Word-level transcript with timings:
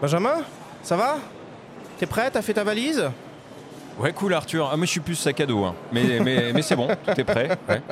Benjamin, 0.00 0.36
ça 0.82 0.96
va? 0.96 1.16
T'es 1.98 2.06
prêt? 2.06 2.30
T'as 2.30 2.42
fait 2.42 2.54
ta 2.54 2.64
valise? 2.64 3.04
Ouais, 3.98 4.12
cool 4.12 4.32
Arthur. 4.32 4.70
Ah, 4.72 4.76
moi 4.76 4.86
je 4.86 4.90
suis 4.92 5.00
plus 5.00 5.14
sac 5.14 5.40
à 5.40 5.46
dos. 5.46 5.62
hein. 5.64 5.74
Mais, 5.92 6.20
mais, 6.20 6.52
mais 6.54 6.62
c'est 6.62 6.76
bon, 6.76 6.88
tout 6.88 7.20
est 7.20 7.24
prêt. 7.24 7.48
ouais. 7.68 7.82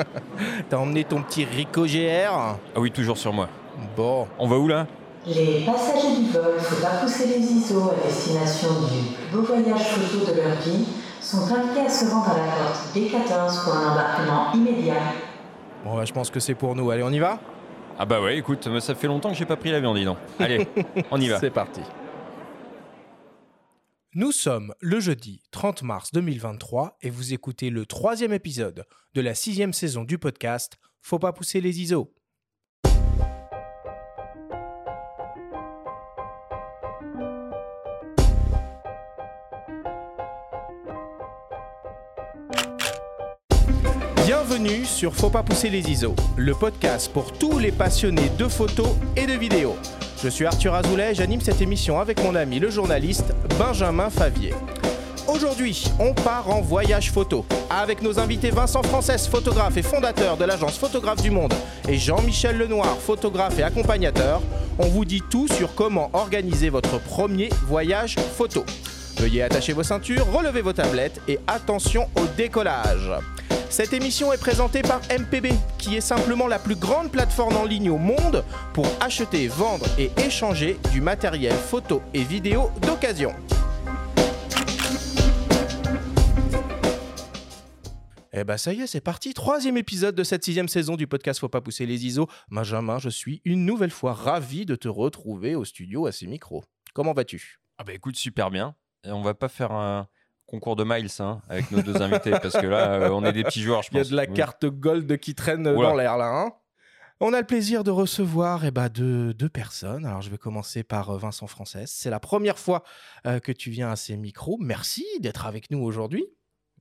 T'as 0.71 0.77
emmené 0.79 1.05
ton 1.05 1.23
petit 1.23 1.45
Rico 1.45 1.85
GR 1.85 2.33
Ah 2.33 2.57
oui, 2.77 2.91
toujours 2.91 3.19
sur 3.19 3.33
moi. 3.33 3.49
Bon. 3.97 4.27
On 4.39 4.49
va 4.49 4.57
où 4.59 4.69
là? 4.69 4.87
Les 5.27 5.67
passagers 5.67 6.17
du 6.21 6.31
vol, 6.31 6.55
faut 6.59 6.83
pas 6.83 6.97
pousser 7.03 7.27
les 7.27 7.39
ISO 7.53 7.91
à 7.91 8.07
destination 8.07 8.69
du 8.81 9.15
plus 9.31 9.37
beau 9.37 9.43
voyage 9.43 9.83
photo 9.89 10.33
de 10.33 10.41
leur 10.41 10.57
vie, 10.63 10.87
sont 11.21 11.43
invités 11.55 11.81
à 11.87 11.89
se 11.91 12.07
rendre 12.11 12.31
à 12.31 12.35
la 12.39 12.45
porte 12.53 12.97
B14 12.97 13.65
pour 13.65 13.75
un 13.77 13.93
embarquement 13.93 14.53
immédiat. 14.55 14.95
Bon, 15.85 15.97
bah, 15.97 16.05
je 16.07 16.13
pense 16.13 16.31
que 16.31 16.41
c'est 16.41 16.55
pour 16.55 16.75
nous. 16.75 16.91
Allez, 16.91 17.03
on 17.03 17.11
y 17.11 17.19
va? 17.19 17.39
Ah 17.99 18.07
bah 18.07 18.21
ouais, 18.23 18.39
écoute, 18.39 18.69
ça 18.81 18.95
fait 18.95 19.09
longtemps 19.09 19.31
que 19.31 19.37
j'ai 19.37 19.45
pas 19.45 19.57
pris 19.57 19.71
l'avion, 19.73 19.93
dis 19.93 20.05
donc. 20.05 20.17
Allez, 20.39 20.67
on 21.11 21.21
y 21.21 21.29
va. 21.29 21.41
C'est 21.41 21.51
parti. 21.51 21.81
Nous 24.19 24.33
sommes 24.33 24.75
le 24.81 24.99
jeudi 24.99 25.45
30 25.53 25.85
mars 25.85 26.11
2023 26.11 26.97
et 27.03 27.09
vous 27.09 27.35
écoutez 27.35 27.71
le 27.71 27.87
troisième 27.87 28.33
épisode 28.33 28.85
de 29.15 29.21
la 29.21 29.33
sixième 29.33 29.73
saison 29.73 30.03
du 30.03 30.19
podcast 30.19 30.77
Faut 31.01 31.21
pas 31.21 31.33
pousser 31.33 31.61
les 31.61 31.81
ISO. 31.81 32.13
Bienvenue 44.27 44.85
sur 44.85 45.15
Faut 45.15 45.31
pas 45.31 45.45
pousser 45.45 45.71
les 45.71 45.89
ISO, 45.89 46.17
le 46.37 46.55
podcast 46.55 47.13
pour 47.13 47.39
tous 47.39 47.61
les 47.61 47.71
passionnés 47.71 48.31
de 48.31 48.49
photos 48.49 48.97
et 49.15 49.29
de 49.29 49.35
vidéos. 49.35 49.77
Je 50.21 50.29
suis 50.29 50.47
Arthur 50.47 50.75
Azoulay 50.75 51.13
et 51.13 51.15
j'anime 51.15 51.41
cette 51.41 51.61
émission 51.61 52.01
avec 52.01 52.21
mon 52.25 52.35
ami 52.35 52.59
le 52.59 52.71
journaliste 52.71 53.27
Benjamin 53.57 54.11
Favier. 54.11 54.53
Aujourd'hui, 55.29 55.85
on 56.01 56.13
part 56.13 56.51
en 56.51 56.61
voyage 56.61 57.13
photo 57.13 57.47
avec 57.71 58.03
nos 58.03 58.19
invités 58.19 58.51
Vincent 58.51 58.83
Frances, 58.83 59.29
photographe 59.29 59.77
et 59.77 59.83
fondateur 59.83 60.37
de 60.37 60.45
l'agence 60.45 60.77
Photographe 60.77 61.23
du 61.23 61.31
Monde, 61.31 61.55
et 61.89 61.97
Jean-Michel 61.97 62.59
Lenoir, 62.59 62.97
photographe 62.99 63.61
et 63.61 63.63
accompagnateur. 63.63 64.43
On 64.81 64.87
vous 64.87 65.05
dit 65.05 65.23
tout 65.31 65.47
sur 65.47 65.75
comment 65.77 66.11
organiser 66.13 66.69
votre 66.69 66.99
premier 66.99 67.51
voyage 67.69 68.17
photo. 68.17 68.65
Veuillez 69.19 69.43
attacher 69.43 69.73
vos 69.73 69.85
ceintures, 69.85 70.27
relever 70.33 70.63
vos 70.63 70.73
tablettes 70.73 71.21
et 71.29 71.39
attention 71.47 72.09
au 72.17 72.25
décollage. 72.37 73.11
Cette 73.71 73.93
émission 73.93 74.33
est 74.33 74.41
présentée 74.41 74.81
par 74.81 75.01
MPB, 75.11 75.51
qui 75.79 75.95
est 75.97 76.01
simplement 76.01 76.47
la 76.47 76.59
plus 76.59 76.75
grande 76.75 77.13
plateforme 77.13 77.57
en 77.57 77.65
ligne 77.65 77.91
au 77.91 77.99
monde 77.99 78.43
pour 78.73 78.87
acheter, 79.01 79.47
vendre 79.47 79.85
et 79.99 80.11
échanger 80.19 80.79
du 80.91 81.03
matériel 81.03 81.55
photo 81.55 82.03
et 82.15 82.25
vidéo 82.25 82.71
d'occasion. 82.83 83.35
Eh 88.33 88.45
ben 88.45 88.57
ça 88.57 88.73
y 88.73 88.81
est, 88.81 88.87
c'est 88.87 89.01
parti. 89.01 89.35
Troisième 89.35 89.77
épisode 89.77 90.15
de 90.15 90.25
cette 90.25 90.45
sixième 90.45 90.69
saison 90.69 90.97
du 90.97 91.07
podcast 91.07 91.41
Faut 91.41 91.49
pas 91.49 91.61
pousser 91.61 91.87
les 91.87 92.07
ISO. 92.07 92.27
Benjamin, 92.51 92.99
je 92.99 93.11
suis 93.11 93.43
une 93.45 93.67
nouvelle 93.67 93.91
fois 93.91 94.15
ravi 94.15 94.65
de 94.65 94.77
te 94.77 94.89
retrouver 94.89 95.55
au 95.55 95.65
studio 95.65 96.07
à 96.07 96.13
ces 96.13 96.27
micros. 96.27 96.65
Comment 96.95 97.13
vas-tu? 97.13 97.59
Ah 97.79 97.85
bah 97.85 97.93
écoute, 97.93 98.17
super 98.17 98.51
bien. 98.51 98.75
Et 99.05 99.11
on 99.11 99.23
va 99.23 99.35
pas 99.35 99.49
faire 99.49 99.73
un 99.73 100.09
concours 100.49 100.75
de 100.77 100.83
miles 100.85 101.09
hein, 101.21 101.41
avec 101.49 101.71
nos 101.71 101.83
deux 101.83 102.01
invités 102.03 102.31
parce 102.31 102.57
que 102.57 102.67
là, 102.67 102.93
euh, 102.95 103.11
on 103.11 103.25
est 103.25 103.33
des 103.33 103.45
petits 103.45 103.61
joueurs, 103.63 103.83
je 103.83 103.91
Il 103.93 103.95
y 103.95 103.99
a 103.99 104.03
pense. 104.03 104.11
de 104.11 104.17
la 104.17 104.23
Oui. 104.25 104.35
carte 104.35 104.67
gold 104.67 105.19
qui 105.19 105.35
traîne 105.35 105.69
Oula. 105.69 105.89
dans 105.91 105.95
l'air 105.95 106.17
là. 106.17 106.27
hein 106.29 106.53
on 107.21 107.33
a 107.33 107.41
le 107.41 107.47
plaisir 107.47 107.83
de 107.83 107.91
recevoir 107.91 108.65
eh 108.65 108.71
ben, 108.71 108.89
deux, 108.89 109.35
deux 109.35 109.49
personnes. 109.49 110.07
Alors, 110.07 110.21
je 110.23 110.31
vais 110.31 110.39
commencer 110.39 110.85
par 110.85 111.11
euh, 111.11 111.19
Vincent 111.19 111.49
Frances. 111.49 111.77
C'est 111.87 112.11
la 112.11 112.21
première 112.21 112.59
fois 112.61 112.85
euh, 113.27 113.41
que 113.41 113.51
tu 113.51 113.71
viens 113.71 113.91
à 113.91 113.97
ces 113.97 114.17
micros. 114.17 114.57
Merci 114.61 115.05
d'être 115.21 115.45
avec 115.45 115.73
nous 115.73 115.81
aujourd'hui. 115.83 116.25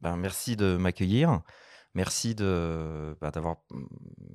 Ben, 0.01 0.15
merci 0.15 0.55
de 0.55 0.77
m'accueillir. 0.77 1.41
Merci 1.95 2.35
de, 2.35 3.17
bah, 3.19 3.31
d'avoir 3.31 3.55
mm, 3.71 3.85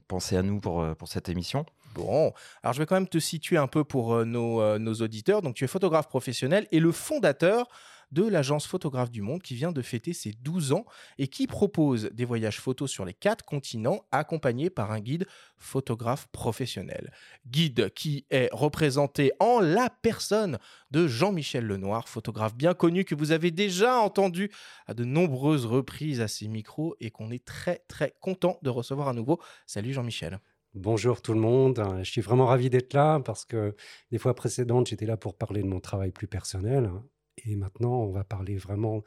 pensé 0.09 0.37
à 0.37 0.43
nous 0.43 0.59
pour, 0.59 0.85
pour 0.97 1.07
cette 1.07 1.29
émission. 1.29 1.65
Bon, 1.95 2.33
alors 2.65 2.73
je 2.73 2.81
vais 2.81 2.87
quand 2.87 2.97
même 2.97 3.07
te 3.09 3.19
situer 3.21 3.57
un 3.59 3.69
peu 3.69 3.85
pour 3.85 4.15
euh, 4.15 4.25
nos, 4.25 4.61
euh, 4.61 4.79
nos 4.79 4.95
auditeurs. 4.95 5.41
Donc, 5.41 5.55
tu 5.55 5.63
es 5.63 5.69
photographe 5.69 6.09
professionnel 6.09 6.67
et 6.73 6.81
le 6.81 6.91
fondateur 6.91 7.69
de 8.13 8.23
l'agence 8.25 8.67
Photographe 8.67 9.11
du 9.11 9.23
Monde 9.23 9.43
qui 9.43 9.55
vient 9.55 9.73
de 9.73 9.83
fêter 9.83 10.13
ses 10.13 10.33
12 10.33 10.73
ans 10.73 10.85
et 11.19 11.29
qui 11.29 11.47
propose 11.47 12.11
des 12.13 12.25
voyages 12.25 12.61
photos 12.61 12.91
sur 12.91 13.05
les 13.05 13.15
quatre 13.15 13.45
continents 13.45 14.05
accompagnés 14.13 14.71
par 14.71 14.93
un 14.93 15.01
guide 15.01 15.27
photographe 15.57 16.29
professionnel. 16.31 17.13
Guide 17.47 17.93
qui 17.95 18.27
est 18.31 18.49
représenté 18.53 19.33
en 19.41 19.61
la 19.61 19.91
personne 19.91 20.59
de 20.91 21.07
Jean-Michel 21.07 21.67
Lenoir, 21.67 22.09
photographe 22.09 22.55
bien 22.55 22.75
connu 22.75 23.05
que 23.05 23.15
vous 23.15 23.33
avez 23.33 23.51
déjà 23.51 23.99
entendu 23.99 24.51
à 24.87 24.95
de 24.95 25.05
nombreuses 25.05 25.67
reprises 25.67 26.21
à 26.21 26.29
ses 26.29 26.49
micros 26.49 26.95
et 27.01 27.11
qu'on 27.11 27.31
est 27.31 27.45
très 27.45 27.83
très 27.89 28.15
content 28.21 28.59
de 28.63 28.71
recevoir 28.71 29.09
à 29.09 29.13
nouveau. 29.13 29.41
Salut 29.67 29.93
Jean-Michel. 29.93 30.39
Bonjour 30.75 31.21
tout 31.21 31.35
le 31.35 31.41
monde, 31.41 31.85
je 31.99 32.11
suis 32.11 32.23
vraiment 32.23 32.47
ravi 32.47 32.71
d'être 32.71 32.95
là 32.95 33.21
parce 33.21 33.45
que 33.45 33.77
les 34.11 34.17
fois 34.17 34.35
précédentes, 34.35 34.87
j'étais 34.87 35.05
là 35.05 35.19
pour 35.19 35.37
parler 35.37 35.63
de 35.63 35.67
mon 35.67 35.81
travail 35.81 36.13
plus 36.13 36.27
personnel. 36.27 36.91
Et 37.47 37.57
maintenant, 37.57 38.03
on 38.03 38.13
va 38.13 38.25
parler 38.25 38.57
vraiment 38.57 39.03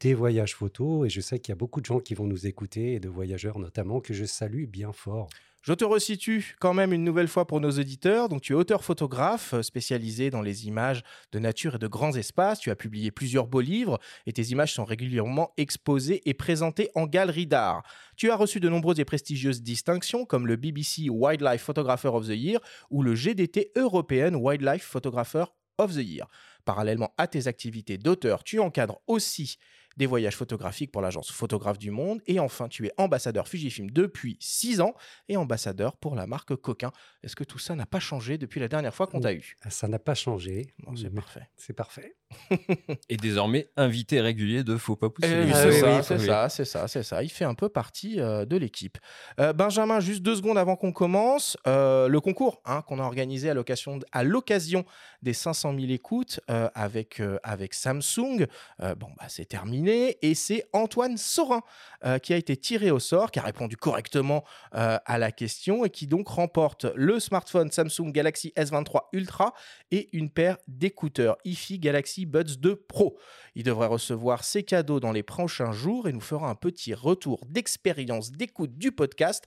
des 0.00 0.14
voyages 0.14 0.54
photos. 0.54 1.06
Et 1.06 1.10
je 1.10 1.20
sais 1.20 1.38
qu'il 1.38 1.52
y 1.52 1.54
a 1.54 1.56
beaucoup 1.56 1.80
de 1.80 1.86
gens 1.86 2.00
qui 2.00 2.14
vont 2.14 2.26
nous 2.26 2.46
écouter, 2.46 2.94
et 2.94 3.00
de 3.00 3.08
voyageurs 3.08 3.58
notamment, 3.58 4.00
que 4.00 4.14
je 4.14 4.24
salue 4.24 4.66
bien 4.66 4.92
fort. 4.92 5.28
Je 5.66 5.72
te 5.72 5.84
resitue 5.84 6.54
quand 6.60 6.74
même 6.74 6.92
une 6.92 7.02
nouvelle 7.02 7.26
fois 7.26 7.44
pour 7.44 7.60
nos 7.60 7.72
auditeurs. 7.72 8.28
Donc, 8.28 8.40
tu 8.40 8.52
es 8.52 8.54
auteur-photographe 8.54 9.52
euh, 9.52 9.62
spécialisé 9.62 10.30
dans 10.30 10.40
les 10.40 10.68
images 10.68 11.02
de 11.32 11.40
nature 11.40 11.74
et 11.74 11.78
de 11.78 11.88
grands 11.88 12.14
espaces. 12.14 12.60
Tu 12.60 12.70
as 12.70 12.76
publié 12.76 13.10
plusieurs 13.10 13.48
beaux 13.48 13.60
livres 13.60 13.98
et 14.26 14.32
tes 14.32 14.44
images 14.44 14.72
sont 14.72 14.84
régulièrement 14.84 15.52
exposées 15.56 16.22
et 16.24 16.34
présentées 16.34 16.90
en 16.94 17.06
galerie 17.06 17.48
d'art. 17.48 17.82
Tu 18.16 18.30
as 18.30 18.36
reçu 18.36 18.60
de 18.60 18.68
nombreuses 18.68 19.00
et 19.00 19.04
prestigieuses 19.04 19.60
distinctions 19.60 20.24
comme 20.24 20.46
le 20.46 20.54
BBC 20.54 21.10
Wildlife 21.10 21.62
Photographer 21.62 22.10
of 22.12 22.28
the 22.28 22.36
Year 22.36 22.60
ou 22.90 23.02
le 23.02 23.16
GDT 23.16 23.72
European 23.74 24.36
Wildlife 24.36 24.84
Photographer 24.84 25.46
of 25.78 25.94
the 25.94 26.04
Year. 26.04 26.28
Parallèlement 26.66 27.14
à 27.16 27.28
tes 27.28 27.46
activités 27.46 27.96
d'auteur, 27.96 28.42
tu 28.42 28.58
encadres 28.58 29.00
aussi 29.06 29.56
des 29.96 30.06
voyages 30.06 30.36
photographiques 30.36 30.92
pour 30.92 31.02
l'agence 31.02 31.30
Photographe 31.30 31.78
du 31.78 31.90
Monde. 31.90 32.20
Et 32.26 32.38
enfin, 32.40 32.68
tu 32.68 32.86
es 32.86 32.92
ambassadeur 32.98 33.48
Fujifilm 33.48 33.90
depuis 33.90 34.36
6 34.40 34.80
ans 34.80 34.94
et 35.28 35.36
ambassadeur 35.36 35.96
pour 35.96 36.14
la 36.14 36.26
marque 36.26 36.54
Coquin. 36.56 36.92
Est-ce 37.22 37.36
que 37.36 37.44
tout 37.44 37.58
ça 37.58 37.74
n'a 37.74 37.86
pas 37.86 38.00
changé 38.00 38.38
depuis 38.38 38.60
la 38.60 38.68
dernière 38.68 38.94
fois 38.94 39.06
qu'on 39.06 39.20
t'a 39.20 39.32
eu? 39.32 39.56
Ah, 39.62 39.70
Ça 39.70 39.88
n'a 39.88 39.98
pas 39.98 40.14
changé. 40.14 40.66
Bon, 40.84 40.94
C'est 40.96 41.14
parfait. 41.14 41.48
C'est 41.56 41.72
parfait. 41.72 42.16
Et 43.08 43.16
désormais, 43.16 43.70
invité 43.76 44.20
régulier 44.20 44.64
de 44.64 44.76
Faut 44.76 44.96
pas 44.96 45.10
pousser. 45.10 45.28
Eh 45.30 45.44
oui, 45.44 45.50
ISO. 45.50 45.56
c'est 45.56 45.68
oui, 45.68 45.80
ça, 45.80 46.44
oui, 46.44 46.50
c'est 46.50 46.64
ça, 46.64 46.88
c'est 46.88 47.02
ça. 47.02 47.22
Il 47.22 47.28
fait 47.30 47.44
un 47.44 47.54
peu 47.54 47.68
partie 47.68 48.20
euh, 48.20 48.44
de 48.44 48.56
l'équipe. 48.56 48.98
Euh, 49.40 49.52
Benjamin, 49.52 50.00
juste 50.00 50.22
deux 50.22 50.36
secondes 50.36 50.58
avant 50.58 50.76
qu'on 50.76 50.92
commence, 50.92 51.56
euh, 51.66 52.08
le 52.08 52.20
concours 52.20 52.60
hein, 52.64 52.82
qu'on 52.82 52.98
a 52.98 53.02
organisé 53.04 53.48
à 53.50 53.54
l'occasion, 53.54 53.98
à 54.12 54.24
l'occasion 54.24 54.84
des 55.22 55.32
500 55.32 55.74
000 55.78 55.90
écoutes 55.92 56.40
euh, 56.50 56.68
avec, 56.74 57.20
euh, 57.20 57.38
avec 57.42 57.74
Samsung, 57.74 58.46
euh, 58.80 58.94
bon, 58.94 59.08
bah, 59.18 59.26
c'est 59.28 59.46
terminé. 59.46 59.85
Et 59.88 60.34
c'est 60.34 60.64
Antoine 60.72 61.16
Sorin 61.16 61.62
euh, 62.04 62.18
qui 62.18 62.32
a 62.32 62.36
été 62.36 62.56
tiré 62.56 62.90
au 62.90 62.98
sort, 62.98 63.30
qui 63.30 63.38
a 63.38 63.42
répondu 63.42 63.76
correctement 63.76 64.44
euh, 64.74 64.98
à 65.04 65.18
la 65.18 65.32
question 65.32 65.84
et 65.84 65.90
qui 65.90 66.06
donc 66.06 66.28
remporte 66.28 66.86
le 66.94 67.20
smartphone 67.20 67.70
Samsung 67.70 68.10
Galaxy 68.12 68.52
S23 68.56 69.02
Ultra 69.12 69.54
et 69.90 70.08
une 70.16 70.30
paire 70.30 70.56
d'écouteurs 70.68 71.36
IFI 71.44 71.78
Galaxy 71.78 72.26
Buds 72.26 72.58
2 72.58 72.76
Pro. 72.76 73.18
Il 73.54 73.62
devrait 73.62 73.86
recevoir 73.86 74.44
ses 74.44 74.62
cadeaux 74.62 75.00
dans 75.00 75.12
les 75.12 75.22
prochains 75.22 75.72
jours 75.72 76.08
et 76.08 76.12
nous 76.12 76.20
fera 76.20 76.48
un 76.48 76.54
petit 76.54 76.94
retour 76.94 77.44
d'expérience 77.46 78.32
d'écoute 78.32 78.76
du 78.76 78.92
podcast 78.92 79.44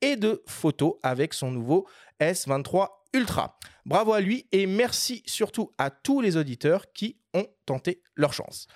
et 0.00 0.16
de 0.16 0.42
photos 0.46 0.94
avec 1.02 1.34
son 1.34 1.50
nouveau 1.50 1.86
S23 2.20 2.88
Ultra. 3.14 3.58
Bravo 3.84 4.14
à 4.14 4.20
lui 4.20 4.46
et 4.52 4.66
merci 4.66 5.22
surtout 5.26 5.72
à 5.76 5.90
tous 5.90 6.20
les 6.20 6.36
auditeurs 6.36 6.92
qui 6.92 7.18
ont 7.34 7.46
tenté 7.66 8.02
leur 8.16 8.32
chance. 8.32 8.68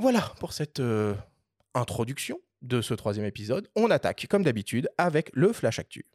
Voilà 0.00 0.32
pour 0.40 0.54
cette 0.54 0.80
euh, 0.80 1.14
introduction 1.74 2.38
de 2.62 2.80
ce 2.80 2.94
troisième 2.94 3.26
épisode. 3.26 3.68
On 3.76 3.90
attaque 3.90 4.26
comme 4.30 4.42
d'habitude 4.42 4.88
avec 4.96 5.30
le 5.34 5.52
Flash 5.52 5.78
Actu. 5.78 6.06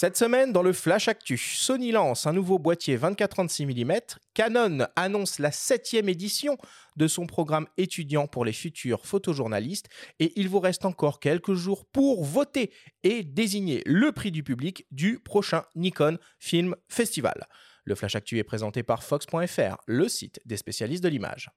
Cette 0.00 0.16
semaine, 0.16 0.52
dans 0.52 0.62
le 0.62 0.72
Flash 0.72 1.08
Actu, 1.08 1.36
Sony 1.36 1.90
lance 1.90 2.28
un 2.28 2.32
nouveau 2.32 2.60
boîtier 2.60 2.96
24-36 2.96 3.66
mm, 3.66 3.98
Canon 4.32 4.86
annonce 4.94 5.40
la 5.40 5.50
septième 5.50 6.08
édition 6.08 6.56
de 6.94 7.08
son 7.08 7.26
programme 7.26 7.66
étudiant 7.76 8.28
pour 8.28 8.44
les 8.44 8.52
futurs 8.52 9.04
photojournalistes 9.04 9.88
et 10.20 10.32
il 10.36 10.48
vous 10.48 10.60
reste 10.60 10.84
encore 10.84 11.18
quelques 11.18 11.54
jours 11.54 11.84
pour 11.84 12.24
voter 12.24 12.70
et 13.02 13.24
désigner 13.24 13.82
le 13.86 14.12
prix 14.12 14.30
du 14.30 14.44
public 14.44 14.86
du 14.92 15.18
prochain 15.18 15.64
Nikon 15.74 16.18
Film 16.38 16.76
Festival. 16.86 17.48
Le 17.84 17.96
Flash 17.96 18.14
Actu 18.14 18.38
est 18.38 18.44
présenté 18.44 18.84
par 18.84 19.02
Fox.fr, 19.02 19.78
le 19.88 20.08
site 20.08 20.38
des 20.44 20.58
spécialistes 20.58 21.02
de 21.02 21.08
l'image. 21.08 21.50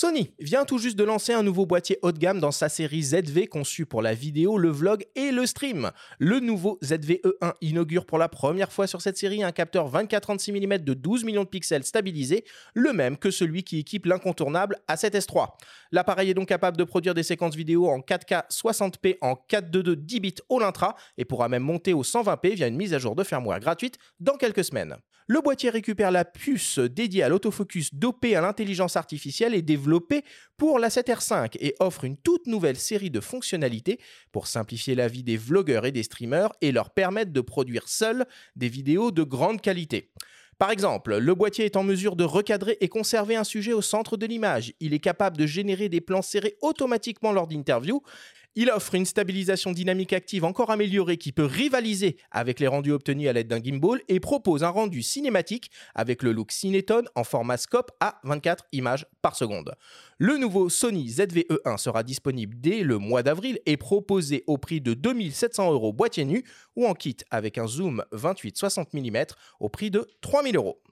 Sony 0.00 0.30
vient 0.38 0.64
tout 0.64 0.78
juste 0.78 0.96
de 0.96 1.02
lancer 1.02 1.32
un 1.32 1.42
nouveau 1.42 1.66
boîtier 1.66 1.98
haut 2.02 2.12
de 2.12 2.18
gamme 2.18 2.38
dans 2.38 2.52
sa 2.52 2.68
série 2.68 3.02
ZV 3.02 3.48
conçu 3.48 3.84
pour 3.84 4.00
la 4.00 4.14
vidéo, 4.14 4.56
le 4.56 4.70
vlog 4.70 5.04
et 5.16 5.32
le 5.32 5.44
stream. 5.44 5.90
Le 6.20 6.38
nouveau 6.38 6.78
ZV-E1 6.84 7.54
inaugure 7.62 8.06
pour 8.06 8.16
la 8.16 8.28
première 8.28 8.70
fois 8.70 8.86
sur 8.86 9.02
cette 9.02 9.18
série 9.18 9.42
un 9.42 9.50
capteur 9.50 9.90
24-36 9.90 10.52
mm 10.52 10.84
de 10.84 10.94
12 10.94 11.24
millions 11.24 11.42
de 11.42 11.48
pixels 11.48 11.82
stabilisé, 11.82 12.44
le 12.74 12.92
même 12.92 13.16
que 13.16 13.32
celui 13.32 13.64
qui 13.64 13.80
équipe 13.80 14.06
l'incontournable 14.06 14.78
A7S3. 14.88 15.48
L'appareil 15.90 16.30
est 16.30 16.34
donc 16.34 16.46
capable 16.46 16.76
de 16.76 16.84
produire 16.84 17.14
des 17.14 17.24
séquences 17.24 17.56
vidéo 17.56 17.88
en 17.88 17.98
4K 17.98 18.48
60p 18.52 19.16
en 19.20 19.34
422 19.34 19.96
10 19.96 20.20
bits 20.20 20.34
au 20.48 20.60
l'intra 20.60 20.94
et 21.16 21.24
pourra 21.24 21.48
même 21.48 21.64
monter 21.64 21.92
au 21.92 22.04
120p 22.04 22.54
via 22.54 22.68
une 22.68 22.76
mise 22.76 22.94
à 22.94 23.00
jour 23.00 23.16
de 23.16 23.24
firmware 23.24 23.58
gratuite 23.58 23.98
dans 24.20 24.36
quelques 24.36 24.62
semaines. 24.62 24.96
Le 25.30 25.42
boîtier 25.42 25.68
récupère 25.68 26.10
la 26.10 26.24
puce 26.24 26.78
dédiée 26.78 27.22
à 27.22 27.28
l'autofocus 27.28 27.92
dopée 27.92 28.34
à 28.34 28.40
l'intelligence 28.40 28.96
artificielle 28.96 29.54
et 29.54 29.60
pour 30.56 30.78
la 30.78 30.88
7R5 30.88 31.56
et 31.60 31.74
offre 31.80 32.04
une 32.04 32.16
toute 32.16 32.46
nouvelle 32.46 32.76
série 32.76 33.10
de 33.10 33.20
fonctionnalités 33.20 33.98
pour 34.32 34.46
simplifier 34.46 34.94
la 34.94 35.08
vie 35.08 35.22
des 35.22 35.36
vlogueurs 35.36 35.86
et 35.86 35.92
des 35.92 36.02
streamers 36.02 36.52
et 36.60 36.72
leur 36.72 36.90
permettre 36.90 37.32
de 37.32 37.40
produire 37.40 37.88
seuls 37.88 38.26
des 38.56 38.68
vidéos 38.68 39.10
de 39.10 39.22
grande 39.22 39.60
qualité. 39.60 40.10
Par 40.58 40.72
exemple, 40.72 41.16
le 41.16 41.34
boîtier 41.34 41.66
est 41.66 41.76
en 41.76 41.84
mesure 41.84 42.16
de 42.16 42.24
recadrer 42.24 42.76
et 42.80 42.88
conserver 42.88 43.36
un 43.36 43.44
sujet 43.44 43.72
au 43.72 43.80
centre 43.80 44.16
de 44.16 44.26
l'image. 44.26 44.72
Il 44.80 44.92
est 44.92 44.98
capable 44.98 45.36
de 45.36 45.46
générer 45.46 45.88
des 45.88 46.00
plans 46.00 46.22
serrés 46.22 46.56
automatiquement 46.62 47.30
lors 47.30 47.46
d'interviews 47.46 48.02
il 48.60 48.72
offre 48.72 48.96
une 48.96 49.06
stabilisation 49.06 49.70
dynamique 49.70 50.12
active 50.12 50.44
encore 50.44 50.72
améliorée 50.72 51.16
qui 51.16 51.30
peut 51.30 51.44
rivaliser 51.44 52.16
avec 52.32 52.58
les 52.58 52.66
rendus 52.66 52.90
obtenus 52.90 53.28
à 53.28 53.32
l'aide 53.32 53.46
d'un 53.46 53.62
gimbal 53.62 54.00
et 54.08 54.18
propose 54.18 54.64
un 54.64 54.68
rendu 54.68 55.00
cinématique 55.00 55.70
avec 55.94 56.24
le 56.24 56.32
look 56.32 56.50
Cineton 56.50 57.04
en 57.14 57.22
format 57.22 57.56
scope 57.56 57.92
à 58.00 58.18
24 58.24 58.64
images 58.72 59.06
par 59.22 59.36
seconde. 59.36 59.76
Le 60.18 60.38
nouveau 60.38 60.68
Sony 60.70 61.08
ZV-E1 61.08 61.78
sera 61.78 62.02
disponible 62.02 62.56
dès 62.58 62.82
le 62.82 62.98
mois 62.98 63.22
d'avril 63.22 63.60
et 63.64 63.76
proposé 63.76 64.42
au 64.48 64.58
prix 64.58 64.80
de 64.80 64.92
2700 64.92 65.72
euros 65.72 65.92
boîtier 65.92 66.24
nu 66.24 66.42
ou 66.74 66.84
en 66.84 66.94
kit 66.94 67.18
avec 67.30 67.58
un 67.58 67.68
zoom 67.68 68.04
28-60 68.12 68.86
mm 68.92 69.24
au 69.60 69.68
prix 69.68 69.92
de 69.92 70.04
3000 70.20 70.56
euros. 70.56 70.82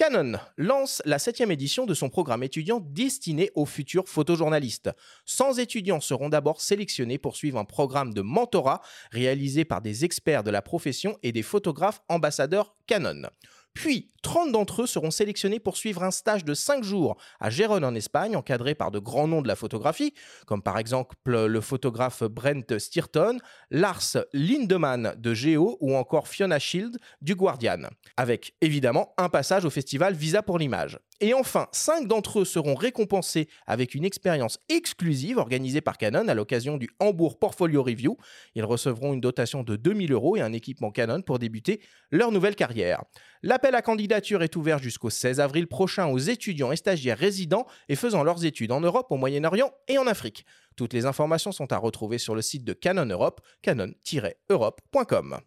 Canon 0.00 0.38
lance 0.56 1.02
la 1.04 1.18
septième 1.18 1.50
édition 1.50 1.84
de 1.84 1.92
son 1.92 2.08
programme 2.08 2.42
étudiant 2.42 2.80
destiné 2.80 3.50
aux 3.54 3.66
futurs 3.66 4.08
photojournalistes. 4.08 4.88
100 5.26 5.58
étudiants 5.58 6.00
seront 6.00 6.30
d'abord 6.30 6.62
sélectionnés 6.62 7.18
pour 7.18 7.36
suivre 7.36 7.58
un 7.58 7.66
programme 7.66 8.14
de 8.14 8.22
mentorat 8.22 8.80
réalisé 9.10 9.66
par 9.66 9.82
des 9.82 10.06
experts 10.06 10.42
de 10.42 10.50
la 10.50 10.62
profession 10.62 11.18
et 11.22 11.32
des 11.32 11.42
photographes 11.42 12.00
ambassadeurs 12.08 12.74
Canon. 12.86 13.28
Puis, 13.74 14.10
30 14.22 14.52
d'entre 14.52 14.82
eux 14.82 14.86
seront 14.86 15.10
sélectionnés 15.10 15.60
pour 15.60 15.76
suivre 15.76 16.02
un 16.02 16.10
stage 16.10 16.44
de 16.44 16.54
5 16.54 16.82
jours 16.82 17.16
à 17.38 17.50
Gérone 17.50 17.84
en 17.84 17.94
Espagne, 17.94 18.36
encadré 18.36 18.74
par 18.74 18.90
de 18.90 18.98
grands 18.98 19.28
noms 19.28 19.42
de 19.42 19.48
la 19.48 19.56
photographie, 19.56 20.12
comme 20.46 20.62
par 20.62 20.78
exemple 20.78 21.16
le 21.24 21.60
photographe 21.60 22.22
Brent 22.24 22.78
Stirton, 22.78 23.38
Lars 23.70 24.16
Lindemann 24.32 25.14
de 25.16 25.34
Geo 25.34 25.78
ou 25.80 25.94
encore 25.96 26.28
Fiona 26.28 26.58
Shield 26.58 26.98
du 27.22 27.34
Guardian, 27.34 27.88
avec 28.16 28.54
évidemment 28.60 29.14
un 29.16 29.28
passage 29.28 29.64
au 29.64 29.70
festival 29.70 30.14
Visa 30.14 30.42
pour 30.42 30.58
l'image. 30.58 30.98
Et 31.22 31.34
enfin, 31.34 31.68
5 31.72 32.08
d'entre 32.08 32.40
eux 32.40 32.44
seront 32.46 32.74
récompensés 32.74 33.46
avec 33.66 33.94
une 33.94 34.06
expérience 34.06 34.58
exclusive 34.70 35.36
organisée 35.36 35.82
par 35.82 35.98
Canon 35.98 36.28
à 36.28 36.34
l'occasion 36.34 36.78
du 36.78 36.88
Hambourg 36.98 37.38
Portfolio 37.38 37.82
Review. 37.82 38.16
Ils 38.54 38.64
recevront 38.64 39.12
une 39.12 39.20
dotation 39.20 39.62
de 39.62 39.76
2000 39.76 40.12
euros 40.12 40.38
et 40.38 40.40
un 40.40 40.54
équipement 40.54 40.90
Canon 40.90 41.20
pour 41.20 41.38
débuter 41.38 41.82
leur 42.10 42.32
nouvelle 42.32 42.56
carrière. 42.56 43.04
L'appel 43.42 43.74
à 43.74 43.82
candidature 43.82 44.42
est 44.42 44.56
ouvert 44.56 44.78
jusqu'au 44.78 45.10
16 45.10 45.40
avril 45.40 45.66
prochain 45.66 46.06
aux 46.06 46.16
étudiants 46.16 46.72
et 46.72 46.76
stagiaires 46.76 47.18
résidents 47.18 47.66
et 47.90 47.96
faisant 47.96 48.22
leurs 48.22 48.46
études 48.46 48.72
en 48.72 48.80
Europe, 48.80 49.08
au 49.10 49.16
Moyen-Orient 49.18 49.72
et 49.88 49.98
en 49.98 50.06
Afrique. 50.06 50.46
Toutes 50.74 50.94
les 50.94 51.04
informations 51.04 51.52
sont 51.52 51.70
à 51.70 51.76
retrouver 51.76 52.16
sur 52.16 52.34
le 52.34 52.40
site 52.40 52.64
de 52.64 52.72
Canon 52.72 53.04
Europe, 53.04 53.42
canon-europe.com. 53.60 55.40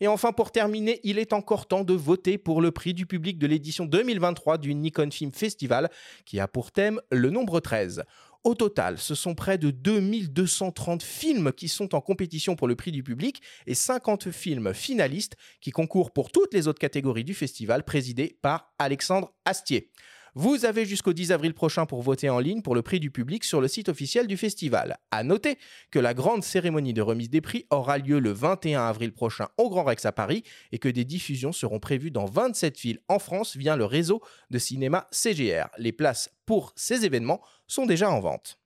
Et 0.00 0.08
enfin, 0.08 0.32
pour 0.32 0.50
terminer, 0.50 0.98
il 1.04 1.18
est 1.18 1.34
encore 1.34 1.66
temps 1.66 1.84
de 1.84 1.92
voter 1.92 2.38
pour 2.38 2.62
le 2.62 2.70
prix 2.70 2.94
du 2.94 3.04
public 3.04 3.38
de 3.38 3.46
l'édition 3.46 3.84
2023 3.84 4.56
du 4.56 4.74
Nikon 4.74 5.10
Film 5.10 5.30
Festival, 5.32 5.90
qui 6.24 6.40
a 6.40 6.48
pour 6.48 6.72
thème 6.72 7.00
le 7.10 7.28
nombre 7.28 7.60
13. 7.60 8.04
Au 8.42 8.54
total, 8.54 8.96
ce 8.96 9.14
sont 9.14 9.34
près 9.34 9.58
de 9.58 9.70
2230 9.70 11.02
films 11.02 11.52
qui 11.52 11.68
sont 11.68 11.94
en 11.94 12.00
compétition 12.00 12.56
pour 12.56 12.68
le 12.68 12.74
prix 12.74 12.90
du 12.90 13.02
public 13.02 13.42
et 13.66 13.74
50 13.74 14.30
films 14.30 14.72
finalistes 14.72 15.36
qui 15.60 15.70
concourent 15.70 16.10
pour 16.10 16.32
toutes 16.32 16.54
les 16.54 16.66
autres 16.66 16.78
catégories 16.78 17.24
du 17.24 17.34
festival 17.34 17.84
présidé 17.84 18.38
par 18.40 18.72
Alexandre 18.78 19.34
Astier. 19.44 19.90
Vous 20.34 20.64
avez 20.64 20.84
jusqu'au 20.84 21.12
10 21.12 21.32
avril 21.32 21.54
prochain 21.54 21.86
pour 21.86 22.02
voter 22.02 22.30
en 22.30 22.38
ligne 22.38 22.62
pour 22.62 22.74
le 22.74 22.82
prix 22.82 23.00
du 23.00 23.10
public 23.10 23.44
sur 23.44 23.60
le 23.60 23.68
site 23.68 23.88
officiel 23.88 24.26
du 24.26 24.36
festival. 24.36 24.98
À 25.10 25.24
noter 25.24 25.58
que 25.90 25.98
la 25.98 26.14
grande 26.14 26.44
cérémonie 26.44 26.92
de 26.92 27.02
remise 27.02 27.30
des 27.30 27.40
prix 27.40 27.66
aura 27.70 27.98
lieu 27.98 28.20
le 28.20 28.30
21 28.30 28.82
avril 28.82 29.12
prochain 29.12 29.48
au 29.56 29.68
Grand 29.68 29.84
Rex 29.84 30.04
à 30.06 30.12
Paris 30.12 30.44
et 30.72 30.78
que 30.78 30.88
des 30.88 31.04
diffusions 31.04 31.52
seront 31.52 31.80
prévues 31.80 32.10
dans 32.10 32.26
27 32.26 32.78
villes 32.78 33.00
en 33.08 33.18
France 33.18 33.56
via 33.56 33.76
le 33.76 33.84
réseau 33.84 34.20
de 34.50 34.58
cinéma 34.58 35.08
CGR. 35.10 35.68
Les 35.78 35.92
places 35.92 36.30
pour 36.46 36.72
ces 36.76 37.04
événements 37.04 37.40
sont 37.66 37.86
déjà 37.86 38.10
en 38.10 38.20
vente. 38.20 38.58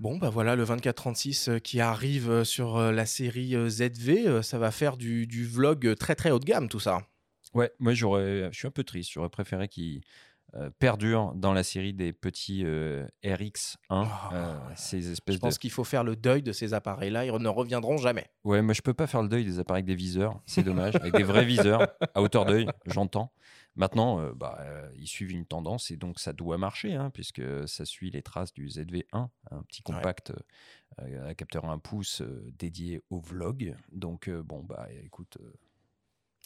Bon, 0.00 0.16
bah 0.16 0.30
voilà, 0.30 0.56
le 0.56 0.64
24-36 0.64 1.50
euh, 1.50 1.58
qui 1.58 1.78
arrive 1.78 2.30
euh, 2.30 2.42
sur 2.42 2.78
euh, 2.78 2.90
la 2.90 3.04
série 3.04 3.54
ZV, 3.68 4.42
ça 4.42 4.58
va 4.58 4.70
faire 4.70 4.96
du, 4.96 5.26
vlog 5.44 5.94
très 5.94 6.14
très 6.14 6.30
haut 6.30 6.38
de 6.38 6.44
gamme 6.46 6.70
tout 6.70 6.80
ça. 6.80 7.06
Ouais, 7.52 7.70
moi 7.78 7.92
j'aurais, 7.92 8.48
je 8.50 8.58
suis 8.58 8.66
un 8.66 8.70
peu 8.70 8.82
triste, 8.82 9.10
j'aurais 9.12 9.28
préféré 9.28 9.68
qu'il 9.68 10.00
perdure 10.78 11.32
dans 11.34 11.52
la 11.52 11.62
série 11.62 11.92
des 11.92 12.12
petits 12.12 12.64
RX1. 13.24 13.76
Ah, 13.90 14.58
ces 14.74 15.10
espèces 15.10 15.36
je 15.36 15.40
pense 15.40 15.58
qu'il 15.58 15.70
faut 15.70 15.84
faire 15.84 16.04
le 16.04 16.16
deuil 16.16 16.42
de 16.42 16.52
ces 16.52 16.74
appareils-là, 16.74 17.24
ils 17.24 17.32
ne 17.32 17.48
reviendront 17.48 17.96
jamais. 17.98 18.26
Ouais, 18.44 18.62
moi 18.62 18.74
je 18.74 18.82
peux 18.82 18.94
pas 18.94 19.06
faire 19.06 19.22
le 19.22 19.28
deuil 19.28 19.44
des 19.44 19.58
appareils 19.58 19.80
avec 19.80 19.86
des 19.86 19.94
viseurs, 19.94 20.40
c'est 20.46 20.62
dommage, 20.62 20.96
avec 20.96 21.14
des 21.14 21.22
vrais 21.22 21.44
viseurs 21.44 21.86
à 22.14 22.22
hauteur 22.22 22.44
d'œil, 22.44 22.66
j'entends. 22.86 23.32
Maintenant, 23.76 24.20
euh, 24.20 24.32
bah, 24.34 24.58
euh, 24.60 24.90
ils 24.96 25.06
suivent 25.06 25.30
une 25.30 25.46
tendance 25.46 25.90
et 25.90 25.96
donc 25.96 26.18
ça 26.18 26.32
doit 26.32 26.58
marcher, 26.58 26.94
hein, 26.94 27.10
puisque 27.10 27.42
ça 27.68 27.84
suit 27.84 28.10
les 28.10 28.22
traces 28.22 28.52
du 28.52 28.66
ZV1, 28.66 29.28
un 29.50 29.62
petit 29.62 29.82
compact 29.82 30.32
euh, 31.00 31.28
à 31.28 31.34
capteur 31.34 31.64
1 31.64 31.78
pouce 31.78 32.22
dédié 32.58 33.00
au 33.10 33.20
vlog. 33.20 33.74
Donc, 33.92 34.28
bon, 34.28 34.62
bah 34.62 34.88
écoute. 35.04 35.38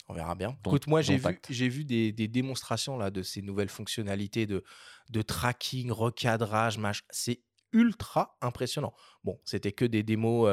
On 0.08 0.14
verra 0.14 0.34
bien. 0.34 0.56
Écoute, 0.66 0.86
moi, 0.86 1.02
j'ai 1.02 1.16
vu, 1.16 1.40
j'ai 1.48 1.68
vu 1.68 1.84
des, 1.84 2.12
démonstrations 2.12 2.96
là, 2.96 3.10
de 3.10 3.22
ces 3.22 3.42
nouvelles 3.42 3.68
fonctionnalités 3.68 4.46
de, 4.46 4.62
de 5.10 5.22
tracking, 5.22 5.90
recadrage, 5.90 6.78
C'est 7.10 7.40
ultra 7.72 8.36
impressionnant. 8.40 8.94
Bon, 9.24 9.40
c'était 9.44 9.72
que 9.72 9.84
des 9.84 10.02
démos 10.02 10.48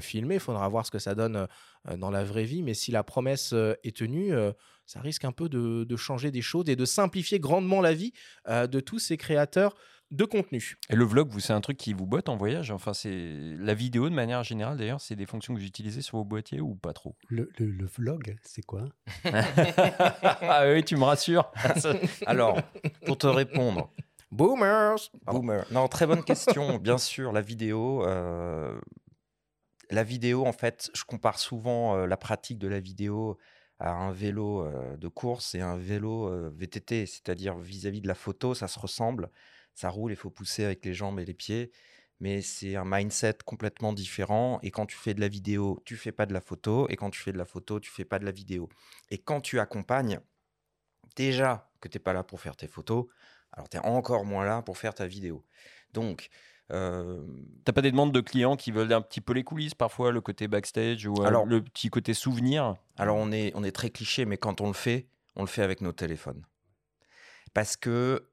filmées. 0.00 0.36
Il 0.36 0.40
faudra 0.40 0.68
voir 0.68 0.86
ce 0.86 0.90
que 0.90 0.98
ça 0.98 1.14
donne 1.14 1.46
dans 1.98 2.10
la 2.10 2.24
vraie 2.24 2.44
vie. 2.44 2.62
Mais 2.62 2.74
si 2.74 2.90
la 2.90 3.04
promesse 3.04 3.52
est 3.52 3.96
tenue, 3.96 4.32
ça 4.86 5.00
risque 5.00 5.24
un 5.24 5.32
peu 5.32 5.48
de, 5.48 5.96
changer 5.96 6.30
des 6.30 6.42
choses 6.42 6.68
et 6.68 6.76
de 6.76 6.84
simplifier 6.84 7.38
grandement 7.38 7.80
la 7.80 7.94
vie 7.94 8.12
de 8.48 8.80
tous 8.80 8.98
ces 8.98 9.16
créateurs 9.16 9.76
de 10.10 10.24
contenu. 10.24 10.76
Et 10.88 10.96
le 10.96 11.04
vlog, 11.04 11.28
vous, 11.30 11.40
c'est 11.40 11.52
un 11.52 11.60
truc 11.60 11.76
qui 11.76 11.92
vous 11.92 12.06
botte 12.06 12.28
en 12.28 12.36
voyage? 12.36 12.70
Enfin, 12.70 12.92
c'est 12.92 13.54
la 13.58 13.74
vidéo 13.74 14.08
de 14.08 14.14
manière 14.14 14.42
générale, 14.42 14.76
d'ailleurs, 14.76 15.00
c'est 15.00 15.16
des 15.16 15.26
fonctions 15.26 15.54
que 15.54 15.60
vous 15.60 15.66
utilisez 15.66 16.02
sur 16.02 16.18
vos 16.18 16.24
boîtiers 16.24 16.60
ou 16.60 16.74
pas 16.74 16.92
trop? 16.92 17.16
Le, 17.28 17.48
vlog, 17.96 18.36
c'est 18.42 18.62
quoi? 18.62 18.88
Ah 20.42 20.64
oui, 20.72 20.84
tu 20.84 20.96
me 20.96 21.04
rassures. 21.04 21.50
Alors, 22.26 22.58
pour 23.06 23.18
te 23.18 23.26
répondre. 23.26 23.90
Boomers 24.30 25.10
Boomer. 25.26 25.64
Non, 25.72 25.88
très 25.88 26.06
bonne 26.06 26.22
question. 26.22 26.78
Bien 26.78 26.98
sûr, 26.98 27.32
la 27.32 27.40
vidéo. 27.40 28.06
Euh, 28.06 28.78
la 29.90 30.04
vidéo, 30.04 30.46
en 30.46 30.52
fait, 30.52 30.90
je 30.94 31.04
compare 31.04 31.38
souvent 31.38 31.96
euh, 31.96 32.06
la 32.06 32.16
pratique 32.16 32.58
de 32.58 32.68
la 32.68 32.80
vidéo 32.80 33.38
à 33.80 33.92
un 33.92 34.12
vélo 34.12 34.62
euh, 34.62 34.96
de 34.96 35.08
course 35.08 35.54
et 35.54 35.60
un 35.60 35.76
vélo 35.76 36.28
euh, 36.28 36.50
VTT, 36.54 37.06
c'est-à-dire 37.06 37.58
vis-à-vis 37.58 38.00
de 38.00 38.08
la 38.08 38.14
photo, 38.14 38.54
ça 38.54 38.68
se 38.68 38.78
ressemble, 38.78 39.30
ça 39.80 39.88
roule, 39.88 40.12
il 40.12 40.16
faut 40.16 40.30
pousser 40.30 40.64
avec 40.64 40.84
les 40.84 40.94
jambes 40.94 41.18
et 41.20 41.24
les 41.24 41.34
pieds, 41.34 41.70
mais 42.20 42.42
c'est 42.42 42.76
un 42.76 42.84
mindset 42.84 43.38
complètement 43.44 43.92
différent. 43.92 44.58
Et 44.62 44.70
quand 44.70 44.86
tu 44.86 44.96
fais 44.96 45.14
de 45.14 45.20
la 45.20 45.28
vidéo, 45.28 45.80
tu 45.84 45.96
fais 45.96 46.12
pas 46.12 46.26
de 46.26 46.34
la 46.34 46.40
photo, 46.40 46.86
et 46.88 46.96
quand 46.96 47.10
tu 47.10 47.20
fais 47.20 47.32
de 47.32 47.38
la 47.38 47.46
photo, 47.46 47.80
tu 47.80 47.90
fais 47.90 48.04
pas 48.04 48.18
de 48.18 48.24
la 48.24 48.30
vidéo. 48.30 48.68
Et 49.10 49.18
quand 49.18 49.40
tu 49.40 49.58
accompagnes, 49.58 50.20
déjà 51.16 51.70
que 51.80 51.88
tu 51.88 51.96
n'es 51.96 52.02
pas 52.02 52.12
là 52.12 52.22
pour 52.22 52.40
faire 52.40 52.56
tes 52.56 52.68
photos, 52.68 53.06
alors 53.52 53.68
tu 53.68 53.78
es 53.78 53.80
encore 53.80 54.24
moins 54.24 54.44
là 54.44 54.62
pour 54.62 54.76
faire 54.76 54.94
ta 54.94 55.06
vidéo. 55.06 55.44
Donc, 55.92 56.28
euh, 56.72 57.26
T'as 57.64 57.72
pas 57.72 57.82
des 57.82 57.90
demandes 57.90 58.12
de 58.12 58.20
clients 58.20 58.56
qui 58.56 58.70
veulent 58.70 58.92
un 58.92 59.00
petit 59.00 59.20
peu 59.20 59.32
les 59.32 59.42
coulisses, 59.42 59.74
parfois 59.74 60.12
le 60.12 60.20
côté 60.20 60.46
backstage 60.46 61.06
ou 61.06 61.14
euh, 61.20 61.44
le 61.44 61.62
petit 61.62 61.88
côté 61.88 62.14
souvenir? 62.14 62.76
Alors 62.96 63.16
on 63.16 63.32
est, 63.32 63.50
on 63.54 63.64
est 63.64 63.72
très 63.72 63.90
cliché, 63.90 64.24
mais 64.24 64.36
quand 64.36 64.60
on 64.60 64.68
le 64.68 64.72
fait, 64.72 65.08
on 65.36 65.40
le 65.40 65.48
fait 65.48 65.62
avec 65.62 65.80
nos 65.80 65.92
téléphones. 65.92 66.44
Parce 67.54 67.76
que 67.76 68.30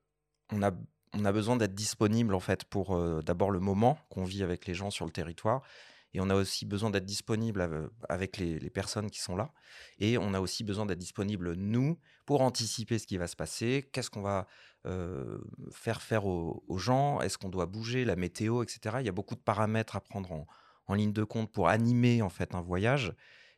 on 0.52 0.62
a, 0.62 0.72
on 1.18 1.26
a 1.26 1.32
besoin 1.32 1.58
d'être 1.58 1.74
disponible 1.74 2.34
en 2.36 2.40
fait 2.40 2.64
pour 2.64 2.96
euh, 2.96 3.22
d'abord 3.22 3.52
le 3.52 3.60
moment 3.60 3.98
qu'on 4.10 4.24
vit 4.24 4.44
avec 4.44 4.66
les 4.68 4.74
gens 4.74 4.90
sur 4.90 5.06
le 5.06 5.12
territoire. 5.12 5.62
Et 6.14 6.22
on 6.22 6.30
a 6.30 6.36
aussi 6.36 6.66
besoin 6.66 6.90
d'être 6.90 7.06
disponible 7.06 7.62
ave- 7.62 7.90
avec 8.08 8.38
les, 8.38 8.70
personnes 8.70 9.12
qui 9.12 9.20
sont 9.20 9.36
là. 9.36 9.52
Et 10.00 10.18
on 10.18 10.34
a 10.34 10.40
aussi 10.40 10.64
besoin 10.64 10.86
d'être 10.86 10.98
disponible, 10.98 11.54
nous, 11.54 12.00
pour 12.26 12.42
anticiper 12.42 12.98
ce 12.98 13.06
qui 13.06 13.18
va 13.18 13.28
se 13.28 13.36
passer. 13.36 13.90
Qu'est-ce 13.92 14.10
qu'on 14.10 14.22
va 14.22 14.48
euh, 14.86 15.38
faire 15.72 16.02
faire 16.02 16.26
aux, 16.26 16.64
aux 16.68 16.78
gens 16.78 17.20
Est-ce 17.20 17.38
qu'on 17.38 17.50
doit 17.50 17.66
bouger 17.66 18.06
La 18.06 18.16
météo, 18.16 18.64
etc. 18.64 18.98
Il 19.02 19.06
y 19.06 19.10
a 19.10 19.12
beaucoup 19.12 19.36
de 19.36 19.42
paramètres 19.42 19.96
à 19.96 20.02
prendre 20.02 20.32
en, 20.32 20.48
en 20.88 20.94
ligne 20.94 21.14
de 21.14 21.24
compte 21.24 21.52
pour 21.52 21.68
animer 21.68 22.22
en 22.22 22.30
fait 22.30 22.56
un 22.56 22.62
voyage. 22.62 23.14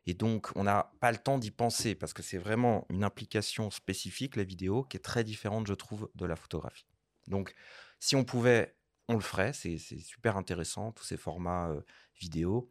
Et 0.06 0.16
donc, 0.16 0.50
on 0.56 0.63
n'a 0.63 0.92
pas 1.00 1.12
le 1.12 1.18
temps 1.20 1.38
d'y 1.38 1.51
penser 1.51 1.94
parce 1.94 2.13
que 2.13 2.24
c'est 2.24 2.39
vraiment 2.39 2.86
une 2.89 3.04
implication 3.04 3.70
spécifique, 3.70 4.36
la 4.36 4.44
vidéo, 4.44 4.84
qui 4.84 4.98
est 4.98 5.01
très 5.01 5.24
différente, 5.24 5.68
je 5.68 5.75
trouve, 5.75 6.10
de 6.16 6.25
la 6.25 6.36
photographie. 6.36 6.88
Donc, 7.30 7.54
si 8.00 8.16
on 8.16 8.24
pouvait, 8.24 8.76
on 9.08 9.14
le 9.16 9.22
ferait. 9.22 9.54
C'est 9.54 9.78
super 9.78 10.38
intéressant, 10.38 10.92
tous 10.92 11.04
ces 11.06 11.18
formats 11.18 11.70
euh, 11.70 11.82
vidéo. 12.20 12.70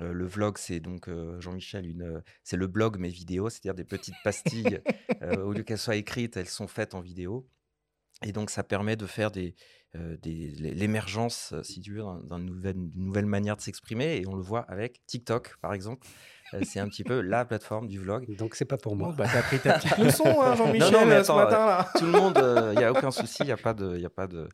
Euh, 0.00 0.12
le 0.12 0.26
vlog, 0.26 0.58
c'est 0.58 0.80
donc, 0.80 1.08
euh, 1.08 1.40
Jean-Michel, 1.40 1.86
une, 1.86 2.22
c'est 2.44 2.56
le 2.56 2.66
blog, 2.66 2.98
mais 2.98 3.08
vidéo, 3.08 3.48
c'est-à-dire 3.50 3.74
des 3.74 3.84
petites 3.84 4.14
pastilles. 4.24 4.80
au 5.22 5.52
lieu 5.52 5.62
qu'elles 5.62 5.78
soient 5.78 5.96
écrites, 5.96 6.36
elles 6.36 6.48
sont 6.48 6.68
faites 6.68 6.94
en 6.94 7.00
vidéo. 7.00 7.48
Et 8.24 8.32
donc, 8.32 8.50
ça 8.50 8.64
permet 8.64 8.96
de 8.96 9.06
faire 9.06 9.30
des, 9.30 9.54
des- 9.94 10.50
l'é- 10.52 10.74
l'émergence, 10.74 11.54
si 11.62 11.80
tu 11.80 11.94
veux, 11.94 12.02
nouvelle- 12.38 12.74
d'une 12.90 13.04
nouvelle 13.06 13.26
manière 13.26 13.56
de 13.56 13.60
s'exprimer. 13.62 14.16
Et 14.16 14.26
on 14.26 14.34
le 14.34 14.42
voit 14.42 14.62
avec 14.62 15.04
TikTok, 15.06 15.56
par 15.60 15.72
exemple. 15.72 16.06
Euh, 16.54 16.60
c'est 16.64 16.80
un 16.80 16.88
petit 16.88 17.04
peu 17.04 17.20
la 17.20 17.44
plateforme 17.44 17.88
du 17.88 17.98
vlog. 17.98 18.34
Donc 18.36 18.54
c'est 18.54 18.64
pas 18.64 18.76
pour 18.78 18.96
Bon, 18.96 19.06
moi. 19.06 19.14
bah, 19.16 19.26
t'as 19.32 19.42
pris 19.42 19.58
ta 19.58 19.74
petite 19.74 19.98
leçon, 19.98 20.40
hein, 20.42 20.54
Jean-Michel, 20.56 20.92
Non, 20.92 21.00
non, 21.00 21.06
mais 21.06 21.14
euh, 21.16 21.22
ce. 21.24 21.98
Tout 21.98 22.04
le 22.06 22.12
monde, 22.12 22.38
il 22.72 22.78
n'y 22.78 22.84
a 22.84 22.90
aucun 22.92 23.10
souci, 23.10 23.38
il 23.40 23.46
n'y 23.46 23.52
a 23.52 23.56
pas 23.56 23.74
de... 23.74 23.96
y 23.98 24.06
a 24.06 24.10
pas 24.10 24.26
de... 24.26 24.48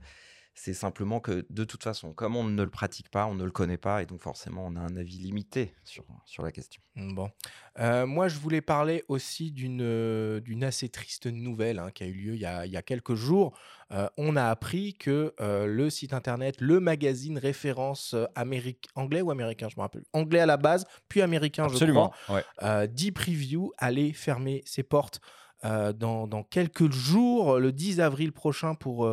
C'est 0.57 0.73
simplement 0.73 1.19
que 1.19 1.45
de 1.51 1.65
toute 1.65 1.83
façon, 1.83 2.13
comme 2.13 2.37
on 2.37 2.45
ne 2.45 2.63
le 2.63 2.71
pratique 2.71 3.11
pas, 3.11 3.27
on 3.27 3.35
ne 3.35 3.43
le 3.45 3.51
connaît 3.51 3.77
pas, 3.77 4.03
et 4.03 4.07
donc 4.07 4.21
forcément, 4.23 4.65
on 4.65 4.77
a 4.77 4.81
un 4.81 4.97
avis 4.97 5.19
limité 5.19 5.75
sur, 5.83 6.05
sur 6.25 6.45
la 6.45 6.53
question. 6.53 6.81
Bon. 6.95 7.29
Euh, 7.81 8.07
moi, 8.07 8.29
je 8.29 8.39
voulais 8.39 8.61
parler 8.61 9.03
aussi 9.09 9.51
d'une 9.51 9.83
euh, 9.83 10.41
assez 10.63 10.89
triste 10.89 11.27
nouvelle 11.27 11.81
hein, 11.81 11.91
qui 11.93 12.05
a 12.05 12.07
eu 12.07 12.13
lieu 12.13 12.35
il 12.35 12.41
y 12.41 12.47
a, 12.47 12.67
il 12.67 12.73
y 12.73 12.77
a 12.77 12.83
quelques 12.83 13.15
jours. 13.15 13.59
Euh, 13.91 14.09
on 14.17 14.37
a 14.37 14.45
appris 14.45 14.95
que 14.95 15.35
le 15.41 15.91
site 15.91 16.13
internet, 16.15 16.61
le 16.61 16.79
magazine 16.79 17.37
référence 17.37 18.15
améric- 18.37 18.87
anglais 18.95 19.23
ou 19.23 19.33
américain, 19.33 19.69
je 19.69 19.75
me 19.77 19.83
rappelle, 19.83 20.05
anglais 20.13 20.39
à 20.41 20.47
la 20.47 20.57
base, 20.57 20.87
puis 21.09 21.21
américain, 21.21 21.65
Absolument. 21.65 22.13
je 22.29 22.33
Ouais. 22.33 22.45
crois, 22.57 22.69
euh, 22.69 22.87
Deep 22.87 23.17
Preview 23.17 23.73
allait 23.77 24.13
fermer 24.13 24.63
ses 24.67 24.85
portes 24.85 25.21
dans, 25.65 26.27
dans 26.27 26.43
quelques 26.43 26.93
jours, 26.93 27.59
le 27.59 27.73
10 27.73 27.99
avril 28.01 28.33
prochain 28.33 28.75
pour, 28.75 29.09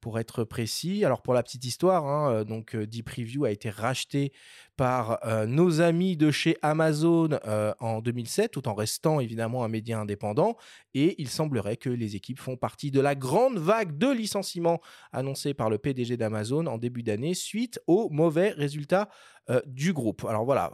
pour 0.00 0.18
être 0.18 0.44
précis. 0.44 1.04
Alors 1.04 1.22
pour 1.22 1.34
la 1.34 1.42
petite 1.42 1.64
histoire, 1.64 2.06
hein, 2.06 2.32
euh, 2.32 2.44
donc 2.44 2.74
euh, 2.74 2.86
Deep 2.86 3.06
Preview 3.06 3.44
a 3.44 3.50
été 3.50 3.70
racheté 3.70 4.32
par 4.76 5.18
euh, 5.26 5.46
nos 5.46 5.80
amis 5.80 6.16
de 6.16 6.30
chez 6.30 6.56
Amazon 6.62 7.30
euh, 7.46 7.72
en 7.80 8.00
2007, 8.00 8.50
tout 8.50 8.68
en 8.68 8.74
restant 8.74 9.20
évidemment 9.20 9.64
un 9.64 9.68
média 9.68 9.98
indépendant. 9.98 10.56
Et 10.94 11.14
il 11.18 11.28
semblerait 11.28 11.76
que 11.76 11.90
les 11.90 12.16
équipes 12.16 12.38
font 12.38 12.56
partie 12.56 12.90
de 12.90 13.00
la 13.00 13.14
grande 13.14 13.58
vague 13.58 13.96
de 13.96 14.10
licenciements 14.10 14.80
annoncée 15.12 15.54
par 15.54 15.70
le 15.70 15.78
PDG 15.78 16.16
d'Amazon 16.16 16.66
en 16.66 16.78
début 16.78 17.02
d'année 17.02 17.34
suite 17.34 17.80
aux 17.86 18.08
mauvais 18.10 18.50
résultats 18.50 19.08
euh, 19.48 19.60
du 19.66 19.92
groupe. 19.92 20.24
Alors 20.28 20.44
voilà, 20.44 20.72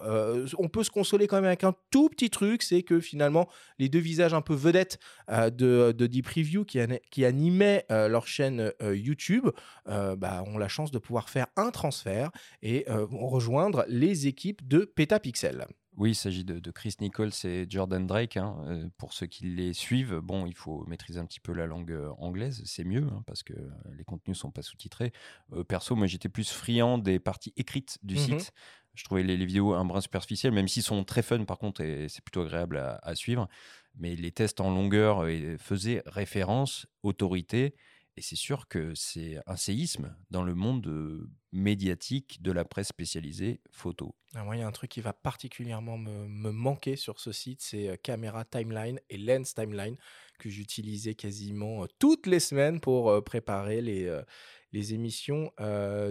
on 0.59 0.69
peut 0.69 0.83
se 0.83 0.91
consoler 0.91 1.27
quand 1.27 1.37
même 1.37 1.45
avec 1.45 1.63
un 1.63 1.75
tout 1.91 2.09
petit 2.09 2.31
truc, 2.31 2.63
c'est 2.63 2.83
que 2.83 3.01
finalement 3.01 3.49
les 3.79 3.89
deux 3.89 3.99
visages 3.99 4.33
un 4.33 4.41
peu 4.41 4.55
vedettes 4.55 4.99
de, 5.29 5.93
de 5.93 6.07
Deep 6.07 6.25
Preview 6.25 6.65
qui, 6.65 6.79
qui 7.11 7.25
animaient 7.25 7.85
leur 7.91 8.27
chaîne 8.27 8.73
YouTube 8.81 9.49
bah, 9.87 10.43
ont 10.47 10.57
la 10.57 10.69
chance 10.69 10.91
de 10.91 10.99
pouvoir 10.99 11.29
faire 11.29 11.47
un 11.57 11.71
transfert 11.71 12.31
et 12.63 12.87
vont 12.89 13.29
rejoindre 13.29 13.85
les 13.93 14.27
équipes 14.27 14.67
de 14.67 14.85
Petapixel. 14.85 15.67
Oui, 15.99 16.13
il 16.13 16.15
s'agit 16.15 16.43
de, 16.45 16.59
de 16.59 16.71
Chris 16.71 16.97
Nichols 17.01 17.33
et 17.45 17.67
Jordan 17.69 18.07
Drake. 18.07 18.39
hein. 18.39 18.57
Euh, 18.67 18.89
pour 18.97 19.13
ceux 19.13 19.27
qui 19.27 19.45
les 19.45 19.75
suivent, 19.75 20.17
bon, 20.21 20.47
il 20.47 20.55
faut 20.55 20.87
maîtriser 20.87 21.21
un 21.21 21.27
petit 21.27 21.39
peu 21.41 21.53
la 21.53 21.67
langue 21.67 21.93
euh, 21.93 22.09
anglaise, 22.17 22.63
c'est 22.65 22.85
mieux 22.85 23.07
hein, 23.13 23.23
parce 23.27 23.43
que 23.43 23.53
euh, 23.53 23.69
les 23.99 24.05
contenus 24.05 24.39
sont 24.39 24.51
pas 24.51 24.63
sous-titrés. 24.63 25.13
Euh, 25.53 25.65
perso, 25.65 25.95
moi, 25.95 26.07
j'étais 26.07 26.31
plus 26.31 26.51
friand 26.51 26.97
des 26.97 27.19
parties 27.19 27.53
écrites 27.59 27.99
du 28.03 28.15
Mhm. 28.15 28.21
site. 28.21 28.53
Je 28.95 29.05
trouvais 29.05 29.23
les, 29.23 29.37
les 29.37 29.45
vidéos 29.47 29.75
un 29.75 29.85
brin 29.85 30.01
superficiel, 30.01 30.53
même 30.53 30.69
s'ils 30.69 30.83
sont 30.83 31.05
très 31.05 31.23
fun 31.23 31.45
par 31.45 31.59
contre, 31.59 31.83
et 31.83 32.09
c'est 32.09 32.23
plutôt 32.25 32.41
agréable 32.43 32.79
à, 32.79 32.99
à 33.03 33.15
suivre. 33.15 33.47
Mais 33.95 34.17
les 34.17 34.33
tests 34.33 34.61
en 34.63 34.71
longueur 34.71 35.27
faisaient 35.59 36.03
référence, 36.07 36.87
autorité, 37.03 37.75
et 38.17 38.23
c'est 38.23 38.37
sûr 38.37 38.69
que 38.69 38.95
c'est 38.95 39.39
un 39.47 39.57
séisme 39.57 40.15
dans 40.31 40.43
le 40.43 40.55
monde 40.55 41.29
médiatique 41.53 42.43
de 42.43 42.53
la 42.53 42.65
presse 42.65 42.89
spécialisée 42.89 43.61
photo. 43.71 44.15
Ah, 44.35 44.45
Moi, 44.45 44.57
il 44.57 44.61
y 44.61 44.63
a 44.63 44.67
un 44.67 44.73
truc 44.73 44.91
qui 44.91 45.01
va 45.01 45.13
particulièrement 45.13 45.99
me, 45.99 46.27
me 46.27 46.51
manquer 46.51 46.97
sur 46.97 47.21
ce 47.21 47.33
site, 47.33 47.63
c'est 47.63 47.99
Camera 48.03 48.45
Timeline 48.45 49.01
et 49.09 49.19
Lens 49.19 49.55
Timeline 49.55 49.97
que 50.39 50.51
j'utilisais 50.51 51.15
quasiment 51.15 51.87
toutes 51.99 52.27
les 52.27 52.41
semaines 52.41 52.81
pour 52.81 53.23
préparer 53.25 53.81
les, 53.81 54.21
les 54.73 54.95
émissions 54.95 55.53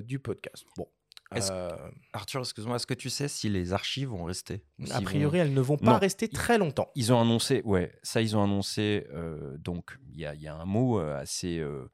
du 0.03 0.20
podcast. 0.20 0.65
Bon. 0.77 0.88
Euh, 1.33 1.69
Arthur, 2.13 2.41
excuse-moi, 2.41 2.75
est-ce 2.75 2.88
que 2.88 2.93
tu 2.93 3.09
sais 3.09 3.27
si 3.27 3.47
les 3.50 3.73
archives 3.73 4.09
vont 4.09 4.25
rester? 4.25 4.65
A 4.91 5.01
priori, 5.01 5.38
vont- 5.38 5.43
elles 5.45 5.53
ne 5.53 5.61
vont 5.61 5.77
pas 5.77 5.93
Non. 5.93 5.97
rester 5.97 6.27
très 6.27 6.57
longtemps. 6.57 6.89
Ils 6.95 7.13
ont 7.13 7.21
annoncé, 7.21 7.61
ouais, 7.63 7.91
ça 8.03 8.21
ils 8.21 8.35
ont 8.35 8.43
annoncé. 8.43 9.07
euh, 9.13 9.57
donc 9.57 9.97
il 10.09 10.19
y 10.19 10.25
a, 10.25 10.35
il 10.35 10.41
y 10.41 10.47
a 10.47 10.55
un 10.55 10.65
mot 10.65 11.00
euh, 11.00 11.17
assez, 11.17 11.59
euh, 11.59 11.89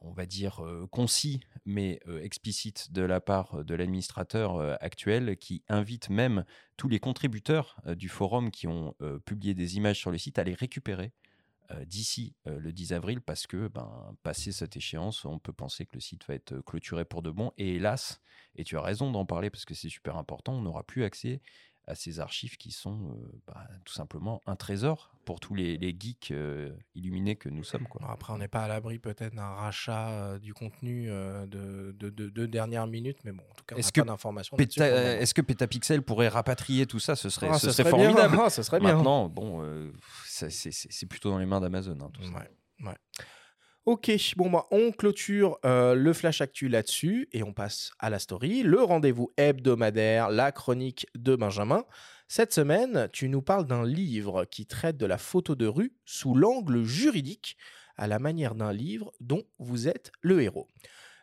on 0.00 0.12
va 0.12 0.26
dire 0.26 0.62
concis, 0.92 1.40
mais 1.64 1.98
explicite 2.22 2.92
de 2.92 3.02
la 3.02 3.20
part 3.20 3.64
de 3.64 3.74
l'administrateur 3.74 4.60
actuel, 4.82 5.36
qui 5.38 5.64
invite 5.68 6.08
même 6.10 6.44
tous 6.76 6.88
les 6.88 7.00
contributeurs 7.00 7.80
du 7.96 8.08
forum 8.08 8.50
qui 8.52 8.68
ont 8.68 8.94
publié 9.24 9.54
des 9.54 9.76
images 9.76 9.98
sur 9.98 10.10
le 10.12 10.18
site 10.18 10.38
à 10.38 10.44
les 10.44 10.54
récupérer 10.54 11.12
d'ici 11.84 12.34
euh, 12.46 12.58
le 12.58 12.72
10 12.72 12.92
avril, 12.92 13.20
parce 13.20 13.46
que, 13.46 13.68
ben, 13.68 14.16
passé 14.22 14.52
cette 14.52 14.76
échéance, 14.76 15.24
on 15.24 15.38
peut 15.38 15.52
penser 15.52 15.86
que 15.86 15.94
le 15.94 16.00
site 16.00 16.26
va 16.26 16.34
être 16.34 16.60
clôturé 16.60 17.04
pour 17.04 17.22
de 17.22 17.30
bon. 17.30 17.52
Et 17.58 17.76
hélas, 17.76 18.20
et 18.54 18.64
tu 18.64 18.76
as 18.76 18.82
raison 18.82 19.10
d'en 19.10 19.26
parler 19.26 19.50
parce 19.50 19.64
que 19.64 19.74
c'est 19.74 19.88
super 19.88 20.16
important, 20.16 20.54
on 20.54 20.62
n'aura 20.62 20.82
plus 20.82 21.04
accès 21.04 21.40
à 21.88 21.94
ces 21.94 22.20
archives 22.20 22.56
qui 22.58 22.70
sont 22.70 23.10
euh, 23.16 23.40
bah, 23.46 23.66
tout 23.84 23.92
simplement 23.94 24.40
un 24.46 24.56
trésor 24.56 25.10
pour 25.24 25.40
tous 25.40 25.54
les, 25.54 25.76
les 25.78 25.96
geeks 25.98 26.30
euh, 26.30 26.70
illuminés 26.94 27.36
que 27.36 27.48
nous 27.48 27.64
sommes. 27.64 27.86
Quoi. 27.88 28.00
Après, 28.10 28.32
on 28.32 28.38
n'est 28.38 28.46
pas 28.48 28.62
à 28.64 28.68
l'abri 28.68 28.98
peut-être 28.98 29.34
d'un 29.34 29.48
rachat 29.54 30.08
euh, 30.10 30.38
du 30.38 30.54
contenu 30.54 31.08
de, 31.08 31.92
de, 31.98 32.10
de- 32.10 32.28
de 32.30 32.46
dernière 32.46 32.86
minute, 32.86 33.18
mais 33.24 33.32
bon, 33.32 33.42
en 33.50 33.54
tout 33.54 33.64
cas, 33.66 33.74
on 33.74 33.78
Est-ce 33.78 33.92
que 33.92 34.00
pas 34.02 34.06
d'informations. 34.06 34.56
Péta-. 34.56 34.86
Est-ce 35.20 35.34
que 35.34 35.42
Petapixel 35.42 36.02
pourrait 36.02 36.28
rapatrier 36.28 36.86
tout 36.86 37.00
ça? 37.00 37.16
Ce 37.16 37.28
serait, 37.30 37.48
Ah, 37.50 37.58
ce 37.58 37.66
ça 37.68 37.72
serait 37.72 37.90
serait 37.90 37.90
formidable. 37.90 38.38
Ah, 38.42 38.50
ça 38.50 38.62
serait 38.62 38.80
bien. 38.80 38.94
Maintenant, 38.94 39.28
bon, 39.28 39.62
c'est- 40.26 41.06
plutôt 41.06 41.30
dans 41.30 41.38
les 41.38 41.46
mains 41.46 41.60
d'Amazon. 41.60 41.98
hein, 42.00 42.10
tout 42.12 42.22
ça. 42.22 42.30
Ouais. 42.84 42.94
Ok, 43.90 44.12
bon, 44.36 44.50
bah, 44.50 44.66
on 44.70 44.92
clôture 44.92 45.58
euh, 45.64 45.94
le 45.94 46.12
Flash 46.12 46.42
Actu 46.42 46.68
là-dessus 46.68 47.26
et 47.32 47.42
on 47.42 47.54
passe 47.54 47.90
à 47.98 48.10
la 48.10 48.18
story, 48.18 48.62
le 48.62 48.82
rendez-vous 48.82 49.32
hebdomadaire, 49.38 50.28
la 50.28 50.52
chronique 50.52 51.06
de 51.14 51.34
Benjamin. 51.34 51.86
Cette 52.28 52.52
semaine, 52.52 53.08
tu 53.14 53.30
nous 53.30 53.40
parles 53.40 53.66
d'un 53.66 53.86
livre 53.86 54.44
qui 54.44 54.66
traite 54.66 54.98
de 54.98 55.06
la 55.06 55.16
photo 55.16 55.54
de 55.54 55.64
rue 55.64 55.94
sous 56.04 56.34
l'angle 56.34 56.84
juridique, 56.84 57.56
à 57.96 58.06
la 58.06 58.18
manière 58.18 58.54
d'un 58.54 58.74
livre 58.74 59.10
dont 59.20 59.44
vous 59.58 59.88
êtes 59.88 60.12
le 60.20 60.42
héros. 60.42 60.68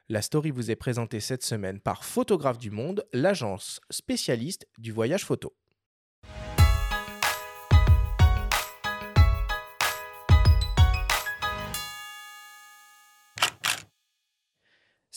La 0.10 0.24
story 0.24 0.50
vous 0.50 0.72
est 0.72 0.76
présentée 0.76 1.20
cette 1.20 1.44
semaine 1.44 1.80
par 1.80 2.04
Photographe 2.04 2.58
du 2.58 2.72
Monde, 2.72 3.06
l'agence 3.14 3.80
spécialiste 3.92 4.66
du 4.80 4.92
voyage 4.92 5.24
photo. 5.24 5.54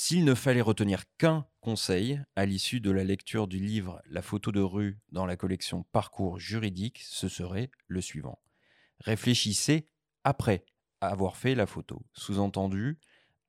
S'il 0.09 0.25
ne 0.25 0.35
fallait 0.35 0.62
retenir 0.62 1.05
qu'un 1.19 1.47
conseil 1.61 2.19
à 2.35 2.47
l'issue 2.47 2.81
de 2.81 2.91
la 2.91 3.05
lecture 3.05 3.47
du 3.47 3.59
livre 3.59 4.00
La 4.07 4.23
photo 4.23 4.50
de 4.50 4.61
rue 4.62 4.99
dans 5.12 5.27
la 5.27 5.37
collection 5.37 5.83
Parcours 5.93 6.38
juridique, 6.38 7.03
ce 7.05 7.29
serait 7.29 7.71
le 7.88 8.00
suivant. 8.00 8.38
Réfléchissez 9.00 9.85
après 10.25 10.65
avoir 11.03 11.37
fait 11.37 11.55
la 11.55 11.67
photo. 11.67 12.07
Sous-entendu, 12.15 12.99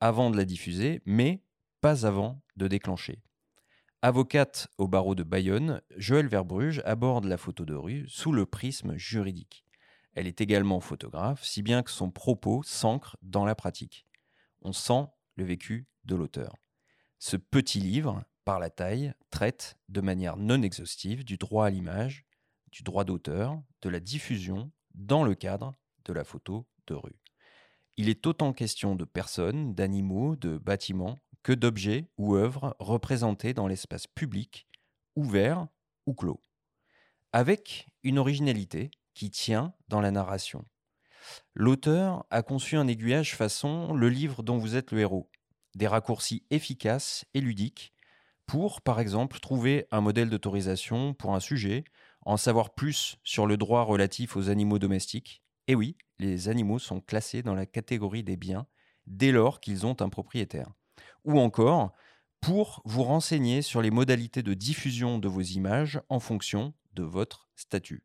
avant 0.01 0.31
de 0.31 0.35
la 0.35 0.43
diffuser, 0.43 1.01
mais 1.05 1.45
pas 1.79 2.05
avant 2.05 2.43
de 2.57 2.67
déclencher. 2.67 3.21
Avocate 4.01 4.67
au 4.77 4.89
barreau 4.89 5.15
de 5.15 5.23
Bayonne, 5.23 5.81
Joël 5.95 6.27
Verbruge 6.27 6.81
aborde 6.83 7.23
la 7.23 7.37
photo 7.37 7.63
de 7.63 7.73
rue 7.73 8.03
sous 8.09 8.33
le 8.33 8.45
prisme 8.45 8.97
juridique. 8.97 9.63
Elle 10.13 10.27
est 10.27 10.41
également 10.41 10.81
photographe, 10.81 11.41
si 11.41 11.61
bien 11.61 11.83
que 11.83 11.91
son 11.91 12.11
propos 12.11 12.63
s'ancre 12.63 13.15
dans 13.21 13.45
la 13.45 13.55
pratique. 13.55 14.05
On 14.61 14.73
sent 14.73 15.05
le 15.39 15.45
vécu 15.45 15.87
de 16.03 16.15
l'auteur. 16.15 16.55
Ce 17.17 17.37
petit 17.37 17.79
livre, 17.79 18.23
par 18.45 18.59
la 18.59 18.69
taille, 18.69 19.13
traite 19.31 19.77
de 19.87 20.01
manière 20.01 20.37
non 20.37 20.61
exhaustive 20.61 21.23
du 21.23 21.37
droit 21.37 21.65
à 21.65 21.69
l'image, 21.69 22.25
du 22.71 22.83
droit 22.83 23.05
d'auteur, 23.05 23.59
de 23.81 23.89
la 23.89 23.99
diffusion 23.99 24.71
dans 24.93 25.23
le 25.23 25.35
cadre 25.35 25.75
de 26.05 26.13
la 26.13 26.23
photo 26.23 26.67
de 26.87 26.93
rue. 26.93 27.19
il 27.97 28.09
est 28.09 28.25
autant 28.25 28.53
question 28.53 28.95
de 28.95 29.05
personnes, 29.05 29.75
d'animaux, 29.75 30.35
de 30.35 30.57
bâtiments 30.57 31.19
que 31.43 31.53
d'objets 31.53 32.09
ou 32.17 32.35
œuvres 32.35 32.75
représentés 32.79 33.53
dans 33.53 33.67
l'espace 33.67 34.07
public, 34.07 34.67
ouvert 35.15 35.67
ou 36.05 36.13
clos. 36.13 36.41
Avec 37.31 37.87
une 38.03 38.17
originalité 38.17 38.89
qui 39.13 39.29
tient 39.29 39.73
dans 39.87 40.01
la 40.01 40.11
narration. 40.11 40.65
L'auteur 41.53 42.25
a 42.29 42.41
conçu 42.43 42.77
un 42.77 42.87
aiguillage 42.87 43.35
façon 43.35 43.93
le 43.93 44.09
livre 44.09 44.43
dont 44.43 44.57
vous 44.57 44.75
êtes 44.75 44.91
le 44.91 44.99
héros. 44.99 45.29
Des 45.75 45.87
raccourcis 45.87 46.43
efficaces 46.49 47.25
et 47.33 47.41
ludiques 47.41 47.93
pour, 48.49 48.81
par 48.81 48.99
exemple, 48.99 49.39
trouver 49.39 49.85
un 49.91 50.01
modèle 50.01 50.31
d'autorisation 50.31 51.13
pour 51.13 51.35
un 51.35 51.39
sujet, 51.39 51.83
en 52.25 52.35
savoir 52.35 52.73
plus 52.73 53.17
sur 53.23 53.45
le 53.45 53.57
droit 53.57 53.83
relatif 53.83 54.35
aux 54.35 54.49
animaux 54.49 54.79
domestiques. 54.79 55.43
Et 55.67 55.75
oui, 55.75 55.97
les 56.17 56.49
animaux 56.49 56.79
sont 56.79 56.99
classés 56.99 57.43
dans 57.43 57.53
la 57.53 57.67
catégorie 57.67 58.23
des 58.23 58.37
biens 58.37 58.65
dès 59.05 59.31
lors 59.31 59.59
qu'ils 59.59 59.85
ont 59.85 59.95
un 59.99 60.09
propriétaire. 60.09 60.71
Ou 61.25 61.39
encore, 61.39 61.93
pour 62.41 62.81
vous 62.85 63.03
renseigner 63.03 63.61
sur 63.61 63.83
les 63.83 63.91
modalités 63.91 64.41
de 64.41 64.55
diffusion 64.55 65.19
de 65.19 65.27
vos 65.27 65.41
images 65.41 66.01
en 66.09 66.19
fonction 66.19 66.73
de 66.93 67.03
votre 67.03 67.49
statut. 67.55 68.03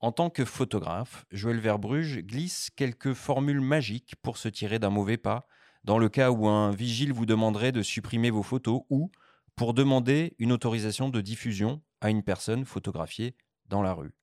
En 0.00 0.12
tant 0.12 0.30
que 0.30 0.46
photographe, 0.46 1.26
Joël 1.30 1.60
Verbruge 1.60 2.20
glisse 2.20 2.70
quelques 2.74 3.12
formules 3.12 3.60
magiques 3.60 4.14
pour 4.22 4.38
se 4.38 4.48
tirer 4.48 4.78
d'un 4.78 4.88
mauvais 4.88 5.18
pas, 5.18 5.46
dans 5.84 5.98
le 5.98 6.08
cas 6.08 6.30
où 6.30 6.48
un 6.48 6.70
vigile 6.70 7.12
vous 7.12 7.26
demanderait 7.26 7.72
de 7.72 7.82
supprimer 7.82 8.30
vos 8.30 8.42
photos 8.42 8.80
ou 8.88 9.10
pour 9.56 9.74
demander 9.74 10.34
une 10.38 10.52
autorisation 10.52 11.10
de 11.10 11.20
diffusion 11.20 11.82
à 12.00 12.08
une 12.08 12.22
personne 12.22 12.64
photographiée 12.64 13.36
dans 13.66 13.82
la 13.82 13.92
rue. 13.92 14.14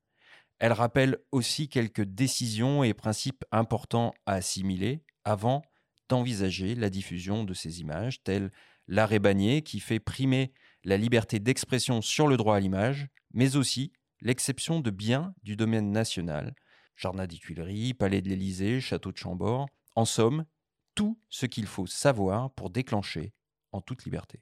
Elle 0.57 0.73
rappelle 0.73 1.19
aussi 1.31 1.69
quelques 1.69 2.03
décisions 2.03 2.83
et 2.83 2.95
principes 2.95 3.45
importants 3.51 4.15
à 4.25 4.33
assimiler 4.33 5.03
avant 5.25 5.61
d'envisager 6.09 6.73
la 6.73 6.89
diffusion 6.89 7.43
de 7.43 7.53
ces 7.53 7.81
images, 7.81 8.23
tels 8.23 8.51
l'arrêt 8.87 9.19
Bagné 9.19 9.61
qui 9.61 9.79
fait 9.79 9.99
primer 9.99 10.53
la 10.83 10.97
liberté 10.97 11.39
d'expression 11.39 12.01
sur 12.01 12.27
le 12.27 12.37
droit 12.37 12.55
à 12.55 12.59
l'image, 12.59 13.09
mais 13.31 13.57
aussi 13.57 13.91
l'exception 14.21 14.79
de 14.79 14.89
biens 14.89 15.33
du 15.43 15.55
domaine 15.55 15.91
national, 15.91 16.55
Jardin 16.95 17.27
des 17.27 17.37
Tuileries, 17.37 17.93
Palais 17.93 18.21
de 18.21 18.29
l'Élysée, 18.29 18.81
Château 18.81 19.11
de 19.11 19.17
Chambord, 19.17 19.67
en 19.95 20.05
somme, 20.05 20.45
tout 20.95 21.19
ce 21.29 21.45
qu'il 21.45 21.67
faut 21.67 21.85
savoir 21.85 22.51
pour 22.51 22.69
déclencher 22.69 23.33
en 23.71 23.81
toute 23.81 24.05
liberté. 24.05 24.41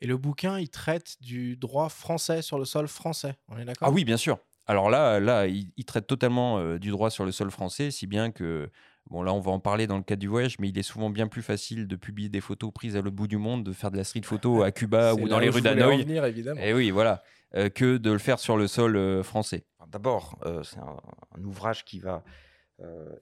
Et 0.00 0.06
le 0.06 0.18
bouquin, 0.18 0.58
il 0.58 0.68
traite 0.68 1.16
du 1.22 1.56
droit 1.56 1.88
français 1.88 2.42
sur 2.42 2.58
le 2.58 2.66
sol 2.66 2.88
français. 2.88 3.36
On 3.48 3.56
est 3.56 3.64
d'accord? 3.64 3.88
Ah 3.88 3.90
oui, 3.90 4.04
bien 4.04 4.18
sûr. 4.18 4.38
Alors 4.66 4.90
là, 4.90 5.20
là, 5.20 5.46
il, 5.46 5.84
traite 5.86 6.06
totalement 6.06 6.58
euh, 6.58 6.78
du 6.78 6.90
droit 6.90 7.10
sur 7.10 7.24
le 7.24 7.32
sol 7.32 7.50
français, 7.50 7.90
si 7.90 8.06
bien 8.06 8.30
que 8.30 8.70
Bon, 9.10 9.22
là, 9.22 9.34
on 9.34 9.40
va 9.40 9.52
en 9.52 9.60
parler 9.60 9.86
dans 9.86 9.98
le 9.98 10.02
cadre 10.02 10.20
du 10.20 10.28
voyage, 10.28 10.58
mais 10.58 10.70
il 10.70 10.78
est 10.78 10.82
souvent 10.82 11.10
bien 11.10 11.28
plus 11.28 11.42
facile 11.42 11.86
de 11.86 11.96
publier 11.96 12.30
des 12.30 12.40
photos 12.40 12.72
prises 12.72 12.96
à 12.96 13.02
l'autre 13.02 13.16
bout 13.16 13.26
du 13.26 13.36
monde, 13.36 13.62
de 13.62 13.72
faire 13.72 13.90
de 13.90 13.98
la 13.98 14.04
street 14.04 14.22
photo 14.22 14.62
à 14.62 14.72
Cuba 14.72 15.14
ou 15.14 15.28
dans 15.28 15.38
les 15.38 15.50
rues 15.50 15.60
d'Hanoï. 15.60 16.00
Et 16.02 16.70
eh 16.70 16.74
oui, 16.74 16.90
voilà, 16.90 17.22
euh, 17.54 17.68
que 17.68 17.98
de 17.98 18.10
le 18.10 18.18
faire 18.18 18.38
sur 18.38 18.56
le 18.56 18.66
sol 18.66 18.96
euh, 18.96 19.22
français. 19.22 19.66
D'abord, 19.88 20.38
euh, 20.46 20.62
c'est 20.62 20.78
un, 20.78 21.44
ouvrage 21.44 21.84
qui 21.84 21.98
va 21.98 22.24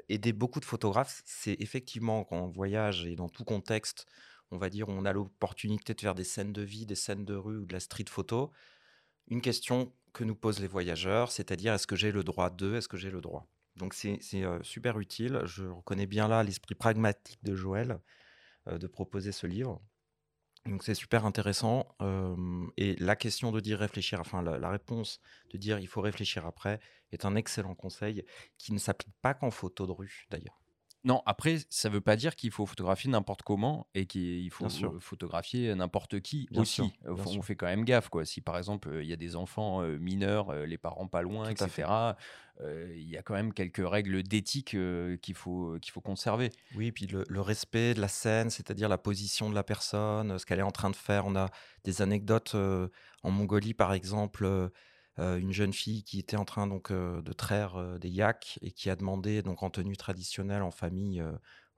aider 0.09 0.33
beaucoup 0.33 0.61
de 0.61 0.65
photographes. 0.65 1.21
C'est 1.27 1.57
effectivement 1.61 2.25
quand 2.25 2.39
on 2.39 2.49
voyage 2.49 3.05
et 3.05 3.17
dans 3.17 3.29
tout 3.29 3.45
contexte, 3.45 4.07
on 4.51 4.57
va 4.57 4.71
dire, 4.71 4.89
on 4.89 5.05
a 5.05 5.13
l'opportunité 5.13 5.93
de 5.93 6.01
faire 6.01 6.15
des 6.15 6.25
scènes 6.25 6.55
de 6.55 6.63
vie, 6.63 6.87
des 6.87 6.95
scènes 6.95 7.27
de 7.27 7.35
rue 7.35 7.59
ou 7.59 7.67
de 7.67 7.73
la 7.75 7.81
street 7.81 8.07
photo. 8.09 8.51
Une 9.29 9.43
question 9.43 9.93
que 10.15 10.25
nous 10.25 10.35
posent 10.35 10.61
les 10.61 10.69
voyageurs, 10.69 11.31
c'est-à-dire 11.31 11.75
est-ce 11.75 11.87
que 11.87 11.97
j'ai 11.97 12.13
le 12.13 12.25
droit 12.25 12.49
de, 12.49 12.77
est-ce 12.77 12.89
que 12.89 12.97
j'ai 12.97 13.11
le 13.11 13.21
droit? 13.21 13.47
Donc 13.77 13.95
c'est 13.95 14.19
super 14.63 14.99
utile. 14.99 15.43
Je 15.45 15.65
reconnais 15.65 16.07
bien 16.07 16.29
là 16.29 16.43
l'esprit 16.43 16.75
pragmatique 16.75 17.43
de 17.43 17.55
Joël 17.55 18.01
de 18.67 18.87
proposer 18.87 19.33
ce 19.33 19.47
livre. 19.47 19.81
Donc 20.67 20.85
c'est 20.85 20.95
super 20.95 21.27
intéressant. 21.27 21.97
et 22.77 22.95
la 22.97 23.17
question 23.17 23.51
de 23.51 23.61
dire 23.61 23.79
réfléchir, 23.79 24.21
enfin 24.21 24.43
la, 24.43 24.71
réponse 24.71 25.21
de 25.51 25.59
dire 25.59 25.79
il 25.81 25.89
faut 25.89 26.01
réfléchir 26.01 26.47
après 26.47 26.81
est 27.11 27.25
un 27.25 27.35
excellent 27.35 27.75
conseil 27.75 28.25
qui 28.59 28.73
ne 28.73 28.79
s'applique 28.79 29.15
pas 29.21 29.35
qu'en 29.35 29.51
photo 29.51 29.87
de 29.87 29.93
rue 29.93 30.27
d'ailleurs. 30.31 30.62
Non, 31.05 31.23
après, 31.27 31.59
ça 31.69 31.89
ne 31.89 31.95
veut 31.95 32.01
pas 32.01 32.17
dire 32.17 32.37
qu'il 32.37 32.51
faut 32.51 32.65
photographier 32.65 33.11
n'importe 33.11 33.43
comment 33.43 33.87
et 33.95 34.07
qu'il 34.07 34.51
faut 34.51 34.69
photographier 35.01 35.75
n'importe 35.75 36.21
qui 36.21 36.49
aussi. 36.55 36.83
on 37.07 37.43
fait 37.43 37.57
quand 37.57 37.67
même 37.67 37.85
gaffe. 37.85 38.09
Quoi. 38.09 38.25
Si 38.25 38.41
par 38.41 38.57
exemple, 38.57 38.91
il 39.01 39.07
y 39.07 39.13
a 39.13 39.17
des 39.17 39.35
enfants 39.35 39.83
mineurs, 39.83 40.55
les 40.55 40.79
parents 40.79 41.09
pas 41.09 41.23
loin, 41.23 41.51
etc., 41.51 41.89
il 42.61 43.09
y 43.09 43.17
a 43.17 43.23
quand 43.23 43.35
même 43.35 43.53
quelques 43.53 43.87
règles 43.87 44.23
d'éthique 44.23 44.77
qu'il 45.23 45.35
faut, 45.35 45.77
qu'il 45.81 45.93
faut 45.93 46.01
conserver. 46.01 46.51
Oui, 46.77 46.93
puis 46.93 47.09
le, 47.09 47.41
respect 47.41 47.95
de 47.95 48.01
la 48.01 48.09
scène, 48.09 48.51
c'est-à-dire 48.51 48.89
la 48.89 48.99
position 48.99 49.51
de 49.51 49.55
la 49.55 49.65
personne, 49.65 50.39
ce 50.39 50.47
qu'elle 50.47 50.61
est 50.61 50.63
en 50.63 50.71
train 50.71 50.91
de 50.91 50.97
faire. 50.97 51.27
On 51.27 51.35
a 51.35 51.49
des 51.83 52.03
anecdotes 52.03 52.55
en 52.55 53.31
Mongolie, 53.31 53.75
par 53.75 53.93
exemple 53.93 54.71
une 55.19 55.53
jeune 55.53 55.73
fille 55.73 56.05
qui 56.05 56.19
était 56.19 56.37
en 56.37 56.45
train 56.45 56.67
donc 56.67 56.91
de 56.91 57.33
traire 57.33 57.99
des 57.99 58.09
yaks 58.09 58.59
et 58.63 58.71
qui 58.71 58.89
a 58.91 58.97
demandé 58.97 59.43
donc 59.43 59.63
en 59.63 59.71
tenue 59.71 59.97
traditionnelle 59.97 60.63
en 60.63 60.71
famille 60.71 61.23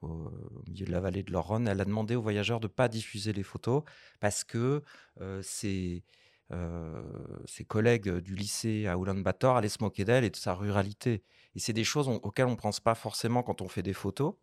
au, 0.02 0.30
milieu 0.66 0.86
de 0.86 0.92
la 0.92 1.00
vallée 1.00 1.22
de 1.22 1.32
l'Oron, 1.32 1.66
elle 1.66 1.80
a 1.80 1.84
demandé 1.84 2.14
aux 2.14 2.22
voyageurs 2.22 2.60
de 2.60 2.66
ne 2.66 2.72
pas 2.72 2.88
diffuser 2.88 3.32
les 3.32 3.42
photos 3.42 3.82
parce 4.20 4.44
que 4.44 4.82
ses, 5.42 6.04
ses, 7.46 7.64
collègues 7.64 8.08
du 8.18 8.34
lycée 8.34 8.86
à 8.86 8.96
Ulaanbaatar 8.96 9.56
allaient 9.56 9.68
se 9.68 9.82
moquer 9.82 10.04
d'elle 10.04 10.24
et 10.24 10.30
de 10.30 10.36
sa 10.36 10.54
ruralité. 10.54 11.24
Et 11.54 11.58
c'est 11.58 11.72
des 11.72 11.84
choses 11.84 12.08
auxquelles 12.08 12.46
on 12.46 12.52
ne 12.52 12.56
pense 12.56 12.80
pas 12.80 12.94
forcément 12.94 13.42
quand 13.42 13.62
on 13.62 13.68
fait 13.68 13.82
des 13.82 13.92
photos. 13.94 14.34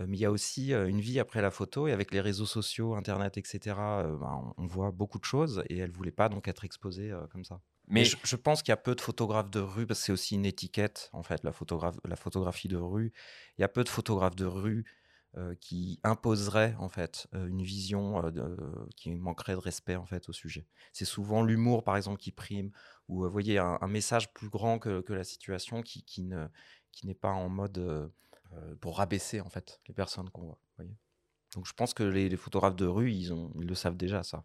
mais 0.00 0.16
il 0.16 0.20
y 0.20 0.24
a 0.24 0.30
aussi 0.32 0.72
une 0.72 1.00
vie 1.00 1.20
après 1.20 1.42
la 1.42 1.50
photo 1.50 1.86
et 1.86 1.92
avec 1.92 2.12
les 2.12 2.20
réseaux 2.20 2.46
sociaux, 2.46 2.94
Internet, 2.94 3.38
etc., 3.38 3.60
ben, 3.76 4.54
on 4.56 4.66
voit 4.66 4.90
beaucoup 4.90 5.18
de 5.18 5.24
choses 5.24 5.62
et 5.68 5.78
elle 5.78 5.90
ne 5.90 5.96
voulait 5.96 6.10
pas 6.10 6.28
donc 6.28 6.48
être 6.48 6.64
exposée 6.64 7.12
comme 7.30 7.44
ça. 7.44 7.60
Mais 7.88 8.04
je, 8.04 8.36
pense 8.36 8.62
qu'il 8.62 8.70
y 8.70 8.72
a 8.72 8.78
peu 8.78 8.94
de 8.94 9.00
photographes 9.00 9.50
de 9.50 9.60
rue, 9.60 9.86
parce 9.86 10.00
que 10.00 10.06
c'est 10.06 10.12
aussi 10.12 10.34
une 10.36 10.46
étiquette, 10.46 11.10
en 11.12 11.22
fait, 11.22 11.44
la, 11.44 11.52
photographe, 11.52 11.96
la 12.04 12.16
photographie 12.16 12.68
de 12.68 12.76
rue. 12.76 13.12
Il 13.58 13.60
y 13.60 13.64
a 13.64 13.68
peu 13.68 13.84
de 13.84 13.88
photographes 13.88 14.36
de 14.36 14.46
rue 14.46 14.84
euh, 15.36 15.54
qui 15.56 16.00
imposeraient, 16.02 16.74
en 16.78 16.88
fait, 16.88 17.26
euh, 17.34 17.46
une 17.46 17.62
vision 17.62 18.24
euh, 18.24 18.86
qui 18.96 19.10
manquerait 19.10 19.52
de 19.52 19.58
respect, 19.58 19.96
en 19.96 20.06
fait, 20.06 20.28
au 20.28 20.32
sujet. 20.32 20.66
C'est 20.92 21.04
souvent 21.04 21.42
l'humour, 21.42 21.84
par 21.84 21.96
exemple, 21.96 22.18
qui 22.18 22.32
prime, 22.32 22.70
ou, 23.08 23.24
vous 23.24 23.30
voyez, 23.30 23.58
un, 23.58 23.86
message 23.86 24.32
plus 24.32 24.48
grand 24.48 24.78
que, 24.78 25.02
que 25.02 25.12
la 25.12 25.24
situation 25.24 25.82
qui, 25.82 26.04
qui 26.04 26.22
ne, 26.22 26.46
qui 26.90 27.06
n'est 27.06 27.14
pas 27.14 27.32
en 27.32 27.48
mode 27.48 28.10
pour 28.80 28.98
rabaisser, 28.98 29.40
en 29.40 29.50
fait, 29.50 29.80
les 29.88 29.94
personnes 29.94 30.30
qu'on 30.30 30.42
voit. 30.42 30.58
Voyez 30.76 30.96
Donc, 31.54 31.66
je 31.66 31.72
pense 31.74 31.92
que 31.92 32.04
les, 32.04 32.28
les, 32.28 32.36
photographes 32.36 32.76
de 32.76 32.86
rue, 32.86 33.12
ils, 33.12 33.32
ont, 33.32 33.52
ils 33.60 33.66
le 33.66 33.74
savent 33.74 33.96
déjà, 33.96 34.22
ça. 34.22 34.44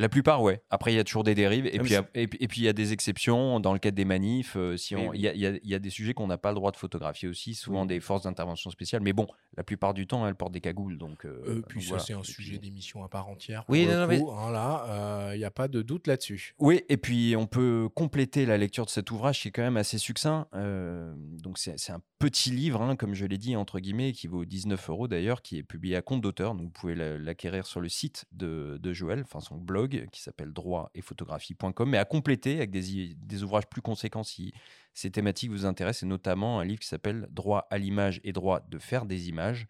La 0.00 0.08
plupart, 0.08 0.42
ouais. 0.42 0.62
Après, 0.70 0.92
il 0.92 0.96
y 0.96 1.00
a 1.00 1.04
toujours 1.04 1.24
des 1.24 1.34
dérives. 1.34 1.66
Et, 1.66 1.80
puis, 1.80 1.94
et, 2.14 2.26
puis, 2.28 2.60
il 2.60 2.64
y 2.64 2.68
a 2.68 2.72
des 2.72 2.92
exceptions 2.92 3.58
dans 3.58 3.72
le 3.72 3.80
cadre 3.80 3.96
des 3.96 4.04
manifs. 4.04 4.54
Euh, 4.56 4.76
si 4.76 4.94
il, 4.94 5.20
y 5.20 5.26
a, 5.26 5.34
y 5.34 5.74
a, 5.74 5.78
des 5.80 5.90
sujets 5.90 6.14
qu'on 6.14 6.28
n'a 6.28 6.38
pas 6.38 6.50
le 6.50 6.54
droit 6.54 6.70
de 6.70 6.76
photographier 6.76 7.28
aussi, 7.28 7.54
souvent 7.54 7.84
des 7.84 7.98
forces 7.98 8.22
d'intervention 8.22 8.70
spéciales. 8.70 9.02
Mais 9.02 9.12
bon, 9.12 9.26
la 9.56 9.64
plupart 9.64 9.94
du 9.94 10.06
temps, 10.06 10.26
elles 10.28 10.36
portent 10.36 10.52
des 10.52 10.60
cagoules. 10.60 10.98
Donc, 10.98 11.26
euh, 11.26 11.42
euh 11.48 11.62
puis 11.66 11.82
ça, 11.82 11.98
c'est 11.98 12.12
un 12.12 12.22
sujet 12.22 12.58
d'émission 12.58 13.02
à 13.02 13.08
part 13.08 13.28
entière. 13.28 13.64
Oui, 13.68 13.86
non, 13.86 14.06
mais... 14.06 14.20
Hein, 14.20 14.52
là, 14.52 15.32
il 15.34 15.38
n'y 15.38 15.44
a 15.44 15.50
pas 15.50 15.66
de 15.66 15.82
doute 15.82 16.06
là-dessus. 16.06 16.54
Oui, 16.60 16.82
et 16.88 16.96
puis 16.96 17.34
on 17.36 17.48
peut 17.48 17.88
compléter 17.92 18.46
la 18.46 18.56
lecture 18.56 18.84
de 18.84 18.90
cet 18.90 19.10
ouvrage 19.10 19.42
qui 19.42 19.48
est 19.48 19.52
quand 19.52 19.62
même 19.62 19.76
assez 19.76 19.98
succinct. 19.98 20.46
donc, 20.52 21.58
c'est 21.58 21.90
un 21.90 22.02
petit 22.20 22.50
livre, 22.50 22.82
hein, 22.82 22.94
comme 22.94 23.14
je 23.14 23.26
l'ai 23.26 23.38
dit, 23.38 23.56
entre 23.56 23.80
guillemets, 23.80 24.12
qui 24.12 24.28
vaut 24.28 24.44
19 24.44 24.90
euros 24.90 25.08
d'ailleurs, 25.08 25.42
qui 25.42 25.58
est 25.58 25.64
publié 25.64 25.96
à 25.96 26.02
compte 26.02 26.20
d'auteur. 26.20 26.54
Donc, 26.54 26.66
vous 26.66 26.70
pouvez 26.70 26.94
l'acquérir 26.94 27.66
sur 27.66 27.80
le 27.80 27.88
site 27.88 28.26
de, 28.30 28.78
de 28.80 28.92
Joël, 28.92 29.22
enfin 29.24 29.40
son 29.40 29.56
blog 29.56 29.87
qui 29.88 30.20
s'appelle 30.20 30.52
droit 30.52 30.90
et 30.94 31.02
photographie.com, 31.02 31.88
mais 31.88 31.98
à 31.98 32.04
compléter 32.04 32.56
avec 32.56 32.70
des, 32.70 33.14
des, 33.14 33.42
ouvrages 33.42 33.66
plus 33.66 33.82
conséquents 33.82 34.22
si 34.22 34.52
ces 34.94 35.10
thématiques 35.10 35.50
vous 35.50 35.66
intéressent, 35.66 36.04
et 36.04 36.06
notamment 36.06 36.60
un 36.60 36.64
livre 36.64 36.80
qui 36.80 36.88
s'appelle 36.88 37.28
Droit 37.30 37.66
à 37.70 37.78
l'image 37.78 38.20
et 38.24 38.32
droit 38.32 38.60
de 38.68 38.78
faire 38.78 39.06
des 39.06 39.28
images, 39.28 39.66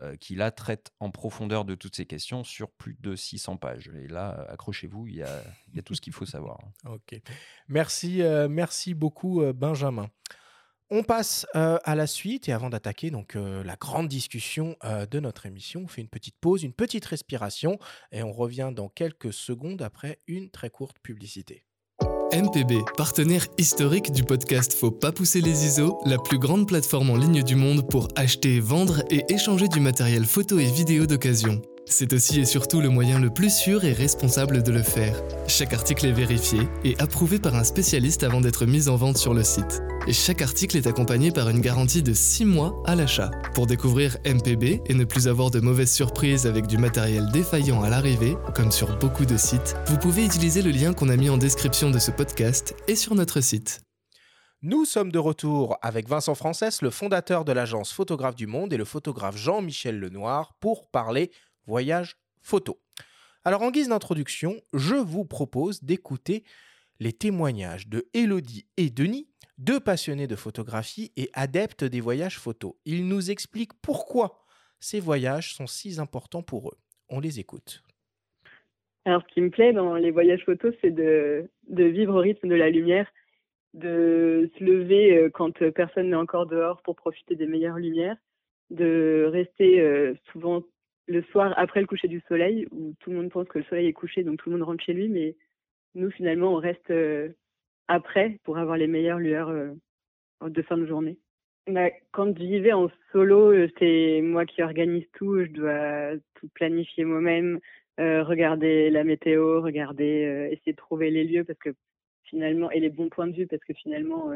euh, 0.00 0.14
qui 0.14 0.36
là 0.36 0.52
traite 0.52 0.92
en 1.00 1.10
profondeur 1.10 1.64
de 1.64 1.74
toutes 1.74 1.96
ces 1.96 2.06
questions 2.06 2.44
sur 2.44 2.70
plus 2.70 2.96
de 3.00 3.16
600 3.16 3.56
pages. 3.56 3.90
Et 4.00 4.06
là, 4.06 4.46
accrochez-vous, 4.48 5.08
il 5.08 5.16
y 5.16 5.22
a, 5.24 5.42
tout 5.84 5.96
ce 5.96 6.00
qu'il 6.00 6.12
faut 6.12 6.26
savoir. 6.26 6.60
Ok. 6.88 7.20
Merci, 7.66 8.22
euh, 8.22 8.48
merci 8.48 8.94
beaucoup, 8.94 9.42
euh, 9.42 9.52
Benjamin. 9.52 10.08
On 10.90 11.02
passe 11.02 11.44
euh, 11.54 11.76
à 11.84 11.94
la 11.94 12.06
suite 12.06 12.48
et 12.48 12.52
avant 12.52 12.70
d'attaquer 12.70 13.10
donc 13.10 13.36
euh, 13.36 13.62
la 13.62 13.76
grande 13.76 14.08
discussion 14.08 14.74
euh, 14.84 15.04
de 15.04 15.20
notre 15.20 15.44
émission, 15.44 15.82
on 15.84 15.86
fait 15.86 16.00
une 16.00 16.08
petite 16.08 16.36
pause, 16.40 16.62
une 16.62 16.72
petite 16.72 17.04
respiration 17.04 17.78
et 18.10 18.22
on 18.22 18.32
revient 18.32 18.70
dans 18.74 18.88
quelques 18.88 19.34
secondes 19.34 19.82
après 19.82 20.18
une 20.26 20.48
très 20.48 20.70
courte 20.70 20.96
publicité. 21.02 21.64
MPB, 22.32 22.84
partenaire 22.96 23.46
historique 23.58 24.12
du 24.12 24.22
podcast 24.22 24.72
Faut 24.72 24.90
pas 24.90 25.12
pousser 25.12 25.42
les 25.42 25.66
ISO, 25.66 25.98
la 26.06 26.16
plus 26.16 26.38
grande 26.38 26.66
plateforme 26.66 27.10
en 27.10 27.16
ligne 27.16 27.42
du 27.42 27.54
monde 27.54 27.86
pour 27.90 28.08
acheter, 28.16 28.58
vendre 28.58 29.02
et 29.10 29.30
échanger 29.30 29.68
du 29.68 29.80
matériel 29.80 30.24
photo 30.24 30.58
et 30.58 30.70
vidéo 30.70 31.04
d'occasion. 31.04 31.60
C'est 31.90 32.12
aussi 32.12 32.38
et 32.38 32.44
surtout 32.44 32.82
le 32.82 32.90
moyen 32.90 33.18
le 33.18 33.30
plus 33.30 33.54
sûr 33.54 33.84
et 33.84 33.92
responsable 33.92 34.62
de 34.62 34.70
le 34.70 34.82
faire. 34.82 35.22
Chaque 35.46 35.72
article 35.72 36.06
est 36.06 36.12
vérifié 36.12 36.60
et 36.84 36.98
approuvé 36.98 37.38
par 37.38 37.54
un 37.54 37.64
spécialiste 37.64 38.24
avant 38.24 38.42
d'être 38.42 38.66
mis 38.66 38.88
en 38.88 38.96
vente 38.96 39.16
sur 39.16 39.32
le 39.32 39.42
site. 39.42 39.82
Et 40.06 40.12
chaque 40.12 40.42
article 40.42 40.76
est 40.76 40.86
accompagné 40.86 41.30
par 41.30 41.48
une 41.48 41.60
garantie 41.60 42.02
de 42.02 42.12
6 42.12 42.44
mois 42.44 42.82
à 42.84 42.94
l'achat. 42.94 43.30
Pour 43.54 43.66
découvrir 43.66 44.18
MPB 44.26 44.82
et 44.86 44.94
ne 44.94 45.04
plus 45.04 45.28
avoir 45.28 45.50
de 45.50 45.60
mauvaises 45.60 45.92
surprises 45.92 46.46
avec 46.46 46.66
du 46.66 46.76
matériel 46.76 47.30
défaillant 47.32 47.82
à 47.82 47.88
l'arrivée, 47.88 48.36
comme 48.54 48.70
sur 48.70 48.98
beaucoup 48.98 49.24
de 49.24 49.38
sites, 49.38 49.74
vous 49.86 49.98
pouvez 49.98 50.24
utiliser 50.24 50.60
le 50.60 50.70
lien 50.70 50.92
qu'on 50.92 51.08
a 51.08 51.16
mis 51.16 51.30
en 51.30 51.38
description 51.38 51.90
de 51.90 51.98
ce 51.98 52.10
podcast 52.10 52.74
et 52.86 52.96
sur 52.96 53.14
notre 53.14 53.40
site. 53.40 53.80
Nous 54.60 54.84
sommes 54.84 55.12
de 55.12 55.20
retour 55.20 55.78
avec 55.82 56.08
Vincent 56.08 56.34
Frances, 56.34 56.82
le 56.82 56.90
fondateur 56.90 57.44
de 57.44 57.52
l'agence 57.52 57.92
Photographe 57.92 58.34
du 58.34 58.48
Monde, 58.48 58.72
et 58.72 58.76
le 58.76 58.84
photographe 58.84 59.36
Jean-Michel 59.36 60.00
Lenoir 60.00 60.54
pour 60.58 60.88
parler 60.88 61.30
voyage 61.68 62.16
photo. 62.40 62.80
Alors 63.44 63.62
en 63.62 63.70
guise 63.70 63.90
d'introduction, 63.90 64.56
je 64.72 64.94
vous 64.94 65.24
propose 65.24 65.84
d'écouter 65.84 66.44
les 66.98 67.12
témoignages 67.12 67.88
de 67.88 68.08
Elodie 68.14 68.66
et 68.76 68.90
Denis, 68.90 69.28
deux 69.58 69.78
passionnés 69.78 70.26
de 70.26 70.34
photographie 70.34 71.12
et 71.16 71.30
adeptes 71.34 71.84
des 71.84 72.00
voyages 72.00 72.38
photos. 72.38 72.72
Ils 72.86 73.06
nous 73.06 73.30
expliquent 73.30 73.78
pourquoi 73.82 74.44
ces 74.80 74.98
voyages 74.98 75.54
sont 75.54 75.66
si 75.66 76.00
importants 76.00 76.42
pour 76.42 76.70
eux. 76.70 76.78
On 77.10 77.20
les 77.20 77.38
écoute. 77.38 77.82
Alors 79.04 79.22
ce 79.28 79.34
qui 79.34 79.40
me 79.40 79.50
plaît 79.50 79.72
dans 79.72 79.94
les 79.94 80.10
voyages 80.10 80.44
photos, 80.44 80.74
c'est 80.80 80.90
de, 80.90 81.50
de 81.68 81.84
vivre 81.84 82.14
au 82.14 82.20
rythme 82.20 82.48
de 82.48 82.54
la 82.54 82.70
lumière, 82.70 83.08
de 83.74 84.50
se 84.58 84.64
lever 84.64 85.16
euh, 85.16 85.30
quand 85.30 85.52
personne 85.70 86.10
n'est 86.10 86.16
encore 86.16 86.46
dehors 86.46 86.82
pour 86.82 86.96
profiter 86.96 87.36
des 87.36 87.46
meilleures 87.46 87.78
lumières, 87.78 88.16
de 88.70 89.28
rester 89.30 89.80
euh, 89.80 90.14
souvent 90.32 90.62
le 91.08 91.22
soir 91.22 91.54
après 91.56 91.80
le 91.80 91.86
coucher 91.86 92.06
du 92.06 92.20
soleil, 92.28 92.68
où 92.70 92.94
tout 93.00 93.10
le 93.10 93.16
monde 93.16 93.30
pense 93.30 93.48
que 93.48 93.58
le 93.58 93.64
soleil 93.64 93.88
est 93.88 93.92
couché, 93.92 94.22
donc 94.22 94.38
tout 94.38 94.50
le 94.50 94.56
monde 94.56 94.66
rentre 94.66 94.84
chez 94.84 94.92
lui, 94.92 95.08
mais 95.08 95.34
nous, 95.94 96.10
finalement, 96.10 96.52
on 96.52 96.56
reste 96.56 96.90
euh, 96.90 97.30
après 97.88 98.38
pour 98.44 98.58
avoir 98.58 98.76
les 98.76 98.86
meilleures 98.86 99.18
lueurs 99.18 99.48
euh, 99.48 99.72
de 100.42 100.62
fin 100.62 100.76
de 100.76 100.86
journée. 100.86 101.18
Bah, 101.66 101.90
quand 102.12 102.36
je 102.36 102.42
vivais 102.42 102.72
en 102.72 102.90
solo, 103.12 103.52
euh, 103.52 103.68
c'est 103.78 104.20
moi 104.22 104.44
qui 104.44 104.62
organise 104.62 105.06
tout, 105.14 105.42
je 105.44 105.50
dois 105.50 106.18
tout 106.34 106.48
planifier 106.54 107.04
moi-même, 107.04 107.58
regarder 107.98 108.90
la 108.90 109.02
météo, 109.02 109.60
regarder, 109.60 110.50
essayer 110.52 110.70
de 110.70 110.76
trouver 110.76 111.10
les 111.10 111.24
lieux 111.24 111.42
parce 111.42 111.58
que 111.58 111.70
finalement, 112.22 112.70
et 112.70 112.78
les 112.78 112.90
bons 112.90 113.08
points 113.08 113.26
de 113.26 113.34
vue 113.34 113.48
parce 113.48 113.64
que 113.64 113.72
finalement, 113.72 114.32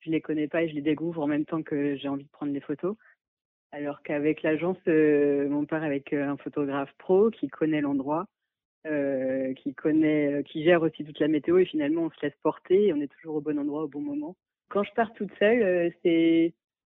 je 0.00 0.10
les 0.10 0.20
connais 0.20 0.48
pas 0.48 0.64
et 0.64 0.68
je 0.68 0.74
les 0.74 0.82
découvre 0.82 1.22
en 1.22 1.28
même 1.28 1.44
temps 1.44 1.62
que 1.62 1.94
j'ai 1.94 2.08
envie 2.08 2.24
de 2.24 2.30
prendre 2.30 2.52
des 2.52 2.60
photos. 2.60 2.96
Alors 3.72 4.02
qu'avec 4.02 4.42
l'agence, 4.42 4.78
euh, 4.88 5.48
on 5.50 5.66
part 5.66 5.82
avec 5.82 6.12
euh, 6.12 6.28
un 6.28 6.36
photographe 6.36 6.92
pro 6.98 7.30
qui 7.30 7.48
connaît 7.48 7.80
l'endroit, 7.80 8.26
euh, 8.86 9.52
qui 9.54 9.74
connaît, 9.74 10.42
qui 10.44 10.64
gère 10.64 10.82
aussi 10.82 11.04
toute 11.04 11.18
la 11.20 11.28
météo 11.28 11.58
et 11.58 11.66
finalement 11.66 12.02
on 12.02 12.10
se 12.10 12.24
laisse 12.24 12.36
porter 12.42 12.86
et 12.86 12.92
on 12.92 13.00
est 13.00 13.12
toujours 13.12 13.36
au 13.36 13.40
bon 13.40 13.58
endroit 13.58 13.84
au 13.84 13.88
bon 13.88 14.00
moment. 14.00 14.36
Quand 14.68 14.82
je 14.84 14.92
pars 14.94 15.12
toute 15.14 15.32
seule, 15.38 15.92
c'est 16.02 16.54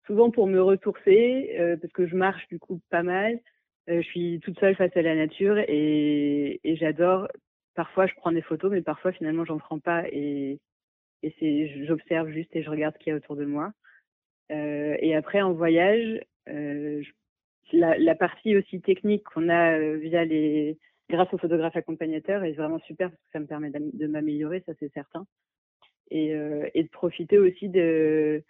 souvent 0.07 0.31
pour 0.31 0.47
me 0.47 0.61
ressourcer 0.63 1.77
parce 1.81 1.93
que 1.93 2.07
je 2.07 2.17
marche 2.17 2.47
du 2.49 2.59
coup 2.59 2.81
pas 2.91 3.03
mal. 3.03 3.41
je 3.89 4.03
suis 4.03 4.41
toute 4.41 4.59
seule 4.61 4.77
face 4.77 4.97
à 4.97 5.03
la 5.03 5.15
nature 5.17 5.59
et, 5.59 6.61
et 6.65 6.77
j'adore. 6.77 7.29
Parfois 7.75 8.07
je 8.07 8.15
prends 8.15 8.33
des 8.33 8.43
photos, 8.43 8.71
mais 8.71 8.83
parfois 8.83 9.13
finalement 9.13 9.45
j'en 9.45 9.59
prends 9.59 9.81
pas 9.81 10.05
et, 10.11 10.61
et 11.23 11.35
c'est 11.41 11.87
j'observe 11.87 12.31
juste 12.31 12.55
et 12.55 12.63
je 12.63 12.71
regarde 12.71 12.95
ce 12.95 12.99
qu'il 13.01 13.11
y 13.11 13.15
a 13.15 13.17
autour 13.17 13.37
de 13.37 13.45
moi. 13.45 13.73
Et 14.51 15.15
après, 15.15 15.43
en 15.43 15.53
voyage, 15.53 16.21
la, 17.73 18.15
partie 18.15 18.57
aussi 18.57 18.81
technique 18.81 19.25
qu'on 19.25 19.49
a 19.49 19.79
via 19.97 20.25
les, 20.25 20.79
grâce 21.09 21.33
aux 21.33 21.39
photographes 21.39 21.77
accompagnateurs 21.77 22.45
est 22.45 22.53
vraiment 22.53 22.81
super 22.81 23.11
parce 23.11 23.23
que 23.23 23.31
ça 23.33 23.41
me 23.41 23.47
permet 23.47 23.71
de 23.71 24.07
m'améliorer, 24.07 24.63
ça 24.67 24.73
c'est 24.79 24.93
certain. 24.93 25.27
Et, 26.11 26.33
de 26.33 26.89
profiter 26.89 27.39
aussi 27.39 27.69
de 27.69 28.43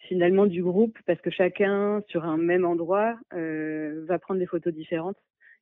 finalement 0.00 0.46
du 0.46 0.62
groupe 0.62 0.98
parce 1.06 1.20
que 1.20 1.30
chacun 1.30 2.02
sur 2.08 2.24
un 2.24 2.36
même 2.36 2.64
endroit 2.64 3.18
va 3.30 4.18
prendre 4.18 4.40
des 4.40 4.46
photos 4.46 4.72
différentes. 4.72 5.18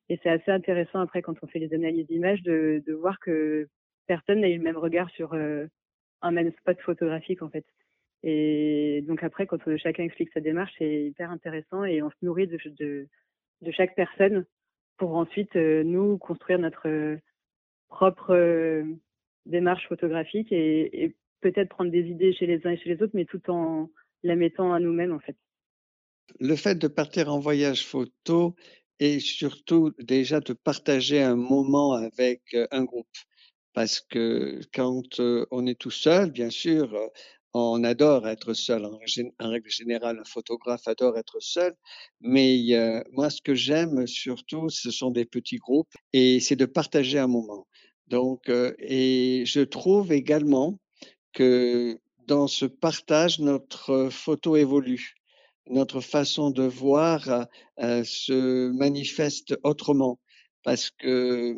Et 0.08 0.18
c'est 0.22 0.30
assez 0.30 0.50
intéressant 0.50 1.00
après 1.00 1.22
quand 1.22 1.34
on 1.42 1.46
fait 1.46 1.58
les 1.58 1.74
analyses 1.74 2.06
d'images 2.06 2.42
de, 2.42 2.82
voir 2.92 3.18
que 3.20 3.68
personne 4.06 4.40
n'a 4.40 4.48
eu 4.48 4.58
le 4.58 4.62
même 4.62 4.76
regard 4.76 5.10
sur 5.10 5.34
un 5.34 6.30
même 6.30 6.52
spot 6.52 6.80
photographique 6.80 7.42
en 7.42 7.50
fait. 7.50 7.64
Et 8.22 9.02
donc 9.06 9.22
après, 9.22 9.46
quand 9.46 9.58
chacun 9.78 10.04
explique 10.04 10.30
sa 10.32 10.40
démarche, 10.40 10.72
c'est 10.78 11.04
hyper 11.04 11.30
intéressant 11.30 11.84
et 11.84 12.02
on 12.02 12.10
se 12.10 12.16
nourrit 12.22 12.46
de, 12.46 12.58
de, 13.60 13.70
chaque 13.72 13.96
personne 13.96 14.46
pour 14.96 15.16
ensuite 15.16 15.56
euh, 15.56 15.82
nous 15.82 16.18
construire 16.18 16.58
notre 16.58 16.88
euh, 16.88 17.16
propre 17.88 18.34
euh, 18.34 18.84
démarche 19.46 19.88
photographique 19.88 20.52
et, 20.52 21.04
et 21.04 21.16
peut-être 21.40 21.70
prendre 21.70 21.90
des 21.90 22.04
idées 22.04 22.32
chez 22.32 22.46
les 22.46 22.64
uns 22.64 22.70
et 22.70 22.76
chez 22.76 22.94
les 22.94 23.02
autres, 23.02 23.14
mais 23.14 23.24
tout 23.24 23.50
en 23.50 23.90
la 24.22 24.36
mettant 24.36 24.72
à 24.72 24.78
nous-mêmes 24.78 25.12
en 25.12 25.18
fait. 25.18 25.36
Le 26.38 26.54
fait 26.54 26.76
de 26.76 26.86
partir 26.86 27.32
en 27.32 27.40
voyage 27.40 27.84
photo 27.84 28.54
et 29.00 29.18
surtout 29.18 29.92
déjà 29.98 30.38
de 30.38 30.52
partager 30.52 31.20
un 31.20 31.34
moment 31.34 31.94
avec 31.94 32.56
un 32.70 32.84
groupe. 32.84 33.08
Parce 33.72 34.00
que 34.00 34.60
quand 34.72 35.02
on 35.50 35.66
est 35.66 35.80
tout 35.80 35.90
seul, 35.90 36.30
bien 36.30 36.50
sûr, 36.50 37.10
on 37.54 37.84
adore 37.84 38.28
être 38.28 38.54
seul. 38.54 38.84
En, 38.84 38.98
règle 39.48 39.70
générale, 39.70 40.18
un 40.20 40.24
photographe 40.24 40.86
adore 40.88 41.18
être 41.18 41.38
seul. 41.40 41.74
Mais 42.20 42.74
euh, 42.74 43.02
moi, 43.12 43.30
ce 43.30 43.42
que 43.42 43.54
j'aime 43.54 44.06
surtout, 44.06 44.68
ce 44.68 44.90
sont 44.90 45.10
des 45.10 45.24
petits 45.24 45.58
groupes 45.58 45.94
et 46.12 46.40
c'est 46.40 46.56
de 46.56 46.66
partager 46.66 47.18
un 47.18 47.26
moment. 47.26 47.66
Donc, 48.08 48.48
euh, 48.48 48.74
et 48.78 49.44
je 49.46 49.60
trouve 49.60 50.12
également 50.12 50.78
que 51.32 51.98
dans 52.26 52.46
ce 52.46 52.66
partage, 52.66 53.38
notre 53.38 54.08
photo 54.10 54.56
évolue. 54.56 55.14
Notre 55.68 56.00
façon 56.00 56.50
de 56.50 56.64
voir 56.64 57.46
euh, 57.80 58.02
se 58.04 58.70
manifeste 58.72 59.56
autrement 59.62 60.18
parce 60.64 60.90
que 60.90 61.56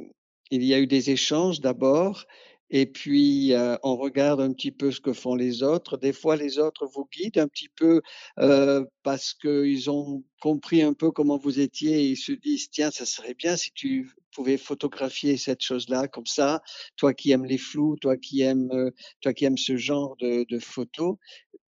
il 0.50 0.62
y 0.62 0.74
a 0.74 0.78
eu 0.78 0.86
des 0.86 1.10
échanges 1.10 1.60
d'abord 1.60 2.26
et 2.70 2.86
puis 2.86 3.52
euh, 3.52 3.76
on 3.82 3.96
regarde 3.96 4.40
un 4.40 4.52
petit 4.52 4.72
peu 4.72 4.90
ce 4.90 5.00
que 5.00 5.12
font 5.12 5.34
les 5.34 5.62
autres. 5.62 5.96
Des 5.96 6.12
fois, 6.12 6.36
les 6.36 6.58
autres 6.58 6.86
vous 6.86 7.06
guident 7.12 7.38
un 7.38 7.48
petit 7.48 7.68
peu 7.68 8.00
euh, 8.38 8.84
parce 9.02 9.34
qu'ils 9.34 9.90
ont 9.90 10.24
compris 10.40 10.82
un 10.82 10.94
peu 10.94 11.10
comment 11.10 11.36
vous 11.36 11.60
étiez 11.60 12.02
et 12.02 12.08
ils 12.10 12.16
se 12.16 12.32
disent 12.32 12.70
tiens, 12.70 12.90
ça 12.90 13.06
serait 13.06 13.34
bien 13.34 13.56
si 13.56 13.70
tu 13.72 14.10
pouvais 14.32 14.56
photographier 14.56 15.36
cette 15.36 15.62
chose-là 15.62 16.08
comme 16.08 16.26
ça. 16.26 16.62
Toi 16.96 17.14
qui 17.14 17.32
aimes 17.32 17.44
les 17.44 17.58
flous, 17.58 17.96
toi 18.00 18.16
qui 18.16 18.40
aimes, 18.40 18.70
euh, 18.72 18.90
toi 19.20 19.34
qui 19.34 19.44
aimes 19.44 19.58
ce 19.58 19.76
genre 19.76 20.16
de, 20.16 20.44
de 20.48 20.58
photos. 20.58 21.16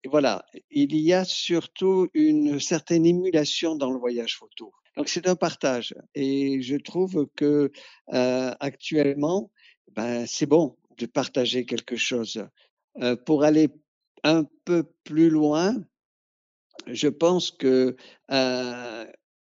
Voilà, 0.07 0.45
il 0.71 0.95
y 0.97 1.13
a 1.13 1.25
surtout 1.25 2.09
une 2.13 2.61
certaine 2.61 3.07
émulation 3.07 3.75
dans 3.75 3.91
le 3.91 3.99
voyage 3.99 4.37
photo. 4.37 4.73
Donc 4.97 5.09
c'est 5.09 5.27
un 5.27 5.35
partage 5.35 5.95
et 6.15 6.61
je 6.63 6.77
trouve 6.77 7.27
que 7.37 7.73
actuellement, 8.07 9.51
ben, 9.97 10.27
c'est 10.27 10.47
bon 10.47 10.77
de 10.99 11.07
partager 11.07 11.65
quelque 11.65 11.97
chose. 11.97 12.47
Euh, 13.03 13.17
pour 13.17 13.45
aller 13.45 13.69
un 14.23 14.45
peu 14.65 14.85
plus 15.05 15.31
loin, 15.31 15.75
je 16.87 17.09
pense 17.09 17.51
que 17.51 17.97
euh, 18.31 19.07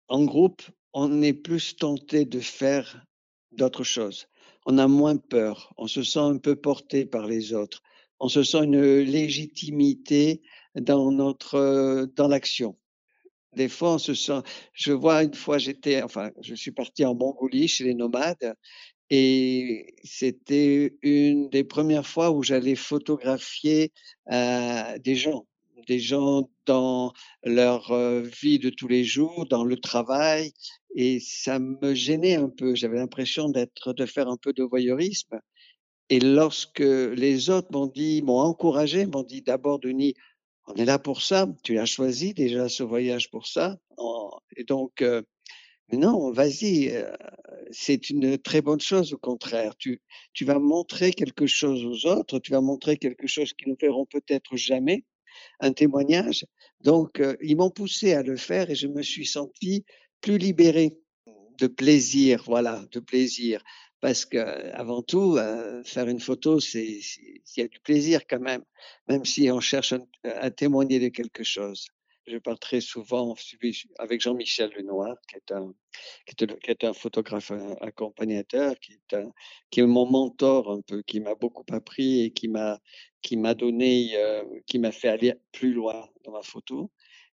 en 0.08 0.24
groupe, 0.26 0.62
on 0.94 1.22
est 1.22 1.34
plus 1.34 1.76
tenté 1.76 2.26
de 2.26 2.40
faire 2.40 3.06
d'autres 3.52 3.84
choses. 3.84 4.28
On 4.66 4.78
a 4.78 4.88
moins 4.88 5.18
peur, 5.18 5.74
on 5.78 5.88
se 5.88 6.04
sent 6.04 6.20
un 6.20 6.38
peu 6.38 6.56
porté 6.56 7.06
par 7.06 7.28
les 7.28 7.54
autres, 7.54 7.82
on 8.20 8.30
se 8.30 8.44
sent 8.44 8.64
une 8.64 9.00
légitimité 9.00 10.42
dans 10.76 11.12
notre 11.12 12.08
dans 12.16 12.28
l'action. 12.28 12.78
Des 13.56 13.70
fois, 13.70 13.96
on 13.96 13.98
se 13.98 14.14
sent. 14.14 14.42
Je 14.74 14.92
vois 14.94 15.24
une 15.24 15.34
fois, 15.34 15.58
j'étais, 15.58 16.02
enfin, 16.02 16.32
je 16.42 16.56
suis 16.56 16.72
parti 16.72 17.06
en 17.06 17.14
Mongolie 17.14 17.68
chez 17.68 17.84
les 17.84 17.94
nomades 17.94 18.56
et 19.16 19.94
c'était 20.04 20.98
une 21.04 21.48
des 21.50 21.64
premières 21.64 22.08
fois 22.08 22.32
où 22.32 22.42
j'allais 22.42 22.74
photographier 22.74 23.92
euh, 24.32 24.98
des 24.98 25.14
gens, 25.14 25.46
des 25.88 26.00
gens 26.00 26.50
dans 26.66 27.14
leur 27.44 27.92
euh, 27.92 28.22
vie 28.22 28.58
de 28.58 28.72
tous 28.72 28.88
les 28.88 29.04
jours, 29.04 29.46
dans 29.48 29.66
le 29.66 29.78
travail, 29.78 30.52
et 30.96 31.20
ça 31.20 31.60
me 31.60 31.94
gênait 31.94 32.38
un 32.38 32.50
peu. 32.50 32.74
J'avais 32.74 32.98
l'impression 32.98 33.50
d'être, 33.50 33.94
de 33.94 34.08
faire 34.08 34.30
un 34.30 34.38
peu 34.38 34.52
de 34.52 34.64
voyeurisme. 34.64 35.40
Et 36.10 36.20
lorsque 36.20 36.80
les 36.80 37.52
autres 37.52 37.70
m'ont 37.72 37.86
dit, 37.86 38.24
m'ont 38.24 38.40
encouragé, 38.40 39.06
m'ont 39.06 39.22
dit 39.22 39.44
d'abord, 39.44 39.78
Denis, 39.78 40.16
on 40.66 40.74
est 40.74 40.86
là 40.86 40.98
pour 40.98 41.22
ça. 41.22 41.46
Tu 41.64 41.78
as 41.78 41.86
choisi 41.86 42.34
déjà 42.34 42.68
ce 42.68 42.82
voyage 42.82 43.30
pour 43.30 43.46
ça. 43.46 43.78
Et 44.58 44.64
donc, 44.64 45.04
euh, 45.04 45.22
non, 45.98 46.32
vas-y, 46.32 46.90
euh, 46.90 47.12
c'est 47.72 48.10
une 48.10 48.38
très 48.38 48.62
bonne 48.62 48.80
chose 48.80 49.14
au 49.14 49.18
contraire. 49.18 49.76
Tu, 49.78 50.00
vas 50.42 50.60
montrer 50.60 51.12
quelque 51.12 51.48
chose 51.48 51.86
aux 51.86 52.10
autres, 52.10 52.40
tu 52.40 52.52
vas 52.52 52.62
montrer 52.62 52.98
quelque 52.98 53.28
chose 53.28 53.54
qu'ils 53.54 53.70
ne 53.70 53.76
verront 53.80 54.06
peut-être 54.06 54.56
jamais, 54.56 55.04
un 55.60 55.74
témoignage. 55.74 56.46
Donc, 56.82 57.20
euh, 57.20 57.36
ils 57.42 57.58
m'ont 57.58 57.72
poussé 57.72 58.14
à 58.14 58.24
le 58.24 58.38
faire 58.38 58.70
et 58.70 58.76
je 58.76 58.88
me 58.88 59.02
suis 59.02 59.26
senti 59.26 59.86
plus 60.22 60.38
libéré. 60.38 60.98
de 61.60 61.68
plaisir, 61.68 62.44
voilà, 62.48 62.84
de 62.92 63.00
plaisir. 63.00 63.64
Parce 64.02 64.26
que 64.26 64.38
avant 64.74 65.02
tout, 65.04 65.38
euh, 65.38 65.84
faire 65.84 66.08
une 66.10 66.20
photo, 66.20 66.60
c'est 66.60 66.86
il 66.86 67.42
y 67.58 67.62
a 67.62 67.68
du 67.68 67.80
plaisir 67.80 68.22
quand 68.28 68.40
même, 68.42 68.64
même 69.08 69.26
si 69.26 69.50
on 69.52 69.60
cherche 69.62 69.94
à 70.24 70.52
témoigner 70.52 71.00
de 71.00 71.10
quelque 71.10 71.44
chose. 71.44 71.88
Je 72.26 72.38
parle 72.38 72.58
très 72.58 72.80
souvent 72.80 73.36
avec 74.00 74.22
Jean-Michel 74.22 74.72
Lenoir, 74.78 75.18
qui 75.28 75.36
est 75.36 75.52
un, 75.52 75.74
qui 76.26 76.46
est, 76.68 76.84
un 76.86 76.94
photographe 76.94 77.52
accompagnateur, 77.82 78.76
qui 78.80 78.98
est, 79.12 79.86
mon 79.86 80.10
mentor 80.10 80.72
un 80.72 80.82
peu, 80.82 81.02
qui 81.02 81.20
m'a 81.20 81.36
beaucoup 81.36 81.66
appris 81.72 82.22
et 82.22 82.32
qui 82.32 82.48
m'a 82.48 82.80
qui 83.22 83.38
m'a 83.38 83.54
donné, 83.56 84.12
euh, 84.16 84.44
qui 84.68 84.80
m'a 84.80 84.92
fait 84.92 85.08
aller 85.08 85.34
plus 85.52 85.74
loin 85.74 86.10
dans 86.26 86.32
ma 86.32 86.44
photo. 86.44 86.92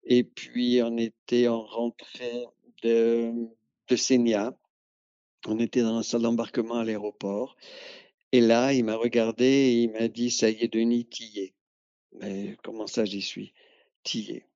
Et 0.04 0.24
puis 0.24 0.80
on 0.82 0.96
était 0.98 1.48
en 1.48 1.64
rentrée 1.64 2.44
de, 2.82 3.32
de 3.88 3.96
Sénia. 3.96 4.56
On 5.46 5.58
était 5.58 5.82
dans 5.82 5.98
la 5.98 6.02
salle 6.02 6.22
d'embarquement 6.22 6.76
à 6.76 6.84
l'aéroport. 6.84 7.56
Et 8.32 8.40
là, 8.40 8.72
il 8.72 8.84
m'a 8.84 8.96
regardé 8.96 9.44
et 9.44 9.82
il 9.82 9.90
m'a 9.92 10.08
dit, 10.08 10.30
ça 10.30 10.50
y 10.50 10.62
est, 10.62 10.68
Denis, 10.72 11.06
t'y 11.06 11.40
es. 11.40 11.54
Mais 12.20 12.56
comment 12.62 12.86
ça, 12.86 13.04
j'y 13.04 13.22
suis? 13.22 13.52
T'y 14.02 14.30
es. 14.32 14.46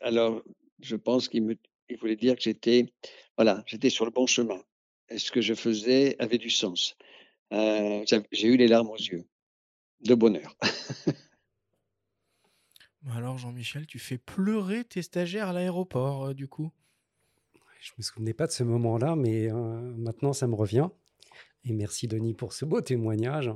Alors, 0.00 0.42
je 0.80 0.96
pense 0.96 1.28
qu'il 1.28 1.44
me, 1.44 1.56
il 1.88 1.98
voulait 1.98 2.16
dire 2.16 2.36
que 2.36 2.42
j'étais, 2.42 2.92
voilà, 3.36 3.62
j'étais 3.66 3.90
sur 3.90 4.04
le 4.04 4.10
bon 4.10 4.26
chemin. 4.26 4.62
Et 5.08 5.18
ce 5.18 5.30
que 5.30 5.40
je 5.40 5.54
faisais 5.54 6.16
avait 6.18 6.38
du 6.38 6.50
sens. 6.50 6.96
Euh, 7.52 8.04
j'ai 8.30 8.48
eu 8.48 8.56
les 8.56 8.68
larmes 8.68 8.90
aux 8.90 8.96
yeux, 8.96 9.24
de 10.02 10.14
bonheur. 10.14 10.56
Alors, 13.10 13.38
Jean-Michel, 13.38 13.86
tu 13.86 13.98
fais 13.98 14.18
pleurer 14.18 14.84
tes 14.84 15.00
stagiaires 15.00 15.48
à 15.48 15.52
l'aéroport, 15.54 16.26
euh, 16.26 16.34
du 16.34 16.46
coup? 16.46 16.70
Je 17.80 17.92
me 17.96 18.02
souvenais 18.02 18.34
pas 18.34 18.46
de 18.46 18.52
ce 18.52 18.64
moment-là, 18.64 19.16
mais 19.16 19.50
euh, 19.50 19.54
maintenant, 19.96 20.34
ça 20.34 20.46
me 20.46 20.54
revient. 20.54 20.88
Et 21.64 21.72
merci, 21.72 22.06
Denis, 22.06 22.34
pour 22.34 22.52
ce 22.52 22.64
beau 22.64 22.80
témoignage. 22.80 23.50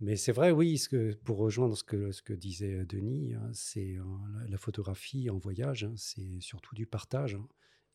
Mais 0.00 0.16
c'est 0.16 0.32
vrai, 0.32 0.50
oui, 0.50 0.82
que, 0.90 1.14
pour 1.24 1.38
rejoindre 1.38 1.76
ce 1.76 1.84
que, 1.84 2.32
disait 2.32 2.84
Denis, 2.84 3.34
hein, 3.34 3.50
c'est 3.52 3.96
la, 4.48 4.58
photographie 4.58 5.30
en 5.30 5.38
voyage, 5.38 5.84
hein, 5.84 5.94
c'est 5.96 6.40
surtout 6.40 6.74
du 6.74 6.86
partage. 6.86 7.36
Hein. 7.36 7.46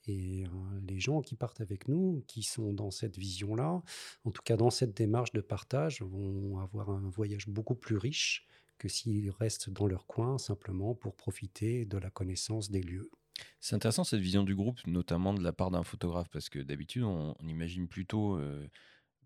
Et 0.08 0.46
les 0.88 1.00
gens 1.00 1.22
qui 1.22 1.36
partent 1.36 1.62
avec 1.62 1.88
nous, 1.88 2.24
qui 2.26 2.42
sont 2.42 2.74
dans 2.74 2.90
cette 2.90 3.18
vision-là, 3.18 3.84
en 4.24 4.32
tout 4.32 4.42
cas 4.42 4.58
dans 4.58 4.70
cette 4.70 4.96
démarche 4.96 5.34
de 5.34 5.42
partage, 5.42 6.02
vont 6.02 6.58
avoir 6.60 6.90
un 6.90 7.10
voyage 7.10 7.48
beaucoup 7.48 7.76
plus 7.76 7.98
riche 7.98 8.48
que 8.78 8.88
s'ils 8.88 9.30
restent 9.30 9.70
dans 9.70 9.86
leur 9.86 10.08
coin 10.08 10.38
simplement 10.38 10.96
pour 10.96 11.16
profiter 11.16 11.86
de 11.86 11.98
la 11.98 12.10
connaissance 12.10 12.72
des 12.72 12.82
lieux. 12.82 13.12
C'est 13.60 13.76
intéressant 13.76 14.04
cette 14.04 14.22
vision 14.22 14.44
du 14.44 14.56
groupe, 14.56 14.80
notamment 14.88 15.34
de 15.34 15.44
la 15.44 15.54
part 15.54 15.70
d'un 15.70 15.84
photographe, 15.84 16.30
parce 16.30 16.50
que 16.50 16.60
d'habitude 16.60 17.04
on, 17.04 17.36
imagine 17.48 17.88
plutôt 17.88 18.40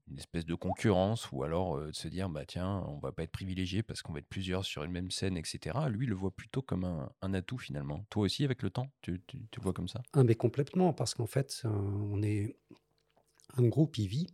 une 0.09 0.17
espèce 0.17 0.45
de 0.45 0.55
concurrence 0.55 1.31
ou 1.31 1.43
alors 1.43 1.79
de 1.79 1.91
se 1.93 2.07
dire 2.07 2.29
bah 2.29 2.45
tiens 2.45 2.83
on 2.87 2.99
va 2.99 3.11
pas 3.11 3.23
être 3.23 3.31
privilégié 3.31 3.83
parce 3.83 4.01
qu'on 4.01 4.13
va 4.13 4.19
être 4.19 4.27
plusieurs 4.27 4.65
sur 4.65 4.83
une 4.83 4.91
même 4.91 5.11
scène 5.11 5.37
etc. 5.37 5.77
Lui 5.89 6.05
il 6.05 6.09
le 6.09 6.15
voit 6.15 6.31
plutôt 6.31 6.61
comme 6.61 6.83
un, 6.83 7.33
atout 7.33 7.57
finalement. 7.57 8.05
Toi 8.09 8.23
aussi 8.23 8.43
avec 8.43 8.61
le 8.63 8.69
temps 8.69 8.91
tu, 9.01 9.21
tu, 9.27 9.37
le 9.37 9.61
vois 9.61 9.73
comme 9.73 9.87
ça? 9.87 10.01
Ah, 10.13 10.23
mais 10.23 10.35
complètement 10.35 10.93
parce 10.93 11.13
qu'en 11.13 11.27
fait 11.27 11.63
on 11.65 12.21
est 12.21 12.55
un 13.55 13.67
groupe 13.67 13.97
il 13.97 14.07
vit. 14.07 14.27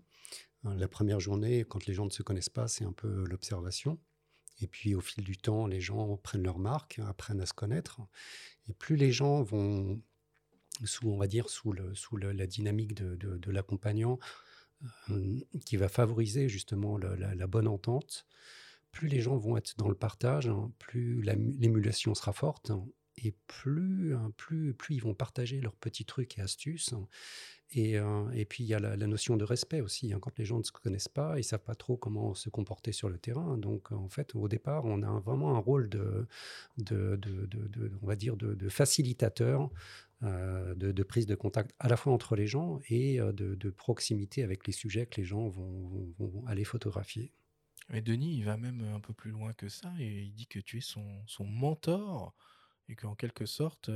La 0.63 0.87
première 0.87 1.19
journée 1.19 1.63
quand 1.63 1.85
les 1.85 1.93
gens 1.93 2.05
ne 2.05 2.11
se 2.11 2.23
connaissent 2.23 2.49
pas 2.49 2.67
c'est 2.67 2.85
un 2.85 2.93
peu 2.93 3.25
l'observation. 3.27 3.99
Et 4.61 4.67
puis 4.67 4.95
au 4.95 5.01
fil 5.01 5.23
du 5.23 5.37
temps, 5.37 5.67
les 5.67 5.79
gens 5.79 6.17
prennent 6.17 6.43
leur 6.43 6.59
marque, 6.59 6.99
apprennent 7.07 7.41
à 7.41 7.45
se 7.45 7.53
connaître. 7.53 8.01
Et 8.67 8.73
plus 8.73 8.95
les 8.95 9.11
gens 9.11 9.41
vont, 9.41 10.01
sous, 10.83 11.09
on 11.09 11.17
va 11.17 11.27
dire, 11.27 11.49
sous, 11.49 11.71
le, 11.71 11.95
sous 11.95 12.17
la 12.17 12.45
dynamique 12.45 12.93
de, 12.93 13.15
de, 13.15 13.51
l'accompagnant, 13.51 14.19
qui 15.65 15.77
va 15.77 15.89
favoriser 15.89 16.49
justement 16.49 16.97
la, 16.97 17.47
bonne 17.47 17.67
entente, 17.67 18.25
plus 18.91 19.07
les 19.07 19.21
gens 19.21 19.37
vont 19.37 19.57
être 19.57 19.75
dans 19.77 19.89
le 19.89 19.95
partage, 19.95 20.47
hein, 20.47 20.71
plus 20.79 21.21
l'émulation 21.21 22.15
sera 22.15 22.33
forte, 22.33 22.71
hein, 22.71 22.85
et 23.23 23.33
plus, 23.47 24.15
hein, 24.15 24.31
plus, 24.37 24.73
plus 24.73 24.95
ils 24.95 25.01
vont 25.01 25.13
partager 25.13 25.59
leurs 25.61 25.75
petits 25.75 26.05
trucs 26.05 26.37
et 26.37 26.41
astuces. 26.41 26.93
Euh, 27.77 28.31
et, 28.31 28.45
puis 28.45 28.63
il 28.63 28.67
y 28.67 28.73
a 28.73 28.79
la, 28.79 28.95
notion 28.97 29.37
de 29.37 29.43
respect 29.43 29.81
aussi. 29.81 30.11
Quand 30.21 30.37
les 30.39 30.45
gens 30.45 30.57
ne 30.57 30.63
se 30.63 30.71
connaissent 30.71 31.07
pas, 31.07 31.37
ils 31.37 31.43
savent 31.43 31.63
pas 31.63 31.75
trop 31.75 31.97
comment 31.97 32.33
se 32.33 32.49
comporter 32.49 32.91
sur 32.91 33.09
le 33.09 33.17
terrain. 33.17 33.57
Donc 33.57 33.91
en 33.91 34.09
fait, 34.09 34.33
au 34.35 34.47
départ, 34.47 34.85
on 34.85 35.03
a 35.03 35.19
vraiment 35.19 35.55
un 35.55 35.59
rôle 35.59 35.89
de, 35.89 36.27
on 38.01 38.07
va 38.07 38.15
dire, 38.15 38.35
de, 38.37 38.69
facilitateur. 38.69 39.69
Euh, 40.23 40.75
de, 40.75 41.03
prise 41.03 41.27
de 41.27 41.35
contact 41.35 41.73
à 41.79 41.87
la 41.87 41.95
fois 41.95 42.11
entre 42.11 42.35
les 42.35 42.45
gens 42.45 42.79
et 42.89 43.21
euh, 43.21 43.31
de, 43.31 43.69
proximité 43.69 44.43
avec 44.43 44.67
les 44.67 44.73
sujets 44.73 45.05
que 45.05 45.21
les 45.21 45.25
gens 45.25 45.47
vont, 45.47 46.43
aller 46.45 46.65
photographier. 46.65 47.31
Mais 47.87 48.01
Denis, 48.01 48.35
il 48.35 48.43
va 48.43 48.57
même 48.57 48.81
un 48.81 48.99
peu 48.99 49.13
plus 49.13 49.31
loin 49.31 49.53
que 49.53 49.69
ça 49.69 49.93
et 49.97 50.23
il 50.23 50.33
dit 50.33 50.47
que 50.47 50.59
tu 50.59 50.79
es 50.79 50.81
son, 50.81 51.23
son 51.25 51.45
mentor 51.45 52.35
et 52.89 52.97
qu'en 52.97 53.15
quelque 53.15 53.45
sorte, 53.45 53.89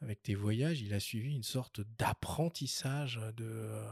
avec 0.00 0.22
tes 0.22 0.36
voyages, 0.36 0.80
il 0.80 0.94
a 0.94 1.00
suivi 1.00 1.34
une 1.34 1.42
sorte 1.42 1.80
d'apprentissage 1.98 3.20
de... 3.36 3.82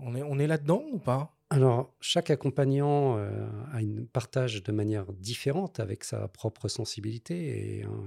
Euh, 0.00 0.04
on 0.04 0.14
est, 0.14 0.22
on 0.22 0.38
est 0.38 0.46
là-dedans 0.46 0.84
ou 0.92 0.98
pas? 0.98 1.36
Alors, 1.52 1.92
chaque 2.00 2.30
accompagnant 2.30 3.18
euh, 3.18 3.48
partage 4.12 4.62
de 4.62 4.70
manière 4.70 5.12
différente 5.14 5.80
avec 5.80 6.04
sa 6.04 6.28
propre 6.28 6.68
sensibilité. 6.68 7.78
Et, 7.78 7.82
hein, 7.82 8.04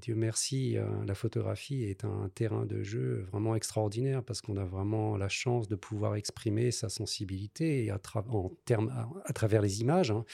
Dieu 0.00 0.14
merci, 0.14 0.78
euh, 0.78 0.86
la 1.06 1.14
photographie 1.14 1.84
est 1.84 2.06
un 2.06 2.30
terrain 2.34 2.64
de 2.64 2.82
jeu 2.82 3.26
vraiment 3.30 3.54
extraordinaire 3.54 4.24
parce 4.24 4.40
qu'on 4.40 4.56
a 4.56 4.64
vraiment 4.64 5.18
la 5.18 5.28
chance 5.28 5.68
de 5.68 5.76
pouvoir 5.76 6.16
exprimer 6.16 6.70
sa 6.70 6.88
sensibilité 6.88 7.90
à, 7.90 7.98
travers 7.98 9.60
les 9.60 9.82
images. 9.82 10.10
Hein. 10.10 10.24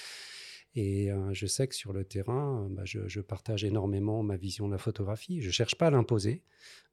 Et 0.75 1.11
je 1.33 1.47
sais 1.47 1.69
que 1.69 1.75
sur 1.75 1.93
le 1.93 2.05
terrain, 2.05 2.67
bah, 2.71 2.85
je, 2.87 3.21
partage 3.21 3.63
énormément 3.63 4.23
ma 4.23 4.37
vision 4.37 4.69
de 4.69 4.73
la 4.73 4.79
photographie. 4.79 5.43
Je 5.43 5.49
ne 5.49 5.53
cherche 5.53 5.75
pas 5.75 5.89
à 5.89 5.91
l'imposer, 5.91 6.43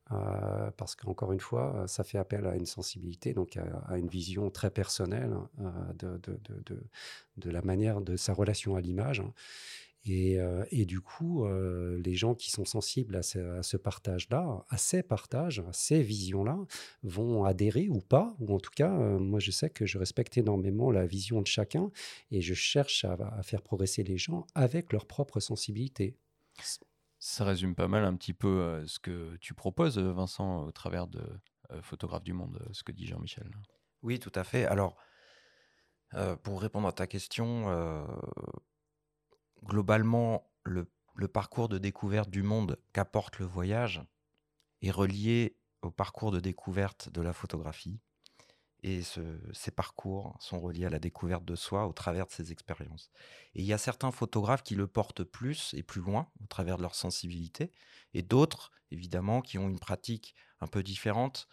parce 0.10 0.96
qu'encore 0.96 1.32
une 1.32 1.40
fois, 1.40 1.86
ça 1.88 2.04
fait 2.04 2.18
appel 2.18 2.46
à 2.48 2.56
une 2.56 2.66
sensibilité, 2.66 3.34
donc 3.34 3.58
à, 3.58 3.98
une 3.98 4.08
vision 4.08 4.50
très 4.50 4.72
personnelle 4.72 5.36
de, 5.96 6.20
de, 7.38 7.50
la 7.50 7.62
manière 7.62 8.02
de 8.02 8.16
sa 8.16 8.34
relation 8.34 8.76
à 8.76 8.82
l'image. 8.82 9.22
Euh, 10.08 10.66
et, 10.72 10.86
du 10.86 11.02
coup, 11.02 11.46
euh, 11.46 12.02
les 12.04 12.16
gens 12.16 12.34
qui 12.34 12.52
sont 12.52 12.66
sensibles 12.66 13.16
à 13.16 13.24
ce, 13.24 13.78
partage-là, 13.78 14.66
à 14.70 14.78
ces 14.78 15.04
partages, 15.04 15.60
à 15.60 15.74
ces 15.74 16.02
visions-là, 16.02 16.58
vont 17.04 17.44
adhérer 17.44 17.90
ou 17.90 18.00
pas. 18.00 18.36
Ou 18.40 18.54
en 18.54 18.60
tout 18.60 18.72
cas, 18.76 18.92
euh, 18.92 19.20
moi, 19.20 19.40
je 19.40 19.52
sais 19.52 19.70
que 19.70 19.86
je 19.86 19.98
respecte 19.98 20.38
énormément 20.38 20.92
la 20.92 21.06
vision 21.06 21.42
de 21.42 21.48
chacun 21.48 21.92
et 22.32 22.42
je 22.42 22.54
cherche 22.54 23.06
à, 23.06 23.18
faire 23.44 23.62
progresser 23.62 24.04
les 24.04 24.18
gens 24.18 24.46
avec 24.56 24.94
leur 24.94 25.06
propre 25.06 25.40
sensibilité. 25.40 26.16
Ça 27.20 27.44
résume 27.44 27.76
pas 27.76 27.88
mal 27.88 28.06
un 28.06 28.16
petit 28.16 28.34
peu 28.34 28.84
ce 28.88 28.98
que 28.98 29.36
tu 29.38 29.54
proposes, 29.54 29.98
Vincent, 29.98 30.64
au 30.64 30.72
travers 30.72 31.08
de 31.08 31.22
Photographe 31.82 32.24
du 32.24 32.34
Monde, 32.34 32.66
ce 32.72 32.84
que 32.84 32.92
dit 32.92 33.06
Jean-Michel? 33.06 33.52
Oui, 34.02 34.20
tout 34.20 34.32
à 34.36 34.46
fait. 34.46 34.66
Alors, 34.66 34.96
pour 36.44 36.62
répondre 36.62 36.88
à 36.88 36.94
ta 36.94 37.08
question, 37.08 37.68
globalement, 39.64 40.52
le, 40.64 40.88
parcours 41.28 41.70
de 41.70 41.78
découverte 41.78 42.30
du 42.30 42.44
monde 42.44 42.80
qu'apporte 42.94 43.40
le 43.40 43.46
voyage 43.46 44.02
est 44.82 44.92
relié 44.92 45.58
au 45.82 45.92
parcours 45.92 46.32
de 46.32 46.40
découverte 46.40 47.10
de 47.10 47.22
la 47.22 47.34
photographie. 47.34 48.00
Et 48.82 49.02
ces 49.02 49.72
parcours 49.72 50.38
sont 50.40 50.60
reliés 50.60 50.86
à 50.86 50.90
la 50.90 51.00
découverte 51.00 51.44
de 51.44 51.56
soi 51.56 51.86
au 51.86 51.94
travers 51.94 52.28
de 52.28 52.32
ces 52.32 52.52
expériences. 52.52 53.12
Et 53.56 53.62
il 53.62 53.66
y 53.66 53.74
a 53.74 53.78
certains 53.78 54.12
photographes 54.12 54.64
qui 54.64 54.76
le 54.76 54.88
portent 54.88 55.24
plus 55.24 55.74
et 55.74 55.84
plus 55.84 56.02
loin 56.02 56.30
au 56.42 56.48
travers 56.48 56.78
de 56.78 56.84
leur 56.84 56.96
sensibilité, 56.96 57.72
et 58.14 58.22
d'autres, 58.22 58.72
évidemment, 58.92 59.42
qui 59.42 59.58
ont 59.58 59.68
une 59.68 59.80
pratique 59.80 60.34
un 60.62 60.68
peu 60.68 60.82
différente. 60.82 61.48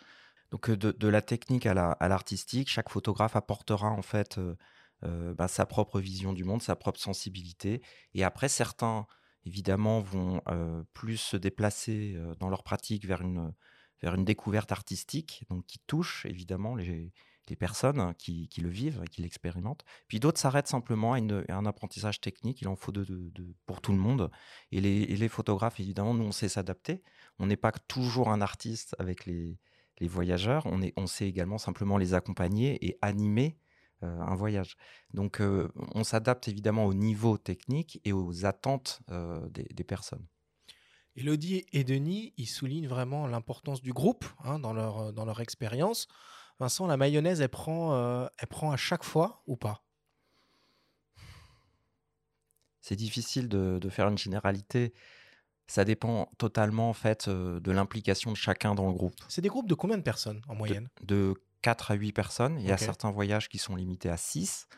Donc 0.50 0.70
de, 0.70 1.08
la 1.08 1.22
technique 1.22 1.66
à 1.66 1.74
l'artistique, 1.74 2.68
chaque 2.68 2.90
photographe 2.90 3.34
apportera 3.34 3.88
en 3.90 4.02
fait 4.02 4.38
euh, 4.38 4.56
euh, 5.04 5.34
bah, 5.34 5.48
sa 5.48 5.66
propre 5.66 6.00
vision 6.00 6.32
du 6.32 6.44
monde, 6.44 6.62
sa 6.62 6.74
propre 6.74 6.98
sensibilité. 6.98 7.82
Et 8.14 8.24
après, 8.24 8.48
certains, 8.48 9.06
évidemment, 9.44 10.00
vont 10.00 10.40
euh, 10.48 10.82
plus 10.94 11.18
se 11.18 11.36
déplacer 11.36 12.14
euh, 12.16 12.34
dans 12.36 12.48
leur 12.48 12.62
pratique 12.62 13.06
vers 13.06 13.20
une, 13.20 13.52
vers 14.06 14.14
une 14.14 14.24
découverte 14.24 14.70
artistique, 14.70 15.44
donc 15.50 15.66
qui 15.66 15.80
touche 15.80 16.26
évidemment 16.26 16.76
les, 16.76 17.12
personnes 17.58 18.14
qui, 18.18 18.48
qui, 18.48 18.60
le 18.60 18.68
vivent 18.68 19.02
et 19.04 19.08
qui 19.08 19.20
l'expérimentent. 19.20 19.84
Puis 20.06 20.20
d'autres 20.20 20.38
s'arrêtent 20.38 20.68
simplement 20.68 21.14
à, 21.14 21.18
un 21.18 21.66
apprentissage 21.66 22.20
technique, 22.20 22.60
il 22.60 22.68
en 22.68 22.76
faut 22.76 22.92
de, 22.92 23.04
de, 23.04 23.54
pour 23.66 23.80
tout 23.80 23.90
le 23.90 23.98
monde. 23.98 24.30
Et 24.70 24.80
les, 24.80 25.28
photographes, 25.28 25.80
évidemment, 25.80 26.14
nous, 26.14 26.24
on 26.24 26.30
sait 26.30 26.48
s'adapter. 26.48 27.02
On 27.40 27.46
n'est 27.46 27.56
pas 27.56 27.72
toujours 27.72 28.28
un 28.30 28.40
artiste 28.40 28.94
avec 29.00 29.26
les, 29.26 29.58
les 29.98 30.06
voyageurs, 30.06 30.62
on, 30.66 30.82
est, 30.82 30.92
on 30.96 31.08
sait 31.08 31.26
également 31.26 31.58
simplement 31.58 31.98
les 31.98 32.14
accompagner 32.14 32.84
et 32.86 32.96
animer 33.02 33.58
euh, 34.04 34.20
un 34.20 34.36
voyage. 34.36 34.76
Donc 35.14 35.40
euh, 35.40 35.68
on 35.94 36.04
s'adapte 36.04 36.46
évidemment 36.46 36.84
au 36.86 36.94
niveau 36.94 37.38
technique 37.38 38.00
et 38.04 38.12
aux 38.12 38.44
attentes 38.44 39.00
euh, 39.10 39.48
des, 39.48 39.84
personnes. 39.84 40.26
Elodie 41.16 41.64
et 41.72 41.82
Denis, 41.82 42.34
ils 42.36 42.46
soulignent 42.46 42.88
vraiment 42.88 43.26
l'importance 43.26 43.80
du 43.80 43.92
groupe 43.92 44.26
hein, 44.44 44.58
dans, 44.58 44.72
leur, 44.72 45.12
dans 45.12 45.24
leur 45.24 45.40
expérience. 45.40 46.08
Vincent, 46.58 46.86
la 46.86 46.96
mayonnaise, 46.96 47.40
elle 47.40 47.48
prend, 47.48 47.94
euh, 47.94 48.26
elle 48.38 48.48
prend 48.48 48.70
à 48.70 48.76
chaque 48.76 49.04
fois 49.04 49.42
ou 49.46 49.56
pas? 49.56 49.82
C'est 52.80 52.96
difficile 52.96 53.48
de, 53.48 53.78
de 53.80 53.88
faire 53.88 54.08
une 54.08 54.18
généralité. 54.18 54.94
Ça 55.66 55.84
dépend 55.84 56.30
totalement 56.38 56.88
en 56.88 56.92
fait 56.92 57.26
euh, 57.26 57.58
de 57.60 57.72
l'implication 57.72 58.30
de 58.30 58.36
chacun 58.36 58.74
dans 58.74 58.86
le 58.86 58.92
groupe. 58.92 59.16
C'est 59.28 59.42
des 59.42 59.48
groupes 59.48 59.68
de 59.68 59.74
combien 59.74 59.98
de 59.98 60.02
personnes 60.02 60.40
en 60.48 60.52
De, 60.52 60.58
moyenne? 60.58 60.88
De 61.02 61.34
4 61.62 61.90
à 61.90 61.94
8 61.94 62.12
personnes. 62.12 62.60
Il 62.60 62.66
y 62.66 62.70
a 62.70 62.76
certains 62.76 63.10
voyages 63.10 63.48
qui 63.48 63.58
sont 63.58 63.74
limités 63.74 64.08
à 64.08 64.16
6, 64.16 64.68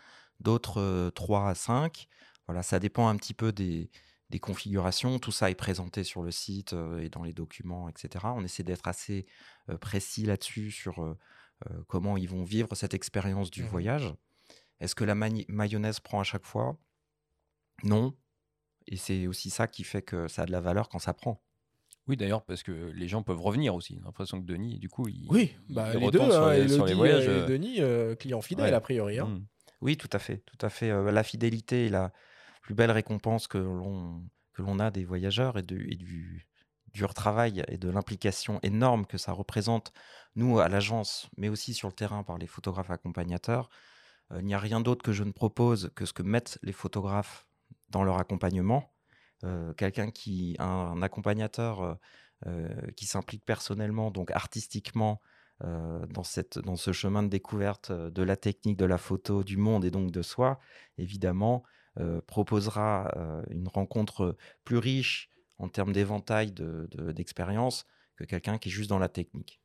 d'autres 0.41 0.81
euh, 0.81 1.11
3 1.11 1.51
à 1.51 1.55
5. 1.55 2.09
Voilà, 2.47 2.63
ça 2.63 2.79
dépend 2.79 3.09
un 3.09 3.17
petit 3.17 3.35
peu 3.35 3.53
des, 3.53 3.91
des 4.31 4.39
configurations. 4.39 5.19
Tout 5.19 5.33
ça 5.33 5.51
est 5.51 5.55
présenté 5.55 6.05
sur 6.05 6.23
le 6.23 6.31
site 6.31 6.73
euh, 6.75 7.01
et 7.01 7.09
dans 7.09 7.23
les 7.23 7.33
documents, 7.33 7.89
etc. 7.89 8.27
On 8.37 8.45
essaie 8.45 8.63
d'être 8.63 8.87
assez 8.89 9.27
euh, 9.71 9.79
précis 9.79 10.25
là-dessus 10.27 10.71
sur 10.71 11.03
euh, 11.03 11.17
euh, 11.71 11.83
comment 11.89 12.17
ils 12.17 12.29
vont 12.29 12.45
vivre 12.45 12.75
cette 12.75 12.95
expérience 12.95 13.51
du 13.51 13.63
Mhm. 13.63 13.69
voyage. 13.69 14.15
Est-ce 14.81 14.95
que 14.95 15.05
la 15.05 15.15
mayonnaise 15.15 15.99
prend 16.01 16.21
à 16.21 16.25
chaque 16.25 16.45
fois? 16.45 16.77
Non. 17.83 18.15
Et 18.87 18.97
c'est 18.97 19.27
aussi 19.27 19.51
ça 19.51 19.67
qui 19.67 19.85
fait 19.85 20.03
que 20.03 20.29
ça 20.29 20.43
a 20.43 20.47
de 20.47 20.53
la 20.53 20.61
valeur 20.61 20.89
quand 20.89 20.99
ça 20.99 21.13
prend. 21.15 21.43
Oui, 22.07 22.17
d'ailleurs, 22.17 22.43
parce 22.45 22.63
que 22.63 22.73
les 22.95 23.07
gens 23.07 23.23
peuvent 23.23 23.41
revenir 23.41 23.75
aussi. 23.75 23.97
J'ai 23.97 24.01
l'impression 24.05 24.41
que 24.41 24.47
Denis, 24.47 24.79
du 24.79 24.89
coup, 24.89 25.09
il, 25.09 25.27
Oui, 25.31 25.53
bah, 25.69 25.91
il 25.95 26.01
les 26.01 26.11
deux, 26.11 26.19
sur 26.31 26.43
hein, 26.47 26.55
les, 26.55 26.69
sur 26.69 26.87
les 26.87 26.93
Elodie 26.93 26.95
voyages. 26.95 27.25
et 27.25 27.29
euh, 27.29 27.47
Denis, 27.47 27.81
euh, 27.81 28.15
clients 28.15 28.41
fidèles 28.41 28.71
ouais. 28.71 28.73
a 28.73 28.81
priori. 28.81 29.19
hein. 29.19 29.27
mm. 29.27 29.47
Oui, 29.83 29.97
tout 29.99 30.09
à 30.13 30.19
fait, 30.19 30.39
tout 30.47 30.57
à 30.65 30.71
fait. 30.71 30.91
Euh, 30.91 31.11
la 31.13 31.23
fidélité 31.23 31.89
la 31.91 32.13
plus 32.63 32.75
belle 32.75 32.91
récompense 32.91 33.49
que 33.49 33.59
l'on 33.59 34.23
que 34.53 34.63
l'on 34.63 34.81
a 34.81 34.91
des 34.91 35.05
voyageurs 35.05 35.57
et, 35.57 35.63
de, 35.63 35.77
et 35.77 35.95
du 35.95 36.49
dur 36.93 37.15
travail 37.15 37.63
et 37.69 37.79
de 37.79 37.89
l'implication 37.89 38.59
énorme 38.63 39.07
que 39.07 39.19
ça 39.19 39.33
représente, 39.33 39.93
nous, 40.35 40.59
à 40.59 40.69
l'agence, 40.69 41.29
mais 41.37 41.49
aussi 41.49 41.75
sur 41.75 41.89
le 41.89 41.95
terrain 41.95 42.23
par 42.23 42.39
les 42.39 42.47
photographes 42.47 42.91
accompagnateurs. 42.91 43.69
Euh, 44.33 44.41
il 44.41 44.47
n'y 44.47 44.55
a 44.55 44.59
rien 44.59 44.81
d'autre 44.81 45.03
que 45.03 45.13
je 45.13 45.25
ne 45.25 45.33
propose 45.33 45.91
que 45.95 46.05
ce 46.05 46.13
que 46.13 46.23
mettent 46.23 46.59
les 46.63 46.73
photographes 46.73 47.47
dans 47.91 48.03
leur 48.03 48.19
accompagnement. 48.19 48.93
Euh, 49.45 49.73
Quelqu'un 49.75 50.11
qui, 50.11 50.57
un, 50.59 51.01
accompagnateur 51.03 51.99
euh, 52.47 52.69
qui 52.97 53.07
s'implique 53.07 53.45
personnellement, 53.45 54.11
donc 54.11 54.31
artistiquement, 54.31 55.21
dans, 55.61 56.23
cette, 56.23 56.61
dans 56.61 56.77
ce 56.77 56.93
chemin 56.93 57.25
de 57.25 57.29
découverte 57.29 57.91
de 57.91 58.23
la 58.23 58.37
technique, 58.37 58.77
de 58.77 58.85
la 58.85 58.97
photo, 58.97 59.43
du 59.43 59.57
monde 59.57 59.85
et 59.85 59.91
donc 59.91 60.13
de 60.13 60.23
soi, 60.23 60.61
évidemment, 60.99 61.65
proposera 62.27 63.13
euh, 63.17 63.43
une 63.51 63.69
rencontre 63.69 64.37
plus 64.65 64.79
riche 64.79 65.29
en 65.59 65.69
termes 65.69 65.93
d'éventail 65.93 66.53
de- 66.53 66.89
de- 66.91 67.13
que 68.17 68.25
quelqu'un 68.25 68.59
qui 68.59 68.69
est 68.69 68.73
juste 68.73 68.91
dans 68.91 68.99
la 68.99 69.09
technique. 69.09 69.61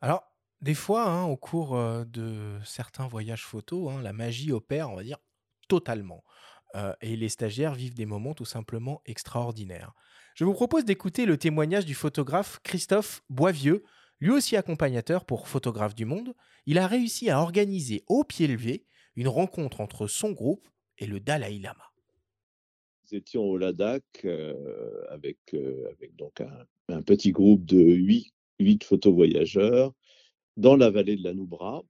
Alors, 0.00 0.24
des 0.60 0.74
fois, 0.74 1.08
hein, 1.08 1.24
au 1.24 1.36
cours 1.36 1.76
euh, 1.76 2.04
de 2.04 2.58
certains 2.64 3.06
voyages 3.06 3.44
photos, 3.44 3.92
hein, 3.92 4.02
la 4.02 4.12
magie 4.12 4.52
opère, 4.52 4.90
on 4.90 4.96
va 4.96 5.02
dire, 5.02 5.18
totalement. 5.68 6.24
Euh, 6.76 6.94
et 7.00 7.16
les 7.16 7.28
stagiaires 7.28 7.74
vivent 7.74 7.94
des 7.94 8.06
moments 8.06 8.34
tout 8.34 8.44
simplement 8.44 9.02
extraordinaires. 9.04 9.92
Je 10.34 10.44
vous 10.44 10.54
propose 10.54 10.84
d'écouter 10.84 11.26
le 11.26 11.36
témoignage 11.36 11.86
du 11.86 11.94
photographe 11.94 12.60
Christophe 12.62 13.22
Boivieux, 13.28 13.82
lui 14.20 14.30
aussi 14.30 14.56
accompagnateur 14.56 15.24
pour 15.24 15.48
Photographe 15.48 15.94
du 15.94 16.04
Monde. 16.04 16.34
Il 16.66 16.78
a 16.78 16.86
réussi 16.86 17.30
à 17.30 17.40
organiser 17.40 18.04
au 18.06 18.22
pied 18.22 18.46
levé 18.46 18.86
une 19.16 19.28
rencontre 19.28 19.80
entre 19.80 20.06
son 20.06 20.30
groupe 20.30 20.68
et 21.00 21.06
le 21.06 21.18
Dalai 21.18 21.58
Lama. 21.58 21.84
Nous 23.04 23.18
étions 23.18 23.42
au 23.42 23.56
Ladakh 23.56 24.04
euh, 24.24 25.02
avec, 25.08 25.38
euh, 25.54 25.90
avec 25.90 26.14
donc 26.16 26.40
un, 26.88 27.02
petit 27.02 27.32
groupe 27.32 27.64
de 27.64 27.80
huit, 27.80 28.32
huit 28.58 28.84
photovoyageurs 28.84 29.92
dans 30.56 30.76
la 30.76 30.90
vallée 30.90 31.16
de 31.16 31.24
la 31.24 31.34
Nubra, 31.34 31.82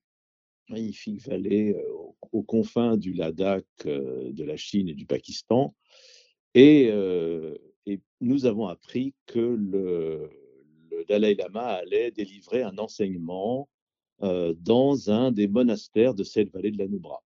magnifique 0.68 1.20
vallée 1.26 1.74
euh, 1.74 1.92
aux, 2.32 2.42
confins 2.42 2.96
du 2.96 3.12
Ladakh, 3.12 3.66
de 3.84 4.44
la 4.44 4.56
Chine 4.56 4.88
et 4.88 4.94
du 4.94 5.06
Pakistan. 5.06 5.74
Et, 6.54 6.92
nous 8.22 8.44
avons 8.44 8.66
appris 8.66 9.14
que 9.26 9.40
le, 9.40 10.30
Dalai 11.08 11.34
Lama 11.34 11.66
allait 11.66 12.10
délivrer 12.10 12.62
un 12.62 12.76
enseignement 12.76 13.68
dans 14.20 15.10
un 15.10 15.32
des 15.32 15.48
monastères 15.48 16.14
de 16.14 16.22
cette 16.22 16.52
vallée 16.52 16.70
de 16.70 16.78
la 16.78 16.86
Nubra. 16.86 17.22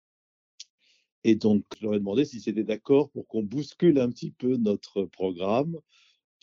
Et 1.25 1.37
donc, 1.37 1.65
je 1.79 1.85
leur 1.85 1.95
ai 1.95 1.99
demandé 1.99 2.25
si 2.25 2.41
c'était 2.41 2.65
d'accord 2.65 3.11
pour 3.11 3.27
qu'on 3.29 3.43
bouscule 3.43 3.99
un 3.99 4.11
petit 4.11 4.33
peu 4.33 4.57
notre 4.57 5.05
programme 5.05 5.79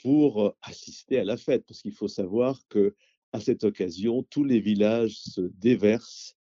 pour 0.01 0.45
euh, 0.45 0.51
assister 0.61 1.19
à 1.19 1.23
la 1.23 1.37
fête, 1.37 1.65
parce 1.67 1.81
qu'il 1.81 1.93
faut 1.93 2.07
savoir 2.07 2.61
que 2.69 2.95
à 3.33 3.39
cette 3.39 3.63
occasion, 3.63 4.23
tous 4.23 4.43
les 4.43 4.59
villages 4.59 5.15
se 5.17 5.41
déversent 5.41 6.35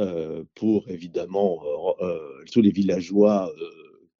euh, 0.00 0.44
pour 0.54 0.88
évidemment 0.88 1.64
euh, 2.00 2.44
tous 2.52 2.60
les 2.60 2.70
villageois 2.70 3.52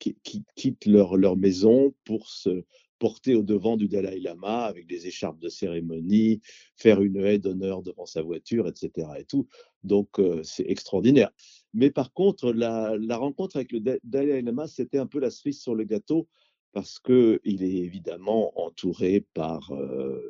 qui, 0.01 0.17
qui 0.25 0.45
quittent 0.57 0.87
leur, 0.87 1.17
leur 1.17 1.37
maison 1.37 1.95
pour 2.05 2.29
se 2.29 2.65
porter 2.99 3.37
au 3.37 3.45
devant 3.45 3.77
du 3.77 3.87
Dalai 3.87 4.19
Lama 4.19 4.65
avec 4.65 4.89
des 4.89 5.07
écharpes 5.07 5.39
de 5.39 5.49
cérémonie, 5.49 6.41
faire 6.75 7.01
une 7.01 7.25
haie 7.25 7.39
d'honneur 7.39 7.83
devant 7.83 8.07
sa 8.07 8.23
voiture, 8.23 8.67
etc. 8.67 9.07
Et 9.21 9.25
tout. 9.25 9.47
Donc 9.85 10.21
c'est 10.43 10.69
extraordinaire. 10.69 11.31
Mais 11.79 11.93
par 11.93 12.13
contre, 12.13 12.53
la, 12.53 13.17
rencontre 13.17 13.55
avec 13.55 13.71
le 13.71 13.79
Da- 13.79 13.99
Dalai 14.03 14.43
Lama, 14.43 14.67
c'était 14.67 14.99
un 14.99 15.07
peu 15.07 15.21
la 15.21 15.31
cerise 15.31 15.61
sur 15.61 15.77
le 15.77 15.85
gâteau 15.85 16.27
parce 16.73 16.99
que 16.99 17.41
il 17.45 17.63
est 17.63 17.77
évidemment 17.77 18.53
entouré 18.61 19.25
par 19.33 19.71
euh, 19.71 20.21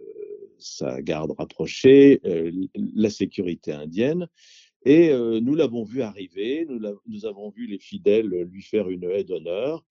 sa 0.58 1.00
garde 1.00 1.32
rapprochée, 1.38 2.20
euh, 2.26 2.52
la 2.74 3.08
sécurité 3.08 3.72
indienne. 3.72 4.28
Et 4.84 5.08
euh, 5.08 5.40
nous 5.40 5.54
l'avons 5.54 5.84
vu 5.84 6.02
arriver, 6.02 6.66
nous, 6.68 7.24
avons 7.24 7.48
vu 7.48 7.66
les 7.66 7.78
fidèles 7.78 8.28
lui 8.28 8.61
faire 8.61 8.90
une 8.90 9.04
haie 9.04 9.24
d'honneur. 9.24 9.87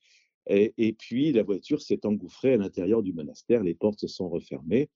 Et, 0.47 0.75
et 0.77 0.93
puis 0.93 1.31
la 1.31 1.41
voiture 1.41 1.81
s'est 1.81 2.05
engouffrée 2.05 2.53
à 2.53 2.57
l'intérieur 2.57 3.01
du 3.01 3.13
monastère, 3.13 3.63
les 3.63 3.73
portes 3.73 4.01
se 4.01 4.07
sont 4.07 4.29
refermées. 4.29 4.89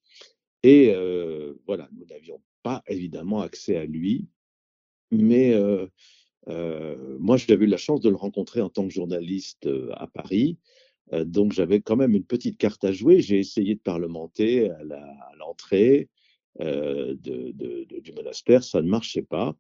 Et 0.62 0.94
voilà, 1.66 1.90
nous 1.98 2.06
n'avions 2.06 2.40
pas 2.62 2.84
évidemment 2.88 3.42
accès 3.42 3.78
à 3.78 3.86
lui, 3.86 4.28
mais 5.10 5.56
euh, 6.48 7.18
moi 7.20 7.38
j'avais 7.38 7.66
eu 7.66 7.68
la 7.68 7.78
chance 7.78 8.02
de 8.02 8.10
le 8.10 8.16
rencontrer 8.16 8.62
en 8.62 8.70
tant 8.70 8.88
que 8.88 8.94
journaliste 8.94 9.68
euh, 9.68 9.92
à 9.94 10.08
Paris. 10.08 10.58
Euh, 11.14 11.26
donc 11.26 11.52
j'avais 11.52 11.82
quand 11.82 11.96
même 11.96 12.16
une 12.16 12.24
petite 12.24 12.58
carte 12.58 12.84
à 12.84 12.92
jouer. 12.92 13.22
J'ai 13.22 13.40
essayé 13.40 13.76
de 13.76 13.80
parlementer 13.80 14.70
à 14.70 14.84
l'entrée 15.38 16.10
du 16.60 18.12
monastère, 18.14 18.64
ça 18.64 18.82
ne 18.82 18.90
marchait 18.90 19.22
pas. 19.22 19.56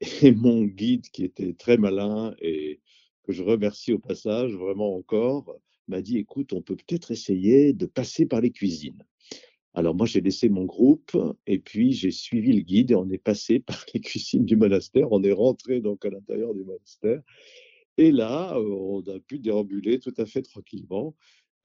Et 0.22 0.32
mon 0.32 0.64
guide, 0.64 1.08
qui 1.10 1.24
était 1.24 1.54
très 1.54 1.76
malin 1.76 2.34
et 2.40 2.80
que 3.22 3.32
je 3.32 3.42
remercie 3.42 3.92
au 3.92 3.98
passage 3.98 4.52
vraiment 4.52 4.96
encore, 4.96 5.56
m'a 5.86 6.02
dit, 6.02 6.18
écoute, 6.18 6.52
on 6.52 6.62
peut 6.62 6.76
peut-être 6.76 7.10
essayer 7.10 7.72
de 7.72 7.86
passer 7.86 8.26
par 8.26 8.40
les 8.40 8.50
cuisines. 8.50 9.02
Alors 9.74 9.96
moi, 9.96 10.06
j'ai 10.06 10.20
laissé 10.20 10.48
mon 10.48 10.64
groupe 10.64 11.16
et 11.48 11.58
puis 11.58 11.92
j'ai 11.92 12.12
suivi 12.12 12.52
le 12.52 12.60
guide 12.60 12.92
et 12.92 12.94
on 12.94 13.10
est 13.10 13.18
passé 13.18 13.58
par 13.66 13.84
les 13.92 14.00
cuisines 14.00 14.44
du 14.44 14.56
monastère. 14.56 15.10
On 15.12 15.22
est 15.22 15.32
rentré 15.32 15.80
donc 15.80 16.04
à 16.04 16.10
l'intérieur 16.10 16.54
du 16.54 16.64
monastère. 16.64 17.20
Et 17.96 18.12
là, 18.12 18.56
euh, 18.56 18.62
on 18.62 19.02
a 19.02 19.18
pu 19.20 19.38
déambuler 19.38 19.98
tout 19.98 20.14
à 20.16 20.26
fait 20.26 20.42
tranquillement 20.42 21.14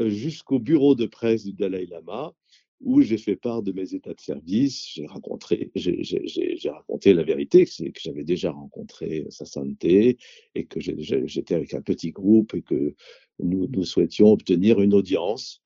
euh, 0.02 0.10
jusqu'au 0.10 0.60
bureau 0.60 0.96
de 0.96 1.06
presse 1.06 1.44
du 1.44 1.54
Dalai 1.54 1.86
Lama, 1.86 2.34
où 2.82 3.02
j'ai 3.02 3.18
fait 3.18 3.36
part 3.36 3.62
de 3.62 3.72
mes 3.72 3.94
états 3.94 4.14
de 4.14 4.20
service. 4.20 4.92
J'ai 4.94 5.06
rencontré, 5.06 5.72
j'ai, 5.76 6.58
raconté 6.66 7.14
la 7.14 7.24
vérité, 7.24 7.66
c'est 7.66 7.92
que 7.92 8.00
j'avais 8.02 8.24
déjà 8.24 8.52
rencontré 8.52 9.26
sa 9.30 9.46
sainteté 9.46 10.18
et 10.56 10.66
que 10.66 10.80
j'étais 10.80 11.56
avec 11.56 11.74
un 11.74 11.82
petit 11.82 12.12
groupe 12.12 12.54
et 12.56 12.62
que 12.62 12.96
nous, 13.40 13.68
nous 13.68 13.84
souhaitions 13.84 14.32
obtenir 14.32 14.82
une 14.82 14.94
audience. 14.94 15.62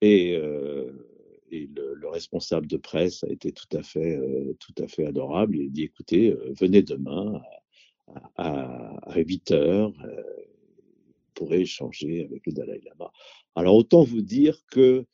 Et, 0.00 0.34
euh, 0.36 1.15
et 1.50 1.68
le, 1.74 1.94
le 1.94 2.08
responsable 2.08 2.66
de 2.66 2.76
presse 2.76 3.24
a 3.24 3.28
été 3.28 3.52
tout 3.52 3.68
à 3.76 3.82
fait, 3.82 4.16
euh, 4.16 4.54
tout 4.58 4.74
à 4.78 4.88
fait 4.88 5.06
adorable. 5.06 5.56
Il 5.56 5.70
dit 5.70 5.84
écoutez, 5.84 6.30
euh, 6.30 6.52
venez 6.58 6.82
demain 6.82 7.40
à, 8.36 8.96
à 9.10 9.18
8 9.18 9.50
heures, 9.52 9.92
euh, 10.04 10.22
pourrez 11.34 11.60
échanger 11.62 12.24
avec 12.24 12.46
le 12.46 12.52
Dalai 12.52 12.80
Lama. 12.84 13.10
Alors 13.54 13.76
autant 13.76 14.02
vous 14.04 14.22
dire 14.22 14.58
que 14.70 15.04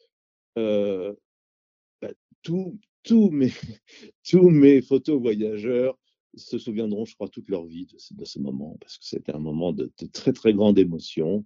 bah, 0.57 2.11
tous 2.43 2.79
tous 3.03 3.31
mes, 3.31 3.51
tous 4.29 4.49
mes 4.49 4.81
photos 4.81 5.21
voyageurs 5.21 5.99
se 6.35 6.59
souviendront, 6.59 7.05
je 7.05 7.15
crois, 7.15 7.29
toute 7.29 7.49
leur 7.51 7.65
vie 7.65 7.87
de 7.87 8.25
ce, 8.25 8.39
moment, 8.39 8.77
parce 8.81 8.97
que 8.97 9.05
c'était 9.05 9.35
un 9.35 9.39
moment 9.39 9.73
de, 9.73 9.93
très, 10.13 10.33
très 10.33 10.55
grande 10.55 10.79
émotion. 10.79 11.45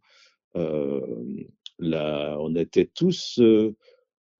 Là, 0.54 2.38
on 2.40 2.54
était 2.54 2.86
tous, 2.86 3.40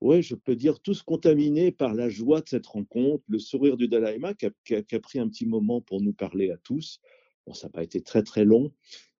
ouais, 0.00 0.22
je 0.22 0.34
peux 0.34 0.56
dire, 0.56 0.80
tous 0.80 1.02
contaminés 1.02 1.72
par 1.72 1.94
la 1.94 2.08
joie 2.08 2.40
de 2.40 2.48
cette 2.48 2.66
rencontre, 2.66 3.24
le 3.28 3.38
sourire 3.38 3.76
du 3.76 3.88
Dalai 3.88 4.12
Lama 4.12 4.34
qui 4.34 4.46
a, 4.46 5.00
pris 5.00 5.18
un 5.18 5.28
petit 5.28 5.46
moment 5.46 5.80
pour 5.80 6.00
nous 6.00 6.12
parler 6.12 6.50
à 6.50 6.56
tous. 6.58 7.00
Bon, 7.46 7.54
ça 7.54 7.68
n'a 7.68 7.72
pas 7.72 7.82
été 7.82 8.00
très, 8.00 8.22
très 8.22 8.44
long, 8.44 8.72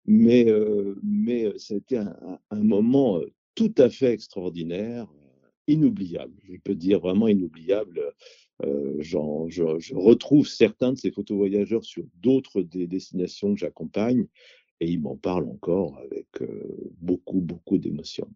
mais, 0.05 0.49
euh, 0.49 0.95
mais 1.03 1.45
euh, 1.45 1.57
c'était 1.57 1.97
un, 1.97 2.39
un- 2.51 2.63
moment 2.63 3.19
euh, 3.19 3.31
tout 3.55 3.73
à 3.77 3.89
fait 3.89 4.11
extraordinaire. 4.11 5.07
inoubliables. 5.67 6.39
Je 6.49 6.57
peux 6.63 6.75
dire 6.75 6.99
vraiment 7.01 7.27
inoubliables. 7.27 8.13
Euh, 8.63 8.95
j'en- 8.99 9.49
je, 9.49 9.63
retrouve 9.93 10.47
certains 10.47 10.93
de 10.93 10.97
ces 10.97 11.11
photos 11.11 11.37
voyageurs 11.37 11.83
sur 11.83 12.05
d'autres 12.15 12.61
des 12.61 12.87
destinations 12.87 13.53
que 13.53 13.59
j'accompagne 13.59 14.27
et 14.79 14.89
ils 14.89 15.01
m'en 15.01 15.17
parlent 15.17 15.49
encore 15.49 15.97
avec 15.99 16.27
euh, 16.41 16.91
beaucoup, 16.99 17.41
beaucoup 17.41 17.77
d'émotion. 17.77 18.29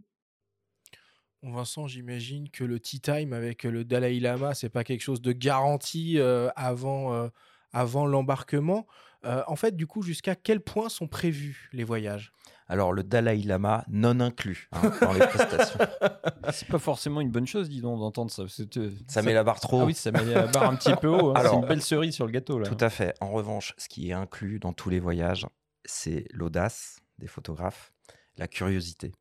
Vincent, 1.44 1.88
j'imagine 1.88 2.50
que 2.50 2.64
le 2.64 2.80
tea 2.80 3.00
time 3.00 3.34
avec 3.34 3.64
le 3.64 3.84
Dalai 3.84 4.20
Lama, 4.20 4.54
c'est 4.54 4.70
pas 4.70 4.84
quelque 4.84 5.02
chose 5.02 5.22
de 5.22 5.32
garanti 5.32 6.20
euh, 6.20 6.50
avant, 6.56 7.14
euh, 7.14 7.30
avant 7.74 8.06
l'embarquement. 8.06 8.86
Euh, 9.26 9.44
en 9.48 9.56
fait, 9.56 9.76
du 9.76 9.88
coup, 9.88 10.02
jusqu'à 10.04 10.36
quel 10.36 10.62
point 10.62 10.90
sont 10.90 11.08
prévus 11.08 11.70
les 11.74 11.84
voyages? 11.84 12.32
Alors, 12.68 12.94
le 12.94 13.04
Dalai 13.04 13.38
Lama 13.38 13.84
non 13.90 14.20
inclus 14.20 14.70
hein, 14.72 14.92
dans 15.02 15.14
les 15.14 15.20
prestations. 15.20 15.80
C'est 16.54 16.68
pas 16.68 16.80
forcément 16.80 17.22
une 17.22 17.30
bonne 17.32 17.46
chose, 17.48 17.70
dis 17.70 17.82
donc, 17.82 18.00
d'entendre 18.00 18.32
ça. 18.32 18.44
parce 18.44 18.58
que 18.58 18.64
te- 18.64 18.92
Ça 19.08 19.22
met 19.22 19.34
la 19.34 19.44
barre 19.44 19.60
trop 19.60 19.80
Ah 19.80 19.84
haut. 19.84 19.88
oui, 19.88 19.94
ça 19.94 20.12
met 20.12 20.24
la 20.24 20.48
barre 20.48 20.70
un 20.70 20.76
petit 20.76 20.96
peu 20.96 21.08
haut. 21.08 21.32
hein. 21.36 21.42
C'est 21.44 21.56
une 21.56 21.66
belle 21.66 21.82
cerise 21.82 22.14
sur 22.16 22.26
le 22.26 22.32
gâteau, 22.32 22.60
là. 22.60 22.68
Tout 22.70 22.78
à 22.84 22.90
fait. 22.90 23.14
En 23.20 23.32
revanche, 23.32 23.74
ce 23.78 23.90
qui 23.90 24.10
est 24.10 24.14
inclus 24.14 24.60
dans 24.60 24.74
tous 24.74 24.90
les 24.90 25.00
voyages, 25.00 25.46
c'est 25.86 26.26
l'audace 26.32 27.00
des 27.20 27.28
photographes, 27.28 27.92
la 28.38 28.48
curiosité. 28.48 29.12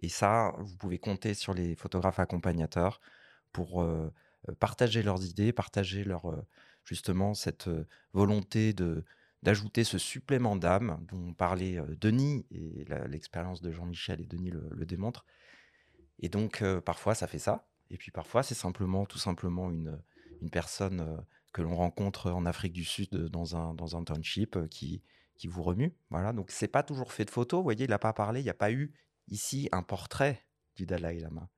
Et 0.00 0.08
ça, 0.08 0.54
vous 0.58 0.76
pouvez 0.76 0.98
compter 0.98 1.34
sur 1.34 1.54
les 1.54 1.74
photographes 1.76 2.18
accompagnateurs 2.18 3.00
pour 3.52 3.86
partager 4.58 5.02
leurs 5.02 5.24
idées, 5.24 5.52
partager 5.52 6.04
leur, 6.04 6.44
justement 6.84 7.34
cette 7.34 7.68
volonté 8.12 8.72
de 8.72 9.04
d'ajouter 9.42 9.84
ce 9.84 9.96
supplément 9.96 10.54
d'âme 10.54 11.02
dont 11.08 11.32
parlait 11.32 11.80
Denis, 11.98 12.44
et 12.50 12.84
l'expérience 13.08 13.62
de 13.62 13.72
Jean-Michel 13.72 14.20
et 14.20 14.26
Denis 14.26 14.50
le, 14.50 14.68
le 14.70 14.84
démontre. 14.84 15.24
Et 16.18 16.28
donc, 16.28 16.62
parfois, 16.84 17.14
ça 17.14 17.26
fait 17.26 17.38
ça. 17.38 17.66
Et 17.90 17.96
puis, 17.96 18.10
parfois, 18.10 18.42
c'est 18.42 18.54
simplement, 18.54 19.06
tout 19.06 19.18
simplement, 19.18 19.70
une, 19.70 19.98
une 20.42 20.50
personne 20.50 21.24
que 21.54 21.62
l'on 21.62 21.74
rencontre 21.74 22.30
en 22.30 22.44
Afrique 22.44 22.74
du 22.74 22.84
Sud 22.84 23.14
dans 23.14 23.56
un, 23.56 23.72
dans 23.72 23.96
un 23.96 24.04
township 24.04 24.68
qui, 24.68 25.02
qui 25.38 25.48
vous 25.48 25.62
remue. 25.62 25.94
Voilà. 26.10 26.34
Donc, 26.34 26.50
c'est 26.50 26.68
pas 26.68 26.82
toujours 26.82 27.12
fait 27.12 27.24
de 27.24 27.30
photos. 27.30 27.60
Vous 27.60 27.64
voyez, 27.64 27.86
il 27.86 27.90
n'a 27.90 27.98
pas 27.98 28.12
parlé. 28.12 28.40
Il 28.40 28.44
n'y 28.44 28.50
a 28.50 28.54
pas 28.54 28.70
eu 28.70 28.92
ici 29.30 29.68
un 29.72 29.82
portrait 29.82 30.44
du 30.76 30.86
Dalai 30.86 31.20
Lama. 31.20 31.48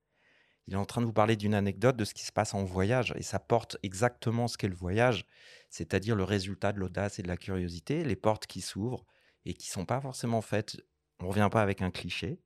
Il 0.67 0.75
est 0.75 0.79
en 0.79 0.85
train 0.85 1.01
de 1.01 1.07
vous 1.07 1.13
parler 1.13 1.37
d'une 1.37 1.55
anecdote 1.55 1.97
de 1.97 2.05
ce 2.05 2.15
qui 2.15 2.25
se 2.25 2.33
passe 2.33 2.55
en 2.55 2.65
voyage. 2.65 3.13
Et 3.17 3.23
ça 3.23 3.39
porte 3.41 3.77
exactement 3.83 4.47
ce 4.47 4.57
qu'est 4.57 4.69
le 4.69 4.75
voyage, 4.75 5.27
c'est-à-dire 5.71 6.15
le 6.15 6.25
résultat 6.25 6.73
de 6.73 6.79
l'audace 6.79 7.19
et 7.19 7.23
de 7.23 7.29
la 7.29 7.37
curiosité, 7.37 8.05
les 8.05 8.17
portes 8.17 8.47
qui 8.47 8.61
s'ouvrent 8.61 9.05
et 9.45 9.55
qui 9.55 9.69
sont 9.69 9.85
pas 9.85 10.01
forcément 10.01 10.41
faites. 10.41 10.77
On 11.19 11.29
revient 11.29 11.49
pas 11.51 11.63
avec 11.63 11.83
un 11.83 11.91
cliché, 11.91 12.41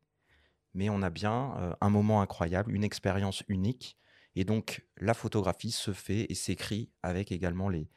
mais 0.72 0.88
on 0.88 1.02
a 1.02 1.10
bien 1.10 1.56
euh, 1.58 1.74
un 1.80 1.90
moment 1.90 2.22
incroyable, 2.22 2.74
une 2.74 2.84
expérience 2.84 3.42
unique. 3.48 3.98
Et 4.34 4.44
donc, 4.44 4.86
la 4.96 5.14
photographie 5.14 5.70
se 5.70 5.92
fait 5.92 6.26
et 6.30 6.34
s'écrit 6.34 6.90
avec 7.02 7.32
également 7.32 7.68
les, 7.68 7.88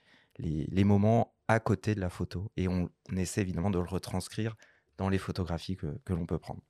moments 0.83 1.35
à 1.47 1.59
côté 1.59 1.95
de 1.95 1.99
la 2.01 2.09
photo. 2.09 2.51
Et 2.55 2.67
on, 2.67 2.89
on 3.11 3.15
essaie 3.17 3.41
évidemment 3.41 3.69
de 3.69 3.79
le 3.79 3.87
retranscrire 3.87 4.55
dans 4.97 5.09
les 5.09 5.17
photographies 5.17 5.75
que, 5.75 5.99
que 6.05 6.13
l'on 6.13 6.25
peut 6.25 6.39
prendre. 6.39 6.61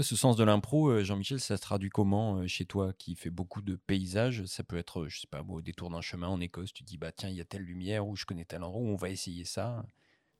Ce 0.00 0.16
sens 0.16 0.36
de 0.36 0.44
l'impro, 0.44 0.88
euh, 0.88 1.04
Jean-Michel, 1.04 1.38
ça 1.38 1.58
se 1.58 1.62
traduit 1.62 1.90
comment 1.90 2.38
euh, 2.38 2.46
chez 2.46 2.64
toi 2.64 2.94
qui 2.94 3.14
fait 3.14 3.28
beaucoup 3.28 3.60
de 3.60 3.76
paysages? 3.76 4.46
Ça 4.46 4.64
peut 4.64 4.78
être, 4.78 5.02
euh, 5.02 5.08
je 5.10 5.20
sais 5.20 5.26
pas, 5.26 5.44
au 5.46 5.60
détour 5.60 5.90
d'un 5.90 6.00
chemin 6.00 6.28
en 6.28 6.40
Écosse, 6.40 6.72
tu 6.72 6.82
dis, 6.82 6.96
bah 6.96 7.12
tiens, 7.12 7.28
il 7.28 7.36
y 7.36 7.42
a 7.42 7.44
telle 7.44 7.60
lumière, 7.60 8.08
ou 8.08 8.16
je 8.16 8.24
connais 8.24 8.46
tel 8.46 8.62
endroit, 8.62 8.80
on 8.80 8.96
va 8.96 9.10
essayer 9.10 9.44
ça. 9.44 9.84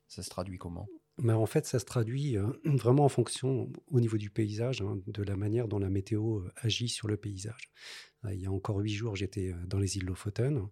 Ça 0.09 0.23
se 0.23 0.31
traduit 0.31 0.57
comment? 0.57 0.89
Mais 1.19 1.35
en 1.35 1.45
fait, 1.45 1.67
ça 1.67 1.79
se 1.79 1.85
traduit 1.85 2.37
vraiment 2.65 3.05
en 3.05 3.11
fonction, 3.11 3.71
au 3.89 4.01
niveau 4.01 4.17
du 4.17 4.31
paysage, 4.31 4.81
hein, 4.81 4.99
de 5.07 5.23
la 5.23 5.37
manière 5.37 5.69
dont 5.69 5.79
la 5.79 5.91
météo 5.91 6.45
agit 6.57 6.89
sur 6.89 7.07
le 7.07 7.19
paysage. 7.19 7.71
Il 8.31 8.41
y 8.41 8.47
a 8.47 8.53
encore 8.53 8.79
huit 8.79 8.95
jours, 8.95 9.17
j'étais 9.17 9.53
dans 9.67 9.79
les 9.79 9.99
îles 9.99 10.07
Lofoten. 10.07 10.67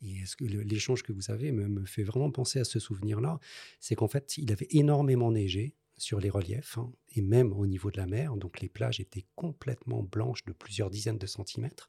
Et 0.00 0.22
l'échange 0.40 1.02
que 1.02 1.12
vous 1.12 1.30
avez 1.30 1.50
me 1.50 1.84
fait 1.86 2.04
vraiment 2.04 2.30
penser 2.30 2.60
à 2.60 2.64
ce 2.64 2.78
souvenir-là. 2.78 3.40
C'est 3.80 3.96
qu'en 3.96 4.08
fait, 4.08 4.36
il 4.36 4.52
avait 4.52 4.68
énormément 4.70 5.32
neigé 5.32 5.74
sur 6.02 6.18
les 6.18 6.30
reliefs, 6.30 6.78
hein, 6.78 6.92
et 7.14 7.22
même 7.22 7.52
au 7.52 7.66
niveau 7.66 7.90
de 7.92 7.98
la 7.98 8.06
mer. 8.06 8.36
Donc 8.36 8.60
les 8.60 8.68
plages 8.68 8.98
étaient 8.98 9.26
complètement 9.36 10.02
blanches 10.02 10.44
de 10.44 10.52
plusieurs 10.52 10.90
dizaines 10.90 11.18
de 11.18 11.26
centimètres. 11.26 11.86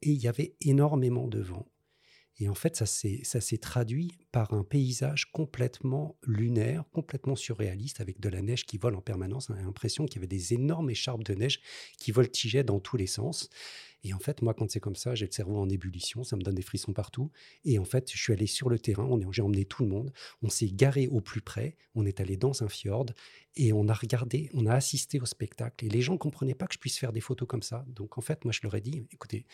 Et 0.00 0.10
il 0.10 0.18
y 0.18 0.28
avait 0.28 0.56
énormément 0.62 1.28
de 1.28 1.40
vent. 1.40 1.66
Et 2.38 2.48
en 2.48 2.54
fait, 2.54 2.74
ça 2.74 2.86
s'est 2.86 3.58
traduit 3.58 4.12
par 4.32 4.54
un 4.54 4.64
paysage 4.64 5.30
complètement 5.30 6.16
lunaire, 6.22 6.84
complètement 6.90 7.36
surréaliste, 7.36 8.00
avec 8.00 8.18
de 8.18 8.30
la 8.30 8.40
neige 8.40 8.64
qui 8.64 8.78
vole 8.78 8.94
en 8.94 9.02
permanence. 9.02 9.50
On 9.50 9.54
a 9.54 9.60
l'impression 9.60 10.06
qu'il 10.06 10.16
y 10.16 10.18
avait 10.20 10.26
des 10.26 10.54
énormes 10.54 10.88
écharpes 10.88 11.22
de 11.22 11.34
neige 11.34 11.60
qui 11.98 12.12
voltigeaient 12.12 12.64
dans 12.64 12.80
tous 12.80 12.96
les 12.96 13.06
sens. 13.06 13.50
Et 14.02 14.14
en 14.14 14.18
fait, 14.18 14.42
moi, 14.42 14.54
quand 14.54 14.70
c'est 14.70 14.80
comme 14.80 14.96
ça, 14.96 15.14
j'ai 15.14 15.26
le 15.26 15.32
cerveau 15.32 15.58
en 15.58 15.68
ébullition, 15.68 16.24
ça 16.24 16.36
me 16.36 16.42
donne 16.42 16.54
des 16.54 16.62
frissons 16.62 16.92
partout. 16.92 17.30
Et 17.64 17.78
en 17.78 17.84
fait, 17.84 18.10
je 18.10 18.16
suis 18.20 18.32
allé 18.32 18.46
sur 18.46 18.68
le 18.68 18.78
terrain, 18.78 19.08
j'ai 19.30 19.42
emmené 19.42 19.64
tout 19.64 19.82
le 19.82 19.88
monde, 19.88 20.12
on 20.42 20.48
s'est 20.48 20.70
garé 20.70 21.08
au 21.08 21.20
plus 21.20 21.40
près, 21.40 21.76
on 21.94 22.06
est 22.06 22.20
allé 22.20 22.36
dans 22.36 22.62
un 22.62 22.68
fjord 22.68 23.06
et 23.56 23.72
on 23.72 23.88
a 23.88 23.94
regardé, 23.94 24.50
on 24.54 24.66
a 24.66 24.74
assisté 24.74 25.20
au 25.20 25.26
spectacle. 25.26 25.84
Et 25.84 25.88
les 25.88 26.02
gens 26.02 26.14
ne 26.14 26.18
comprenaient 26.18 26.54
pas 26.54 26.66
que 26.66 26.74
je 26.74 26.78
puisse 26.78 26.98
faire 26.98 27.12
des 27.12 27.20
photos 27.20 27.48
comme 27.48 27.62
ça. 27.62 27.84
Donc 27.88 28.18
en 28.18 28.20
fait, 28.20 28.44
moi, 28.44 28.52
je 28.52 28.60
leur 28.62 28.74
ai 28.74 28.80
dit, 28.80 29.06
écoutez, 29.12 29.46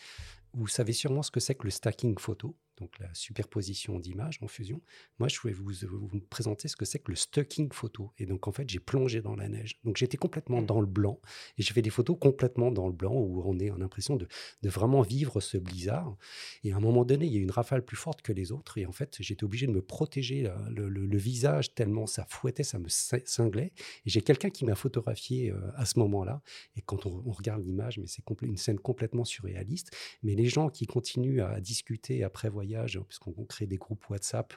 vous 0.53 0.67
savez 0.67 0.93
sûrement 0.93 1.23
ce 1.23 1.31
que 1.31 1.39
c'est 1.39 1.55
que 1.55 1.65
le 1.65 1.69
stacking 1.69 2.17
photo, 2.17 2.55
donc 2.77 2.97
la 2.99 3.13
superposition 3.13 3.99
d'images 3.99 4.39
en 4.41 4.47
fusion. 4.47 4.81
Moi, 5.19 5.27
je 5.27 5.39
vais 5.43 5.51
vous, 5.51 5.71
vous 5.83 6.19
présenter 6.29 6.67
ce 6.67 6.75
que 6.75 6.85
c'est 6.85 6.99
que 6.99 7.11
le 7.11 7.15
stocking 7.15 7.71
photo. 7.71 8.11
Et 8.17 8.25
donc, 8.25 8.47
en 8.47 8.51
fait, 8.51 8.69
j'ai 8.69 8.79
plongé 8.79 9.21
dans 9.21 9.35
la 9.35 9.49
neige. 9.49 9.79
Donc, 9.83 9.97
j'étais 9.97 10.17
complètement 10.17 10.61
dans 10.61 10.79
le 10.79 10.87
blanc. 10.87 11.19
Et 11.57 11.63
j'ai 11.63 11.73
fait 11.73 11.81
des 11.81 11.89
photos 11.89 12.17
complètement 12.19 12.71
dans 12.71 12.87
le 12.87 12.93
blanc 12.93 13.13
où 13.13 13.41
on 13.45 13.59
est 13.59 13.71
en 13.71 13.81
impression 13.81 14.15
de, 14.15 14.27
de 14.61 14.69
vraiment 14.69 15.01
vivre 15.01 15.41
ce 15.41 15.57
blizzard. 15.57 16.15
Et 16.63 16.71
à 16.73 16.77
un 16.77 16.79
moment 16.79 17.05
donné, 17.05 17.25
il 17.25 17.33
y 17.33 17.37
a 17.37 17.41
une 17.41 17.51
rafale 17.51 17.83
plus 17.83 17.97
forte 17.97 18.21
que 18.21 18.33
les 18.33 18.51
autres. 18.51 18.77
Et 18.77 18.85
en 18.85 18.91
fait, 18.91 19.17
j'étais 19.19 19.43
obligé 19.43 19.67
de 19.67 19.71
me 19.71 19.81
protéger 19.81 20.43
là, 20.43 20.57
le, 20.69 21.17
visage 21.17 21.73
tellement 21.73 22.05
ça 22.05 22.25
fouettait, 22.29 22.63
ça 22.63 22.79
me 22.79 22.87
cin- 22.87 23.25
cinglait. 23.25 23.73
Et 24.05 24.09
j'ai 24.09 24.21
quelqu'un 24.21 24.49
qui 24.49 24.65
m'a 24.65 24.75
photographié 24.75 25.51
euh, 25.51 25.59
à 25.75 25.85
ce 25.85 25.99
moment-là. 25.99 26.41
Et 26.75 26.81
quand 26.81 27.05
on, 27.05 27.31
regarde 27.31 27.63
l'image, 27.63 27.97
mais 27.99 28.07
c'est 28.07 28.23
une 28.41 28.57
scène 28.57 28.79
complètement 28.79 29.25
surréaliste. 29.25 29.95
Mais 30.23 30.35
les 30.35 30.45
gens 30.45 30.69
qui 30.69 30.85
continuent 30.85 31.41
à 31.41 31.59
discuter 31.59 32.23
après 32.23 32.49
voyage, 32.49 32.99
puisqu'on 33.07 33.33
on 33.37 33.45
crée 33.45 33.67
des 33.67 33.77
groupes 33.77 34.09
WhatsApp 34.09 34.53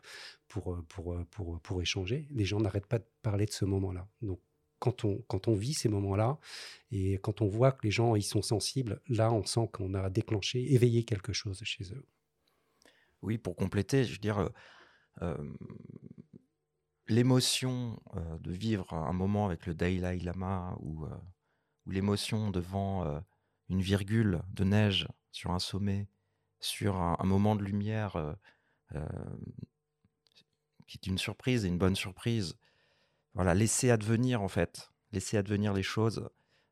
pour, 0.49 0.75
euh, 0.75 0.85
pour, 0.89 1.15
euh, 1.15 1.27
pour, 1.31 1.61
pour 1.61 1.83
échanger, 1.83 2.27
les 2.31 2.45
gens 2.45 2.61
n'arrêtent 2.61 2.87
pas 2.87 2.99
de 2.99 3.07
parler 3.23 3.47
de 3.47 3.53
ce 3.53 3.65
moment-là. 3.65 4.09
Donc, 4.23 4.41
quand 4.81 5.05
on, 5.05 5.23
quand 5.29 5.47
on 5.47 5.55
vit 5.55 5.75
ces 5.75 5.89
moments-là 5.89 6.39
et 6.91 7.19
quand 7.19 7.43
on 7.43 7.47
voit 7.47 7.71
que 7.71 7.83
les 7.85 7.93
gens 7.93 8.17
y 8.17 8.23
sont 8.23 8.43
sensibles, 8.43 9.01
là, 9.09 9.33
on 9.33 9.45
sent 9.45 9.69
qu'on 9.73 9.95
a 9.95 10.11
déclenché, 10.11 10.73
éveillé 10.73 11.05
quelque 11.05 11.33
chose 11.33 11.61
chez 11.63 11.85
eux. 11.93 12.05
Oui, 13.23 13.39
pour 13.39 13.55
compléter, 13.55 14.05
je 14.05 14.13
veux 14.13 14.19
dire, 14.19 14.39
euh, 14.39 14.49
euh, 15.23 15.53
l'émotion 17.07 18.03
euh, 18.17 18.39
de 18.39 18.51
vivre 18.51 18.93
un 18.95 19.13
moment 19.13 19.47
avec 19.47 19.67
le 19.67 19.75
Dalai 19.75 20.19
Lama 20.19 20.77
ou, 20.81 21.07
l'émotion 21.87 22.51
devant 22.51 23.21
une 23.69 23.81
virgule 23.81 24.43
de 24.53 24.63
neige 24.63 25.09
sur 25.33 25.51
un 25.51 25.59
sommet, 25.59 26.07
sur 26.61 26.97
un, 26.97 27.17
un 27.19 27.25
moment 27.25 27.57
de 27.57 27.65
lumière 27.65 28.37
qui 30.87 30.99
est 30.99 31.07
une 31.07 31.19
surprise 31.19 31.65
et 31.65 31.69
une 31.69 31.79
bonne 31.79 31.97
surprise. 31.97 32.55
Voilà, 33.35 33.55
laisser 33.55 33.91
advenir 33.91 34.43
en 34.43 34.49
fait, 34.49 34.91
laisser 35.13 35.37
advenir 35.37 35.73
les 35.73 35.83
choses. 35.83 36.29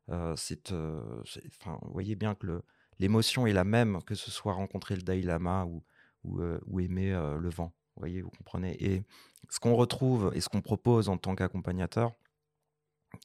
euh, 0.09 0.35
c'est, 0.35 0.71
euh, 0.71 1.21
c'est- 1.25 1.43
enfin, 1.61 1.77
vous 1.83 1.93
voyez 1.93 2.15
bien 2.15 2.33
que 2.33 2.63
l'émotion 2.97 3.45
est 3.45 3.53
la 3.53 3.63
même 3.63 4.01
que 4.03 4.15
ce 4.15 4.31
soit 4.31 4.53
rencontrer 4.53 4.95
le 4.95 5.03
Dalai 5.03 5.21
Lama 5.21 5.65
ou, 5.65 5.83
ou, 6.23 6.41
euh, 6.41 6.59
ou 6.65 6.79
aimer 6.79 7.11
le 7.39 7.49
vent. 7.49 7.73
Vous 7.95 8.01
voyez, 8.01 8.21
vous 8.23 8.31
comprenez. 8.31 8.75
Et 8.83 9.03
ce 9.49 9.59
qu'on 9.59 9.75
retrouve 9.75 10.31
et 10.33 10.41
ce 10.41 10.49
qu'on 10.49 10.61
propose 10.61 11.09
en 11.09 11.17
tant 11.17 11.35
qu'accompagnateur, 11.35 12.13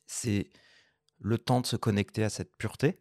c'est 0.06 0.50
le 1.20 1.38
temps 1.38 1.60
de 1.60 1.66
se 1.66 1.76
connecter 1.76 2.24
à 2.24 2.28
cette 2.30 2.54
pureté. 2.56 3.00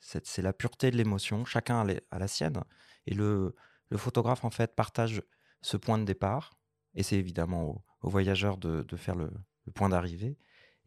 C'est 0.00 0.42
la 0.42 0.52
pureté 0.52 0.90
de 0.90 0.96
l'émotion. 0.96 1.44
Chacun 1.44 1.86
a 2.10 2.18
la 2.18 2.28
sienne. 2.28 2.62
Et 3.06 3.14
le, 3.14 3.54
le 3.88 3.96
photographe, 3.96 4.44
en 4.44 4.50
fait, 4.50 4.74
partage 4.74 5.22
ce 5.62 5.76
point 5.76 5.98
de 5.98 6.04
départ. 6.04 6.58
Et 6.94 7.02
c'est 7.02 7.16
évidemment 7.16 7.82
aux 8.04 8.10
voyageurs 8.10 8.58
de, 8.58 8.96
faire 8.96 9.16
le, 9.16 9.30
point 9.74 9.88
d'arrivée. 9.88 10.36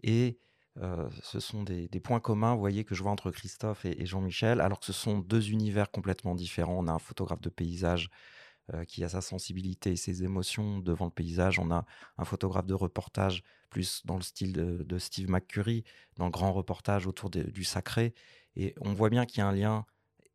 Et 0.03 0.39
euh, 0.79 1.09
ce 1.23 1.39
sont 1.39 1.63
des, 1.63 1.89
points 1.99 2.19
communs, 2.19 2.53
vous 2.53 2.59
voyez, 2.59 2.83
que 2.85 2.93
je 2.93 3.01
vois 3.01 3.11
entre 3.11 3.31
Christophe 3.31 3.85
et, 3.85 4.05
Jean-Michel, 4.05 4.61
alors 4.61 4.79
que 4.79 4.85
ce 4.85 4.93
sont 4.93 5.17
deux 5.17 5.49
univers 5.49 5.89
complètement 5.89 6.35
différents. 6.35 6.77
On 6.77 6.87
a 6.87 6.93
un 6.93 6.99
photographe 6.99 7.41
de 7.41 7.49
paysage 7.49 8.09
euh, 8.73 8.85
qui 8.85 9.03
a 9.03 9.09
sa 9.09 9.21
sensibilité 9.21 9.93
et 9.93 9.95
ses 9.95 10.23
émotions 10.23 10.77
devant 10.77 11.05
le 11.05 11.11
paysage. 11.11 11.57
On 11.57 11.71
a 11.71 11.85
un 12.19 12.25
photographe 12.25 12.67
de 12.67 12.75
reportage 12.75 13.43
plus 13.71 14.05
dans 14.05 14.15
le 14.15 14.21
style 14.21 14.53
de, 14.53 14.97
Steve 14.99 15.29
McCurry, 15.29 15.83
dans 16.17 16.25
le 16.25 16.31
grand 16.31 16.53
reportage 16.53 17.07
autour 17.07 17.31
du 17.31 17.63
sacré. 17.63 18.13
Et 18.55 18.75
on 18.79 18.93
voit 18.93 19.09
bien 19.09 19.25
qu'il 19.25 19.39
y 19.39 19.41
a 19.41 19.47
un 19.47 19.53
lien 19.53 19.85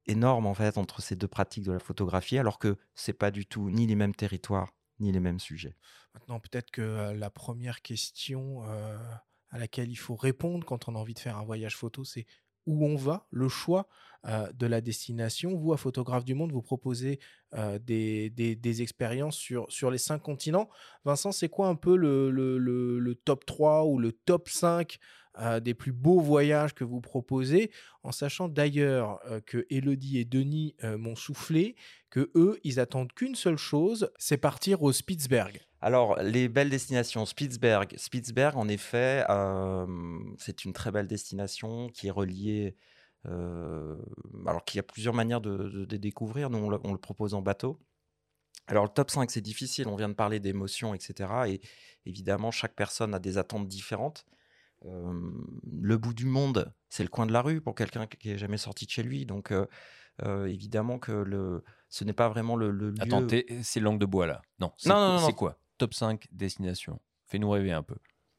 énorme 0.07 0.47
en 0.47 0.55
fait 0.55 0.79
entre 0.79 1.01
ces 1.01 1.15
deux 1.15 1.29
pratiques 1.29 1.65
de 1.65 1.73
la 1.73 1.79
photographie, 1.79 2.39
alors 2.39 2.59
que 2.59 2.77
c'est 2.97 3.13
pas 3.13 3.31
du 3.31 3.47
tout 3.47 3.71
ni 3.71 3.87
les 3.87 3.95
mêmes 3.95 4.15
territoires 4.15 4.73
les 5.11 5.21
mêmes 5.21 5.41
sujets. 5.41 5.75
Maintenant, 6.15 6.39
peut-être 6.39 6.71
que 6.71 7.13
la 7.13 7.31
première 7.31 7.83
question 7.83 8.63
à 9.51 9.59
laquelle 9.59 9.91
il 9.91 9.97
faut 9.97 10.15
répondre 10.15 10.65
quand 10.65 10.89
on 10.89 10.95
a 10.95 10.99
envie 10.99 11.15
de 11.15 11.19
faire 11.19 11.39
un 11.39 11.45
voyage 11.45 11.77
photo, 11.77 12.05
c'est 12.05 12.27
où 12.67 12.87
on 12.87 12.95
va, 12.95 13.27
le 13.31 13.49
choix 13.49 13.89
de 14.25 14.67
la 14.67 14.81
destination. 14.81 15.57
Vous, 15.57 15.73
à 15.73 15.77
Photographe 15.77 16.25
du 16.25 16.35
Monde, 16.35 16.53
vous 16.53 16.63
proposez 16.63 17.19
des, 17.81 18.83
expériences 18.83 19.37
sur, 19.37 19.91
les 19.91 19.99
cinq 19.99 20.21
continents. 20.21 20.69
Vincent, 21.05 21.33
c'est 21.33 21.49
quoi 21.49 21.69
un 21.69 21.75
peu 21.75 21.97
le- 21.97 22.31
le 22.31 23.15
top 23.17 23.45
3 23.47 23.87
ou 23.87 23.99
le 23.99 24.13
top 24.13 24.49
5 24.49 24.99
des 25.63 25.75
plus 25.75 25.93
beaux 25.93 26.21
voyages 26.21 26.75
que 26.75 26.85
vous 26.85 27.01
proposez, 27.01 27.71
en 28.03 28.13
sachant 28.13 28.49
d'ailleurs 28.49 29.21
que 29.47 29.67
Elodie 29.71 30.19
et 30.19 30.25
Denis 30.25 30.75
m'ont 30.83 31.17
soufflé 31.17 31.75
que 32.11 32.31
eux, 32.35 32.61
ils 32.63 32.79
attendent 32.79 33.13
qu'une 33.13 33.35
seule 33.35 33.57
chose, 33.57 34.11
c'est 34.19 34.37
partir 34.37 34.83
au 34.83 34.93
Spitzberg. 34.93 35.61
Alors, 35.81 36.17
les 36.23 36.49
belles 36.49 36.71
destinations, 36.71 37.25
Spitzberg. 37.27 37.95
Spitzberg, 37.97 38.57
en 38.57 38.69
effet, 38.69 39.25
c'est 40.39 40.65
une 40.65 40.73
très 40.73 40.93
belle 40.93 41.09
destination 41.09 41.89
qui 41.89 42.09
est 42.09 42.13
reliée. 42.13 42.77
alors 43.25 44.65
qu'il 44.65 44.77
y 44.77 44.81
a 44.81 44.85
plusieurs 44.85 45.15
manières 45.15 45.41
de 45.41 45.97
découvrir. 45.97 46.51
Nous, 46.51 46.59
on 46.59 46.69
le, 46.71 46.79
on 46.85 46.93
le 46.93 46.99
propose 46.99 47.35
en 47.35 47.43
bateau. 47.43 47.81
Alors, 48.69 48.85
le 48.85 48.91
top 48.91 49.11
5, 49.11 49.31
c'est 49.31 49.41
difficile. 49.41 49.89
On 49.89 49.97
vient 49.97 50.09
de 50.09 50.15
parler 50.15 50.39
d'émotions, 50.39 50.95
etc. 50.95 51.31
Et 51.49 51.61
évidemment, 52.07 52.51
chaque 52.51 52.75
personne 52.75 53.15
a 53.15 53.19
des 53.19 53.39
attentes 53.39 53.67
différentes. 53.67 54.25
Le 54.85 55.97
bout 55.97 56.15
du 56.15 56.27
monde, 56.27 56.73
c'est 56.89 57.03
le 57.03 57.09
coin 57.09 57.27
de 57.27 57.33
la 57.33 57.43
rue 57.43 57.61
pour 57.61 57.75
quelqu'un 57.75 58.07
qui 58.07 58.29
n'est 58.29 58.39
jamais 58.39 58.57
sorti 58.59 58.87
de 58.87 58.91
chez 58.91 59.03
lui. 59.03 59.27
Donc, 59.27 59.53
euh, 59.53 59.67
euh, 60.23 60.47
évidemment 60.47 60.99
que 60.99 61.13
le, 61.13 61.65
ce 61.89 62.05
n'est 62.05 62.13
pas 62.13 62.29
vraiment 62.29 62.57
le, 62.57 62.71
le 62.71 62.91
lieu. 62.91 63.03
Attends, 63.03 63.27
c'est 63.63 63.81
langue 63.81 63.99
de 63.99 64.07
bois 64.07 64.27
là? 64.27 64.43
Non, 64.61 64.73
c'est 64.77 64.89
Non, 64.89 64.95
quoi, 64.97 65.09
non, 65.09 65.21
non, 65.21 65.33
quoi? 65.33 65.59
Top 65.79 65.95
5 65.95 66.27
destinations. 66.33 67.01
Fais-nous 67.27 67.51
rêver 67.51 67.73
un 67.73 67.83
peu. 67.83 67.97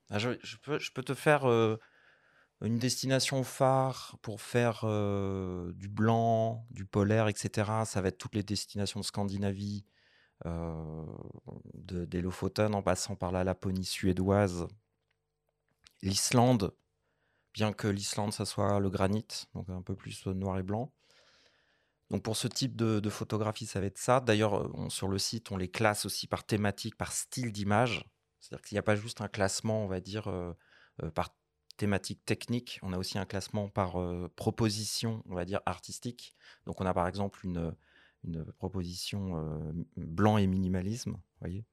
Ah, 0.09 0.19
je, 0.19 0.31
je 0.43 0.57
peux, 0.57 0.79
je 0.79 0.91
peux 0.91 1.01
te 1.01 1.13
faire 1.13 1.49
euh, 1.49 1.77
une 2.61 2.77
destination 2.77 3.43
phare 3.43 4.17
pour 4.21 4.41
faire 4.41 4.81
euh, 4.83 5.71
du 5.73 5.89
blanc, 5.89 6.65
du 6.69 6.85
polaire, 6.85 7.27
etc. 7.27 7.69
Ça 7.85 8.01
va 8.01 8.09
être 8.09 8.17
toutes 8.17 8.35
les 8.35 8.43
destinations 8.43 8.99
de 8.99 9.05
Scandinavie, 9.05 9.85
euh, 10.45 11.05
de, 11.73 12.05
des 12.05 12.21
Lofoten 12.21 12.73
en 12.75 12.81
passant 12.81 13.15
par 13.15 13.31
la 13.31 13.43
Laponie 13.43 13.85
suédoise, 13.85 14.67
l'Islande, 16.03 16.75
bien 17.53 17.73
que 17.73 17.87
l'Islande, 17.87 18.33
ça 18.33 18.45
soit 18.45 18.79
le 18.79 18.89
granit, 18.89 19.47
donc 19.55 19.69
un 19.69 19.81
peu 19.81 19.95
plus 19.95 20.27
euh, 20.27 20.33
noir 20.33 20.59
et 20.59 20.63
blanc. 20.63 20.91
Donc 22.09 22.23
pour 22.23 22.35
ce 22.35 22.47
type 22.47 22.75
de, 22.75 23.09
photographie, 23.09 23.65
ça 23.65 23.79
va 23.79 23.87
être 23.87 23.97
ça. 23.97 24.19
D'ailleurs, 24.19 24.55
euh, 24.55 24.89
sur 24.89 25.07
le 25.07 25.17
site, 25.17 25.51
on 25.51 25.57
les 25.57 25.69
classe 25.69 26.05
aussi 26.05 26.27
par 26.27 26.43
thématique, 26.45 26.95
par 26.95 27.11
style 27.11 27.51
d'image. 27.51 28.05
C'est-à-dire 28.39 28.63
qu'il 28.63 28.75
n'y 28.75 28.79
a 28.79 28.83
pas 28.83 28.95
juste 28.95 29.21
un 29.21 29.29
classement, 29.29 29.83
on 29.83 29.87
va 29.87 30.01
dire, 30.01 30.27
euh, 30.27 30.53
par 31.15 31.33
thématique 31.77 32.23
technique. 32.25 32.79
On 32.83 32.93
a 32.93 32.97
aussi 32.97 33.17
un 33.17 33.25
classement 33.25 33.69
par 33.69 33.95
proposition, 34.35 35.23
on 35.27 35.33
va 35.33 35.45
dire, 35.45 35.61
artistique. 35.65 36.35
Donc 36.65 36.81
on 36.81 36.85
a 36.85 36.93
par 36.93 37.07
exemple 37.07 37.39
une, 37.45 37.73
proposition 38.57 39.73
blanc 39.97 40.37
et 40.37 40.45
minimalisme, 40.45 41.11
vous 41.11 41.39
voyez. 41.39 41.65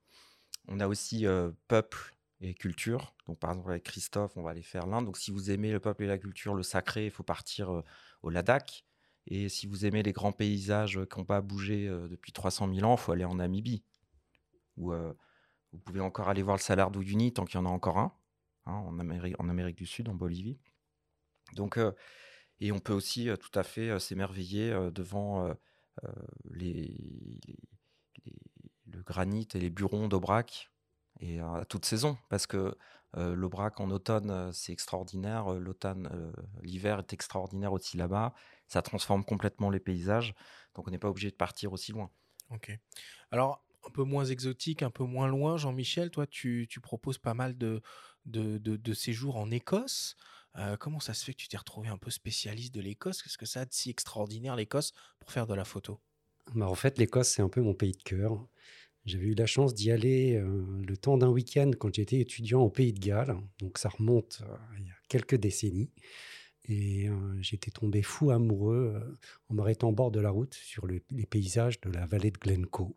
On 0.67 0.79
a 0.79 0.87
aussi 0.87 1.25
peuple 1.67 2.15
et 2.41 2.53
culture. 2.53 3.15
Donc 3.27 3.39
par 3.39 3.51
exemple 3.51 3.69
avec 3.69 3.83
Christophe, 3.83 4.35
on 4.35 4.41
va 4.43 4.51
aller 4.51 4.63
faire 4.63 4.87
l'Inde. 4.87 5.05
Donc 5.05 5.17
si 5.17 5.31
vous 5.31 5.51
aimez 5.51 5.71
le 5.71 5.79
peuple 5.79 6.03
et 6.03 6.07
la 6.07 6.17
culture, 6.17 6.55
le 6.55 6.63
sacré, 6.63 7.05
il 7.05 7.11
faut 7.11 7.23
partir 7.23 7.71
euh, 7.71 7.83
au 8.23 8.29
Ladakh. 8.29 8.83
Et 9.27 9.49
si 9.49 9.67
vous 9.67 9.85
aimez 9.85 10.03
les 10.03 10.13
grands 10.13 10.31
paysages 10.31 10.97
euh, 10.97 11.05
qui 11.05 11.19
n'ont 11.19 11.25
pas 11.25 11.41
bougé 11.41 11.87
euh, 11.87 12.07
depuis 12.07 12.31
300 12.31 12.73
000 12.73 12.85
ans, 12.87 12.95
il 12.95 12.99
faut 12.99 13.11
aller 13.11 13.25
en 13.25 13.35
Namibie. 13.35 13.83
Euh, 14.79 15.13
vous 15.71 15.79
pouvez 15.79 15.99
encore 15.99 16.29
aller 16.29 16.41
voir 16.41 16.57
le 16.57 16.61
Salar 16.61 16.91
d'Uyuni 16.91 17.33
tant 17.33 17.45
qu'il 17.45 17.55
y 17.59 17.61
en 17.61 17.65
a 17.65 17.69
encore 17.69 17.99
un, 17.99 18.13
hein, 18.65 18.73
en, 18.73 18.99
Amérique, 18.99 19.39
en 19.39 19.47
Amérique 19.47 19.77
du 19.77 19.85
Sud, 19.85 20.09
en 20.09 20.15
Bolivie. 20.15 20.59
Donc, 21.55 21.79
et 22.59 22.71
on 22.71 22.79
peut 22.79 22.93
aussi 22.93 23.29
tout 23.39 23.59
à 23.59 23.63
fait 23.63 23.99
s'émerveiller 23.99 24.89
devant 24.93 25.53
les- 26.45 27.39
le 28.85 29.03
granit 29.03 29.47
et 29.53 29.59
les 29.59 29.69
burons 29.69 30.07
d'Aubrac 30.07 30.70
et 31.21 31.39
à 31.39 31.65
toute 31.69 31.85
saison 31.85 32.17
parce 32.29 32.47
que 32.47 32.77
euh, 33.17 33.35
l'Aubrac 33.35 33.79
en 33.79 33.89
automne 33.91 34.29
euh, 34.31 34.51
c'est 34.51 34.73
extraordinaire, 34.73 35.53
euh, 35.53 35.59
l'automne, 35.59 36.09
euh, 36.13 36.31
l'hiver 36.61 36.99
est 36.99 37.13
extraordinaire 37.13 37.73
aussi 37.73 37.97
là-bas, 37.97 38.33
ça 38.67 38.81
transforme 38.81 39.23
complètement 39.25 39.69
les 39.69 39.79
paysages, 39.79 40.33
donc 40.75 40.87
on 40.87 40.91
n'est 40.91 40.99
pas 40.99 41.09
obligé 41.09 41.29
de 41.31 41.35
partir 41.35 41.73
aussi 41.73 41.91
loin. 41.91 42.11
Ok. 42.49 42.77
Alors, 43.31 43.65
un 43.87 43.91
peu 43.91 44.03
moins 44.03 44.25
exotique, 44.25 44.83
un 44.83 44.91
peu 44.91 45.03
moins 45.03 45.27
loin, 45.27 45.57
Jean-Michel, 45.57 46.11
toi, 46.11 46.27
tu, 46.27 46.67
tu 46.69 46.79
proposes 46.81 47.17
pas 47.17 47.33
mal 47.33 47.57
de, 47.57 47.81
de, 48.25 48.57
de- 48.57 48.77
de 48.77 48.93
séjours 48.93 49.37
en 49.37 49.51
Écosse. 49.51 50.15
Euh, 50.57 50.77
comment 50.77 50.99
ça 50.99 51.13
se 51.13 51.23
fait 51.25 51.33
que 51.33 51.39
tu 51.39 51.47
t'es 51.47 51.57
retrouvé 51.57 51.87
un 51.89 51.97
peu 51.97 52.11
spécialiste 52.11 52.73
de 52.75 52.81
l'Écosse? 52.81 53.23
Qu'est-ce 53.23 53.37
que 53.37 53.45
ça 53.45 53.61
a 53.61 53.65
de 53.65 53.73
si 53.73 53.89
extraordinaire, 53.89 54.55
l'Écosse, 54.55 54.93
pour 55.19 55.31
faire 55.31 55.47
de 55.47 55.53
la 55.55 55.65
photo? 55.65 56.01
Bah, 56.55 56.67
en 56.67 56.75
fait, 56.75 56.97
l'Écosse, 56.97 57.29
c'est 57.29 57.41
un 57.41 57.49
peu 57.49 57.61
mon 57.61 57.73
pays 57.73 57.93
de 57.93 58.03
cœur. 58.03 58.47
J'avais 59.05 59.25
eu 59.25 59.33
la 59.35 59.47
chance 59.47 59.73
d'y 59.73 59.89
aller 59.91 60.35
euh, 60.35 60.63
le 60.87 60.95
temps 60.97 61.17
d'un 61.17 61.29
week-end 61.29 61.71
quand 61.79 61.93
j'étais 61.95 62.19
étudiant 62.19 62.61
au 62.61 62.69
Pays 62.69 62.93
de 62.93 62.99
Galles. 62.99 63.35
Donc 63.59 63.77
ça 63.77 63.89
remonte 63.89 64.41
euh, 64.47 64.55
il 64.79 64.85
y 64.85 64.89
a 64.89 64.93
quelques 65.07 65.35
décennies. 65.35 65.89
Et 66.65 67.09
euh, 67.09 67.41
j'étais 67.41 67.71
tombé 67.71 68.03
fou 68.03 68.29
amoureux 68.29 68.93
euh, 68.95 69.17
en 69.49 69.55
m'arrêtant 69.55 69.89
au 69.89 69.93
bord 69.93 70.11
de 70.11 70.19
la 70.19 70.29
route 70.29 70.53
sur 70.53 70.85
le- 70.85 71.01
les 71.09 71.25
paysages 71.25 71.81
de 71.81 71.89
la 71.89 72.05
vallée 72.05 72.29
de 72.29 72.37
Glencoe. 72.37 72.95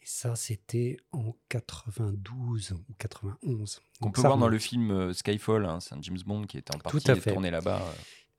Et 0.00 0.06
ça, 0.06 0.36
c'était 0.36 0.96
en 1.10 1.34
92 1.48 2.72
ou 2.72 2.94
91. 2.98 3.80
Qu'on 4.00 4.06
Donc 4.06 4.14
peut 4.14 4.20
voir 4.20 4.38
dans 4.38 4.48
le 4.48 4.58
film 4.60 5.12
Skyfall, 5.12 5.64
hein, 5.66 5.80
c'est 5.80 5.94
un 5.96 6.00
James 6.02 6.18
Bond 6.24 6.44
qui 6.46 6.56
était 6.58 6.72
en 6.74 6.78
Tout 6.78 6.84
partie 6.84 7.10
à 7.10 7.16
fait. 7.16 7.32
tourné 7.32 7.50
là-bas. 7.50 7.82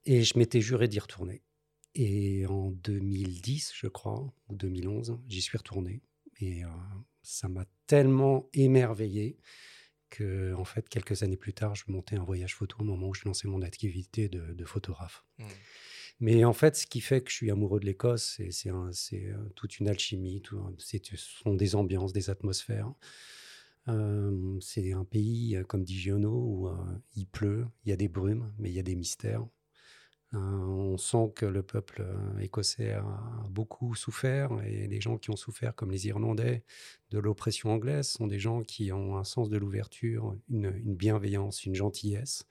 Et 0.05 0.23
je 0.23 0.37
m'étais 0.39 0.61
juré 0.61 0.87
d'y 0.87 0.99
retourner. 0.99 1.41
Et 1.95 2.45
en 2.47 2.71
2010, 2.71 3.71
je 3.75 3.87
crois, 3.87 4.31
ou 4.47 4.55
2011, 4.55 5.19
j'y 5.27 5.41
suis 5.41 5.57
retourné. 5.57 6.01
Et 6.39 6.63
euh, 6.63 6.67
ça 7.21 7.47
m'a 7.49 7.65
tellement 7.87 8.49
émerveillé 8.53 9.37
que, 10.09 10.53
en 10.55 10.65
fait, 10.65 10.89
quelques 10.89 11.21
années 11.23 11.37
plus 11.37 11.53
tard, 11.53 11.75
je 11.75 11.83
montais 11.87 12.15
un 12.15 12.23
voyage 12.23 12.55
photo 12.55 12.77
au 12.79 12.83
moment 12.83 13.09
où 13.09 13.13
je 13.13 13.25
lançais 13.25 13.47
mon 13.47 13.61
activité 13.61 14.27
de, 14.29 14.53
de 14.53 14.65
photographe. 14.65 15.23
Mm. 15.37 15.43
Mais 16.21 16.43
en 16.43 16.53
fait, 16.53 16.75
ce 16.75 16.85
qui 16.87 16.99
fait 16.99 17.21
que 17.21 17.29
je 17.29 17.35
suis 17.35 17.51
amoureux 17.51 17.79
de 17.79 17.85
l'Écosse, 17.85 18.41
c'est- 18.49 18.69
un- 18.69 18.91
euh, 19.13 19.49
toute 19.55 19.79
une 19.79 19.87
alchimie, 19.87 20.41
tout 20.41 20.59
ce 20.77 20.97
sont 21.15 21.53
des 21.53 21.75
ambiances, 21.75 22.11
des 22.11 22.29
atmosphères. 22.29 22.91
Euh, 23.87 24.57
c'est 24.59 24.91
un 24.91 25.05
pays, 25.05 25.57
comme 25.67 25.83
dit 25.83 25.97
Giono, 25.97 26.31
où 26.31 26.67
euh, 26.67 26.75
il 27.15 27.25
pleut, 27.27 27.65
il 27.85 27.89
y 27.89 27.93
a 27.93 27.95
des 27.95 28.07
brumes, 28.09 28.53
mais 28.57 28.69
il 28.69 28.75
y 28.75 28.79
a 28.79 28.83
des 28.83 28.95
mystères. 28.95 29.45
Euh, 30.35 30.37
on 30.37 30.97
sent 30.97 31.31
que 31.35 31.45
le 31.45 31.63
peuple 31.63 32.03
euh, 32.07 32.39
écossais 32.39 32.91
a 32.91 33.03
beaucoup 33.49 33.95
souffert 33.95 34.51
et 34.63 34.87
les 34.87 35.01
gens 35.01 35.17
qui 35.17 35.31
ont 35.31 35.35
souffert, 35.35 35.73
comme 35.73 35.89
les 35.89 36.07
Irlandais, 36.07 36.63
de 37.09 37.17
l'oppression 37.17 37.71
anglaise, 37.71 38.09
sont 38.09 38.27
des 38.27 38.37
gens 38.37 38.61
qui 38.61 38.91
ont 38.91 39.17
un 39.17 39.23
sens 39.23 39.49
de 39.49 39.57
l'ouverture, 39.57 40.35
une, 40.49 40.71
bienveillance, 40.71 41.65
une 41.65 41.73
gentillesse, 41.73 42.45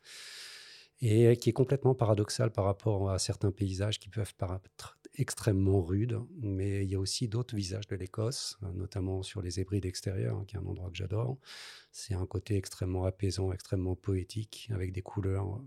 et 1.00 1.36
qui 1.36 1.50
est 1.50 1.52
complètement 1.52 1.94
paradoxal 1.94 2.50
par 2.50 2.64
rapport 2.64 3.10
à 3.10 3.20
certains 3.20 3.52
paysages 3.52 4.00
qui 4.00 4.08
peuvent 4.08 4.34
paraître 4.34 4.98
extrêmement 5.14 5.80
rudes. 5.80 6.20
Mais 6.40 6.84
il 6.84 6.90
y 6.90 6.96
a 6.96 6.98
aussi 6.98 7.28
d'autres 7.28 7.54
visages 7.54 7.86
de 7.86 7.94
l'Écosse, 7.94 8.58
euh, 8.64 8.72
notamment 8.72 9.22
sur 9.22 9.40
les 9.40 9.60
Hébrides 9.60 9.86
extérieures, 9.86 10.36
hein, 10.36 10.44
qui 10.48 10.56
est 10.56 10.58
un 10.58 10.66
endroit 10.66 10.90
que 10.90 10.96
j'adore. 10.96 11.38
C'est 11.92 12.14
un 12.14 12.26
côté 12.26 12.56
extrêmement 12.56 13.04
apaisant, 13.04 13.52
extrêmement 13.52 13.94
poétique, 13.94 14.68
avec 14.72 14.90
des 14.90 15.02
couleurs 15.02 15.60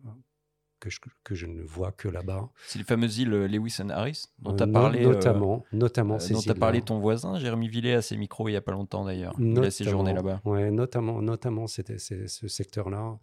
que 0.82 0.90
je, 0.90 1.00
que 1.24 1.36
je 1.36 1.46
ne 1.46 1.62
vois 1.62 1.94
que 1.94 2.10
là-bas. 2.10 2.50
C'est 2.68 2.80
les 2.80 2.84
fameuses 2.86 3.20
îles 3.20 3.34
euh, 3.34 3.48
Lewis 3.48 3.78
and 3.82 3.90
Harris 3.92 4.26
dont 4.40 4.52
Euh, 4.52 4.58
tu 4.58 4.64
as 4.64 4.66
no- 4.66 4.74
parlé. 4.74 5.06
euh, 5.06 5.14
notamment, 5.14 5.66
notamment 5.72 6.16
euh, 6.16 6.20
ces 6.20 6.34
dont 6.34 6.42
tu 6.42 6.50
as 6.52 6.56
parlé 6.56 6.82
ton 6.82 7.00
voisin, 7.00 7.38
Jérémy 7.40 7.70
Villet, 7.70 7.94
à 7.94 8.02
ses 8.02 8.18
micros 8.18 8.50
il 8.50 8.52
n'y 8.52 8.58
a 8.58 8.62
pas 8.62 8.72
longtemps 8.74 9.06
d'ailleurs. 9.06 9.36
Il 9.40 9.58
a 9.64 9.72
séjourné 9.72 10.12
Notamment, 10.12 10.30
là-bas. 10.30 10.50
Ouais, 10.50 10.72
notamment, 10.72 11.22
notamment 11.22 11.68
c'était, 11.68 11.98
c'est- 12.00 12.28
ce 12.28 12.48
secteur-là. 12.48 13.18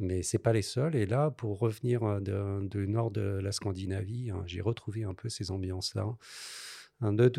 Mais 0.00 0.22
c'est 0.24 0.38
pas 0.40 0.52
les 0.52 0.62
seuls. 0.62 0.96
Et 0.96 1.06
là, 1.06 1.30
pour 1.30 1.60
revenir 1.60 2.02
euh, 2.02 2.60
du 2.68 2.88
nord 2.88 3.12
de 3.12 3.38
la 3.42 3.52
Scandinavie, 3.52 4.30
hein, 4.30 4.42
j'ai 4.44 4.60
retrouvé 4.60 5.04
un 5.04 5.14
peu 5.14 5.28
ces 5.28 5.52
ambiances-là. 5.52 6.06
Hein, 7.00 7.12
De, 7.12 7.30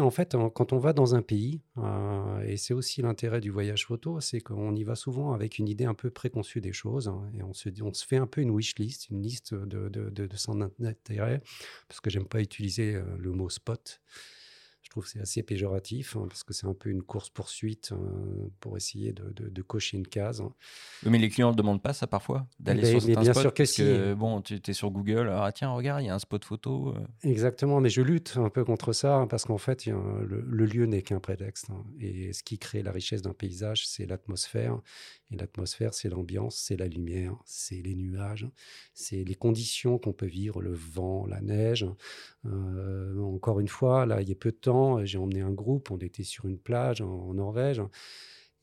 en 0.00 0.10
fait, 0.10 0.36
quand 0.54 0.72
on 0.72 0.78
va 0.78 0.92
dans 0.92 1.14
un 1.14 1.22
pays, 1.22 1.62
euh, 1.78 2.40
et 2.42 2.56
c'est 2.56 2.74
aussi 2.74 3.02
l'intérêt 3.02 3.40
du 3.40 3.50
voyage 3.50 3.86
photo, 3.86 4.20
c'est 4.20 4.40
qu'on 4.40 4.74
y 4.74 4.84
va 4.84 4.94
souvent 4.94 5.32
avec 5.32 5.58
une 5.58 5.68
idée 5.68 5.84
un 5.84 5.94
peu 5.94 6.10
préconçue 6.10 6.60
des 6.60 6.72
choses, 6.72 7.08
hein, 7.08 7.30
et 7.34 7.42
on 7.42 7.52
se, 7.52 7.70
fait 8.06 8.16
un 8.16 8.26
peu 8.26 8.40
une 8.40 8.50
wish 8.50 8.76
list, 8.76 9.08
une 9.10 9.22
liste 9.22 9.54
de, 9.54 9.88
de 9.88 10.36
son 10.36 10.60
intérêt, 10.60 11.42
parce 11.88 12.00
que 12.00 12.10
j'aime 12.10 12.26
pas 12.26 12.40
utiliser 12.40 12.94
euh, 12.94 13.02
le 13.18 13.30
mot 13.32 13.48
spot. 13.48 14.00
Trouve 14.94 15.06
que 15.06 15.10
c'est 15.10 15.20
assez 15.20 15.42
péjoratif, 15.42 16.14
hein, 16.14 16.26
parce 16.28 16.44
que 16.44 16.54
c'est 16.54 16.68
un 16.68 16.72
peu 16.72 16.88
une 16.88 17.02
course-poursuite 17.02 17.90
euh, 17.90 18.46
pour 18.60 18.76
essayer 18.76 19.12
de, 19.12 19.24
de- 19.32 19.48
de 19.48 19.62
cocher 19.62 19.96
une 19.96 20.06
case. 20.06 20.40
Oui, 21.02 21.10
mais 21.10 21.18
les 21.18 21.28
clients 21.30 21.48
ne 21.48 21.52
le 21.54 21.56
demandent 21.56 21.82
pas 21.82 21.92
ça 21.92 22.06
parfois 22.06 22.46
D'aller 22.60 22.82
Mais- 22.82 22.90
sur 22.92 23.02
certains 23.02 23.20
bien 23.22 23.32
spots 23.32 23.40
sûr 23.40 23.54
que 23.54 23.64
parce 23.64 23.70
si. 23.72 23.82
bon, 24.14 24.40
tu 24.40 24.60
es 24.64 24.72
sur 24.72 24.92
Google, 24.92 25.30
ah 25.32 25.50
tiens, 25.52 25.70
regarde, 25.72 26.00
il 26.02 26.06
y 26.06 26.10
a 26.10 26.14
un 26.14 26.20
spot 26.20 26.44
photo. 26.44 26.94
euh. 26.96 27.00
Exactement, 27.28 27.80
mais 27.80 27.88
je 27.90 28.02
lutte 28.02 28.34
un 28.36 28.50
peu 28.50 28.64
contre 28.64 28.92
ça 28.92 29.16
hein, 29.16 29.26
parce 29.26 29.46
qu'en 29.46 29.58
fait, 29.58 29.84
a 29.88 29.90
le, 30.24 30.40
le 30.46 30.64
lieu 30.64 30.86
n'est 30.86 31.02
qu'un 31.02 31.18
prétexte. 31.18 31.70
hein, 31.70 31.82
et 31.98 32.32
ce 32.32 32.44
qui 32.44 32.60
crée 32.60 32.84
la 32.84 32.92
richesse 32.92 33.20
d'un 33.22 33.32
paysage, 33.34 33.88
c'est 33.88 34.06
l'atmosphère. 34.06 34.78
L'atmosphère, 35.34 35.94
c'est 35.94 36.08
l'ambiance, 36.08 36.56
c'est 36.56 36.76
la 36.76 36.86
lumière, 36.86 37.36
c'est 37.44 37.82
les 37.82 37.94
nuages, 37.94 38.48
c'est 38.94 39.24
les 39.24 39.34
conditions 39.34 39.98
qu'on 39.98 40.12
peut 40.12 40.26
vivre, 40.26 40.60
le 40.60 40.72
vent, 40.72 41.26
la 41.26 41.40
neige. 41.40 41.86
Euh, 42.46 43.18
encore 43.20 43.60
une 43.60 43.68
fois, 43.68 44.06
là, 44.06 44.22
il 44.22 44.28
y 44.28 44.32
a 44.32 44.36
peu 44.36 44.50
de 44.50 44.56
temps, 44.56 45.04
j'ai 45.04 45.18
emmené 45.18 45.40
un 45.40 45.52
groupe, 45.52 45.90
on 45.90 45.98
était 45.98 46.24
sur 46.24 46.46
une 46.46 46.58
plage 46.58 47.00
en 47.00 47.34
Norvège 47.34 47.82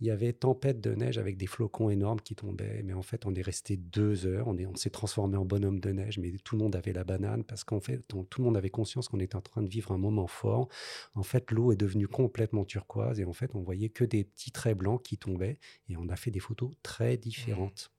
il 0.02 0.08
y 0.08 0.12
avait 0.12 0.34
tempête 0.34 0.82
de 0.82 0.96
neige 0.96 1.20
avec 1.20 1.38
des 1.38 1.46
flocons 1.46 1.92
énormes 1.92 2.20
qui 2.20 2.36
tombaient. 2.36 2.82
Mais 2.84 2.94
en 2.94 3.04
fait, 3.04 3.28
on 3.28 3.36
est 3.36 3.42
resté 3.42 3.78
deux 3.78 4.26
heures. 4.26 4.48
On, 4.48 4.58
on 4.58 4.76
s'est 4.76 4.90
transformé 4.90 5.38
en 5.38 5.46
bonhomme 5.46 5.80
de 5.80 5.92
neige, 5.92 6.18
mais 6.18 6.32
tout 6.44 6.56
le 6.56 6.64
monde 6.64 6.76
avait 6.76 6.92
la 6.92 7.04
banane 7.04 7.44
parce 7.44 7.64
qu'en 7.64 7.80
fait, 7.80 8.00
tout 8.08 8.26
le 8.40 8.44
monde 8.44 8.58
avait 8.58 8.72
conscience 8.72 9.08
qu'on 9.08 9.20
était 9.20 9.36
en 9.36 9.42
train 9.42 9.62
de 9.62 9.70
vivre 9.70 9.92
un 9.92 10.00
moment 10.00 10.26
fort. 10.26 10.70
En 11.14 11.22
fait, 11.22 11.52
l'eau 11.52 11.72
est 11.72 11.76
devenue 11.76 12.08
complètement 12.08 12.66
turquoise 12.66 13.20
et 13.20 13.26
en 13.26 13.34
fait, 13.34 13.54
on 13.54 13.62
voyait 13.62 13.90
que 13.90 14.04
des 14.04 14.24
petits 14.24 14.52
traits 14.52 14.78
blancs 14.78 15.04
qui 15.04 15.20
tombaient 15.20 15.60
et 15.88 15.96
on 15.98 16.10
a 16.10 16.16
fait 16.16 16.32
des 16.32 16.40
photos 16.40 16.72
très 16.82 17.18
différentes. 17.18 17.92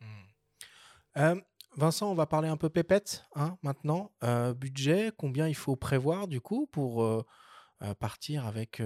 Mmh. 0.00 0.04
Euh, 1.16 1.40
Vincent, 1.76 2.10
on 2.10 2.14
va 2.14 2.26
parler 2.26 2.48
un 2.48 2.56
peu 2.56 2.68
pépette 2.68 3.24
hein, 3.34 3.56
maintenant. 3.62 4.12
Euh, 4.22 4.54
budget, 4.54 5.10
combien 5.16 5.48
il 5.48 5.54
faut 5.54 5.76
prévoir 5.76 6.28
du 6.28 6.40
coup 6.40 6.66
pour 6.66 7.02
euh, 7.02 7.24
partir 7.98 8.46
avec, 8.46 8.82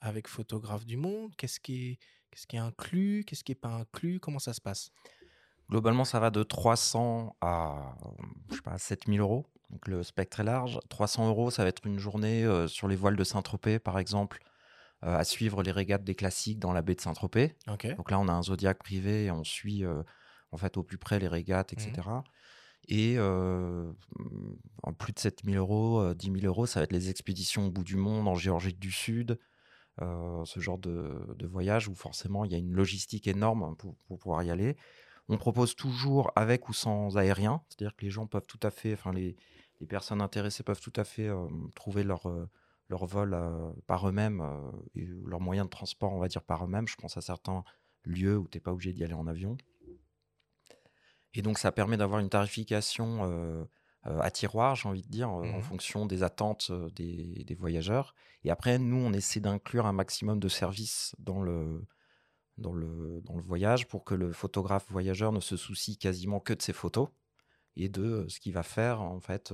avec 0.00 0.28
Photographe 0.28 0.86
du 0.86 0.96
Monde? 0.96 1.34
Qu'est-ce 1.36 1.60
qui, 1.60 1.90
est, 1.90 1.98
qu'est-ce 2.30 2.46
qui 2.46 2.56
est 2.56 2.60
inclus? 2.60 3.24
Qu'est-ce 3.26 3.44
qui 3.44 3.52
n'est 3.52 3.56
pas 3.56 3.68
inclus? 3.68 4.20
Comment 4.20 4.38
ça 4.38 4.52
se 4.52 4.60
passe? 4.60 4.90
Globalement, 5.70 6.04
ça 6.04 6.18
va 6.18 6.30
de 6.30 6.42
300 6.42 7.36
à, 7.40 7.94
je 8.50 8.56
sais 8.56 8.62
pas, 8.62 8.78
7000 8.78 9.20
euros. 9.20 9.46
Donc 9.70 9.86
le 9.86 10.02
spectre 10.02 10.40
est 10.40 10.44
large. 10.44 10.78
300 10.88 11.28
euros, 11.28 11.50
ça 11.50 11.62
va 11.62 11.68
être 11.68 11.86
une 11.86 11.98
journée 11.98 12.46
sur 12.68 12.88
les 12.88 12.96
voiles 12.96 13.16
de 13.16 13.24
Saint-Tropez, 13.24 13.78
par 13.78 13.98
exemple, 13.98 14.42
à 15.02 15.24
suivre 15.24 15.62
les 15.62 15.70
régates 15.70 16.04
des 16.04 16.14
classiques 16.14 16.58
dans 16.58 16.72
la 16.72 16.80
baie 16.80 16.94
de 16.94 17.00
Saint-Tropez. 17.00 17.54
Donc 17.96 18.10
là, 18.10 18.18
on 18.18 18.28
a 18.28 18.32
un 18.32 18.42
zodiac 18.42 18.78
privé 18.78 19.24
et 19.24 19.30
on 19.30 19.44
suit 19.44 19.84
en 20.50 20.56
fait 20.56 20.78
au 20.78 20.82
plus 20.82 20.96
près 20.96 21.18
les 21.18 21.28
régates, 21.28 21.74
etc. 21.74 22.08
Et 22.88 23.18
en 23.18 24.92
plus 24.94 25.12
de 25.12 25.18
7000 25.18 25.56
euros, 25.56 26.14
10 26.14 26.32
000 26.40 26.46
euros, 26.46 26.66
ça 26.66 26.80
va 26.80 26.84
être 26.84 26.92
les 26.92 27.10
expéditions 27.10 27.66
au 27.66 27.70
bout 27.70 27.84
du 27.84 27.96
monde, 27.96 28.26
en 28.26 28.34
Géorgie 28.34 28.72
du 28.72 28.90
Sud, 28.90 29.38
ce 30.00 30.60
genre 30.60 30.78
de, 30.78 31.46
voyage 31.46 31.88
où 31.88 31.94
forcément 31.94 32.44
il 32.44 32.52
y 32.52 32.54
a 32.54 32.58
une 32.58 32.72
logistique 32.72 33.26
énorme 33.26 33.76
pour, 33.76 33.94
pouvoir 34.18 34.42
y 34.42 34.50
aller. 34.50 34.76
On 35.28 35.36
propose 35.36 35.76
toujours 35.76 36.32
avec 36.34 36.70
ou 36.70 36.72
sans 36.72 37.18
aérien, 37.18 37.62
c'est-à-dire 37.68 37.94
que 37.94 38.06
les 38.06 38.10
gens 38.10 38.26
peuvent 38.26 38.46
tout 38.46 38.60
à 38.62 38.70
fait, 38.70 38.94
enfin 38.94 39.12
les, 39.12 39.36
personnes 39.86 40.22
intéressées 40.22 40.62
peuvent 40.62 40.80
tout 40.80 40.92
à 40.96 41.04
fait 41.04 41.28
trouver 41.74 42.04
leur, 42.04 42.26
leur 42.88 43.04
vol 43.04 43.38
par 43.86 44.08
eux-mêmes 44.08 44.42
leur 44.94 45.40
moyen 45.40 45.64
de 45.64 45.70
transport, 45.70 46.12
on 46.12 46.18
va 46.18 46.28
dire, 46.28 46.42
par 46.42 46.64
eux-mêmes. 46.64 46.88
Je 46.88 46.96
pense 46.96 47.16
à 47.16 47.20
certains 47.20 47.64
lieux 48.04 48.38
où 48.38 48.48
tu 48.48 48.56
n'es 48.56 48.60
pas 48.60 48.72
obligé 48.72 48.92
d'y 48.92 49.04
aller 49.04 49.14
en 49.14 49.26
avion. 49.26 49.56
Et 51.34 51.42
donc, 51.42 51.58
ça 51.58 51.72
permet 51.72 51.96
d'avoir 51.96 52.20
une 52.20 52.30
tarification 52.30 53.66
à 54.04 54.30
tiroir, 54.30 54.74
j'ai 54.74 54.88
envie 54.88 55.02
de 55.02 55.08
dire, 55.08 55.28
en 55.28 55.42
Mmh 55.42 55.62
fonction 55.62 56.06
des 56.06 56.22
attentes 56.22 56.72
des, 56.94 57.44
des 57.44 57.54
voyageurs. 57.54 58.14
Et 58.44 58.50
après, 58.50 58.78
nous, 58.78 58.96
on 58.96 59.12
essaie 59.12 59.40
d'inclure 59.40 59.86
un 59.86 59.92
maximum 59.92 60.40
de 60.40 60.48
services 60.48 61.14
dans 61.18 61.42
le, 61.42 61.84
dans, 62.56 62.72
le, 62.72 63.20
dans 63.22 63.34
le 63.34 63.42
voyage 63.42 63.86
pour 63.86 64.04
que 64.04 64.14
le 64.14 64.32
photographe 64.32 64.86
voyageur 64.90 65.32
ne 65.32 65.40
se 65.40 65.56
soucie 65.56 65.96
quasiment 65.98 66.40
que 66.40 66.52
de 66.52 66.62
ses 66.62 66.72
photos 66.72 67.08
et 67.78 67.88
de 67.88 68.26
ce 68.28 68.40
qu'il 68.40 68.52
va 68.52 68.62
faire, 68.62 69.00
en 69.00 69.20
fait, 69.20 69.52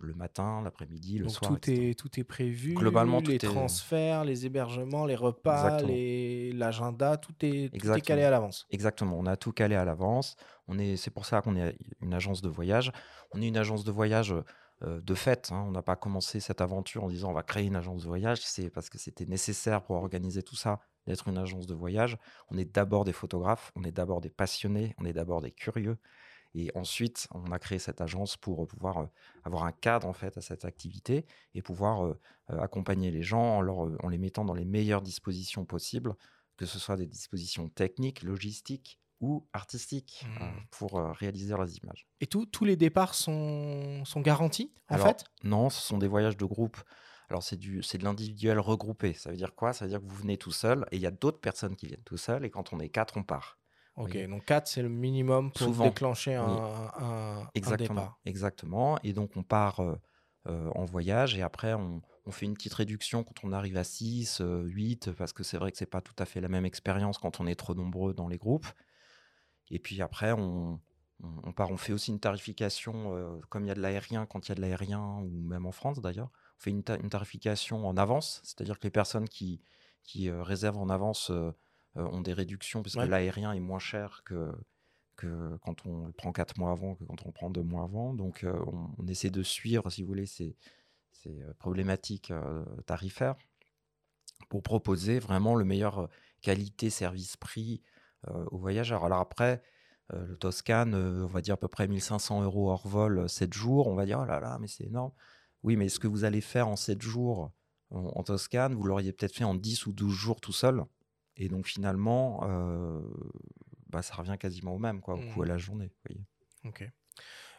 le 0.00 0.14
matin, 0.14 0.60
l'après-midi, 0.62 1.18
le 1.18 1.26
Donc 1.26 1.34
soir. 1.34 1.58
tout 1.60 1.70
est, 1.70 1.98
tout 1.98 2.20
est 2.20 2.24
prévu. 2.24 2.74
Globalement, 2.74 3.20
tout 3.20 3.30
les 3.30 3.36
est- 3.36 3.38
transferts, 3.38 4.24
les 4.24 4.46
hébergements, 4.46 5.06
les 5.06 5.16
repas, 5.16 5.80
les- 5.82 6.52
l'agenda, 6.52 7.16
tout 7.16 7.34
est, 7.42 7.70
tout 7.76 7.92
est 7.92 8.00
calé 8.00 8.22
à 8.22 8.30
l'avance. 8.30 8.66
Exactement, 8.70 9.16
on 9.18 9.26
a 9.26 9.36
tout 9.36 9.52
calé 9.52 9.74
à 9.74 9.84
l'avance. 9.84 10.36
On 10.68 10.78
est, 10.78 10.96
c'est 10.96 11.10
pour 11.10 11.26
ça 11.26 11.42
qu'on 11.42 11.56
est 11.56 11.76
une 12.00 12.14
agence 12.14 12.42
de 12.42 12.48
voyage. 12.48 12.92
On 13.32 13.40
est 13.42 13.48
une 13.48 13.56
agence 13.56 13.84
de 13.84 13.90
voyage 13.92 14.34
de 14.82 15.14
fait. 15.14 15.50
hein. 15.50 15.64
On 15.66 15.72
n'a 15.72 15.82
pas 15.82 15.96
commencé 15.96 16.38
cette 16.40 16.60
aventure 16.60 17.02
en 17.04 17.08
disant 17.08 17.30
on 17.30 17.34
va 17.34 17.42
créer 17.42 17.66
une 17.66 17.74
agence 17.76 18.02
de 18.02 18.06
voyage. 18.08 18.38
C'est 18.42 18.70
parce 18.70 18.88
que 18.90 18.98
c'était 18.98 19.26
nécessaire 19.26 19.82
pour 19.82 19.96
organiser 19.96 20.42
tout 20.42 20.54
ça 20.56 20.78
d'être 21.06 21.26
une 21.28 21.38
agence 21.38 21.66
de 21.66 21.74
voyage. 21.74 22.16
On 22.50 22.56
est 22.58 22.64
d'abord 22.72 23.04
des 23.04 23.12
photographes, 23.12 23.72
on 23.74 23.82
est 23.82 23.90
d'abord 23.92 24.20
des 24.20 24.30
passionnés, 24.30 24.94
on 24.98 25.04
est 25.04 25.12
d'abord 25.12 25.40
des 25.40 25.50
curieux. 25.50 25.96
Et 26.54 26.70
ensuite, 26.74 27.28
on 27.32 27.52
a 27.52 27.58
créé 27.58 27.78
cette 27.78 28.00
agence 28.00 28.36
pour 28.36 28.66
pouvoir 28.66 29.08
avoir 29.44 29.64
un 29.64 29.72
cadre 29.72 30.06
en 30.08 30.12
fait 30.12 30.36
à 30.36 30.40
cette 30.40 30.64
activité 30.64 31.26
et 31.54 31.62
pouvoir 31.62 32.14
accompagner 32.48 33.10
les 33.10 33.22
gens 33.22 33.58
en, 33.58 33.60
leur, 33.60 33.78
en 34.04 34.08
les 34.08 34.18
mettant 34.18 34.44
dans 34.44 34.54
les 34.54 34.64
meilleures 34.64 35.02
dispositions 35.02 35.64
possibles, 35.64 36.14
que 36.56 36.66
ce 36.66 36.78
soit 36.78 36.96
des 36.96 37.06
dispositions 37.06 37.68
techniques, 37.68 38.22
logistiques 38.22 38.98
ou 39.20 39.46
artistiques 39.52 40.24
euh, 40.40 40.44
Mmh. 40.44 40.66
pour 40.70 40.98
euh, 40.98 41.12
réaliser 41.12 41.50
leurs 41.54 41.68
images. 41.82 42.06
Et 42.20 42.26
tout- 42.26 42.46
tous 42.46 42.64
les 42.64 42.76
départs 42.76 43.14
sont, 43.14 44.04
sont 44.04 44.20
garantis, 44.20 44.72
en 44.88 44.94
Alors, 44.94 45.08
fait? 45.08 45.24
Non, 45.42 45.70
ce 45.70 45.80
sont 45.80 45.98
des 45.98 46.06
voyages 46.08 46.36
de 46.36 46.44
groupe. 46.44 46.76
Alors, 47.28 47.42
c'est 47.42 47.56
du, 47.56 47.82
c'est 47.82 47.98
de 47.98 48.04
l'individuel 48.04 48.58
regroupé. 48.58 49.12
Ça 49.12 49.30
veut 49.30 49.36
dire 49.36 49.54
quoi? 49.54 49.72
Ça 49.72 49.84
veut 49.84 49.90
dire 49.90 50.00
que 50.00 50.06
vous 50.06 50.16
venez 50.16 50.38
tout 50.38 50.52
seul 50.52 50.86
et 50.92 50.96
il 50.96 51.02
y 51.02 51.06
a 51.06 51.10
d'autres 51.10 51.40
personnes 51.40 51.76
qui 51.76 51.86
viennent 51.88 52.02
tout 52.04 52.16
seuls. 52.16 52.44
Et 52.44 52.50
quand 52.50 52.72
on 52.72 52.78
est 52.80 52.88
quatre, 52.88 53.16
on 53.16 53.22
part. 53.24 53.57
Ok, 53.98 54.16
donc 54.28 54.44
4, 54.44 54.68
c'est 54.68 54.82
le 54.82 54.88
minimum 54.88 55.50
pour 55.50 55.70
Souvent, 55.70 55.82
déclencher 55.82 56.34
un, 56.34 56.44
oui. 56.44 56.56
un- 56.98 57.40
un 57.42 57.46
Exactement. 57.54 58.00
départ. 58.02 58.18
Exactement. 58.24 58.98
Et 59.02 59.12
donc, 59.12 59.36
on 59.36 59.42
part 59.42 59.80
euh, 59.80 59.96
euh, 60.46 60.70
en 60.74 60.84
voyage 60.84 61.36
et 61.36 61.42
après, 61.42 61.74
on, 61.74 62.00
on 62.26 62.30
fait 62.30 62.46
une 62.46 62.54
petite 62.54 62.74
réduction 62.74 63.24
quand 63.24 63.42
on 63.42 63.52
arrive 63.52 63.76
à 63.76 63.84
6, 63.84 64.40
8, 64.66 65.10
parce 65.12 65.32
que 65.32 65.42
c'est 65.42 65.58
vrai 65.58 65.72
que 65.72 65.78
c'est 65.78 65.86
pas 65.86 66.00
tout 66.00 66.14
à 66.18 66.24
fait 66.26 66.40
la 66.40 66.48
même 66.48 66.64
expérience 66.66 67.18
quand 67.18 67.40
on 67.40 67.46
est 67.46 67.56
trop 67.56 67.74
nombreux 67.74 68.14
dans 68.14 68.28
les 68.28 68.38
groupes. 68.38 68.66
Et 69.70 69.78
puis 69.78 70.00
après, 70.02 70.32
on, 70.32 70.80
on, 71.22 71.28
on 71.44 71.52
part, 71.52 71.70
on 71.70 71.76
fait 71.76 71.92
aussi 71.92 72.10
une 72.10 72.20
tarification, 72.20 73.16
euh, 73.16 73.38
comme 73.50 73.64
il 73.64 73.68
y 73.68 73.70
a 73.70 73.74
de 73.74 73.80
l'aérien, 73.80 74.26
quand 74.26 74.46
il 74.46 74.50
y 74.50 74.52
a 74.52 74.54
de 74.54 74.60
l'aérien, 74.60 75.18
ou 75.22 75.28
même 75.42 75.66
en 75.66 75.72
France 75.72 76.00
d'ailleurs, 76.00 76.30
on 76.58 76.62
fait 76.62 76.70
une, 76.70 76.82
ta- 76.82 76.96
une 76.96 77.10
tarification 77.10 77.86
en 77.86 77.96
avance, 77.96 78.40
c'est-à-dire 78.44 78.78
que 78.78 78.84
les 78.84 78.90
personnes 78.90 79.28
qui, 79.28 79.60
qui 80.02 80.28
euh, 80.30 80.42
réservent 80.42 80.78
en 80.78 80.88
avance 80.88 81.30
euh, 81.30 81.34
euh, 81.40 81.52
ont 82.06 82.20
des 82.20 82.32
réductions, 82.32 82.82
parce 82.82 82.94
Ouais. 82.96 83.04
que 83.04 83.10
l'aérien 83.10 83.52
est 83.52 83.60
moins 83.60 83.78
cher 83.78 84.22
que, 84.24 84.52
que 85.16 85.56
quand 85.62 85.84
on 85.86 86.06
le 86.06 86.12
prend 86.12 86.32
quatre 86.32 86.58
mois 86.58 86.70
avant, 86.72 86.94
que 86.94 87.04
quand 87.04 87.22
on 87.24 87.28
le 87.28 87.32
prend 87.32 87.50
deux 87.50 87.62
mois 87.62 87.84
avant. 87.84 88.14
Donc 88.14 88.44
euh, 88.44 88.58
on, 88.66 88.90
on 88.98 89.06
essaie 89.06 89.30
de 89.30 89.42
suivre, 89.42 89.90
si 89.90 90.02
vous 90.02 90.08
voulez, 90.08 90.26
ces, 90.26 90.56
ces 91.12 91.40
euh, 91.42 91.52
problématiques 91.58 92.30
euh, 92.30 92.64
tarifaires 92.86 93.36
pour 94.48 94.62
proposer 94.62 95.18
vraiment 95.18 95.54
le 95.54 95.64
meilleur 95.64 95.98
euh, 95.98 96.06
qualité, 96.40 96.90
service, 96.90 97.36
prix 97.36 97.82
euh, 98.28 98.44
aux 98.50 98.58
voyageurs. 98.58 99.04
Alors 99.04 99.18
après, 99.20 99.62
euh, 100.14 100.24
le 100.26 100.36
Toscane, 100.36 100.94
euh, 100.94 101.24
on 101.24 101.26
va 101.26 101.40
dire 101.40 101.54
à 101.54 101.56
peu 101.58 101.68
près 101.68 101.88
1500 101.88 102.42
euros 102.42 102.70
hors 102.70 102.86
vol, 102.86 103.28
7 103.28 103.52
jours. 103.52 103.88
On 103.88 103.94
va 103.94 104.06
dire, 104.06 104.20
oh 104.22 104.24
là 104.24 104.40
là, 104.40 104.58
mais 104.60 104.68
c'est 104.68 104.84
énorme. 104.84 105.12
Oui, 105.64 105.76
mais 105.76 105.88
ce 105.88 105.98
que 105.98 106.06
vous 106.06 106.24
allez 106.24 106.40
faire 106.40 106.68
en 106.68 106.76
7 106.76 107.02
jours 107.02 107.50
en, 107.90 107.98
en 108.14 108.22
Toscane, 108.22 108.74
vous 108.74 108.84
l'auriez 108.84 109.12
peut-être 109.12 109.34
fait 109.34 109.44
en 109.44 109.54
10 109.54 109.86
ou 109.86 109.92
12 109.92 110.14
jours 110.14 110.40
tout 110.40 110.52
seul. 110.52 110.84
Et 111.38 111.48
donc 111.48 111.66
finalement, 111.66 112.40
euh, 112.42 113.00
bah, 113.88 114.02
ça 114.02 114.14
revient 114.14 114.36
quasiment 114.38 114.74
au 114.74 114.78
même, 114.78 115.00
quoi, 115.00 115.14
au 115.14 115.20
coût 115.32 115.42
à 115.42 115.46
la 115.46 115.56
journée. 115.56 115.86
vous 115.86 116.10
voyez. 116.10 116.26
Ok. 116.64 116.90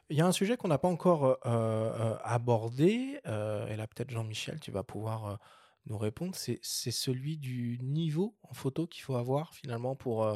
Il 0.09 0.17
y 0.17 0.21
a 0.21 0.27
un 0.27 0.31
sujet 0.31 0.57
qu'on 0.57 0.67
n'a 0.67 0.77
pas 0.77 0.87
encore 0.87 1.23
euh, 1.25 1.35
euh, 1.45 2.17
abordé, 2.23 3.19
euh, 3.25 3.67
et 3.67 3.75
là 3.75 3.87
peut-être 3.87 4.09
Jean-Michel, 4.11 4.59
tu 4.59 4.71
vas 4.71 4.83
pouvoir 4.83 5.39
nous 5.85 5.97
répondre, 5.97 6.35
c'est 6.35 6.59
celui 6.91 7.37
du 7.37 7.79
niveau 7.81 8.35
en 8.43 8.53
photo 8.53 8.85
qu'il 8.85 9.01
faut 9.03 9.15
avoir 9.15 9.53
finalement 9.53 9.95
pour, 9.95 10.29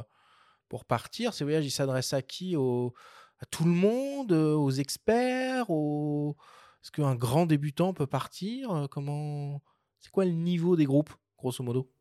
pour 0.70 0.86
partir. 0.86 1.34
Ces 1.34 1.44
voyages, 1.44 1.66
ils 1.66 1.72
s'adressent 1.72 2.14
à 2.14 2.22
qui? 2.22 2.56
Au- 2.56 2.94
À 3.40 3.46
tout 3.46 3.66
le 3.66 3.72
monde? 3.72 4.32
Aux 4.32 4.72
experts? 4.72 5.70
Aux... 5.70 6.38
Est-ce 6.82 6.92
qu'un 6.92 7.16
grand 7.16 7.46
débutant 7.46 7.94
peut 7.94 8.08
partir? 8.08 8.88
Comment 8.90 9.62
C'est 10.00 10.12
quoi 10.12 10.26
le 10.26 10.32
niveau 10.32 10.76
des 10.76 10.86
groupes, 10.86 11.14
grosso 11.38 11.64
modo? 11.64 11.92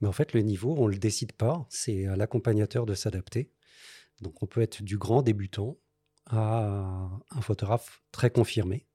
Mais 0.00 0.08
en 0.08 0.12
fait, 0.12 0.32
le 0.32 0.40
niveau, 0.40 0.74
on 0.78 0.86
ne 0.86 0.92
le 0.92 0.98
décide 0.98 1.32
pas. 1.32 1.66
C'est 1.70 2.06
à 2.06 2.16
l'accompagnateur 2.16 2.86
de 2.86 2.94
s'adapter. 2.94 3.50
Donc, 4.20 4.42
on 4.42 4.46
peut 4.46 4.62
être 4.62 4.82
du 4.82 4.98
grand 4.98 5.22
débutant 5.22 5.78
à 6.26 7.10
un 7.30 7.40
photographe 7.40 8.02
très 8.12 8.30
confirmé. 8.30 8.86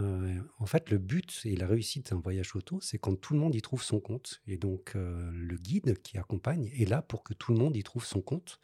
Euh, 0.00 0.40
en 0.58 0.66
fait, 0.66 0.90
le 0.90 0.98
but 0.98 1.40
et 1.44 1.56
la 1.56 1.66
réussite 1.66 2.10
d'un 2.10 2.20
voyage 2.20 2.48
photo, 2.48 2.78
c'est 2.80 2.98
quand 2.98 3.16
tout 3.20 3.34
le 3.34 3.40
monde 3.40 3.54
y 3.54 3.62
trouve 3.62 3.82
son 3.82 4.00
compte. 4.00 4.40
Et 4.46 4.56
donc, 4.56 4.92
euh, 4.94 5.30
le 5.32 5.56
guide 5.56 6.00
qui 6.02 6.18
accompagne 6.18 6.70
est 6.78 6.88
là 6.88 7.02
pour 7.02 7.24
que 7.24 7.34
tout 7.34 7.52
le 7.52 7.58
monde 7.58 7.76
y 7.76 7.82
trouve 7.82 8.04
son 8.04 8.20
compte. 8.20 8.60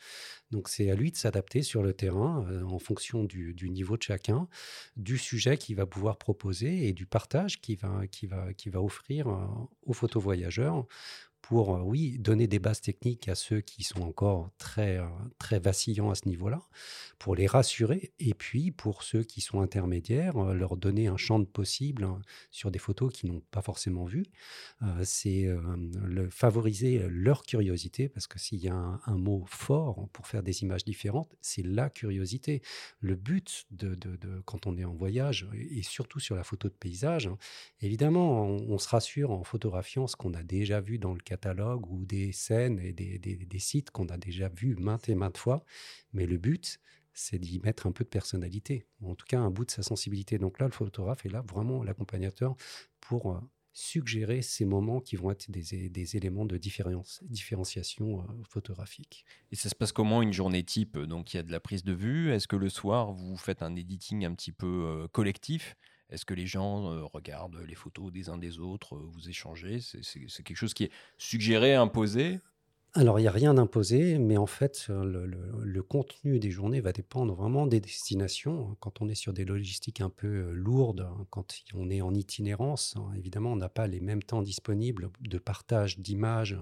Donc, 0.50 0.68
c'est 0.68 0.90
à 0.90 0.94
lui 0.94 1.10
de 1.10 1.16
s'adapter 1.16 1.62
sur 1.62 1.82
le 1.82 1.92
terrain 1.92 2.46
euh, 2.48 2.62
en 2.62 2.78
fonction 2.78 3.24
du, 3.24 3.54
niveau 3.70 3.96
de 3.96 4.02
chacun, 4.02 4.48
du 4.96 5.18
sujet 5.18 5.56
qu'il 5.56 5.76
va 5.76 5.86
pouvoir 5.86 6.18
proposer 6.18 6.86
et 6.86 6.92
du 6.92 7.06
partage 7.06 7.60
qu'il 7.60 7.78
va, 7.78 8.02
va, 8.24 8.46
va 8.66 8.82
offrir 8.82 9.26
aux 9.82 9.92
photovoyageurs 9.92 10.86
pour, 11.48 11.76
euh, 11.76 11.82
oui, 11.82 12.16
donner 12.18 12.46
des 12.46 12.58
bases 12.58 12.80
techniques 12.80 13.28
à 13.28 13.34
ceux 13.34 13.60
qui 13.60 13.84
sont 13.84 14.00
encore 14.00 14.50
très, 14.56 14.96
euh, 14.96 15.04
très 15.38 15.58
vacillants 15.58 16.08
à 16.08 16.14
ce 16.14 16.26
niveau-là, 16.26 16.62
pour 17.18 17.36
les 17.36 17.46
rassurer, 17.46 18.14
et 18.18 18.32
puis 18.32 18.70
pour 18.70 19.02
ceux 19.02 19.24
qui 19.24 19.42
sont 19.42 19.60
intermédiaires, 19.60 20.38
euh, 20.38 20.54
leur 20.54 20.78
donner 20.78 21.06
un 21.06 21.18
champ 21.18 21.38
de 21.38 21.44
possible 21.44 22.04
hein, 22.04 22.22
sur 22.50 22.70
des 22.70 22.78
photos 22.78 23.12
qu'ils 23.12 23.30
n'ont 23.30 23.42
pas 23.50 23.60
forcément 23.60 24.06
vues. 24.06 24.24
c'est 25.02 25.48
favoriser 26.30 27.06
leur 27.08 27.42
curiosité, 27.42 28.08
parce 28.08 28.26
que 28.26 28.38
s'il 28.38 28.60
y 28.60 28.68
a 28.68 28.74
un, 28.74 29.16
mot 29.16 29.44
fort 29.46 30.08
pour 30.12 30.26
faire 30.26 30.42
des 30.42 30.62
images 30.62 30.84
différentes, 30.84 31.34
c'est 31.40 31.64
la 31.64 31.90
curiosité. 31.90 32.62
Le 33.00 33.14
but 33.16 33.66
de, 33.70 33.94
de, 33.94 34.42
quand 34.44 34.66
on 34.66 34.76
est 34.76 34.84
en 34.84 34.94
voyage, 34.94 35.48
et 35.54 35.82
surtout 35.82 36.20
sur 36.20 36.36
la 36.36 36.44
photo 36.44 36.68
de 36.68 36.74
paysage, 36.74 37.26
hein, 37.26 37.36
évidemment, 37.80 38.42
on, 38.44 38.56
on 38.70 38.78
se 38.78 38.88
rassure 38.88 39.30
en 39.30 39.44
photographiant 39.44 40.06
ce 40.06 40.16
qu'on 40.16 40.34
a 40.34 40.42
déjà 40.42 40.80
vu 40.80 40.98
dans 40.98 41.12
le 41.12 41.20
catalogue 41.34 41.90
ou 41.90 42.04
des 42.04 42.32
scènes 42.32 42.78
et 42.78 42.92
des, 42.92 43.58
sites 43.58 43.90
qu'on 43.90 44.06
a 44.06 44.16
déjà 44.16 44.48
vus 44.48 44.76
maintes 44.76 45.08
et 45.08 45.14
maintes 45.14 45.38
fois. 45.38 45.64
Mais 46.12 46.26
le 46.26 46.38
but, 46.38 46.78
c'est 47.12 47.38
d'y 47.38 47.58
mettre 47.60 47.86
un 47.86 47.92
peu 47.92 48.04
de 48.04 48.08
personnalité, 48.08 48.86
en 49.02 49.14
tout 49.14 49.26
cas 49.26 49.40
un 49.40 49.50
bout 49.50 49.64
de 49.64 49.70
sa 49.70 49.82
sensibilité. 49.82 50.38
Donc 50.38 50.58
là, 50.60 50.66
le 50.66 50.72
photographe 50.72 51.26
est 51.26 51.30
là 51.30 51.42
vraiment 51.42 51.82
l'accompagnateur 51.82 52.56
pour 53.00 53.32
euh, 53.32 53.40
suggérer 53.72 54.42
ces 54.42 54.64
moments 54.64 55.00
qui 55.00 55.16
vont 55.16 55.30
être 55.32 55.50
des, 55.50 55.88
des 55.88 56.16
éléments 56.16 56.44
de 56.44 56.56
différence, 56.56 57.22
différenciation 57.24 58.20
euh, 58.20 58.24
photographique. 58.48 59.24
Et 59.50 59.56
ça 59.56 59.68
se 59.68 59.74
passe 59.74 59.92
comment 59.92 60.22
une 60.22 60.32
journée 60.32 60.62
type? 60.64 60.98
Donc 60.98 61.34
il 61.34 61.38
y 61.38 61.40
a 61.40 61.42
de 61.42 61.52
la 61.52 61.60
prise 61.60 61.82
de 61.84 61.92
vue? 61.92 62.32
Est-ce 62.32 62.46
que 62.46 62.56
le 62.56 62.68
soir, 62.68 63.12
vous 63.12 63.36
faites 63.36 63.62
un 63.62 63.74
editing 63.74 64.24
un 64.24 64.34
petit 64.34 64.52
peu 64.52 64.66
euh, 64.86 65.08
collectif? 65.08 65.76
Est-ce 66.14 66.24
que 66.24 66.34
les 66.34 66.46
gens 66.46 67.06
regardent 67.08 67.58
les 67.66 67.74
photos 67.74 68.12
des 68.12 68.28
uns 68.28 68.38
des 68.38 68.58
autres, 68.60 68.96
vous 68.96 69.28
échangez? 69.28 69.80
C'est 69.80 70.42
quelque 70.42 70.56
chose 70.56 70.74
qui 70.74 70.84
est 70.84 70.92
suggéré, 71.18 71.74
imposé? 71.74 72.40
Alors, 72.96 73.18
il 73.18 73.22
n'y 73.22 73.28
a 73.28 73.32
rien 73.32 73.54
d'imposé, 73.54 74.18
mais 74.18 74.36
en 74.36 74.46
fait, 74.46 74.86
le, 74.88 75.82
contenu 75.82 76.38
des 76.38 76.52
journées 76.52 76.80
va 76.80 76.92
dépendre 76.92 77.34
vraiment 77.34 77.66
des 77.66 77.80
destinations. 77.80 78.76
Quand 78.78 79.02
on 79.02 79.08
est 79.08 79.16
sur 79.16 79.32
des 79.32 79.44
logistiques 79.44 80.00
un 80.00 80.10
peu 80.10 80.52
lourdes, 80.52 81.00
hein, 81.00 81.26
quand 81.30 81.56
on 81.74 81.90
est 81.90 82.02
en 82.02 82.14
itinérance, 82.14 82.94
hein, 82.96 83.10
évidemment, 83.16 83.50
on 83.50 83.56
n'a 83.56 83.68
pas 83.68 83.88
les 83.88 83.98
mêmes 83.98 84.22
temps 84.22 84.42
disponibles 84.42 85.10
de 85.20 85.38
partage 85.38 85.98
d'images 85.98 86.56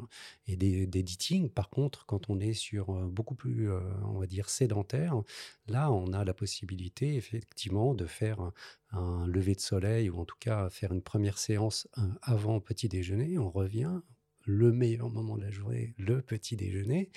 et 0.47 0.57
d'editing. 0.57 1.51
Par 1.51 1.69
contre, 1.69 2.07
quand 2.07 2.31
on 2.31 2.41
est 2.41 2.55
sur 2.55 2.87
beaucoup 3.11 3.35
plus, 3.35 3.71
on 3.71 4.19
va 4.19 4.27
dire, 4.27 4.49
sédentaire, 4.49 5.21
là, 5.69 5.93
on 5.93 6.15
a 6.15 6.25
la 6.25 6.33
possibilité, 6.33 7.15
effectivement, 7.15 7.93
de 7.93 8.07
faire 8.07 8.53
un 8.93 9.27
lever 9.27 9.55
de 9.55 9.61
soleil 9.61 10.09
ou 10.09 10.19
en 10.19 10.25
tout 10.25 10.37
cas 10.41 10.71
faire 10.71 10.93
une 10.93 11.03
première 11.03 11.37
séance 11.37 11.89
avant 12.23 12.59
petit 12.61 12.89
déjeuner. 12.89 13.37
On 13.39 13.51
revient, 13.51 14.01
le 14.45 14.73
meilleur 14.73 15.11
moment 15.11 15.37
de 15.37 15.43
la 15.43 15.51
journée, 15.51 15.95
le 15.99 16.23
petit 16.23 16.57
déjeuner, 16.57 17.11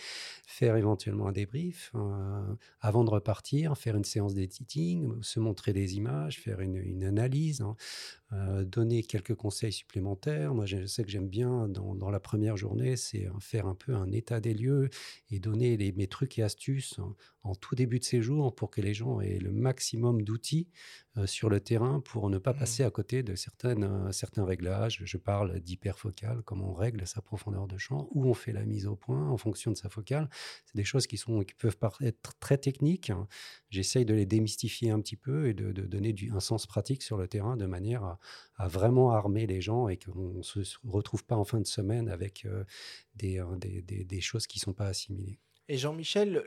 faire 0.45 0.75
éventuellement 0.75 1.27
un 1.27 1.31
débrief 1.31 1.91
euh, 1.95 2.55
avant 2.81 3.03
de 3.03 3.09
repartir, 3.09 3.77
faire 3.77 3.95
une 3.95 4.03
séance 4.03 4.33
d'editing, 4.33 5.21
se 5.21 5.39
montrer 5.39 5.73
des 5.73 5.95
images, 5.95 6.39
faire 6.39 6.59
une, 6.59 7.03
analyse, 7.03 7.61
hein, 7.61 7.75
donner 8.31 9.03
quelques 9.03 9.35
conseils 9.35 9.71
supplémentaires. 9.71 10.53
Moi, 10.53 10.65
je 10.65 10.85
sais 10.85 11.03
que 11.03 11.09
j'aime 11.09 11.29
bien 11.29 11.67
dans, 11.67 12.09
la 12.09 12.19
première 12.19 12.57
journée, 12.57 12.95
c'est 12.95 13.27
faire 13.39 13.67
un 13.67 13.75
peu 13.75 13.95
un 13.95 14.11
état 14.11 14.39
des 14.39 14.53
lieux 14.53 14.89
et 15.29 15.39
donner 15.39 15.77
les, 15.77 15.91
mes 15.91 16.07
trucs 16.07 16.37
et 16.37 16.43
astuces 16.43 16.99
en, 17.43 17.55
tout 17.55 17.75
début 17.75 17.99
de 17.99 18.03
séjour 18.03 18.55
pour 18.55 18.71
que 18.71 18.81
les 18.81 18.95
gens 18.95 19.21
aient 19.21 19.37
le 19.37 19.51
maximum 19.51 20.23
d'outils 20.23 20.67
euh, 21.17 21.27
sur 21.27 21.47
le 21.47 21.59
terrain 21.59 22.01
pour 22.01 22.29
ne 22.29 22.39
pas 22.39 22.53
mmh. 22.53 22.57
passer 22.57 22.83
à 22.83 22.89
côté 22.89 23.21
de 23.21 23.35
certaines, 23.35 24.11
certains 24.11 24.43
réglages. 24.43 25.01
Je 25.05 25.17
parle 25.17 25.59
d'hyperfocale, 25.59 26.41
comment 26.43 26.71
on 26.71 26.73
règle 26.73 27.05
sa 27.05 27.21
profondeur 27.21 27.67
de 27.67 27.77
champ, 27.77 28.07
où 28.11 28.25
on 28.25 28.33
fait 28.33 28.51
la 28.51 28.65
mise 28.65 28.87
au 28.87 28.95
point 28.95 29.29
en 29.29 29.37
fonction 29.37 29.71
de 29.71 29.77
sa 29.77 29.89
focale. 29.89 30.29
C'est 30.65 30.75
des 30.75 30.83
choses 30.83 31.05
qui, 31.07 31.17
sont, 31.17 31.43
qui 31.43 31.53
peuvent 31.53 31.77
être 32.01 32.37
très 32.39 32.57
techniques. 32.57 33.11
J'essaye 33.69 34.05
de 34.05 34.13
les 34.13 34.25
démystifier 34.25 34.89
un 34.89 34.99
petit 34.99 35.15
peu 35.15 35.47
et 35.47 35.53
de, 35.53 35.71
donner 35.71 36.13
du, 36.13 36.31
un 36.31 36.39
sens 36.39 36.65
pratique 36.65 37.03
sur 37.03 37.17
le 37.17 37.27
terrain 37.27 37.57
de 37.57 37.65
manière 37.65 38.03
à, 38.03 38.14
à 38.57 38.67
vraiment 38.67 39.11
armer 39.11 39.47
les 39.47 39.61
gens 39.61 39.87
et 39.87 39.97
qu'on 39.97 40.35
ne 40.37 40.41
se 40.41 40.59
retrouve 40.87 41.23
pas 41.25 41.35
en 41.35 41.43
fin 41.43 41.59
de 41.59 41.67
semaine 41.67 42.09
avec 42.09 42.45
euh, 42.45 42.63
euh, 43.23 43.55
des, 43.57 43.81
des, 43.81 44.03
des, 44.03 44.21
choses 44.21 44.47
qui 44.47 44.59
ne 44.59 44.61
sont 44.61 44.73
pas 44.73 44.87
assimilées. 44.87 45.39
Et 45.67 45.77
Jean-Michel, 45.77 46.43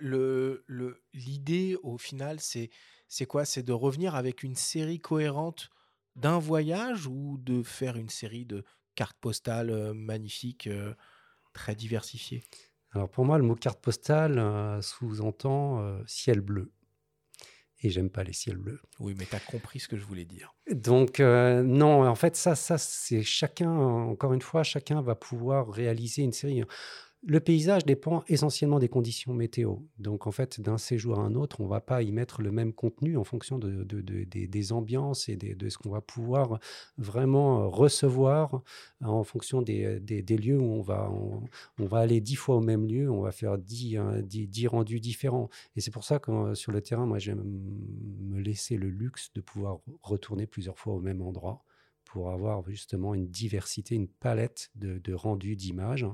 l'idée 1.12 1.72
le, 1.72 1.80
au 1.82 1.98
final, 1.98 2.38
c'est 2.40 3.26
quoi? 3.26 3.44
C'est 3.44 3.62
de 3.62 3.72
revenir 3.72 4.14
avec 4.14 4.42
une 4.42 4.54
série 4.54 5.00
cohérente 5.00 5.70
d'un 6.16 6.38
voyage 6.38 7.06
ou 7.06 7.38
de 7.38 7.62
faire 7.62 7.96
une 7.96 8.08
série 8.08 8.44
de 8.44 8.64
cartes 8.94 9.18
postales 9.20 9.70
euh, 9.70 9.94
magnifiques, 9.94 10.68
très 11.52 11.74
diversifiées? 11.74 12.44
Alors 12.92 13.10
pour 13.10 13.24
moi, 13.24 13.38
le 13.38 13.44
mot 13.44 13.54
carte 13.54 13.80
postale 13.80 14.82
sous-entend 14.82 16.02
ciel 16.06 16.40
bleu 16.40 16.72
et 17.80 17.90
j'aime 17.90 18.10
pas 18.10 18.24
les 18.24 18.32
ciels 18.32 18.56
bleus. 18.56 18.80
Oui, 18.98 19.14
mais 19.18 19.26
tu 19.26 19.36
as 19.36 19.40
compris 19.40 19.80
ce 19.80 19.88
que 19.88 19.96
je 19.96 20.04
voulais 20.04 20.24
dire. 20.24 20.54
Donc, 20.70 21.20
euh, 21.20 21.62
non, 21.62 22.06
en 22.08 22.14
fait, 22.14 22.36
ça, 22.36 22.54
ça 22.54 22.78
c'est 22.78 23.22
chacun, 23.22 23.70
encore 23.70 24.32
une 24.32 24.42
fois, 24.42 24.62
chacun 24.62 25.00
va 25.00 25.14
pouvoir 25.14 25.68
réaliser 25.70 26.22
une 26.22 26.32
série. 26.32 26.64
Le 27.28 27.40
paysage 27.40 27.84
dépend 27.84 28.24
essentiellement 28.26 28.78
des 28.78 28.88
conditions 28.88 29.34
météo. 29.34 29.76
Donc, 29.98 30.26
en 30.26 30.30
fait, 30.30 30.62
d'un 30.62 30.78
séjour 30.78 31.18
à 31.18 31.22
un 31.22 31.34
autre, 31.34 31.60
on 31.60 31.64
ne 31.64 31.68
va 31.68 31.82
pas 31.82 32.02
y 32.02 32.10
mettre 32.10 32.40
le 32.40 32.50
même 32.50 32.72
contenu 32.72 33.18
en 33.18 33.24
fonction 33.24 33.58
de, 33.58 33.84
des, 33.84 34.72
ambiances 34.72 35.28
et 35.28 35.36
de 35.36 35.68
ce 35.68 35.76
qu'on 35.76 35.90
va 35.90 36.00
pouvoir 36.00 36.58
vraiment 36.96 37.60
euh, 37.60 37.66
recevoir 37.66 38.62
en 39.04 39.24
fonction 39.24 39.60
des, 39.60 40.00
lieux 40.26 40.58
où 40.58 40.72
on 40.72 40.80
va, 40.80 41.98
aller 41.98 42.22
dix 42.22 42.34
fois 42.34 42.56
au 42.56 42.60
même 42.62 42.86
lieu, 42.86 43.10
on 43.10 43.20
va 43.20 43.30
faire 43.30 43.58
dix, 43.58 43.98
dix, 44.22 44.66
rendus 44.66 44.98
différents. 44.98 45.50
Et 45.76 45.82
c'est 45.82 45.90
pour 45.90 46.04
ça 46.04 46.18
que 46.18 46.30
euh, 46.30 46.54
sur 46.54 46.72
le 46.72 46.80
terrain, 46.80 47.04
moi, 47.04 47.18
j'aime 47.18 47.44
me 48.22 48.40
laisser 48.40 48.78
le 48.78 48.88
luxe 48.88 49.34
de 49.34 49.42
pouvoir 49.42 49.80
retourner 50.00 50.46
plusieurs 50.46 50.78
fois 50.78 50.94
au 50.94 51.00
même 51.00 51.20
endroit 51.20 51.62
pour 52.06 52.30
avoir 52.30 52.66
justement 52.70 53.12
une 53.12 53.28
diversité, 53.28 53.96
une 53.96 54.08
palette 54.08 54.70
de 54.76 55.12
rendus 55.12 55.56
d'images. 55.56 56.06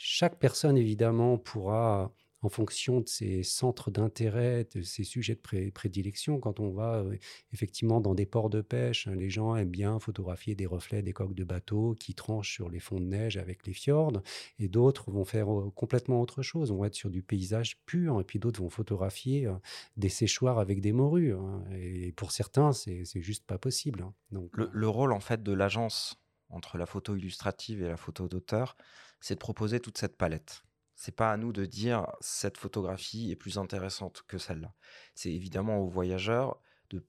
Chaque 0.00 0.38
personne, 0.38 0.78
évidemment, 0.78 1.38
pourra, 1.38 2.12
en 2.42 2.48
fonction 2.48 3.00
de 3.00 3.08
ses 3.08 3.42
centres 3.42 3.90
d'intérêt, 3.90 4.64
de 4.72 4.80
ses 4.80 5.02
sujets 5.02 5.34
de 5.34 5.70
prédilection, 5.70 6.38
quand 6.38 6.60
on 6.60 6.70
va 6.70 6.98
euh, 6.98 7.16
effectivement 7.52 8.00
dans 8.00 8.14
des 8.14 8.24
ports 8.24 8.48
de 8.48 8.60
pêche, 8.60 9.08
les 9.08 9.28
gens 9.28 9.56
aiment 9.56 9.68
bien 9.68 9.98
photographier 9.98 10.54
des 10.54 10.66
reflets 10.66 11.02
des 11.02 11.12
coques 11.12 11.34
de 11.34 11.42
bateaux 11.42 11.96
qui 11.98 12.14
tranchent 12.14 12.52
sur 12.52 12.70
les 12.70 12.78
fonds 12.78 13.00
de 13.00 13.06
neige 13.06 13.38
avec 13.38 13.66
les 13.66 13.72
fjords, 13.72 14.22
et 14.60 14.68
d'autres 14.68 15.10
vont 15.10 15.24
faire 15.24 15.52
euh, 15.52 15.72
complètement 15.74 16.20
autre 16.20 16.42
chose, 16.42 16.70
on 16.70 16.78
va 16.78 16.86
être 16.86 16.94
sur 16.94 17.10
du 17.10 17.24
paysage 17.24 17.80
pur, 17.84 18.20
et 18.20 18.24
puis 18.24 18.38
d'autres 18.38 18.62
vont 18.62 18.70
photographier 18.70 19.46
euh, 19.46 19.54
des 19.96 20.10
séchoirs 20.10 20.60
avec 20.60 20.80
des 20.80 20.92
morues. 20.92 21.32
Hein, 21.32 21.64
et 21.76 22.12
pour 22.12 22.30
certains, 22.30 22.70
c'est 22.72 23.04
juste 23.16 23.46
pas 23.46 23.58
possible. 23.58 24.02
Hein. 24.02 24.14
Donc, 24.30 24.52
le 24.56 24.88
rôle 24.88 25.12
en 25.12 25.18
fait 25.18 25.42
de 25.42 25.52
l'agence 25.52 26.20
entre 26.50 26.78
la 26.78 26.86
photo 26.86 27.16
illustrative 27.16 27.82
et 27.82 27.88
la 27.88 27.96
photo 27.96 28.28
d'auteur, 28.28 28.76
c'est 29.20 29.34
de 29.34 29.40
proposer 29.40 29.80
toute 29.80 29.98
cette 29.98 30.16
palette. 30.16 30.62
C'est 30.94 31.14
pas 31.14 31.32
à 31.32 31.36
nous 31.36 31.52
de 31.52 31.64
dire 31.64 32.06
cette 32.20 32.56
photographie 32.56 33.30
est 33.30 33.36
plus 33.36 33.58
intéressante 33.58 34.24
que 34.26 34.38
celle-là. 34.38 34.74
C'est 35.14 35.32
évidemment 35.32 35.78
aux 35.78 35.88
voyageurs 35.88 36.60
de, 36.90 37.04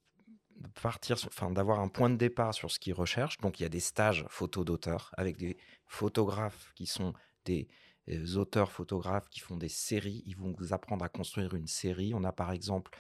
partir, 0.82 1.18
enfin 1.26 1.50
d'avoir 1.50 1.80
un 1.80 1.88
point 1.88 2.10
de 2.10 2.16
départ 2.16 2.54
sur 2.54 2.70
ce 2.70 2.80
qu'ils 2.80 2.94
recherchent. 2.94 3.40
Donc 3.40 3.60
il 3.60 3.64
y 3.64 3.66
a 3.66 3.70
des 3.70 3.80
stages 3.80 4.26
photo 4.30 4.64
d'auteur 4.64 5.12
avec 5.18 5.38
des 5.38 5.58
photographes 5.88 6.72
qui 6.76 6.86
sont 6.86 7.14
des 7.46 7.68
euh, 8.10 8.36
auteurs 8.36 8.72
photographes 8.72 9.30
qui 9.30 9.40
font 9.40 9.58
des 9.58 9.70
séries. 9.70 10.24
Ils 10.26 10.38
vont 10.38 10.54
vous 10.58 10.74
apprendre 10.74 11.04
à 11.04 11.10
construire 11.10 11.56
une 11.56 11.68
série. 11.68 12.14
On 12.14 12.24
a 12.24 12.32
par 12.32 12.52
exemple 12.52 12.92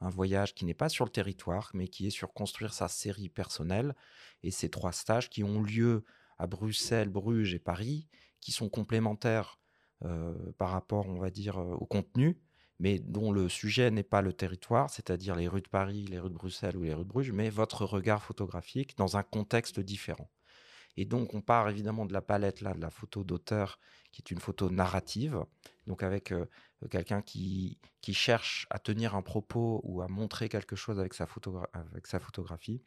un 0.00 0.10
voyage 0.10 0.54
qui 0.54 0.64
n'est 0.64 0.74
pas 0.74 0.88
sur 0.88 1.04
le 1.04 1.10
territoire, 1.10 1.70
mais 1.74 1.88
qui 1.88 2.06
est 2.06 2.10
sur 2.10 2.32
construire 2.32 2.72
sa 2.72 2.88
série 2.88 3.28
personnelle. 3.28 3.94
Et 4.42 4.50
ces 4.50 4.68
trois 4.68 4.92
stages 4.92 5.30
qui 5.30 5.42
ont 5.42 5.62
lieu 5.62 6.04
à 6.38 6.46
Bruxelles, 6.46 7.08
Bruges 7.08 7.54
et 7.54 7.58
Paris, 7.58 8.06
qui 8.40 8.52
sont 8.52 8.68
complémentaires 8.68 9.58
par 10.58 10.70
rapport, 10.70 11.08
on 11.08 11.18
va 11.18 11.30
dire, 11.30 11.56
au 11.56 11.86
contenu, 11.86 12.38
mais 12.78 12.98
dont 12.98 13.32
le 13.32 13.48
sujet 13.48 13.90
n'est 13.90 14.02
pas 14.02 14.20
le 14.20 14.32
territoire, 14.32 14.90
c'est-à-dire 14.90 15.34
les 15.34 15.48
rues 15.48 15.62
de 15.62 15.68
Paris, 15.68 16.04
les 16.06 16.18
rues 16.18 16.28
de 16.28 16.34
Bruxelles 16.34 16.76
ou 16.76 16.82
les 16.82 16.92
rues 16.92 17.04
de 17.04 17.08
Bruges, 17.08 17.32
mais 17.32 17.48
votre 17.48 17.84
regard 17.86 18.22
photographique 18.22 18.96
dans 18.98 19.16
un 19.16 19.22
contexte 19.22 19.80
différent. 19.80 20.30
Et 20.98 21.04
donc, 21.04 21.34
on 21.34 21.40
part 21.40 21.68
évidemment 21.68 22.06
de 22.06 22.12
la 22.12 22.22
palette 22.22 22.60
là, 22.60 22.74
de 22.74 22.80
la 22.80 22.90
photo 22.90 23.24
d'auteur, 23.24 23.78
qui 24.12 24.22
est 24.22 24.30
une 24.30 24.40
photo 24.40 24.70
narrative, 24.70 25.44
donc 25.86 26.02
avec 26.02 26.32
quelqu'un 26.90 27.22
qui, 27.22 27.78
qui 28.00 28.14
cherche 28.14 28.66
à 28.70 28.78
tenir 28.78 29.14
un 29.14 29.22
propos 29.22 29.80
ou 29.84 30.00
à 30.00 30.08
montrer 30.08 30.48
quelque 30.48 30.76
chose 30.76 30.98
avec 30.98 31.14
sa, 31.14 31.26
avec 31.72 32.06
sa 32.06 32.18
photographie, 32.18 32.82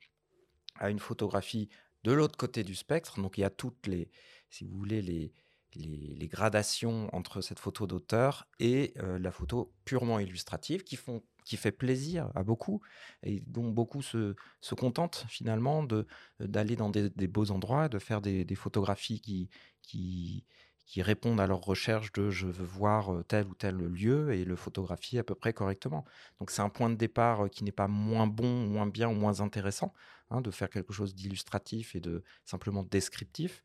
à 0.79 0.89
une 0.89 0.99
photographie 0.99 1.69
de 2.03 2.11
l'autre 2.11 2.37
côté 2.37 2.63
du 2.63 2.75
spectre. 2.75 3.21
Donc, 3.21 3.37
il 3.37 3.41
y 3.41 3.45
a 3.45 3.49
toutes 3.49 3.87
les, 3.87 4.09
si 4.49 4.63
vous 4.63 4.77
voulez, 4.77 5.01
les, 5.01 5.33
les, 5.75 6.27
gradations 6.27 7.13
entre 7.13 7.41
cette 7.41 7.59
photo 7.59 7.87
d'auteur 7.87 8.47
et 8.59 8.93
la 8.95 9.31
photo 9.31 9.73
purement 9.85 10.19
illustrative 10.19 10.83
qui, 10.83 10.95
font, 10.95 11.23
qui 11.45 11.57
fait 11.57 11.71
plaisir 11.71 12.31
à 12.35 12.43
beaucoup 12.43 12.81
et 13.23 13.41
dont 13.47 13.69
beaucoup 13.69 14.01
se, 14.01 14.35
se 14.61 14.75
contentent 14.75 15.25
finalement 15.29 15.83
de 15.83 16.07
d'aller 16.39 16.75
dans 16.75 16.89
des, 16.89 17.09
des 17.09 17.27
beaux 17.27 17.51
endroits, 17.51 17.89
de 17.89 17.99
faire 17.99 18.21
des, 18.21 18.45
des 18.45 18.55
photographies 18.55 19.21
qui, 19.21 19.49
qui, 19.81 20.45
qui 20.89 21.03
répondent 21.03 21.39
à 21.39 21.45
leur 21.45 21.61
recherche 21.61 22.11
de 22.13 22.31
je 22.31 22.47
veux 22.47 22.65
voir 22.65 23.13
euh, 23.13 23.23
tel 23.23 23.45
ou 23.45 23.53
tel 23.53 23.75
lieu 23.75 24.33
et 24.33 24.43
le 24.43 24.55
photographier 24.55 25.19
à 25.19 25.23
peu 25.23 25.35
près 25.35 25.53
correctement. 25.53 26.03
Donc 26.39 26.49
c'est 26.49 26.63
un 26.63 26.69
point 26.69 26.89
de 26.89 26.95
départ 26.95 27.45
euh, 27.45 27.47
qui 27.47 27.63
n'est 27.63 27.71
pas 27.71 27.87
moins 27.87 28.25
bon, 28.25 28.65
moins 28.67 28.87
bien 28.87 29.07
ou 29.07 29.13
moins 29.13 29.39
intéressant 29.41 29.93
hein, 30.29 30.41
de 30.41 30.51
faire 30.51 30.69
quelque 30.69 30.93
chose 30.93 31.15
d'illustratif 31.15 31.95
et 31.95 31.99
de 31.99 32.23
simplement 32.45 32.83
descriptif 32.83 33.63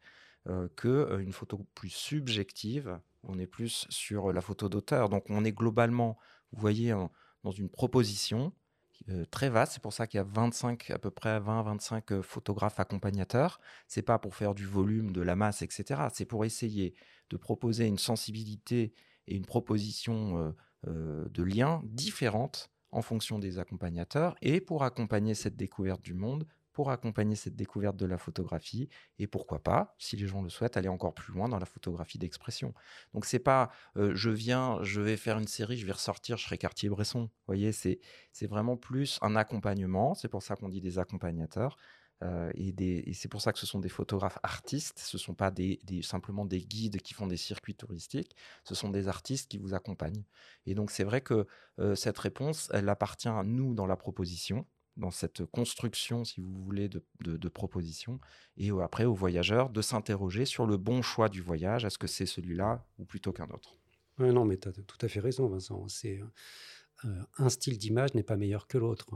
euh, 0.49 0.69
que 0.77 1.19
une 1.21 1.33
photo 1.33 1.67
plus 1.75 1.91
subjective. 1.91 2.99
On 3.23 3.39
est 3.39 3.47
plus 3.47 3.87
sur 3.89 4.33
la 4.33 4.41
photo 4.41 4.69
d'auteur. 4.69 5.09
Donc 5.09 5.25
on 5.31 5.45
est 5.45 5.53
globalement, 5.53 6.19
vous 6.53 6.61
voyez, 6.61 6.95
dans 7.43 7.51
une 7.51 7.71
proposition 7.71 8.53
très 9.31 9.51
vaste. 9.51 9.75
C'est 9.75 9.83
pour 9.83 9.93
ça 9.93 10.07
qu'il 10.07 10.19
y 10.19 10.21
a 10.21 10.25
25, 10.25 10.91
à 10.91 10.99
peu 10.99 11.11
près 11.11 11.41
20-25 11.41 12.23
photographes 12.23 12.81
accompagnateurs. 12.81 13.61
C'est 13.89 14.03
pas 14.03 14.19
pour 14.19 14.35
faire 14.35 14.55
du 14.55 14.67
volume, 14.67 15.13
de 15.13 15.23
la 15.23 15.37
masse, 15.37 15.63
etc. 15.63 16.03
C'est 16.13 16.27
pour 16.27 16.45
essayer 16.45 16.95
de 17.31 17.37
proposer 17.37 17.87
une 17.87 17.99
sensibilité 17.99 18.93
et 19.27 19.37
une 19.37 19.47
proposition 19.47 20.55
de 20.87 21.43
liens 21.43 21.81
différentes 21.85 22.74
en 22.95 23.03
fonction 23.03 23.39
des 23.39 23.59
accompagnateurs 23.59 24.37
et 24.41 24.61
pour 24.61 24.85
accompagner 24.85 25.35
cette 25.35 25.57
découverte 25.57 26.03
du 26.03 26.15
monde 26.15 26.47
pour 26.73 26.91
accompagner 26.91 27.37
cette 27.37 27.55
découverte 27.55 27.97
de 27.97 28.05
la 28.05 28.19
photographie 28.19 28.89
et 29.21 29.29
pourquoi 29.29 29.63
pas, 29.63 29.95
si 29.97 30.17
les 30.17 30.27
gens 30.27 30.43
le 30.43 30.49
souhaitent, 30.49 30.77
aller 30.77 30.89
encore 30.89 31.15
plus 31.15 31.33
loin 31.33 31.49
dans 31.49 31.61
la 31.61 31.67
photographie 31.67 32.19
d'expression. 32.19 32.75
Donc 33.15 33.27
c'est 33.27 33.39
pas 33.39 33.71
je 33.95 34.29
viens, 34.29 34.83
je 34.83 35.01
vais 35.01 35.17
faire 35.17 35.39
une 35.39 35.47
série, 35.47 35.77
je 35.77 35.87
vais 35.87 35.93
ressortir, 35.93 36.37
je 36.37 36.45
serai 36.45 36.59
Cartier-Bresson. 36.59 37.21
Vous 37.21 37.31
voyez, 37.47 37.71
c'est 37.71 38.01
vraiment 38.43 38.77
plus 38.77 39.21
un 39.23 39.37
accompagnement. 39.37 40.15
C'est 40.15 40.27
pour 40.27 40.43
ça 40.43 40.57
qu'on 40.57 40.69
dit 40.69 40.81
des 40.81 40.99
accompagnateurs. 40.99 41.77
Et, 42.55 43.11
et 43.11 43.13
c'est 43.15 43.29
pour 43.29 43.41
ça 43.41 43.53
que 43.53 43.59
ce 43.59 43.67
sont 43.67 43.81
des 43.81 43.89
photographes 43.89 44.39
artistes, 44.43 44.99
ce 44.99 45.17
ne 45.17 45.21
sont 45.21 45.35
pas 45.35 45.53
simplement 46.03 46.45
des 46.45 46.61
guides 46.61 47.01
qui 47.01 47.15
font 47.15 47.27
des 47.27 47.37
circuits 47.37 47.75
touristiques, 47.75 48.37
ce 48.65 48.75
sont 48.75 48.91
des 48.91 49.09
artistes 49.09 49.51
qui 49.51 49.59
vous 49.59 49.75
accompagnent. 49.75 50.25
Et 50.67 50.75
donc 50.75 50.91
c'est 50.91 51.05
vrai 51.05 51.21
que 51.21 51.47
cette 51.95 52.19
réponse, 52.19 52.71
elle 52.73 52.89
appartient 52.89 53.29
à 53.29 53.43
nous 53.43 53.75
dans 53.75 53.87
la 53.87 53.97
proposition, 53.97 54.67
dans 54.97 55.11
cette 55.11 55.45
construction, 55.47 56.25
si 56.25 56.41
vous 56.41 56.55
voulez, 56.63 56.89
de, 56.89 57.03
de, 57.21 57.49
propositions, 57.49 58.21
et 58.57 58.71
après 58.71 59.05
aux 59.05 59.15
voyageurs 59.15 59.71
de 59.71 59.83
s'interroger 59.83 60.45
sur 60.45 60.67
le 60.67 60.77
bon 60.77 61.03
choix 61.03 61.29
du 61.29 61.41
voyage. 61.41 61.85
Est-ce 61.85 61.99
que 61.99 62.07
c'est 62.07 62.27
celui-là 62.27 62.87
ou 62.99 63.05
plutôt 63.05 63.33
qu'un 63.33 63.49
autre? 63.51 63.77
Non, 64.19 64.45
mais 64.45 64.57
tu 64.57 64.69
as 64.69 64.73
tout 64.73 64.99
à 65.01 65.09
fait 65.09 65.21
raison, 65.21 65.49
Vincent. 65.49 65.89
C'est 65.89 66.21
euh, 66.21 66.27
un 67.39 67.49
style 67.49 67.79
d'image 67.79 68.15
n'est 68.15 68.23
pas 68.23 68.37
meilleur 68.37 68.67
que 68.67 68.79
l'autre. 68.79 69.07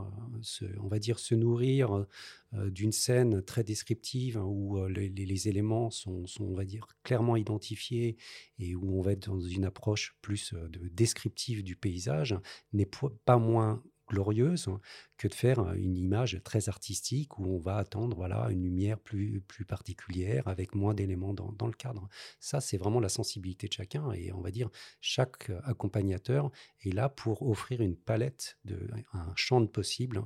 on 0.79 0.87
va 0.87 0.99
dire 0.99 1.19
se 1.19 1.35
nourrir 1.35 2.05
euh, 2.53 2.69
d'une 2.69 2.91
scène 2.91 3.41
très 3.41 3.63
descriptive 3.63 4.37
hein, 4.37 4.43
où 4.45 4.77
euh, 4.77 4.89
les, 4.89 5.47
éléments 5.47 5.89
sont, 5.89 6.25
on 6.39 6.53
va 6.53 6.65
dire, 6.65 6.87
clairement 7.03 7.35
identifiés 7.35 8.17
et 8.59 8.75
où 8.75 8.97
on 8.97 9.01
va 9.01 9.13
être 9.13 9.27
dans 9.27 9.39
une 9.39 9.65
approche 9.65 10.15
plus 10.21 10.53
de 10.53 10.87
descriptive 10.89 11.63
du 11.63 11.75
paysage 11.75 12.35
n'est 12.73 12.89
pas 13.25 13.37
moins 13.37 13.83
glorieuse 14.09 14.69
que 15.17 15.27
de 15.27 15.33
faire 15.33 15.73
une 15.73 15.95
image 15.95 16.41
très 16.43 16.67
artistique 16.67 17.39
où 17.39 17.45
on 17.45 17.59
va 17.59 17.77
attendre 17.77 18.17
voilà 18.17 18.49
une 18.49 18.63
lumière 18.63 18.99
plus 18.99 19.41
plus 19.41 19.65
particulière 19.65 20.47
avec 20.47 20.75
moins 20.75 20.93
d'éléments 20.93 21.33
dans, 21.33 21.51
dans, 21.53 21.67
le 21.67 21.73
cadre. 21.73 22.09
Ça 22.39 22.59
c'est 22.59 22.77
vraiment 22.77 22.99
la 22.99 23.09
sensibilité 23.09 23.67
de 23.67 23.73
chacun 23.73 24.11
et 24.11 24.31
on 24.33 24.41
va 24.41 24.51
dire 24.51 24.69
chaque 24.99 25.51
accompagnateur 25.63 26.51
est 26.83 26.93
là 26.93 27.09
pour 27.09 27.47
offrir 27.47 27.81
une 27.81 27.95
palette 27.95 28.57
de 28.65 28.89
un 29.13 29.31
champ 29.35 29.61
de 29.61 29.67
possibles 29.67 30.21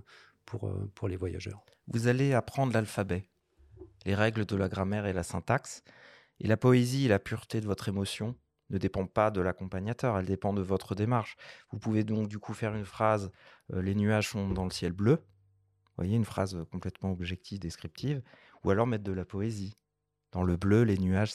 pour 0.46 0.72
pour 0.96 1.08
les 1.08 1.18
voyageurs. 1.18 1.64
Vous 1.88 2.08
allez 2.08 2.34
apprendre 2.34 2.74
l'alphabet, 2.74 3.26
les 4.06 4.16
règles 4.16 4.46
de 4.46 4.56
la 4.56 4.70
grammaire 4.70 5.06
et 5.06 5.14
la 5.14 5.24
syntaxe 5.24 5.84
et 6.40 6.48
la 6.48 6.58
poésie 6.58 7.06
et 7.06 7.10
la 7.10 7.20
pureté 7.20 7.62
de 7.62 7.66
votre 7.66 7.90
émotion 7.90 8.36
ne 8.70 8.78
dépend 8.78 9.06
pas 9.06 9.32
de 9.32 9.42
l'accompagnateur, 9.42 10.18
elle 10.18 10.26
dépend 10.26 10.54
de 10.54 10.62
votre 10.62 10.96
démarche. 10.96 11.36
Vous 11.72 11.80
pouvez 11.80 12.04
donc 12.04 12.28
du 12.28 12.40
coup 12.40 12.54
faire 12.54 12.76
une 12.76 12.86
phrase 12.86 13.32
Les 13.70 13.96
nuages 13.96 14.30
sont 14.30 14.50
dans 14.50 14.66
le 14.66 14.72
ciel 14.72 14.94
bleu. 14.94 15.24
Voyez, 15.98 16.16
une 16.16 16.26
phrase 16.26 16.58
complètement 16.72 17.12
objective, 17.12 17.60
descriptive. 17.60 18.22
Ou 18.64 18.72
alors 18.72 18.88
mettre 18.88 19.04
de 19.04 19.12
la 19.12 19.26
poésie. 19.26 19.78
Dans 20.32 20.44
le 20.44 20.58
bleu, 20.58 20.84
les 20.84 20.98
nuages 20.98 21.34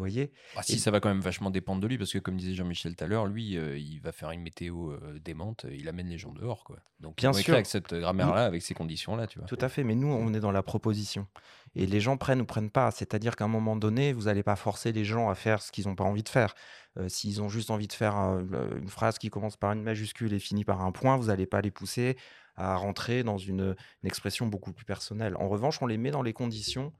voyez 0.00 0.32
ah, 0.56 0.62
Si, 0.62 0.78
ça 0.78 0.90
va 0.90 1.00
quand 1.00 1.08
même 1.08 1.20
vachement 1.20 1.50
dépendre 1.50 1.80
de 1.80 1.86
lui, 1.86 1.98
parce 1.98 2.12
que 2.12 2.18
comme 2.18 2.36
disait 2.36 2.54
Jean-Michel 2.54 2.96
tout 2.96 3.04
à 3.04 3.06
l'heure, 3.06 3.26
lui, 3.26 3.56
euh, 3.56 3.78
il 3.78 4.00
va 4.00 4.12
faire 4.12 4.30
une 4.30 4.42
météo 4.42 4.90
euh, 4.90 5.18
démente, 5.22 5.66
il 5.70 5.88
amène 5.88 6.08
les 6.08 6.18
gens 6.18 6.32
dehors. 6.32 6.64
Quoi. 6.64 6.76
Donc, 6.98 7.16
bien 7.16 7.32
sûr. 7.32 7.54
avec 7.54 7.66
cette 7.66 7.94
grammaire-là, 7.94 8.44
avec 8.44 8.62
ces 8.62 8.74
conditions-là, 8.74 9.26
tu 9.26 9.38
vois. 9.38 9.46
Tout 9.46 9.58
à 9.60 9.68
fait, 9.68 9.84
mais 9.84 9.94
nous, 9.94 10.08
on 10.08 10.34
est 10.34 10.40
dans 10.40 10.52
la 10.52 10.62
proposition. 10.62 11.26
Et 11.74 11.86
les 11.86 12.00
gens 12.00 12.16
prennent 12.16 12.40
ou 12.40 12.46
prennent 12.46 12.70
pas. 12.70 12.90
C'est-à-dire 12.90 13.36
qu'à 13.36 13.44
un 13.44 13.48
moment 13.48 13.76
donné, 13.76 14.12
vous 14.12 14.22
n'allez 14.22 14.42
pas 14.42 14.56
forcer 14.56 14.92
les 14.92 15.04
gens 15.04 15.30
à 15.30 15.34
faire 15.34 15.62
ce 15.62 15.70
qu'ils 15.70 15.86
n'ont 15.86 15.94
pas 15.94 16.04
envie 16.04 16.24
de 16.24 16.28
faire. 16.28 16.54
Euh, 16.98 17.08
s'ils 17.08 17.40
ont 17.40 17.48
juste 17.48 17.70
envie 17.70 17.86
de 17.86 17.92
faire 17.92 18.14
une 18.16 18.88
phrase 18.88 19.18
qui 19.18 19.30
commence 19.30 19.56
par 19.56 19.72
une 19.72 19.82
majuscule 19.82 20.32
et 20.32 20.40
finit 20.40 20.64
par 20.64 20.82
un 20.82 20.90
point, 20.90 21.16
vous 21.16 21.26
n'allez 21.26 21.46
pas 21.46 21.60
les 21.60 21.70
pousser 21.70 22.16
à 22.56 22.76
rentrer 22.76 23.22
dans 23.22 23.38
une 23.38 23.76
expression 24.04 24.46
beaucoup 24.46 24.72
plus 24.72 24.84
personnelle. 24.84 25.36
En 25.36 25.48
revanche, 25.48 25.80
on 25.80 25.86
les 25.86 25.98
met 25.98 26.10
dans 26.10 26.22
les 26.22 26.32
conditions 26.32 26.92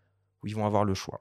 où 0.42 0.46
ils 0.46 0.54
vont 0.54 0.66
avoir 0.66 0.84
le 0.84 0.94
choix. 0.94 1.20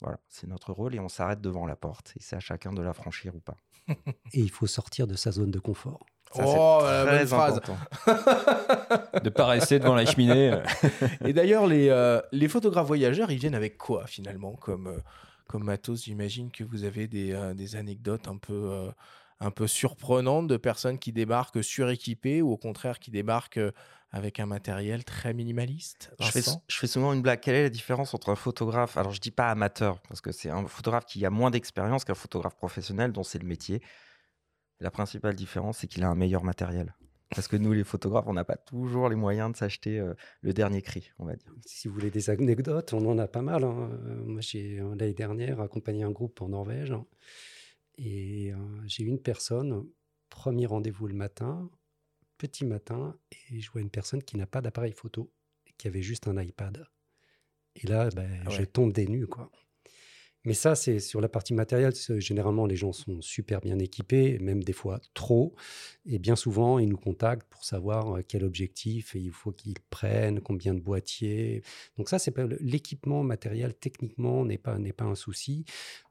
Voilà, 0.00 0.18
c'est 0.28 0.46
notre 0.46 0.72
rôle 0.72 0.94
et 0.94 1.00
on 1.00 1.08
s'arrête 1.08 1.40
devant 1.40 1.66
la 1.66 1.76
porte. 1.76 2.12
Et 2.16 2.20
c'est 2.20 2.36
à 2.36 2.40
chacun 2.40 2.72
de 2.72 2.82
la 2.82 2.92
franchir 2.92 3.34
ou 3.34 3.40
pas. 3.40 3.56
et 3.88 4.40
il 4.40 4.50
faut 4.50 4.66
sortir 4.66 5.06
de 5.06 5.14
sa 5.14 5.32
zone 5.32 5.50
de 5.50 5.58
confort. 5.58 6.04
Ça, 6.32 6.44
oh, 6.44 6.80
la 6.82 7.26
phrase 7.26 7.60
De 9.22 9.30
pas 9.30 9.46
rester 9.46 9.78
devant 9.78 9.94
la 9.94 10.04
cheminée. 10.04 10.60
et 11.24 11.32
d'ailleurs, 11.32 11.66
les, 11.66 11.88
euh, 11.88 12.20
les 12.32 12.48
photographes 12.48 12.86
voyageurs, 12.86 13.30
ils 13.30 13.38
viennent 13.38 13.54
avec 13.54 13.78
quoi 13.78 14.06
finalement 14.06 14.54
comme, 14.54 14.88
euh, 14.88 14.98
comme 15.46 15.64
matos? 15.64 16.04
J'imagine 16.04 16.50
que 16.50 16.64
vous 16.64 16.84
avez 16.84 17.06
des, 17.06 17.32
euh, 17.32 17.54
des 17.54 17.76
anecdotes 17.76 18.28
un 18.28 18.36
peu, 18.36 18.90
un 19.40 19.50
peu 19.50 19.66
surprenantes 19.66 20.48
de 20.48 20.56
personnes 20.56 20.98
qui 20.98 21.12
débarquent 21.12 21.62
suréquipées 21.62 22.42
ou 22.42 22.50
au 22.50 22.56
contraire 22.56 22.98
qui 22.98 23.10
débarquent 23.10 23.60
avec 24.10 24.40
un 24.40 24.46
matériel 24.46 25.04
très 25.04 25.34
minimaliste 25.34 26.10
je 26.20 26.30
fais, 26.30 26.42
je 26.68 26.76
fais, 26.76 26.86
souvent 26.86 27.12
une 27.12 27.22
blague. 27.22 27.40
Quelle 27.40 27.56
est 27.56 27.62
la 27.64 27.70
différence 27.70 28.14
entre 28.14 28.30
un 28.30 28.36
photographe, 28.36 28.96
alors 28.96 29.12
je 29.12 29.20
dis 29.20 29.30
pas 29.30 29.50
amateur, 29.50 30.00
parce 30.02 30.20
que 30.20 30.32
c'est 30.32 30.50
un 30.50 30.66
photographe 30.66 31.06
qui 31.06 31.24
a 31.26 31.30
moins 31.30 31.50
d'expérience 31.50 32.04
qu'un 32.04 32.14
photographe 32.14 32.56
professionnel 32.56 33.12
dont 33.12 33.22
c'est 33.22 33.38
le 33.38 33.46
métier. 33.46 33.82
La 34.80 34.90
principale 34.90 35.34
différence, 35.34 35.78
c'est 35.78 35.86
qu'il 35.86 36.04
a 36.04 36.08
un 36.08 36.14
meilleur 36.14 36.44
matériel. 36.44 36.94
Parce 37.30 37.48
que 37.48 37.56
nous, 37.56 37.72
les 37.72 37.82
photographes, 37.82 38.26
on 38.28 38.34
n'a 38.34 38.44
pas 38.44 38.56
toujours 38.56 39.08
les 39.08 39.16
moyens 39.16 39.50
de 39.50 39.56
s'acheter 39.56 39.98
euh, 39.98 40.14
le 40.42 40.52
dernier 40.52 40.80
cri, 40.80 41.10
on 41.18 41.24
va 41.24 41.34
dire. 41.34 41.52
Si 41.64 41.88
vous 41.88 41.94
voulez 41.94 42.10
des 42.10 42.30
anecdotes, 42.30 42.92
on 42.92 43.04
en 43.10 43.18
a 43.18 43.26
pas 43.26 43.42
mal. 43.42 43.64
Hein. 43.64 43.90
Euh, 44.06 44.24
moi, 44.24 44.40
j'ai 44.40 44.78
euh, 44.78 44.94
l'année 44.94 45.14
dernière 45.14 45.60
accompagné 45.60 46.04
un 46.04 46.12
groupe 46.12 46.40
en 46.40 46.48
Norvège 46.48 46.94
et 47.98 48.52
j'ai 48.84 49.04
une 49.04 49.18
personne, 49.18 49.86
premier 50.28 50.66
rendez-vous 50.66 51.06
le 51.06 51.14
matin, 51.14 51.70
petit 52.38 52.64
matin 52.64 53.18
et 53.50 53.60
je 53.60 53.70
vois 53.70 53.80
une 53.80 53.90
personne 53.90 54.22
qui 54.22 54.36
n'a 54.36 54.46
pas 54.46 54.60
d'appareil 54.60 54.92
photo, 54.92 55.32
qui 55.78 55.88
avait 55.88 56.02
juste 56.02 56.28
un 56.28 56.40
iPad. 56.40 56.86
Et 57.74 57.86
là, 57.86 58.08
ben, 58.10 58.42
ah 58.46 58.50
je 58.50 58.62
tombe 58.62 58.92
des 58.92 59.06
nues, 59.06 59.26
quoi. 59.26 59.50
Mais 60.46 60.54
ça, 60.54 60.76
c'est 60.76 61.00
sur 61.00 61.20
la 61.20 61.28
partie 61.28 61.54
matérielle. 61.54 61.92
Généralement, 62.18 62.66
les 62.66 62.76
gens 62.76 62.92
sont 62.92 63.20
super 63.20 63.60
bien 63.60 63.80
équipés, 63.80 64.38
même 64.38 64.62
des 64.62 64.72
fois 64.72 65.00
trop. 65.12 65.56
Et 66.06 66.20
bien 66.20 66.36
souvent, 66.36 66.78
ils 66.78 66.88
nous 66.88 66.96
contactent 66.96 67.48
pour 67.50 67.64
savoir 67.64 68.20
quel 68.28 68.44
objectif 68.44 69.16
il 69.16 69.32
faut 69.32 69.50
qu'ils 69.50 69.80
prennent, 69.90 70.40
combien 70.40 70.72
de 70.72 70.78
boîtiers. 70.78 71.64
Donc 71.98 72.08
ça, 72.08 72.20
c'est 72.20 72.32
l'équipement 72.60 73.24
matériel 73.24 73.74
techniquement 73.74 74.44
n'est 74.44 74.56
pas 74.56 74.78
pas 74.96 75.04
un 75.04 75.16
souci. 75.16 75.64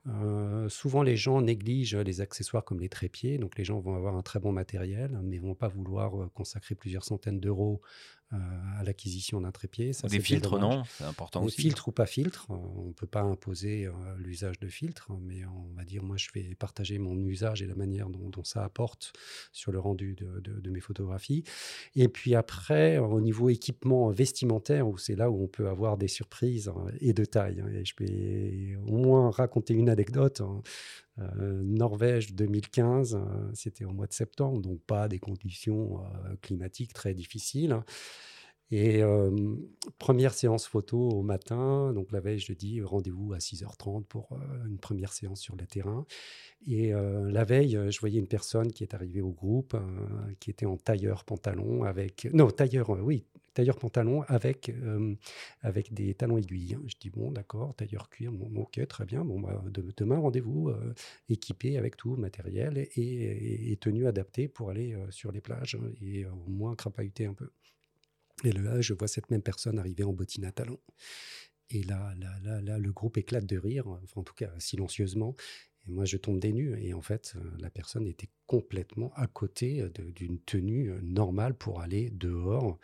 Euh, 0.08 0.68
souvent, 0.68 1.02
les 1.02 1.16
gens 1.16 1.42
négligent 1.42 1.96
les 1.96 2.20
accessoires 2.20 2.66
comme 2.66 2.82
les 2.82 2.90
trépieds. 2.90 3.38
Donc 3.38 3.58
les 3.58 3.64
gens 3.64 3.80
vont 3.80 3.96
avoir 3.96 4.18
un 4.18 4.22
très 4.22 4.42
bon 4.42 4.52
matériel, 4.52 5.18
mais 5.24 5.38
vont 5.38 5.56
pas 5.56 5.70
vouloir 5.70 6.30
consacrer 6.34 6.76
plusieurs 6.76 7.06
centaines 7.06 7.40
d'euros 7.40 7.82
euh, 7.82 8.25
à 8.32 8.84
l'acquisition 8.84 9.42
d'un 9.42 9.52
trépied. 9.52 9.94
Ça, 9.94 10.08
des 10.08 10.20
filtres, 10.20 10.58
non? 10.58 10.84
C'est 10.98 11.04
important 11.04 11.42
des 11.42 11.48
aussi. 11.48 11.62
Filtres 11.62 11.88
ou 11.88 11.92
pas 11.92 12.06
filtres. 12.06 12.48
Euh, 12.50 12.56
on 12.76 12.88
ne 12.88 12.94
peut 12.94 13.08
pas 13.08 13.22
imposer 13.22 13.86
euh, 13.86 13.92
l'usage 14.18 14.60
de 14.60 14.68
filtres, 14.68 15.12
mais 15.22 15.46
on 15.46 15.74
va 15.76 15.84
dire, 15.84 16.04
moi, 16.04 16.18
je 16.18 16.30
vais 16.34 16.56
partager 16.56 16.98
mon 16.98 17.16
usage 17.18 17.62
et 17.62 17.68
la 17.68 17.76
manière 17.76 18.10
dont, 18.10 18.44
ça 18.44 18.64
apporte 18.64 19.14
sur 19.52 19.72
le 19.72 19.80
rendu 19.80 20.16
de, 20.16 20.70
mes 20.70 20.82
photographies. 20.82 21.44
Et 21.96 22.08
puis 22.08 22.36
après, 22.36 22.98
au 22.98 23.22
niveau 23.22 23.50
équipement 23.50 24.10
vestimentaire, 24.10 24.88
où 24.88 24.98
c'est 24.98 25.16
là 25.16 25.30
où 25.32 25.44
on 25.44 25.48
peut 25.48 25.70
avoir 25.70 25.98
des 25.98 26.08
surprises 26.08 26.68
hein, 26.68 26.86
et 27.00 27.14
de 27.14 27.24
taille. 27.24 27.62
Hein, 27.62 27.70
et 27.74 27.86
je 27.86 27.94
vais 28.00 28.76
au 28.88 28.98
moins 28.98 29.32
raconter 29.32 29.74
une 29.74 29.90
anecdote. 29.90 30.42
Hein. 31.18 31.28
Norvège 31.64 32.34
2015, 32.34 33.20
c'était 33.54 33.86
au 33.86 33.92
mois 33.92 34.08
de 34.08 34.14
septembre, 34.14 34.62
donc 34.62 34.82
pas 34.82 35.08
des 35.08 35.20
conditions 35.20 36.02
climatiques 36.42 36.94
très 36.94 37.14
difficiles. 37.14 37.80
Et 38.72 39.04
première 40.00 40.34
séance 40.34 40.66
photo 40.66 40.98
au 40.98 41.22
matin, 41.22 41.94
donc 41.94 42.12
la 42.12 42.20
veille, 42.20 42.40
je 42.40 42.52
dis 42.52 42.82
rendez-vous 42.82 43.34
à 43.34 43.38
6h30 43.38 44.06
pour 44.06 44.30
une 44.66 44.80
première 44.80 45.14
séance 45.14 45.40
sur 45.40 45.56
le 45.56 45.68
terrain. 45.68 46.06
Et 46.68 46.92
la 46.92 47.44
veille, 47.44 47.78
je 47.90 48.00
voyais 48.00 48.20
une 48.20 48.28
personne 48.28 48.72
qui 48.72 48.84
est 48.84 48.96
arrivée 48.96 49.22
au 49.22 49.32
groupe, 49.32 49.78
qui 50.40 50.50
était 50.50 50.66
en 50.66 50.78
tailleur 50.78 51.26
pantalon 51.26 51.84
avec, 51.84 52.28
non 52.34 52.50
tailleur, 52.50 52.90
oui, 52.90 53.28
tailleur 53.56 53.80
pantalon 53.80 54.22
avec 54.28 54.72
avec 55.62 55.94
des 55.94 56.14
talons 56.14 56.38
aiguilles. 56.38 56.78
Je 56.86 56.96
dis 57.00 57.10
bon, 57.10 57.32
d'accord, 57.32 57.76
tailleur 57.76 58.10
cuir, 58.10 58.32
bon, 58.32 58.62
ok, 58.62 58.88
très 58.88 59.06
bien. 59.06 59.26
Bon, 59.26 59.40
bah, 59.40 59.64
demain 59.98 60.20
rendez-vous 60.20 60.72
équipé 61.30 61.78
avec 61.78 61.98
tout 61.98 62.16
matériel 62.16 62.78
et, 62.96 63.78
tenue 63.82 64.06
adaptée 64.08 64.48
pour 64.48 64.70
aller 64.70 64.96
sur 65.10 65.32
les 65.32 65.42
plages 65.42 65.78
et 66.02 66.26
au 66.26 66.50
moins 66.50 66.76
crapahuter 66.76 67.26
un 67.26 67.34
peu. 67.34 67.50
Et 68.44 68.52
là, 68.52 68.82
je 68.82 68.94
vois 68.94 69.08
cette 69.08 69.32
même 69.32 69.42
personne 69.42 69.80
arriver 69.80 70.04
en 70.04 70.14
bottine 70.14 70.46
à 70.46 70.52
talons. 70.52 70.80
Et 71.70 71.84
là, 71.84 72.14
là, 72.20 72.38
là, 72.44 72.62
là, 72.62 72.78
le 72.78 72.92
groupe 72.92 73.18
éclate 73.18 73.46
de 73.46 73.58
rire, 73.58 73.88
en 73.88 74.24
tout 74.24 74.36
cas 74.36 74.52
silencieusement. 74.60 75.36
Et 75.88 75.92
moi, 75.92 76.06
je 76.06 76.18
tombe 76.18 76.40
des 76.40 76.52
nues. 76.52 76.78
Et 76.82 76.94
en 76.94 77.02
fait, 77.02 77.34
euh, 77.36 77.40
la 77.60 77.70
personne 77.70 78.08
était 78.08 78.30
complètement 78.48 79.12
à 79.16 79.28
côté 79.28 79.82
euh, 79.82 79.90
d'une 80.16 80.40
tenue 80.40 80.90
euh, 80.90 81.00
normale 81.04 81.54
pour 81.54 81.82
aller 81.82 82.10
dehors, 82.10 82.78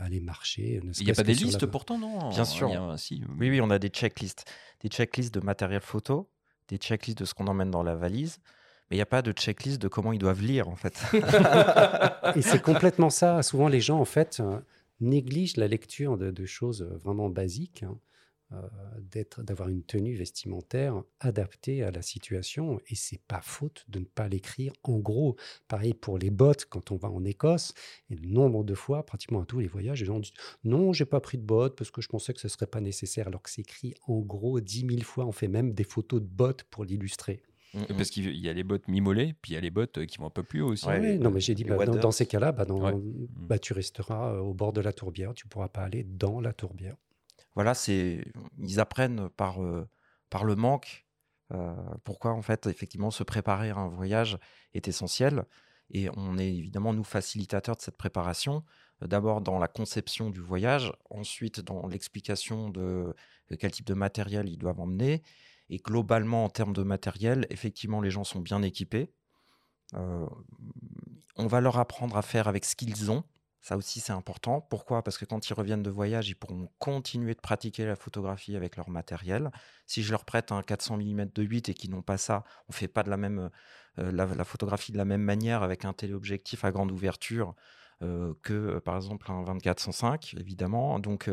aller 0.00 0.20
marcher. 0.20 0.80
Il 0.98 1.04
n'y 1.04 1.10
a 1.10 1.14
pas 1.14 1.22
des 1.22 1.34
listes 1.34 1.66
pourtant, 1.66 1.98
non? 1.98 2.30
Bien 2.30 2.44
sûr. 2.44 2.70
Oui, 3.38 3.50
oui, 3.50 3.60
on 3.60 3.70
a 3.70 3.78
des 3.78 3.88
checklists. 3.88 4.44
Des 4.80 4.88
checklists 4.88 5.34
de 5.34 5.40
matériel 5.40 5.80
photo, 5.80 6.28
des 6.68 6.76
checklists 6.76 7.18
de 7.18 7.24
ce 7.24 7.34
qu'on 7.34 7.46
emmène 7.46 7.70
dans 7.70 7.82
la 7.82 7.94
valise, 7.94 8.38
mais 8.90 8.96
il 8.96 8.98
n'y 8.98 9.02
a 9.02 9.06
pas 9.06 9.22
de 9.22 9.32
checklist 9.32 9.80
de 9.80 9.88
comment 9.88 10.12
ils 10.12 10.18
doivent 10.18 10.42
lire, 10.42 10.68
en 10.68 10.76
fait. 10.76 11.02
et 12.36 12.42
c'est 12.42 12.62
complètement 12.62 13.10
ça. 13.10 13.42
Souvent, 13.42 13.68
les 13.68 13.80
gens, 13.80 13.98
en 13.98 14.04
fait, 14.04 14.42
négligent 15.00 15.56
la 15.56 15.68
lecture 15.68 16.18
de, 16.18 16.44
choses 16.46 16.82
vraiment 17.02 17.28
basiques. 17.28 17.82
Hein. 17.82 17.98
Euh, 18.54 19.22
d'avoir 19.38 19.68
une 19.68 19.82
tenue 19.82 20.14
vestimentaire 20.14 21.02
adaptée 21.20 21.82
à 21.82 21.90
la 21.90 22.02
situation. 22.02 22.80
Et 22.88 22.94
c'est 22.94 23.20
pas 23.28 23.40
faute 23.42 23.84
de 23.88 23.98
ne 23.98 24.04
pas 24.04 24.28
l'écrire 24.28 24.72
en 24.82 24.98
gros. 24.98 25.36
Pareil 25.68 25.94
pour 25.94 26.18
les 26.18 26.30
bottes 26.30 26.64
quand 26.66 26.90
on 26.90 26.96
va 26.96 27.10
en 27.10 27.24
Écosse 27.24 27.74
et 28.10 28.14
le 28.14 28.26
nombre 28.28 28.64
de 28.64 28.74
fois 28.74 29.04
pratiquement 29.04 29.42
à 29.42 29.46
tous 29.46 29.60
les 29.60 29.66
voyages 29.66 30.00
les 30.00 30.06
gens 30.06 30.18
disent 30.18 30.32
non 30.64 30.92
j'ai 30.92 31.04
pas 31.04 31.20
pris 31.20 31.38
de 31.38 31.44
bottes 31.44 31.76
parce 31.76 31.90
que 31.90 32.00
je 32.00 32.08
pensais 32.08 32.32
que 32.32 32.40
ce 32.40 32.48
serait 32.48 32.66
pas 32.66 32.80
nécessaire 32.80 33.28
alors 33.28 33.42
que 33.42 33.50
c'est 33.50 33.62
écrit 33.62 33.94
en 34.06 34.18
gros 34.20 34.60
dix 34.60 34.84
mille 34.84 35.04
fois. 35.04 35.26
On 35.26 35.32
fait 35.32 35.48
même 35.48 35.72
des 35.72 35.84
photos 35.84 36.20
de 36.20 36.26
bottes 36.26 36.64
pour 36.64 36.84
l'illustrer. 36.84 37.42
Mm, 37.74 37.84
parce 37.88 38.08
mm. 38.08 38.12
qu'il 38.12 38.36
y 38.36 38.48
a 38.48 38.52
les 38.52 38.64
bottes 38.64 38.88
mimolées, 38.88 39.34
puis 39.40 39.52
il 39.52 39.54
y 39.54 39.58
a 39.58 39.60
les 39.60 39.70
bottes 39.70 39.98
euh, 39.98 40.06
qui 40.06 40.18
vont 40.18 40.26
un 40.26 40.30
peu 40.30 40.42
plus 40.42 40.62
haut 40.62 40.72
aussi. 40.72 40.86
oui, 40.86 41.18
non, 41.18 41.30
mais 41.30 41.40
j'ai 41.40 41.54
dit, 41.54 41.64
bah, 41.64 41.84
dans, 41.86 42.10
ces 42.10 42.26
cas-là, 42.26 42.52
bah, 42.52 42.66
bah, 42.66 43.58
tu 43.58 43.72
resteras 43.72 44.34
euh, 44.34 44.40
au 44.40 44.52
bord 44.52 44.72
de 44.72 44.80
la 44.80 44.92
tourbière, 44.92 45.32
tu 45.32 45.46
ne 45.46 45.48
pourras 45.48 45.68
pas 45.68 45.82
aller 45.82 46.04
dans 46.04 46.40
la 46.40 46.52
tourbière. 46.52 46.96
Voilà, 47.54 47.74
c'est 47.74 48.24
ils 48.58 48.80
apprennent 48.80 49.28
par, 49.30 49.62
euh, 49.62 49.88
par 50.30 50.44
le 50.44 50.56
manque 50.56 51.06
pourquoi, 52.04 52.32
en 52.32 52.40
fait, 52.40 52.66
effectivement, 52.66 53.10
se 53.10 53.24
préparer 53.24 53.68
à 53.68 53.76
un 53.76 53.88
voyage 53.88 54.38
est 54.72 54.88
essentiel. 54.88 55.44
Et 55.90 56.08
on 56.16 56.38
est 56.38 56.48
évidemment, 56.48 56.94
nous, 56.94 57.04
facilitateurs 57.04 57.76
de 57.76 57.82
cette 57.82 57.98
préparation. 57.98 58.64
D'abord 59.02 59.42
dans 59.42 59.58
la 59.58 59.68
conception 59.68 60.30
du 60.30 60.40
voyage, 60.40 60.92
ensuite 61.10 61.60
dans 61.60 61.86
l'explication 61.88 62.70
de 62.70 63.14
quel 63.58 63.70
type 63.70 63.86
de 63.86 63.92
matériel 63.92 64.48
ils 64.48 64.56
doivent 64.56 64.80
emmener, 64.80 65.22
et 65.68 65.78
globalement, 65.78 66.44
en 66.44 66.48
termes 66.48 66.72
de 66.72 66.82
matériel, 66.82 67.46
effectivement, 67.50 68.00
les 68.00 68.10
gens 68.10 68.24
sont 68.24 68.40
bien 68.40 68.62
équipés. 68.62 69.10
Euh, 69.94 70.26
on 71.36 71.46
va 71.46 71.60
leur 71.60 71.78
apprendre 71.78 72.16
à 72.16 72.22
faire 72.22 72.48
avec 72.48 72.64
ce 72.64 72.76
qu'ils 72.76 73.10
ont. 73.10 73.24
Ça 73.62 73.76
aussi, 73.76 74.00
c'est 74.00 74.12
important. 74.12 74.60
Pourquoi? 74.60 75.02
Parce 75.04 75.16
que 75.16 75.24
quand 75.24 75.48
ils 75.48 75.54
reviennent 75.54 75.84
de 75.84 75.90
voyage, 75.90 76.28
ils 76.28 76.34
pourront 76.34 76.68
continuer 76.80 77.32
de 77.34 77.40
pratiquer 77.40 77.86
la 77.86 77.94
photographie 77.94 78.56
avec 78.56 78.76
leur 78.76 78.90
matériel. 78.90 79.52
Si 79.86 80.02
je 80.02 80.10
leur 80.10 80.24
prête 80.24 80.50
un 80.50 80.62
400 80.62 80.96
mm 80.96 81.26
de 81.32 81.42
8 81.44 81.68
et 81.68 81.74
qu'ils 81.74 81.90
n'ont 81.92 82.02
pas 82.02 82.18
ça, 82.18 82.42
on 82.68 82.72
ne 82.72 82.74
fait 82.74 82.88
pas 82.88 83.04
de 83.04 83.10
la, 83.10 83.16
même, 83.16 83.50
euh, 84.00 84.10
la, 84.10 84.44
photographie 84.44 84.90
de 84.90 84.98
la 84.98 85.04
même 85.04 85.22
manière 85.22 85.62
avec 85.62 85.84
un 85.84 85.92
téléobjectif 85.92 86.64
à 86.64 86.72
grande 86.72 86.90
ouverture 86.90 87.54
euh, 88.02 88.34
que 88.42 88.80
par 88.80 88.96
exemple 88.96 89.30
un 89.30 89.44
24-105, 89.44 90.40
évidemment. 90.40 90.98
Donc, 90.98 91.30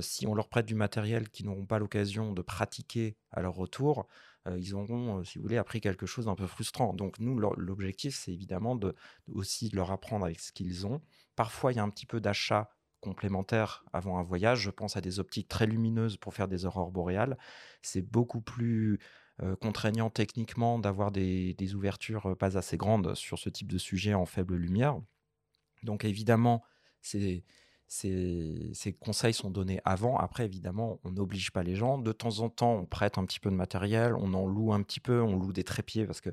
si 0.00 0.28
on 0.28 0.34
leur 0.36 0.48
prête 0.48 0.66
du 0.66 0.76
matériel 0.76 1.28
qu'ils 1.28 1.46
n'auront 1.46 1.66
pas 1.66 1.80
l'occasion 1.80 2.32
de 2.32 2.42
pratiquer 2.42 3.16
à 3.32 3.42
leur 3.42 3.54
retour, 3.54 4.06
ils 4.56 4.74
auront, 4.74 5.24
si 5.24 5.38
vous 5.38 5.42
voulez, 5.42 5.58
appris 5.58 5.80
quelque 5.80 6.06
chose 6.06 6.26
d'un 6.26 6.36
peu 6.36 6.46
frustrant. 6.46 6.94
Donc, 6.94 7.18
nous, 7.18 7.38
l'objectif, 7.38 8.16
c'est 8.16 8.32
évidemment 8.32 8.76
de, 8.76 8.94
aussi 9.32 9.68
de 9.68 9.76
leur 9.76 9.90
apprendre 9.90 10.24
avec 10.24 10.38
ce 10.38 10.52
qu'ils 10.52 10.86
ont. 10.86 11.02
Parfois, 11.38 11.72
il 11.72 11.76
y 11.76 11.78
a 11.78 11.84
un 11.84 11.88
petit 11.88 12.04
peu 12.04 12.20
d'achat 12.20 12.68
complémentaire 13.00 13.84
avant 13.92 14.18
un 14.18 14.24
voyage. 14.24 14.58
Je 14.58 14.70
pense 14.70 14.96
à 14.96 15.00
des 15.00 15.20
optiques 15.20 15.46
très 15.46 15.66
lumineuses 15.66 16.16
pour 16.16 16.34
faire 16.34 16.48
des 16.48 16.64
aurores 16.64 16.90
boréales. 16.90 17.38
C'est 17.80 18.02
beaucoup 18.02 18.40
plus 18.40 18.98
contraignant 19.60 20.10
techniquement 20.10 20.80
d'avoir 20.80 21.12
des, 21.12 21.74
ouvertures 21.76 22.36
pas 22.36 22.58
assez 22.58 22.76
grandes 22.76 23.14
sur 23.14 23.38
ce 23.38 23.50
type 23.50 23.70
de 23.70 23.78
sujet 23.78 24.14
en 24.14 24.26
faible 24.26 24.56
lumière. 24.56 25.00
Donc 25.84 26.04
évidemment, 26.04 26.64
ces, 27.02 27.44
conseils 28.98 29.32
sont 29.32 29.52
donnés 29.52 29.80
avant. 29.84 30.16
Après, 30.16 30.44
évidemment, 30.44 30.98
on 31.04 31.12
n'oblige 31.12 31.52
pas 31.52 31.62
les 31.62 31.76
gens. 31.76 31.98
De 31.98 32.10
temps 32.10 32.40
en 32.40 32.50
temps, 32.50 32.74
on 32.74 32.84
prête 32.84 33.16
un 33.16 33.24
petit 33.24 33.38
peu 33.38 33.50
de 33.50 33.54
matériel, 33.54 34.16
on 34.16 34.34
en 34.34 34.44
loue 34.44 34.72
un 34.72 34.82
petit 34.82 34.98
peu, 34.98 35.22
on 35.22 35.36
loue 35.36 35.52
des 35.52 35.62
trépieds 35.62 36.04
parce 36.04 36.20
que 36.20 36.30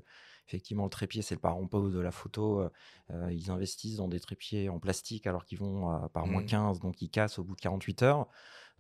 effectivement, 0.48 0.84
le 0.84 0.90
trépied, 0.90 1.22
c'est 1.22 1.36
le 1.36 1.42
parent 1.42 1.66
pauvre 1.68 1.90
de 1.90 2.00
la 2.00 2.12
photo. 2.12 2.62
Euh, 2.62 2.70
euh, 3.12 3.32
ils 3.32 3.52
investissent 3.52 3.98
dans 3.98 4.08
des 4.08 4.20
trépieds 4.20 4.70
en 4.70 4.80
plastique 4.80 5.28
alors 5.28 5.46
qu'ils 5.46 5.60
vont 5.60 6.08
par 6.10 6.28
moins 6.28 6.44
15, 6.44 6.78
mmh. 6.78 6.82
donc 6.82 7.02
ils 7.02 7.10
cassent 7.10 7.40
au 7.40 7.44
bout 7.44 7.56
de 7.56 7.62
48 7.62 8.04
heures. 8.04 8.28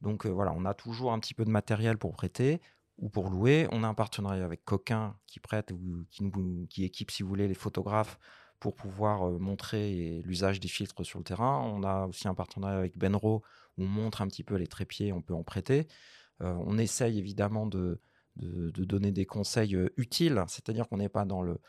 Donc 0.01 0.25
euh, 0.25 0.29
voilà, 0.29 0.53
on 0.55 0.65
a 0.65 0.73
toujours 0.73 1.13
un 1.13 1.19
petit 1.19 1.33
peu 1.33 1.45
de 1.45 1.49
matériel 1.49 1.97
pour 1.97 2.13
prêter 2.13 2.61
ou 2.97 3.09
pour 3.09 3.29
louer. 3.29 3.67
On 3.71 3.83
a 3.83 3.87
un 3.87 3.93
partenariat 3.93 4.45
avec 4.45 4.63
Coquin 4.63 5.15
qui 5.27 5.39
prête 5.39 5.71
ou 5.71 6.05
qui, 6.11 6.23
qui 6.69 6.83
équipe, 6.83 7.11
si 7.11 7.23
vous 7.23 7.29
voulez, 7.29 7.47
les 7.47 7.53
photographes 7.53 8.19
pour 8.59 8.75
pouvoir 8.75 9.31
montrer 9.31 10.21
l'usage 10.23 10.59
des 10.59 10.69
filtres 10.69 11.05
sur 11.05 11.19
le 11.19 11.25
terrain. 11.25 11.59
On 11.61 11.83
a 11.83 12.07
aussi 12.07 12.27
un 12.27 12.33
partenariat 12.33 12.77
avec 12.77 12.97
Benro 12.97 13.43
où 13.77 13.83
on 13.83 13.87
montre 13.87 14.21
un 14.21 14.27
petit 14.27 14.43
peu 14.43 14.55
les 14.55 14.67
trépieds, 14.67 15.11
on 15.11 15.21
peut 15.21 15.33
en 15.33 15.43
prêter. 15.43 15.87
on 16.39 16.77
essaye 16.77 17.19
évidemment 17.19 17.67
de, 17.67 17.99
de, 18.37 18.85
donner 18.85 19.11
des 19.11 19.25
conseils 19.25 19.77
utiles, 19.97 20.43
c'est-à-dire 20.47 20.87
qu'on 20.87 20.97
n'est 20.97 21.09
pas 21.09 21.25
dans 21.25 21.41
le, 21.41 21.59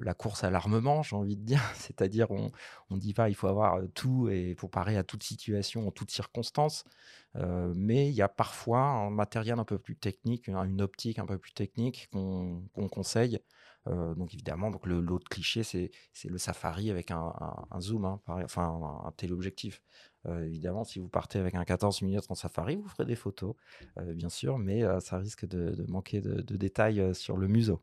la 0.00 0.14
course 0.14 0.44
à 0.44 0.50
l'armement, 0.50 1.02
j'ai 1.02 1.16
envie 1.16 1.36
de 1.36 1.44
dire. 1.44 1.60
C'est-à-dire, 1.74 2.30
on 2.30 2.50
ne 2.90 2.98
dit 2.98 3.14
pas 3.14 3.28
il 3.28 3.34
faut 3.34 3.48
avoir 3.48 3.80
tout 3.94 4.28
et 4.28 4.54
pour 4.54 4.70
parer 4.70 4.96
à 4.96 5.04
toute 5.04 5.22
situation, 5.22 5.86
en 5.86 5.90
toutes 5.90 6.10
circonstances. 6.10 6.84
mais 7.34 8.08
il 8.08 8.14
y 8.14 8.22
a 8.22 8.28
parfois 8.28 8.80
un 8.80 9.10
matériel 9.10 9.58
un 9.58 9.64
peu 9.64 9.78
plus 9.78 9.96
technique, 9.96 10.48
une 10.48 10.80
optique 10.80 11.18
un 11.18 11.26
peu 11.26 11.38
plus 11.38 11.52
technique 11.52 12.08
qu'on 12.12 12.88
conseille 12.90 13.38
donc 13.86 14.32
évidemment, 14.32 14.70
donc 14.70 14.86
l'autre 14.86 15.28
cliché, 15.28 15.62
c'est 15.62 15.90
le 16.24 16.38
Safari 16.38 16.90
avec 16.90 17.10
un, 17.10 17.32
zoom, 17.80 18.06
hein, 18.06 18.20
enfin 18.26 19.02
un, 19.04 19.12
téléobjectif. 19.12 19.82
Évidemment, 20.44 20.84
si 20.84 20.98
vous 20.98 21.08
partez 21.08 21.38
avec 21.38 21.54
un 21.54 21.64
14 21.64 22.02
mm 22.02 22.20
en 22.28 22.34
Safari, 22.34 22.76
vous 22.76 22.88
ferez 22.88 23.04
des 23.04 23.16
photos, 23.16 23.54
bien 23.96 24.28
sûr, 24.28 24.58
mais 24.58 24.82
ça 25.00 25.18
risque 25.18 25.46
de, 25.46 25.84
manquer 25.88 26.20
de, 26.20 26.56
détails 26.56 27.14
sur 27.14 27.36
le 27.36 27.48
museau. 27.48 27.82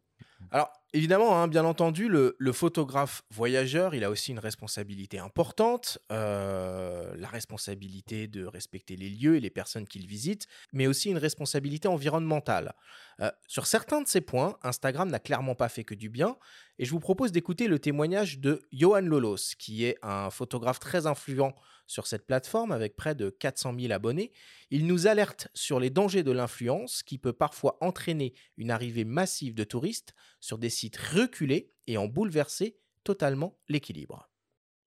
Alors, 0.50 0.72
évidemment, 0.94 1.38
hein, 1.38 1.48
bien 1.48 1.64
entendu, 1.64 2.10
le, 2.10 2.52
photographe 2.52 3.24
voyageur, 3.30 3.96
il 3.96 4.04
a 4.04 4.10
aussi 4.10 4.32
une 4.32 4.40
responsabilité 4.40 5.20
importante, 5.20 6.00
euh, 6.12 7.14
la 7.16 7.28
responsabilité 7.28 8.28
de 8.28 8.46
respecter 8.46 8.96
les 8.96 9.10
lieux 9.10 9.38
et 9.38 9.40
les 9.40 9.50
personnes 9.50 9.88
qu'il 9.88 10.08
visite, 10.08 10.48
mais 10.74 10.88
aussi 10.88 11.10
une 11.10 11.18
responsabilité 11.18 11.88
environnementale. 11.88 12.74
Euh, 13.22 13.32
sur 13.48 13.68
certains 13.68 14.02
de 14.02 14.08
ces 14.08 14.22
points, 14.22 14.58
Instagram 14.64 15.10
n'a 15.10 15.20
clairement 15.20 15.56
pas 15.56 15.70
fait 15.70 15.84
que 15.84 15.96
du 15.96 16.10
bien, 16.10 16.38
et 16.80 16.86
je 16.86 16.92
vous 16.92 17.00
propose 17.00 17.32
d'écouter 17.32 17.68
le 17.68 17.80
témoignage 17.80 18.40
de 18.40 18.62
Johan 18.74 19.02
Lolos, 19.02 19.56
qui 19.58 19.86
est 19.86 19.98
un 20.02 20.30
photographe 20.30 20.80
très 20.80 21.06
influent 21.06 21.56
sur 21.92 22.08
cette 22.08 22.26
plateforme 22.26 22.72
avec 22.72 22.96
près 22.96 23.16
de 23.16 23.30
400 23.30 23.76
000 23.78 23.94
abonnés. 23.94 24.32
Il 24.70 24.88
nous 24.88 25.08
alerte 25.08 25.50
sur 25.54 25.80
les 25.80 25.90
dangers 25.90 26.24
de 26.24 26.32
l'influence 26.32 27.04
qui 27.04 27.18
peut 27.18 27.34
parfois 27.34 27.78
entraîner 27.82 28.34
une 28.58 28.72
arrivée 28.72 29.04
massive 29.04 29.54
de 29.54 29.66
touristes 29.66 30.16
sur 30.40 30.58
des 30.58 30.70
sites 30.70 30.98
reculés 30.98 31.70
et 31.88 31.98
en 31.98 32.08
bouleverser 32.08 32.78
totalement 33.04 33.58
l'équilibre. 33.68 34.30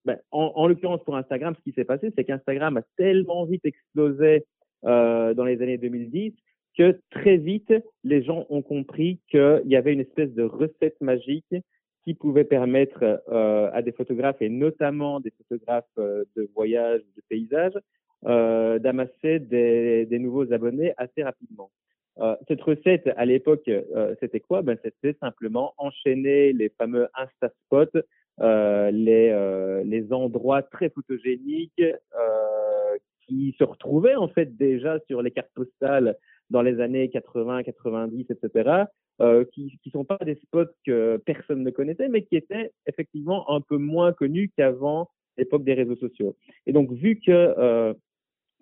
Ben, 0.06 0.18
en, 0.30 0.66
l'occurrence, 0.66 1.02
pour 1.04 1.16
Instagram, 1.16 1.54
ce 1.56 1.62
qui 1.62 1.74
s'est 1.74 1.84
passé, 1.84 2.12
c'est 2.16 2.24
qu'Instagram 2.24 2.76
a 2.76 2.82
tellement 2.96 3.46
vite 3.46 3.64
explosé 3.64 4.44
euh, 4.84 5.32
dans 5.34 5.44
les 5.44 5.62
années 5.62 5.78
2010 5.78 6.34
que 6.76 7.00
très 7.10 7.36
vite, 7.36 7.72
les 8.02 8.22
gens 8.22 8.46
ont 8.48 8.62
compris 8.62 9.20
qu'il 9.28 9.62
y 9.66 9.76
avait 9.76 9.92
une 9.92 10.00
espèce 10.00 10.32
de 10.34 10.42
recette 10.42 11.00
magique 11.00 11.54
qui 12.04 12.14
pouvait 12.14 12.44
permettre 12.44 13.22
euh, 13.28 13.70
à 13.72 13.82
des 13.82 13.92
photographes, 13.92 14.40
et 14.40 14.50
notamment 14.50 15.20
des 15.20 15.30
photographes 15.30 15.84
euh, 15.98 16.24
de 16.36 16.48
voyage, 16.54 17.00
de 17.16 17.22
paysage, 17.28 17.72
euh, 18.26 18.78
d'amasser 18.78 19.38
des, 19.38 20.06
nouveaux 20.18 20.52
abonnés 20.52 20.92
assez 20.96 21.22
rapidement. 21.22 21.70
Cette 22.46 22.62
recette, 22.62 23.10
à 23.16 23.24
l'époque, 23.24 23.68
c'était 24.20 24.38
quoi? 24.38 24.62
Ben, 24.62 24.78
C'était 24.84 25.18
simplement 25.18 25.74
enchaîner 25.78 26.52
les 26.52 26.68
fameux 26.68 27.08
Insta-spots, 27.14 27.98
les, 28.38 29.82
les 29.84 30.12
endroits 30.12 30.62
très 30.62 30.90
photogéniques, 30.90 31.82
qui 33.26 33.56
se 33.58 33.64
retrouvaient 33.64 34.14
en 34.14 34.28
fait 34.28 34.56
déjà 34.56 35.00
sur 35.08 35.22
les 35.22 35.32
cartes 35.32 35.50
postales 35.54 36.16
dans 36.50 36.62
les 36.62 36.80
années 36.80 37.10
80, 37.10 37.64
90, 37.64 38.26
etc., 38.30 38.84
euh, 39.20 39.44
qui 39.52 39.78
ne 39.86 39.90
sont 39.90 40.04
pas 40.04 40.18
des 40.24 40.34
spots 40.34 40.72
que 40.84 41.22
personne 41.24 41.62
ne 41.62 41.70
connaissait, 41.70 42.08
mais 42.08 42.22
qui 42.22 42.36
étaient 42.36 42.72
effectivement 42.86 43.48
un 43.50 43.60
peu 43.60 43.76
moins 43.76 44.12
connus 44.12 44.50
qu'avant 44.56 45.10
l'époque 45.36 45.64
des 45.64 45.74
réseaux 45.74 45.96
sociaux. 45.96 46.36
Et 46.66 46.72
donc, 46.72 46.92
vu 46.92 47.20
que 47.20 47.30
euh, 47.30 47.94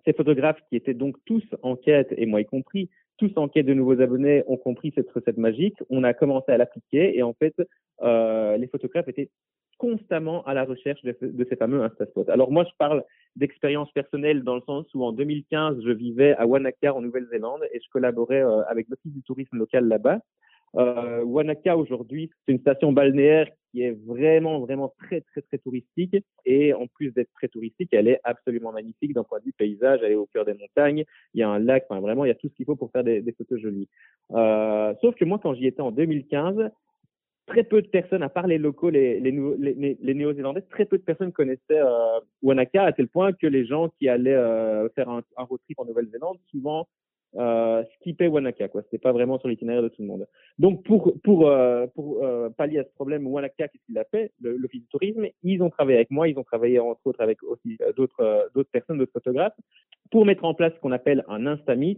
ces 0.05 0.13
photographes 0.13 0.61
qui 0.69 0.75
étaient 0.75 0.93
donc 0.93 1.17
tous 1.25 1.43
en 1.61 1.75
quête, 1.75 2.13
et 2.17 2.25
moi 2.25 2.41
y 2.41 2.45
compris, 2.45 2.89
tous 3.17 3.31
en 3.35 3.47
quête 3.47 3.65
de 3.65 3.73
nouveaux 3.73 3.99
abonnés 4.01 4.43
ont 4.47 4.57
compris 4.57 4.91
cette 4.95 5.09
recette 5.11 5.37
magique, 5.37 5.77
on 5.89 6.03
a 6.03 6.13
commencé 6.13 6.51
à 6.51 6.57
l'appliquer 6.57 7.17
et 7.17 7.23
en 7.23 7.33
fait, 7.33 7.55
euh, 8.01 8.57
les 8.57 8.67
photographes 8.67 9.07
étaient 9.07 9.29
constamment 9.77 10.43
à 10.45 10.53
la 10.53 10.63
recherche 10.63 11.01
de, 11.03 11.45
ces 11.49 11.55
fameux 11.55 11.83
Instaspots. 11.83 12.29
Alors 12.29 12.51
moi, 12.51 12.63
je 12.63 12.75
parle 12.77 13.03
d'expérience 13.35 13.91
personnelle 13.91 14.43
dans 14.43 14.55
le 14.55 14.61
sens 14.61 14.85
où 14.93 15.03
en 15.03 15.11
2015, 15.11 15.77
je 15.83 15.91
vivais 15.91 16.33
à 16.35 16.47
Wanaka 16.47 16.93
en 16.93 17.01
Nouvelle-Zélande 17.01 17.61
et 17.73 17.79
je 17.79 17.89
collaborais 17.91 18.43
euh, 18.43 18.63
avec 18.69 18.87
l'Office 18.89 19.11
du 19.11 19.21
tourisme 19.23 19.57
local 19.57 19.87
là-bas. 19.87 20.19
Euh, 20.75 21.23
Wanaka 21.23 21.77
aujourd'hui, 21.77 22.31
c'est 22.45 22.53
une 22.53 22.59
station 22.59 22.91
balnéaire 22.91 23.47
qui 23.71 23.81
est 23.81 23.97
vraiment, 24.05 24.59
vraiment 24.59 24.93
très, 24.99 25.21
très, 25.21 25.41
très 25.41 25.57
touristique. 25.57 26.15
Et 26.45 26.73
en 26.73 26.87
plus 26.87 27.11
d'être 27.11 27.31
très 27.33 27.47
touristique, 27.47 27.89
elle 27.91 28.07
est 28.07 28.19
absolument 28.23 28.71
magnifique 28.71 29.13
d'un 29.13 29.23
point 29.23 29.39
de 29.39 29.45
vue 29.45 29.53
paysage. 29.53 29.99
Elle 30.03 30.13
est 30.13 30.15
au 30.15 30.27
cœur 30.27 30.45
des 30.45 30.53
montagnes. 30.53 31.05
Il 31.33 31.39
y 31.39 31.43
a 31.43 31.49
un 31.49 31.59
lac. 31.59 31.85
Vraiment, 31.89 32.25
il 32.25 32.29
y 32.29 32.31
a 32.31 32.35
tout 32.35 32.49
ce 32.49 32.53
qu'il 32.53 32.65
faut 32.65 32.75
pour 32.75 32.91
faire 32.91 33.03
des, 33.03 33.23
photos 33.37 33.59
jolies. 33.59 33.89
Euh, 34.31 34.93
sauf 35.01 35.15
que 35.15 35.25
moi, 35.25 35.39
quand 35.41 35.53
j'y 35.53 35.67
étais 35.67 35.81
en 35.81 35.91
2015, 35.91 36.69
très 37.47 37.63
peu 37.63 37.81
de 37.81 37.87
personnes, 37.87 38.23
à 38.23 38.29
part 38.29 38.47
les 38.47 38.57
locaux, 38.57 38.89
les, 38.89 39.19
néo-zélandais, 39.21 40.61
très 40.61 40.85
peu 40.85 40.97
de 40.97 41.03
personnes 41.03 41.31
connaissaient 41.31 41.61
euh, 41.71 42.19
Wanaka 42.41 42.83
à 42.83 42.93
tel 42.93 43.07
point 43.07 43.33
que 43.33 43.47
les 43.47 43.65
gens 43.65 43.89
qui 43.99 44.07
allaient 44.07 44.33
euh, 44.33 44.87
faire 44.89 45.09
un 45.09 45.23
road 45.37 45.59
trip 45.65 45.79
en 45.79 45.85
Nouvelle-Zélande, 45.85 46.37
souvent 46.49 46.87
euh, 47.35 47.83
skippaient 47.95 48.27
Wanaka. 48.27 48.67
Quoi, 48.67 48.81
c'était 48.83 48.97
pas 48.97 49.11
vraiment 49.11 49.39
sur 49.39 49.47
l'itinéraire 49.47 49.83
de 49.83 49.87
tout 49.89 50.01
le 50.01 50.07
monde. 50.07 50.27
Donc 50.59 50.83
pour 50.83 51.13
pour 51.23 51.47
euh, 51.47 51.87
pour 51.95 52.23
euh, 52.23 52.49
pallier 52.49 52.79
à 52.79 52.83
ce 52.83 52.93
problème, 52.93 53.27
Wanaka, 53.27 53.67
qu'est-ce 53.67 53.85
qu'il 53.85 53.97
a 53.97 54.05
fait? 54.05 54.31
L'office 54.41 54.81
du 54.81 54.87
tourisme, 54.87 55.27
ils 55.43 55.61
ont 55.61 55.69
travaillé 55.69 55.97
avec 55.97 56.11
moi, 56.11 56.27
ils 56.27 56.37
ont 56.37 56.43
travaillé 56.43 56.79
entre 56.79 57.01
autres 57.05 57.21
avec 57.21 57.41
aussi 57.43 57.77
euh, 57.81 57.93
d'autres 57.93 58.49
d'autres 58.53 58.71
personnes, 58.71 58.97
d'autres 58.97 59.11
photographes, 59.11 59.55
pour 60.11 60.25
mettre 60.25 60.45
en 60.45 60.53
place 60.53 60.73
ce 60.73 60.79
qu'on 60.79 60.91
appelle 60.91 61.23
un 61.27 61.45
Instamit, 61.47 61.97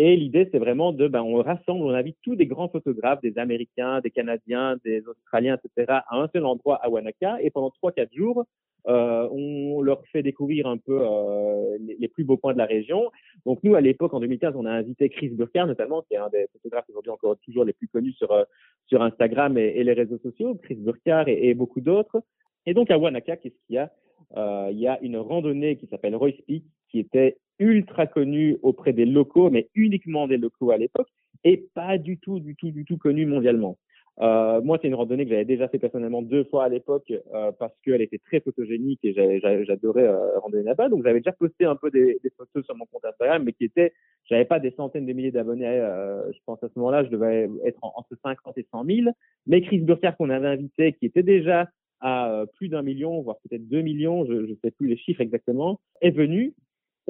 et 0.00 0.14
l'idée, 0.14 0.48
c'est 0.52 0.60
vraiment 0.60 0.92
de, 0.92 1.08
ben, 1.08 1.22
on 1.22 1.42
rassemble, 1.42 1.82
on 1.82 1.90
invite 1.90 2.18
tous 2.22 2.36
des 2.36 2.46
grands 2.46 2.68
photographes, 2.68 3.20
des 3.20 3.36
Américains, 3.36 4.00
des 4.00 4.12
Canadiens, 4.12 4.76
des 4.84 5.02
Australiens, 5.08 5.58
etc., 5.58 5.86
à 5.88 6.16
un 6.16 6.28
seul 6.32 6.46
endroit 6.46 6.76
à 6.76 6.88
Wanaka. 6.88 7.38
Et 7.42 7.50
pendant 7.50 7.70
trois, 7.70 7.90
quatre 7.90 8.14
jours, 8.14 8.44
euh, 8.88 9.28
on 9.30 9.82
leur 9.82 10.02
fait 10.06 10.22
découvrir 10.22 10.66
un 10.66 10.78
peu 10.78 10.98
euh, 11.02 11.76
les, 11.98 12.08
plus 12.08 12.24
beaux 12.24 12.38
points 12.38 12.54
de 12.54 12.58
la 12.58 12.64
région. 12.64 13.10
Donc 13.44 13.62
nous, 13.62 13.74
à 13.74 13.80
l'époque, 13.82 14.14
en 14.14 14.20
2015, 14.20 14.54
on 14.56 14.64
a 14.64 14.72
invité 14.72 15.10
Chris 15.10 15.28
Burkhardt, 15.28 15.68
notamment, 15.68 16.02
qui 16.02 16.14
est 16.14 16.18
un 16.18 16.30
des 16.30 16.46
photographes 16.52 16.86
aujourd'hui 16.88 17.10
encore 17.10 17.36
toujours 17.44 17.64
les 17.64 17.74
plus 17.74 17.88
connus 17.88 18.12
sur, 18.12 18.32
euh, 18.32 18.44
sur 18.86 19.02
Instagram 19.02 19.58
et, 19.58 19.84
les 19.84 19.92
réseaux 19.92 20.18
sociaux, 20.18 20.54
Chris 20.62 20.76
Burkhardt 20.76 21.28
et, 21.28 21.52
beaucoup 21.54 21.80
d'autres. 21.80 22.22
Et 22.64 22.72
donc 22.72 22.90
à 22.90 22.98
Wanaka, 22.98 23.36
qu'est-ce 23.36 23.54
qu'il 23.66 23.76
y 23.76 23.78
a? 23.78 23.90
Il 24.70 24.78
y 24.78 24.86
a 24.86 24.98
une 25.00 25.16
randonnée 25.16 25.76
qui 25.76 25.86
s'appelle 25.86 26.14
Royce 26.14 26.40
Peak, 26.46 26.64
qui 26.90 26.98
était 26.98 27.38
ultra 27.58 28.06
connu 28.06 28.58
auprès 28.62 28.92
des 28.92 29.06
locaux, 29.06 29.50
mais 29.50 29.68
uniquement 29.74 30.28
des 30.28 30.36
locaux 30.36 30.70
à 30.70 30.76
l'époque, 30.76 31.08
et 31.44 31.68
pas 31.74 31.98
du 31.98 32.18
tout, 32.18 32.40
du 32.40 32.54
tout, 32.56 32.70
du 32.70 32.84
tout 32.84 32.98
connu 32.98 33.26
mondialement. 33.26 33.78
Euh, 34.20 34.60
moi, 34.62 34.78
c'est 34.80 34.88
une 34.88 34.94
randonnée 34.94 35.24
que 35.24 35.30
j'avais 35.30 35.44
déjà 35.44 35.68
fait 35.68 35.78
personnellement 35.78 36.22
deux 36.22 36.44
fois 36.44 36.64
à 36.64 36.68
l'époque 36.68 37.12
euh, 37.34 37.52
parce 37.52 37.72
qu'elle 37.84 38.02
était 38.02 38.18
très 38.18 38.40
photogénique 38.40 39.00
et 39.04 39.12
j'adorais 39.12 40.08
euh, 40.08 40.38
randonner 40.38 40.64
là-bas. 40.64 40.88
Donc, 40.88 41.04
j'avais 41.04 41.20
déjà 41.20 41.32
posté 41.32 41.64
un 41.64 41.76
peu 41.76 41.90
des, 41.90 42.18
des, 42.22 42.30
photos 42.36 42.64
sur 42.64 42.76
mon 42.76 42.86
compte 42.86 43.04
Instagram, 43.04 43.44
mais 43.44 43.52
qui 43.52 43.64
étaient, 43.64 43.92
j'avais 44.24 44.44
pas 44.44 44.58
des 44.58 44.72
centaines 44.72 45.06
de 45.06 45.12
milliers 45.12 45.30
d'abonnés. 45.30 45.66
Euh, 45.66 46.32
je 46.32 46.38
pense 46.46 46.62
à 46.64 46.68
ce 46.68 46.78
moment-là, 46.78 47.04
je 47.04 47.10
devais 47.10 47.48
être 47.64 47.78
en, 47.82 47.92
entre 47.96 48.16
50 48.22 48.58
et 48.58 48.66
100 48.72 48.84
000. 48.84 48.98
Mais 49.46 49.62
Chris 49.62 49.80
Burkhardt 49.80 50.16
qu'on 50.16 50.30
avait 50.30 50.48
invité, 50.48 50.94
qui 50.94 51.06
était 51.06 51.22
déjà 51.22 51.68
à 52.00 52.30
euh, 52.30 52.46
plus 52.46 52.68
d'un 52.68 52.82
million, 52.82 53.20
voire 53.22 53.36
peut-être 53.48 53.68
deux 53.68 53.82
millions, 53.82 54.24
je 54.26 54.32
ne 54.32 54.54
sais 54.62 54.70
plus 54.70 54.88
les 54.88 54.96
chiffres 54.96 55.20
exactement, 55.20 55.80
est 56.00 56.10
venu 56.10 56.54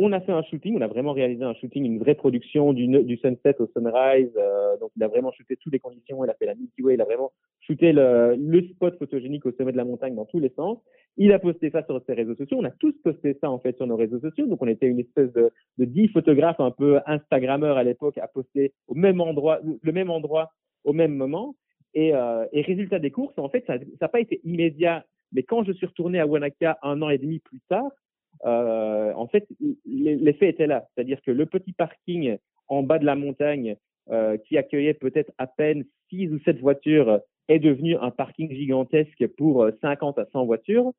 on 0.01 0.13
a 0.13 0.21
fait 0.21 0.31
un 0.31 0.45
shooting, 0.45 0.79
on 0.79 0.81
a 0.81 0.87
vraiment 0.87 1.13
réalisé 1.13 1.43
un 1.43 1.55
shooting, 1.55 1.85
une 1.85 1.99
vraie 1.99 2.15
production 2.15 2.73
du, 2.73 3.17
sunset 3.17 3.57
au 3.59 3.67
sunrise. 3.67 4.31
Euh, 4.37 4.77
donc, 4.79 4.93
il 4.97 5.03
a 5.03 5.09
vraiment 5.09 5.33
shooté 5.33 5.57
toutes 5.57 5.73
les 5.73 5.81
conditions. 5.81 6.25
Il 6.25 6.31
a 6.31 6.35
fait 6.35 6.47
la 6.47 6.55
Milky 6.55 6.83
Way, 6.83 6.95
il 6.95 7.01
a 7.01 7.05
vraiment 7.05 7.33
shooté 7.61 7.93
le, 7.93 8.37
spot 8.71 8.97
photogénique 8.97 9.45
au 9.45 9.51
sommet 9.53 9.73
de 9.73 9.77
la 9.77 9.85
montagne 9.85 10.15
dans 10.15 10.25
tous 10.25 10.39
les 10.39 10.51
sens. 10.51 10.79
Il 11.17 11.33
a 11.33 11.41
posté 11.41 11.71
ça 11.71 11.85
sur 11.85 12.01
ses 12.07 12.13
réseaux 12.15 12.37
sociaux. 12.37 12.59
On 12.61 12.65
a 12.65 12.71
tous 12.71 12.95
posté 13.03 13.37
ça 13.41 13.51
en 13.51 13.59
fait 13.59 13.77
sur 13.77 13.89
nos 13.89 13.97
réseaux 13.97 14.21
sociaux. 14.21 14.47
Donc, 14.47 14.63
on 14.63 14.69
était 14.69 14.87
une 14.87 15.01
espèce 15.01 15.33
de, 15.33 15.51
10 15.79 16.09
photographes 16.09 16.61
un 16.61 16.71
peu 16.71 17.01
Instagrammeurs 17.07 17.77
à 17.77 17.83
l'époque 17.83 18.19
à 18.19 18.29
poster 18.29 18.73
au 18.87 18.95
même 18.95 19.21
endroit, 19.21 19.59
le 19.83 19.93
même 19.93 20.11
endroit 20.11 20.53
au 20.85 20.93
même 20.93 21.17
moment. 21.17 21.57
Et, 21.95 22.15
euh, 22.15 22.47
et 22.53 22.63
résultat 22.63 23.01
des 23.01 23.11
courses, 23.11 23.37
en 23.37 23.49
fait, 23.49 23.65
ça 23.67 23.79
n'a 24.01 24.09
pas 24.09 24.21
été 24.21 24.41
immédiat. 24.45 25.05
Mais 25.33 25.43
quand 25.43 25.65
je 25.65 25.73
suis 25.73 25.87
retourné 25.87 26.21
à 26.21 26.27
Wanaka 26.27 26.79
un 26.83 27.03
an 27.03 27.11
et 27.11 27.19
demi 27.19 27.41
plus 27.41 27.61
tard, 27.69 27.91
euh, 28.45 29.13
en 29.15 29.27
fait, 29.27 29.47
l'effet 29.87 30.49
était 30.49 30.67
là. 30.67 30.87
C'est-à-dire 30.95 31.21
que 31.23 31.31
le 31.31 31.47
petit 31.47 31.73
parking 31.73 32.37
en 32.69 32.83
bas 32.83 32.99
de 32.99 33.07
la 33.07 33.17
montagne 33.17 33.77
euh, 34.11 34.37
qui 34.37 34.57
accueillait 34.57 34.95
peut-être 34.95 35.33
à 35.39 35.47
peine 35.47 35.85
6 36.11 36.33
ou 36.33 36.39
7 36.41 36.61
voitures 36.61 37.21
est 37.49 37.59
devenu 37.59 37.97
un 37.97 38.11
parking 38.11 38.51
gigantesque 38.51 39.27
pour 39.37 39.69
50 39.81 40.19
à 40.19 40.27
100 40.33 40.45
voitures. 40.47 40.93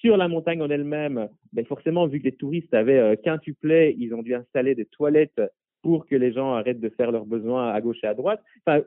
Sur 0.00 0.16
la 0.16 0.26
montagne 0.26 0.60
en 0.62 0.70
elle-même, 0.70 1.28
ben 1.52 1.64
forcément, 1.64 2.06
vu 2.06 2.18
que 2.18 2.24
les 2.24 2.34
touristes 2.34 2.74
avaient 2.74 2.98
euh, 2.98 3.16
quintuplé, 3.16 3.94
ils 3.98 4.14
ont 4.14 4.22
dû 4.22 4.34
installer 4.34 4.74
des 4.74 4.86
toilettes 4.86 5.40
pour 5.82 6.06
que 6.06 6.16
les 6.16 6.32
gens 6.32 6.54
arrêtent 6.54 6.80
de 6.80 6.88
faire 6.88 7.12
leurs 7.12 7.26
besoins 7.26 7.72
à 7.72 7.80
gauche 7.80 8.02
et 8.02 8.06
à 8.06 8.14
droite. 8.14 8.42
Enfin, 8.66 8.82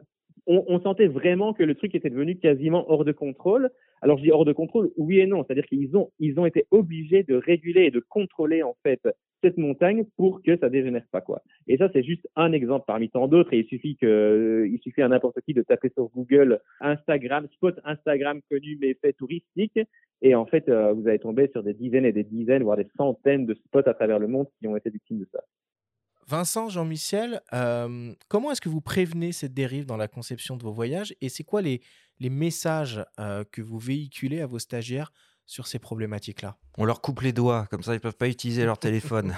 on, 0.47 0.79
sentait 0.79 1.07
vraiment 1.07 1.53
que 1.53 1.63
le 1.63 1.75
truc 1.75 1.95
était 1.95 2.09
devenu 2.09 2.37
quasiment 2.37 2.89
hors 2.89 3.05
de 3.05 3.11
contrôle. 3.11 3.69
Alors 4.01 4.17
je 4.17 4.23
dis 4.23 4.31
hors 4.31 4.45
de 4.45 4.53
contrôle, 4.53 4.91
oui 4.97 5.19
et 5.19 5.25
non, 5.25 5.43
c'est-à-dire 5.43 5.65
qu'ils 5.65 5.95
ont 5.97 6.11
ils 6.19 6.39
ont 6.39 6.45
été 6.45 6.65
obligés 6.71 7.23
de 7.23 7.35
réguler 7.35 7.85
et 7.85 7.91
de 7.91 8.03
contrôler 8.07 8.61
en 8.61 8.75
fait 8.83 9.01
cette 9.43 9.57
montagne 9.57 10.05
pour 10.17 10.41
que 10.43 10.57
ça 10.57 10.69
dégénère 10.69 11.05
pas 11.11 11.21
quoi. 11.21 11.41
Et 11.67 11.77
ça 11.77 11.89
c'est 11.93 12.03
juste 12.03 12.27
un 12.35 12.51
exemple 12.51 12.85
parmi 12.85 13.09
tant 13.09 13.27
d'autres 13.27 13.53
et 13.53 13.59
il 13.59 13.65
suffit 13.65 13.95
que 13.95 14.67
il 14.69 14.79
suffit 14.79 15.01
à 15.01 15.07
n'importe 15.07 15.41
qui 15.41 15.53
de 15.53 15.63
taper 15.63 15.89
sur 15.89 16.09
Google 16.09 16.59
Instagram 16.79 17.47
spot 17.53 17.79
Instagram 17.83 18.41
connu 18.49 18.77
mais 18.79 18.93
fait 18.95 19.13
touristique 19.13 19.79
et 20.21 20.35
en 20.35 20.45
fait 20.45 20.69
euh, 20.69 20.93
vous 20.93 21.07
allez 21.07 21.19
tomber 21.19 21.47
sur 21.47 21.63
des 21.63 21.73
dizaines 21.73 22.05
et 22.05 22.13
des 22.13 22.23
dizaines 22.23 22.63
voire 22.63 22.77
des 22.77 22.87
centaines 22.97 23.45
de 23.45 23.55
spots 23.55 23.87
à 23.87 23.93
travers 23.93 24.19
le 24.19 24.27
monde 24.27 24.47
qui 24.59 24.67
ont 24.67 24.75
été 24.75 24.89
victimes 24.89 25.19
de 25.19 25.27
ça. 25.31 25.41
Vincent, 26.27 26.69
Jean-Michel, 26.69 27.41
euh, 27.53 28.13
comment 28.27 28.51
est-ce 28.51 28.61
que 28.61 28.69
vous 28.69 28.81
prévenez 28.81 29.31
cette 29.31 29.53
dérive 29.53 29.85
dans 29.85 29.97
la 29.97 30.07
conception 30.07 30.57
de 30.57 30.63
vos 30.63 30.71
voyages 30.71 31.15
et 31.21 31.29
c'est 31.29 31.43
quoi 31.43 31.61
les, 31.61 31.81
les 32.19 32.29
messages 32.29 33.05
euh, 33.19 33.43
que 33.51 33.61
vous 33.61 33.77
véhiculez 33.77 34.41
à 34.41 34.47
vos 34.47 34.57
stagiaires 34.57 35.11
sur 35.45 35.67
ces 35.67 35.77
problématiques-là? 35.77 36.57
On 36.77 36.85
leur 36.85 37.01
coupe 37.01 37.21
les 37.21 37.31
doigts, 37.31 37.67
comme 37.69 37.83
ça 37.83 37.91
ils 37.93 37.97
ne 37.97 38.01
peuvent 38.01 38.17
pas 38.17 38.27
utiliser 38.27 38.65
leur 38.65 38.79
téléphone. 38.79 39.35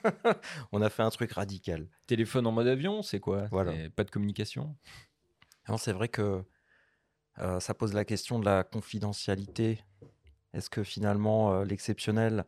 On 0.72 0.82
a 0.82 0.90
fait 0.90 1.02
un 1.02 1.10
truc 1.10 1.32
radical. 1.32 1.88
Téléphone 2.06 2.46
en 2.46 2.52
mode 2.52 2.68
avion, 2.68 3.02
c'est 3.02 3.20
quoi? 3.20 3.46
Voilà. 3.50 3.72
Pas 3.96 4.04
de 4.04 4.10
communication? 4.10 4.76
C'est 5.78 5.92
vrai 5.92 6.08
que 6.08 6.44
euh, 7.38 7.60
ça 7.60 7.72
pose 7.74 7.94
la 7.94 8.04
question 8.04 8.38
de 8.38 8.44
la 8.44 8.64
confidentialité. 8.64 9.80
Est-ce 10.52 10.68
que 10.68 10.82
finalement 10.82 11.54
euh, 11.54 11.64
l'exceptionnel, 11.64 12.44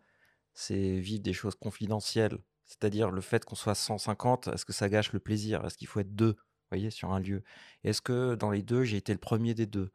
c'est 0.53 0.99
vivre 0.99 1.23
des 1.23 1.33
choses 1.33 1.55
confidentielles? 1.55 2.39
C'est-à-dire 2.67 3.11
le 3.11 3.21
fait 3.21 3.45
qu'on 3.45 3.55
soit 3.55 3.75
150, 3.75 4.49
est-ce 4.49 4.65
que 4.65 4.73
ça 4.73 4.89
gâche 4.89 5.13
le 5.13 5.21
plaisir? 5.21 5.65
Est-ce 5.65 5.77
qu'il 5.77 5.89
faut 5.89 6.01
être 6.01 6.15
deux, 6.15 6.37
voyez, 6.71 6.91
sur 6.91 7.13
un 7.13 7.21
lieu? 7.21 7.43
Est-ce 7.83 8.01
que 8.03 8.35
dans 8.35 8.51
les 8.51 8.63
deux, 8.63 8.85
j'ai 8.85 8.97
été 8.97 9.13
le 9.13 9.19
premier 9.19 9.55
des 9.55 9.67
deux? 9.67 9.93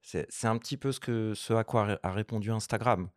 C'est 0.00 0.46
un 0.46 0.56
petit 0.58 0.76
peu 0.76 0.92
ce, 0.92 1.00
que, 1.00 1.34
à 1.54 1.64
quoi 1.64 1.98
a 2.02 2.12
répondu 2.12 2.52
Instagram. 2.52 3.10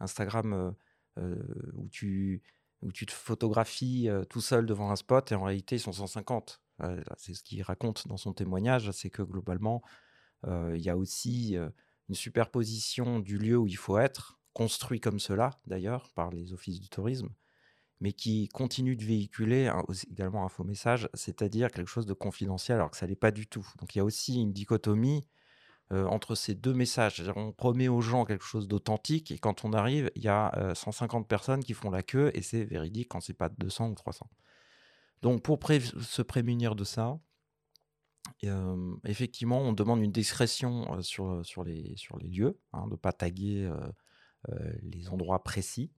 Instagram, 0.00 0.52
euh, 0.52 0.72
euh, 1.18 1.72
où, 1.74 1.88
tu, 1.88 2.42
où 2.82 2.90
tu 2.90 3.06
te 3.06 3.12
photographies 3.12 4.08
euh, 4.08 4.24
tout 4.24 4.40
seul 4.40 4.66
devant 4.66 4.90
un 4.90 4.96
spot 4.96 5.30
et 5.30 5.36
en 5.36 5.44
réalité, 5.44 5.76
ils 5.76 5.80
sont 5.80 5.92
150. 5.92 6.60
c'est 7.16 7.34
ce 7.34 7.44
qu'il 7.44 7.62
raconte 7.62 8.08
dans 8.08 8.16
son 8.16 8.32
témoignage, 8.32 8.90
c'est 8.90 9.10
que 9.10 9.22
globalement, 9.22 9.82
il 10.44 10.80
y 10.80 10.90
a 10.90 10.96
aussi 10.96 11.56
une 12.08 12.14
superposition 12.16 13.20
du 13.20 13.38
lieu 13.38 13.56
où 13.56 13.68
il 13.68 13.76
faut 13.76 13.98
être, 13.98 14.40
construit 14.52 15.00
comme 15.00 15.20
cela 15.20 15.50
d'ailleurs 15.66 16.10
par 16.14 16.30
les 16.30 16.52
offices 16.52 16.80
du 16.80 16.88
tourisme, 16.88 17.28
mais 18.02 18.12
qui 18.12 18.48
continue 18.48 18.96
de 18.96 19.04
véhiculer 19.04 19.72
également 20.10 20.44
un 20.44 20.48
faux 20.48 20.64
message, 20.64 21.08
c'est-à-dire 21.14 21.70
quelque 21.70 21.88
chose 21.88 22.04
de 22.04 22.12
confidentiel 22.12 22.76
alors 22.76 22.90
que 22.90 22.96
ça 22.96 23.06
l'est 23.06 23.14
pas 23.14 23.30
du 23.30 23.46
tout. 23.46 23.66
Donc 23.80 23.94
il 23.94 23.98
y 23.98 24.00
a 24.00 24.04
aussi 24.04 24.40
une 24.40 24.52
dichotomie 24.52 25.24
euh, 25.92 26.04
entre 26.06 26.34
ces 26.34 26.54
deux 26.54 26.74
messages. 26.74 27.22
On 27.36 27.52
promet 27.52 27.88
aux 27.88 28.00
gens 28.00 28.24
quelque 28.24 28.44
chose 28.44 28.68
d'authentique 28.68 29.30
et 29.30 29.38
quand 29.38 29.64
on 29.64 29.72
arrive, 29.72 30.10
il 30.16 30.22
y 30.22 30.28
a 30.28 30.52
euh, 30.58 30.74
150 30.74 31.28
personnes 31.28 31.62
qui 31.62 31.74
font 31.74 31.90
la 31.90 32.02
queue 32.02 32.30
et 32.34 32.42
c'est 32.42 32.64
véridique 32.64 33.08
quand 33.08 33.20
c'est 33.20 33.34
pas 33.34 33.48
200 33.48 33.90
ou 33.90 33.94
300. 33.94 34.28
Donc 35.22 35.42
pour 35.42 35.58
se 35.62 36.22
prémunir 36.22 36.74
de 36.74 36.84
ça, 36.84 37.20
euh, 38.44 38.94
effectivement, 39.04 39.60
on 39.60 39.72
demande 39.72 40.00
une 40.02 40.12
discrétion 40.12 40.92
euh, 40.94 41.02
sur, 41.02 41.64
les, 41.64 41.94
lieux, 42.22 42.58
hein, 42.72 42.86
de 42.86 42.92
ne 42.92 42.96
pas 42.96 43.12
taguer 43.12 43.70
euh, 44.50 44.72
les 44.82 45.08
endroits 45.08 45.42
précis 45.42 45.92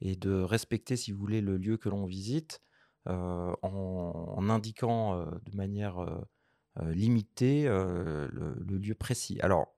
et 0.00 0.16
de 0.16 0.42
respecter, 0.42 0.96
si 0.96 1.12
vous 1.12 1.18
voulez, 1.18 1.40
le 1.40 1.56
lieu 1.56 1.76
que 1.76 1.88
l'on 1.88 2.06
visite 2.06 2.60
euh, 3.08 3.54
en, 3.62 4.48
indiquant 4.48 5.14
euh, 5.14 5.26
de 5.44 5.56
manière 5.56 6.00
euh, 6.00 6.92
limitée 6.92 7.64
le, 7.66 8.54
lieu 8.58 8.94
précis. 8.94 9.40
Alors, 9.40 9.74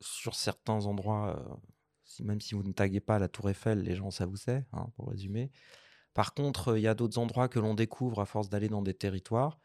sur 0.00 0.34
certains 0.34 0.86
endroits, 0.86 1.60
même 2.20 2.40
si 2.40 2.54
vous 2.54 2.62
ne 2.62 2.72
taguez 2.72 3.00
pas 3.00 3.18
la 3.18 3.28
Tour 3.28 3.50
Eiffel, 3.50 3.82
les 3.82 3.96
gens, 3.96 4.10
ça 4.10 4.26
vous 4.26 4.36
sait, 4.36 4.64
hein, 4.72 4.86
pour 4.96 5.08
résumer. 5.08 5.50
Par 6.14 6.34
contre, 6.34 6.76
il 6.76 6.82
y 6.82 6.88
a 6.88 6.94
d'autres 6.94 7.18
endroits 7.18 7.48
que 7.48 7.58
l'on 7.58 7.74
découvre 7.74 8.20
à 8.20 8.26
force 8.26 8.48
d'aller 8.48 8.68
dans 8.68 8.82
des 8.82 8.94
territoires. 8.94 9.58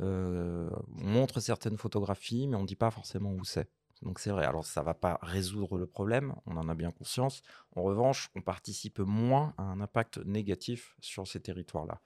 On 0.00 0.70
montre 0.96 1.40
certaines 1.40 1.76
photographies, 1.76 2.46
mais 2.46 2.56
on 2.56 2.62
ne 2.62 2.66
dit 2.66 2.76
pas 2.76 2.90
forcément 2.90 3.32
où 3.32 3.44
c'est. 3.44 3.68
Donc 4.02 4.18
c'est 4.20 4.30
vrai. 4.30 4.44
Alors 4.46 4.64
ça 4.64 4.82
va 4.82 4.94
pas 4.94 5.18
résoudre 5.22 5.78
le 5.78 5.86
problème, 5.86 6.34
on 6.46 6.56
en 6.56 6.68
a 6.68 6.74
bien 6.74 6.90
conscience. 6.92 7.42
En 7.74 7.82
revanche, 7.82 8.30
on 8.34 8.40
participe 8.42 9.00
moins 9.00 9.54
à 9.58 9.62
un 9.62 9.80
impact 9.80 10.18
négatif 10.24 10.96
sur 11.00 11.26
ces 11.26 11.40
territoires-là. 11.40 12.00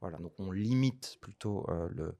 Voilà. 0.00 0.18
Donc 0.18 0.34
on 0.40 0.50
limite 0.52 1.18
plutôt 1.20 1.66
euh, 1.70 1.88
le 1.90 2.16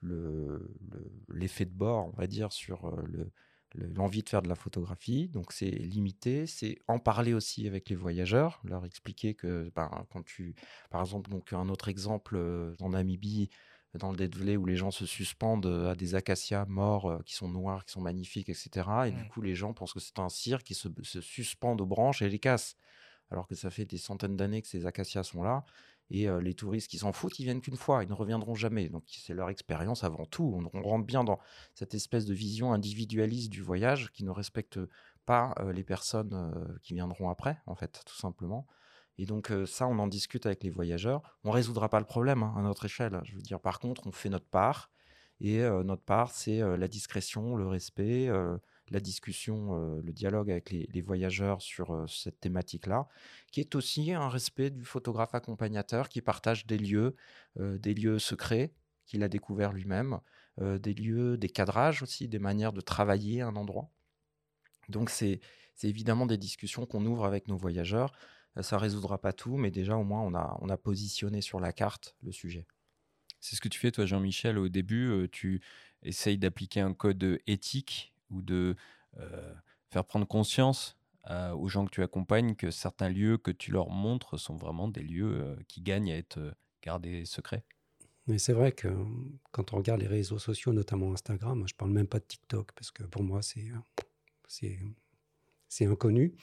le- 0.00 0.70
le- 0.90 1.12
l'effet 1.34 1.64
de 1.64 1.72
bord, 1.72 2.06
on 2.08 2.16
va 2.16 2.26
dire, 2.26 2.52
sur 2.52 2.86
euh, 2.86 3.02
le, 3.06 3.30
le- 3.74 3.88
l'envie 3.94 4.22
de 4.22 4.28
faire 4.28 4.42
de 4.42 4.48
la 4.48 4.54
photographie. 4.54 5.28
Donc 5.28 5.52
c'est 5.52 5.70
limité, 5.70 6.46
c'est 6.46 6.78
en 6.88 6.98
parler 6.98 7.34
aussi 7.34 7.66
avec 7.66 7.88
les 7.90 7.96
voyageurs, 7.96 8.60
leur 8.64 8.84
expliquer 8.84 9.34
que 9.34 9.70
ben, 9.74 9.90
par 10.90 11.00
exemple, 11.02 11.30
donc 11.30 11.52
un 11.52 11.68
autre 11.68 11.88
exemple 11.88 12.36
euh, 12.36 12.74
en 12.80 12.90
Namibie, 12.90 13.50
dans 13.94 14.10
le 14.10 14.16
Dead 14.16 14.34
Valley 14.36 14.56
où 14.56 14.66
les 14.66 14.76
gens 14.76 14.90
se 14.90 15.06
suspendent 15.06 15.66
euh, 15.66 15.90
à 15.90 15.94
des 15.94 16.14
acacias 16.14 16.66
morts 16.66 17.10
euh, 17.10 17.22
qui 17.24 17.34
sont 17.34 17.48
noirs, 17.48 17.84
qui 17.84 17.92
sont 17.92 18.00
magnifiques, 18.00 18.48
etc. 18.48 18.88
Et 19.06 19.10
du 19.12 19.26
coup, 19.28 19.40
les 19.40 19.54
gens 19.54 19.72
pensent 19.72 19.94
que 19.94 20.00
c'est 20.00 20.18
un 20.18 20.28
cire 20.28 20.62
qui 20.62 20.74
se, 20.74 20.88
se 21.02 21.20
suspendent 21.20 21.80
aux 21.80 21.86
branches 21.86 22.22
et 22.22 22.28
les 22.28 22.38
cassent. 22.38 22.76
Alors 23.30 23.46
que 23.46 23.54
ça 23.54 23.70
fait 23.70 23.84
des 23.84 23.98
centaines 23.98 24.36
d'années 24.36 24.62
que 24.62 24.68
ces 24.68 24.86
acacias 24.86 25.22
sont 25.22 25.42
là. 25.42 25.64
Et 26.10 26.28
euh, 26.28 26.40
les 26.40 26.54
touristes 26.54 26.88
qui 26.88 26.98
s'en 26.98 27.12
foutent, 27.12 27.38
ils 27.38 27.44
viennent 27.44 27.60
qu'une 27.60 27.76
fois, 27.76 28.02
ils 28.02 28.08
ne 28.08 28.14
reviendront 28.14 28.54
jamais. 28.54 28.88
Donc 28.88 29.04
c'est 29.06 29.34
leur 29.34 29.50
expérience 29.50 30.04
avant 30.04 30.24
tout. 30.24 30.54
On, 30.56 30.78
on 30.78 30.82
rentre 30.82 31.04
bien 31.04 31.24
dans 31.24 31.38
cette 31.74 31.94
espèce 31.94 32.24
de 32.24 32.34
vision 32.34 32.72
individualiste 32.72 33.50
du 33.50 33.60
voyage 33.60 34.10
qui 34.12 34.24
ne 34.24 34.30
respecte 34.30 34.78
pas 35.28 35.54
euh, 35.60 35.72
les 35.74 35.84
personnes 35.84 36.32
euh, 36.32 36.78
qui 36.82 36.94
viendront 36.94 37.28
après, 37.28 37.58
en 37.66 37.74
fait, 37.74 38.02
tout 38.06 38.16
simplement. 38.16 38.66
Et 39.18 39.26
donc 39.26 39.52
ça, 39.66 39.86
on 39.86 39.98
en 39.98 40.06
discute 40.06 40.46
avec 40.46 40.62
les 40.62 40.70
voyageurs. 40.70 41.36
On 41.44 41.50
résoudra 41.50 41.88
pas 41.88 41.98
le 41.98 42.06
problème 42.06 42.42
hein, 42.42 42.54
à 42.56 42.62
notre 42.62 42.84
échelle. 42.84 43.20
Je 43.24 43.34
veux 43.34 43.42
dire, 43.42 43.60
par 43.60 43.80
contre, 43.80 44.06
on 44.06 44.12
fait 44.12 44.28
notre 44.28 44.46
part. 44.46 44.90
Et 45.40 45.60
notre 45.84 46.02
part, 46.02 46.32
c'est 46.32 46.58
la 46.58 46.88
discrétion, 46.88 47.54
le 47.54 47.68
respect, 47.68 48.28
la 48.90 49.00
discussion, 49.00 50.00
le 50.02 50.12
dialogue 50.12 50.50
avec 50.50 50.70
les, 50.70 51.00
voyageurs 51.00 51.62
sur 51.62 52.06
cette 52.08 52.40
thématique-là, 52.40 53.06
qui 53.52 53.60
est 53.60 53.76
aussi 53.76 54.12
un 54.12 54.28
respect 54.28 54.70
du 54.70 54.84
photographe 54.84 55.36
accompagnateur 55.36 56.08
qui 56.08 56.22
partage 56.22 56.66
des 56.66 56.78
lieux, 56.78 57.14
des 57.56 57.94
lieux 57.94 58.18
secrets 58.18 58.72
qu'il 59.06 59.22
a 59.22 59.28
découverts 59.28 59.72
lui-même, 59.72 60.18
des 60.60 60.94
lieux, 60.94 61.36
des 61.36 61.48
cadrages 61.48 62.02
aussi, 62.02 62.26
des 62.26 62.40
manières 62.40 62.72
de 62.72 62.80
travailler 62.80 63.40
un 63.40 63.54
endroit. 63.54 63.90
Donc 64.88 65.08
c'est 65.10 65.40
évidemment 65.82 66.26
des 66.26 66.38
discussions 66.38 66.86
qu'on 66.86 67.04
ouvre 67.06 67.24
avec 67.24 67.48
nos 67.48 67.56
voyageurs. 67.56 68.12
Euh, 68.58 68.62
Ça 68.62 68.78
résoudra 68.78 69.18
pas 69.18 69.32
tout, 69.32 69.56
mais 69.56 69.70
déjà 69.70 69.96
au 69.96 70.04
moins 70.04 70.22
on 70.22 70.34
a, 70.34 70.58
on 70.60 70.68
a 70.68 70.76
positionné 70.76 71.40
sur 71.40 71.60
la 71.60 71.72
carte 71.72 72.16
le 72.22 72.32
sujet. 72.32 72.66
C'est 73.40 73.54
ce 73.56 73.60
que 73.60 73.68
tu 73.68 73.78
fais, 73.78 73.92
toi, 73.92 74.04
Jean-Michel. 74.04 74.58
Au 74.58 74.68
début, 74.68 75.08
euh, 75.08 75.28
tu 75.30 75.60
essayes 76.02 76.38
d'appliquer 76.38 76.80
un 76.80 76.92
code 76.92 77.38
éthique 77.46 78.12
ou 78.30 78.42
de 78.42 78.74
euh, 79.18 79.54
faire 79.90 80.04
prendre 80.04 80.26
conscience 80.26 80.96
à- 81.22 81.54
aux 81.54 81.68
gens 81.68 81.84
que 81.84 81.90
tu 81.90 82.02
accompagnes 82.02 82.56
que 82.56 82.70
certains 82.70 83.08
lieux 83.08 83.38
que 83.38 83.50
tu 83.52 83.70
leur 83.70 83.90
montres 83.90 84.38
sont 84.38 84.56
vraiment 84.56 84.88
des 84.88 85.02
lieux 85.02 85.40
euh, 85.40 85.56
qui 85.68 85.82
gagnent 85.82 86.10
à 86.12 86.16
être 86.16 86.38
euh, 86.38 86.52
gardés 86.82 87.24
secrets? 87.24 87.64
Mais 88.26 88.38
c'est 88.38 88.52
vrai 88.52 88.72
que 88.72 88.88
quand 89.52 89.72
on 89.72 89.76
regarde 89.76 90.00
les 90.00 90.06
réseaux 90.06 90.38
sociaux, 90.38 90.72
notamment 90.72 91.12
Instagram, 91.12 91.64
je 91.66 91.74
parle 91.74 91.92
même 91.92 92.06
pas 92.08 92.18
de 92.18 92.24
TikTok 92.24 92.72
parce 92.72 92.90
que 92.90 93.04
pour 93.04 93.22
moi 93.22 93.40
c'est 93.42 93.68
c'est 94.46 94.78
c'est 95.68 95.86
inconnu, 95.86 96.34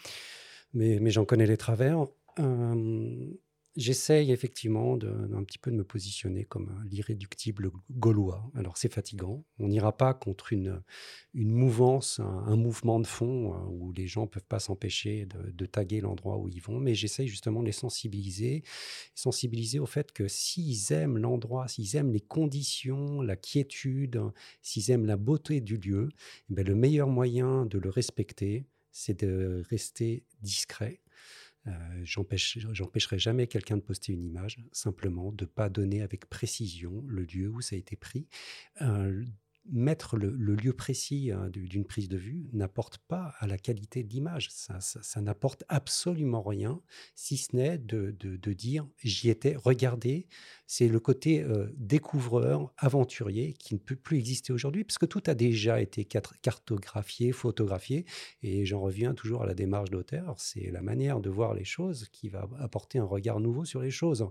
mais, 0.75 1.11
j'en 1.11 1.25
connais 1.25 1.47
les 1.47 1.57
travers. 1.57 2.05
Euh, 2.39 3.33
J'essaye 3.77 4.31
effectivement 4.31 4.95
de- 4.95 5.27
d'un 5.27 5.43
petit 5.43 5.57
peu 5.57 5.69
de 5.69 5.75
me 5.75 5.83
positionner 5.83 6.45
comme 6.45 6.69
un- 6.69 6.85
l'irréductible 6.85 7.71
gaulois. 7.91 8.49
Alors 8.55 8.77
c'est 8.77 8.87
fatigant. 8.93 9.43
On 9.59 9.67
n'ira 9.67 9.97
pas 9.97 10.13
contre 10.13 10.53
une, 10.53 10.81
une 11.33 11.51
mouvance, 11.51 12.21
un, 12.21 12.23
un 12.47 12.55
mouvement 12.55 13.01
de 13.01 13.07
fond 13.07 13.53
euh, 13.53 13.57
où 13.69 13.91
les 13.91 14.07
gens 14.07 14.27
peuvent 14.27 14.45
pas 14.45 14.59
s'empêcher 14.59 15.25
de, 15.25 15.51
de 15.51 15.65
taguer 15.65 15.99
l'endroit 15.99 16.37
où 16.37 16.47
ils 16.47 16.61
vont, 16.61 16.79
mais 16.79 16.95
j'essaye 16.95 17.27
justement 17.27 17.59
de 17.59 17.65
les 17.65 17.73
sensibiliser, 17.73 18.63
sensibiliser 19.13 19.79
au 19.79 19.85
fait 19.85 20.11
que 20.13 20.27
s'ils 20.27 20.93
aiment 20.93 21.17
l'endroit, 21.17 21.67
s'ils 21.67 21.95
aiment 21.97 22.11
les 22.13 22.21
conditions, 22.21 23.21
la 23.21 23.35
quiétude, 23.35 24.21
s'ils 24.61 24.91
aiment 24.91 25.05
la 25.05 25.17
beauté 25.17 25.61
du 25.61 25.77
lieu, 25.77 26.09
eh 26.49 26.53
ben, 26.53 26.65
le 26.65 26.75
meilleur 26.75 27.07
moyen 27.09 27.65
de 27.65 27.77
le 27.77 27.89
respecter, 27.89 28.65
c'est 28.95 29.19
de 29.25 29.61
rester 29.69 30.23
discret. 30.41 31.01
Euh, 31.67 31.71
j'empêche- 32.03 32.59
J'empêcherai 32.71 33.19
jamais 33.19 33.47
quelqu'un 33.47 33.75
de 33.77 33.81
poster 33.81 34.13
une 34.13 34.23
image, 34.23 34.57
simplement 34.71 35.31
de 35.33 35.45
pas 35.45 35.67
donner 35.69 36.01
avec 36.01 36.27
précision 36.29 37.03
le 37.07 37.23
lieu 37.23 37.49
où 37.49 37.59
ça 37.61 37.75
a 37.75 37.79
été 37.79 37.95
pris. 37.97 38.27
Euh, 38.81 39.25
mettre 39.71 40.17
le, 40.17 40.29
lieu 40.55 40.73
précis 40.73 41.31
hein, 41.31 41.49
du- 41.49 41.67
d'une 41.67 41.85
prise 41.85 42.07
de 42.07 42.17
vue 42.17 42.49
n'apporte 42.53 42.97
pas 42.97 43.33
à 43.39 43.47
la 43.47 43.57
qualité 43.57 44.03
de 44.03 44.09
l'image. 44.09 44.49
Ça, 44.51 45.21
n'apporte 45.21 45.63
absolument 45.69 46.43
rien, 46.43 46.81
si 47.15 47.37
ce 47.37 47.55
n'est 47.55 47.77
de, 47.77 48.11
dire 48.53 48.87
j'y 49.03 49.29
étais, 49.29 49.55
regardez. 49.55 50.27
C'est 50.67 50.87
le 50.87 50.99
côté 50.99 51.43
euh, 51.43 51.67
découvreur, 51.77 52.73
aventurier 52.77 53.53
qui 53.53 53.73
ne 53.73 53.79
peut 53.79 53.95
plus 53.95 54.17
exister 54.17 54.53
aujourd'hui, 54.53 54.83
parce 54.83 54.97
que 54.97 55.05
tout 55.05 55.23
a 55.27 55.33
déjà 55.33 55.81
été 55.81 56.05
cartographié, 56.05 57.31
photographié. 57.31 58.05
Et 58.43 58.65
j'en 58.65 58.81
reviens 58.81 59.13
toujours 59.13 59.43
à 59.43 59.45
la 59.45 59.53
démarche 59.53 59.89
d'auteur. 59.89 60.35
C'est 60.37 60.71
la 60.71 60.81
manière 60.81 61.19
de 61.19 61.29
voir 61.29 61.53
les 61.53 61.65
choses 61.65 62.07
qui 62.11 62.29
va 62.29 62.47
apporter 62.59 62.99
un 62.99 63.05
regard 63.05 63.39
nouveau 63.39 63.65
sur 63.65 63.81
les 63.81 63.91
choses. 63.91 64.27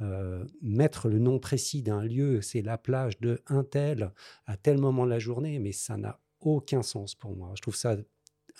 Euh, 0.00 0.44
mettre 0.60 1.08
le 1.08 1.18
nom 1.18 1.38
précis 1.38 1.82
d'un 1.82 2.02
lieu, 2.02 2.42
c'est 2.42 2.62
la 2.62 2.78
plage 2.78 3.20
de 3.20 3.40
un 3.46 3.62
tel 3.62 4.12
à 4.46 4.56
tel 4.56 4.78
moment 4.78 5.04
de 5.04 5.10
la 5.10 5.20
journée, 5.20 5.58
mais 5.60 5.72
ça 5.72 5.96
n'a 5.96 6.20
aucun 6.40 6.82
sens 6.82 7.14
pour 7.14 7.36
moi. 7.36 7.52
Je 7.54 7.62
trouve 7.62 7.76
ça 7.76 7.96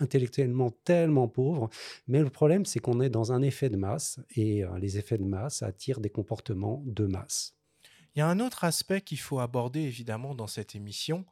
intellectuellement 0.00 0.70
tellement 0.84 1.28
pauvre. 1.28 1.70
Mais 2.06 2.20
le 2.20 2.30
problème, 2.30 2.64
c'est 2.64 2.80
qu'on 2.80 3.00
est 3.00 3.10
dans 3.10 3.32
un 3.32 3.42
effet 3.42 3.70
de 3.70 3.76
masse 3.76 4.20
et 4.34 4.64
euh, 4.64 4.78
les 4.78 4.98
effets 4.98 5.18
de 5.18 5.24
masse 5.24 5.62
attirent 5.62 6.00
des 6.00 6.10
comportements 6.10 6.82
de 6.86 7.06
masse. 7.06 7.56
Il 8.14 8.20
y 8.20 8.22
a 8.22 8.28
un 8.28 8.40
autre 8.40 8.64
aspect 8.64 9.00
qu'il 9.00 9.18
faut 9.18 9.40
aborder 9.40 9.80
évidemment 9.80 10.34
dans 10.34 10.46
cette 10.46 10.74
émission. 10.74 11.24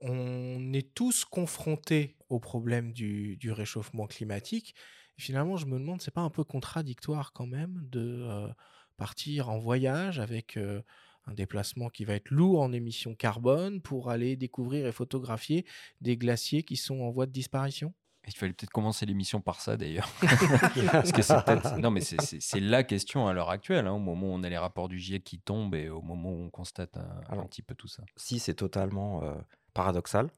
On 0.00 0.72
est 0.72 0.94
tous 0.94 1.24
confrontés 1.24 2.16
au 2.28 2.40
problème 2.40 2.92
du, 2.92 3.38
réchauffement 3.52 4.06
climatique. 4.06 4.74
Finalement, 5.18 5.56
je 5.56 5.66
me 5.66 5.78
demande, 5.78 6.00
c'est 6.00 6.12
pas 6.12 6.22
un 6.22 6.30
peu 6.30 6.42
contradictoire 6.42 7.32
quand 7.32 7.46
même 7.46 7.86
de 7.90 8.22
euh, 8.22 8.48
partir 8.96 9.48
en 9.48 9.58
voyage 9.58 10.18
avec 10.18 10.56
euh, 10.56 10.82
un 11.26 11.34
déplacement 11.34 11.88
qui 11.88 12.04
va 12.04 12.14
être 12.14 12.30
lourd 12.30 12.60
en 12.60 12.72
émissions 12.72 13.14
carbone 13.14 13.80
pour 13.80 14.10
aller 14.10 14.36
découvrir 14.36 14.86
et 14.86 14.92
photographier 14.92 15.64
des 16.00 16.16
glaciers 16.16 16.62
qui 16.62 16.76
sont 16.76 17.00
en 17.00 17.10
voie 17.10 17.26
de 17.26 17.32
disparition? 17.32 17.94
Il 18.28 18.34
fallait 18.36 18.52
peut-être 18.52 18.70
commencer 18.70 19.04
l'émission 19.04 19.40
par 19.40 19.60
ça 19.60 19.76
d'ailleurs. 19.76 20.08
Parce 20.92 21.10
que 21.10 21.22
c'est 21.22 21.78
Non, 21.78 21.90
mais 21.90 22.00
c'est- 22.00 22.60
la 22.60 22.84
question 22.84 23.26
à 23.26 23.32
l'heure 23.32 23.50
actuelle, 23.50 23.86
hein, 23.88 23.92
au 23.92 23.98
moment 23.98 24.28
où 24.28 24.30
on 24.30 24.44
a 24.44 24.48
les 24.48 24.58
rapports 24.58 24.88
du 24.88 24.98
GIEC 24.98 25.24
qui 25.24 25.40
tombent 25.40 25.74
et 25.74 25.88
au 25.88 26.02
moment 26.02 26.30
où 26.30 26.40
on 26.44 26.50
constate 26.50 26.96
un, 26.96 27.44
petit 27.46 27.62
peu 27.62 27.74
tout 27.74 27.88
ça. 27.88 28.04
Si 28.16 28.38
c'est 28.38 28.54
totalement 28.54 29.24
euh, 29.24 29.34
paradoxal, 29.74 30.30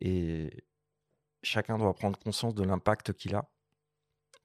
et 0.00 0.64
chacun 1.42 1.78
doit 1.78 1.94
prendre 1.94 2.18
conscience 2.18 2.54
de 2.54 2.64
l'impact 2.64 3.12
qu'il 3.12 3.34
a. 3.34 3.48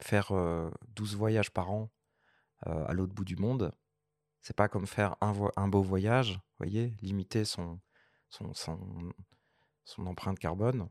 Faire 0.01 0.31
euh, 0.31 0.69
12 0.95 1.15
voyages 1.15 1.51
par 1.51 1.71
an 1.71 1.89
à 2.65 2.93
l'autre 2.93 3.13
bout 3.13 3.25
du 3.25 3.35
monde, 3.35 3.71
c'est 4.45 4.55
pas 4.55 4.67
comme 4.67 4.85
faire 4.85 5.15
un, 5.21 5.67
beau 5.67 5.81
voyage, 5.81 6.39
voyez, 6.59 6.95
limiter 7.01 7.45
son, 7.45 7.79
empreinte 9.97 10.37
carbone 10.37 10.87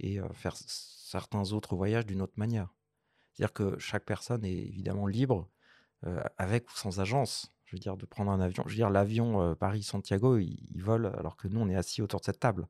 et 0.00 0.20
euh, 0.20 0.28
faire 0.34 0.54
certains 0.54 1.52
autres 1.52 1.76
voyages 1.76 2.04
d'une 2.04 2.20
autre 2.20 2.34
manière. 2.36 2.74
C'est-à-dire 3.32 3.54
que 3.54 3.78
chaque 3.78 4.04
personne 4.04 4.44
est 4.44 4.52
évidemment 4.52 5.06
libre, 5.06 5.48
euh, 6.04 6.22
avec 6.36 6.68
ou 6.70 6.76
sans 6.76 7.00
agence, 7.00 7.50
je 7.64 7.74
veux 7.74 7.80
dire, 7.80 7.96
de 7.96 8.04
prendre 8.04 8.30
un 8.30 8.40
avion. 8.40 8.64
Je 8.66 8.72
veux 8.72 8.76
dire, 8.76 8.90
l'avion 8.90 9.40
euh, 9.40 9.54
Paris-Santiago, 9.54 10.36
il, 10.36 10.68
il 10.70 10.82
vole 10.82 11.06
alors 11.06 11.38
que 11.38 11.48
nous, 11.48 11.60
on 11.60 11.70
est 11.70 11.76
assis 11.76 12.02
autour 12.02 12.20
de 12.20 12.26
cette 12.26 12.40
table. 12.40 12.68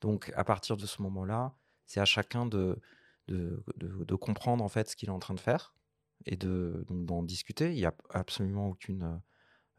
Donc, 0.00 0.32
à 0.36 0.44
partir 0.44 0.76
de 0.76 0.86
ce 0.86 1.02
moment-là, 1.02 1.52
c'est 1.84 1.98
à 1.98 2.04
chacun 2.04 2.46
de- 2.46 2.80
de 3.26 4.14
comprendre 4.14 4.62
en 4.62 4.68
fait 4.68 4.88
ce 4.88 4.94
qu'il 4.94 5.08
est 5.08 5.12
en 5.12 5.18
train 5.18 5.34
de 5.34 5.40
faire 5.40 5.74
et 6.26 6.36
de 6.36 6.84
donc 6.88 7.04
d'en 7.06 7.22
discuter. 7.22 7.72
Il 7.72 7.76
n'y 7.76 7.86
a 7.86 7.94
absolument 8.10 8.68
aucune, 8.68 9.20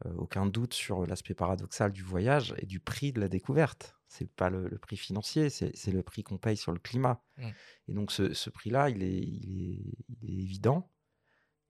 euh, 0.06 0.14
aucun 0.16 0.46
doute 0.46 0.74
sur 0.74 1.06
l'aspect 1.06 1.34
paradoxal 1.34 1.92
du 1.92 2.02
voyage 2.02 2.54
et 2.58 2.66
du 2.66 2.80
prix 2.80 3.12
de 3.12 3.20
la 3.20 3.28
découverte. 3.28 3.96
C'est 4.08 4.30
pas 4.30 4.50
le, 4.50 4.68
le 4.68 4.78
prix 4.78 4.96
financier, 4.96 5.50
c'est 5.50 5.90
le 5.90 6.02
prix 6.02 6.22
qu'on 6.22 6.38
paye 6.38 6.56
sur 6.56 6.72
le 6.72 6.78
climat. 6.78 7.22
Mm. 7.38 7.48
Et 7.88 7.92
donc 7.92 8.12
ce, 8.12 8.32
ce 8.32 8.50
prix-là, 8.50 8.90
il 8.90 9.02
est, 9.02 9.18
il, 9.18 9.72
est, 9.72 9.96
il 10.22 10.30
est 10.30 10.42
évident. 10.42 10.88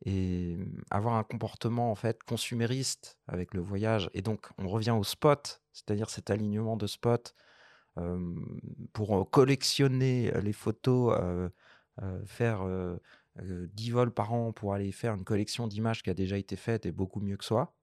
et 0.05 0.59
avoir 0.91 1.15
un 1.15 1.25
comportement 1.25 1.91
en 1.91 1.95
fait 1.95 2.23
consumériste 2.25 3.19
avec 3.27 3.55
le 3.55 3.61
voyage. 3.61 4.11
Et 4.13 4.23
donc, 4.23 4.49
on 4.59 4.69
revient 4.69 4.91
au 4.91 5.05
spot, 5.05 5.63
c'est-à-dire 5.73 6.11
cet 6.11 6.31
alignement 6.31 6.77
de 6.77 6.87
spots 6.87 7.33
euh, 7.99 8.35
pour 8.93 9.31
collectionner 9.31 10.33
les 10.43 10.53
photos, 10.53 11.17
euh, 11.21 11.49
euh, 12.03 12.25
faire 12.27 12.67
10 13.43 13.91
vols 13.91 14.13
par 14.13 14.33
an 14.33 14.53
pour 14.53 14.75
aller 14.75 14.93
faire 14.93 15.15
une 15.15 15.25
collection 15.25 15.67
d'images 15.67 16.03
qui 16.03 16.11
a 16.11 16.15
déjà 16.15 16.39
été 16.39 16.57
faite 16.57 16.87
et 16.87 16.93
beaucoup 16.93 17.21
mieux 17.21 17.37
que 17.37 17.45
soi. 17.45 17.77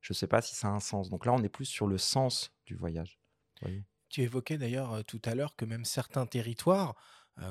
Je 0.00 0.12
ne 0.12 0.16
sais 0.16 0.26
pas 0.26 0.42
si 0.42 0.54
ça 0.54 0.68
a 0.68 0.70
un 0.70 0.80
sens. 0.80 1.10
Donc 1.10 1.26
là, 1.26 1.32
on 1.32 1.42
est 1.42 1.48
plus 1.48 1.64
sur 1.64 1.86
le 1.86 1.98
sens 1.98 2.52
du 2.66 2.74
voyage. 2.74 3.18
Tu 4.08 4.22
évoquais 4.22 4.58
d'ailleurs 4.58 5.04
tout 5.04 5.20
à 5.24 5.34
l'heure 5.34 5.56
que 5.56 5.64
même 5.64 5.84
certains 5.84 6.26
territoires 6.26 6.94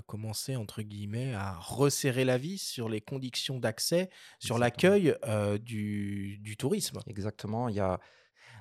commencer 0.05 0.55
entre 0.55 0.81
guillemets 0.81 1.33
à 1.33 1.55
resserrer 1.55 2.23
la 2.23 2.37
vis 2.37 2.57
sur 2.57 2.87
les 2.87 3.01
conditions 3.01 3.59
d'accès, 3.59 4.09
sur 4.39 4.57
l'accueil 4.57 5.15
du, 5.59 6.37
du, 6.39 6.57
tourisme. 6.57 6.99
Exactement. 7.07 7.69
Il 7.69 7.75
y 7.75 7.79
a 7.79 7.99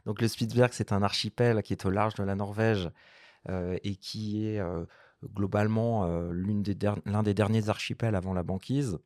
donc 0.04 0.20
le 0.20 0.28
Spitzberg, 0.28 0.72
c'est 0.72 0.92
un 0.92 1.02
archipel 1.02 1.62
qui 1.62 1.72
est 1.72 1.86
au 1.86 1.90
large 1.90 2.14
de 2.14 2.24
la 2.24 2.34
Norvège 2.34 2.90
et 3.48 3.96
qui 3.96 4.46
est 4.46 4.60
globalement 5.34 6.06
l'un 6.30 7.22
des, 7.22 7.34
derniers 7.34 7.68
archipels 7.68 8.14
avant 8.14 8.34
la 8.34 8.42
banquise. 8.42 8.98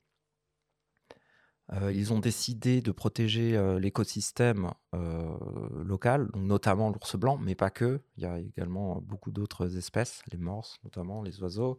ils 1.73 2.13
ont 2.13 2.19
décidé 2.21 2.81
de 2.81 2.93
protéger 2.93 3.79
l'écosystème 3.79 4.73
local, 4.93 6.31
donc 6.33 6.43
notamment 6.43 6.91
l'ours 6.91 7.17
blanc, 7.17 7.39
mais 7.39 7.55
pas 7.55 7.71
que. 7.71 8.01
Il 8.17 8.23
y 8.23 8.27
a 8.27 8.39
également 8.39 9.01
beaucoup 9.01 9.31
d'autres 9.31 9.77
espèces, 9.77 10.23
les 10.33 10.39
morses 10.39 10.79
notamment, 10.85 11.23
les 11.23 11.41
oiseaux, 11.43 11.79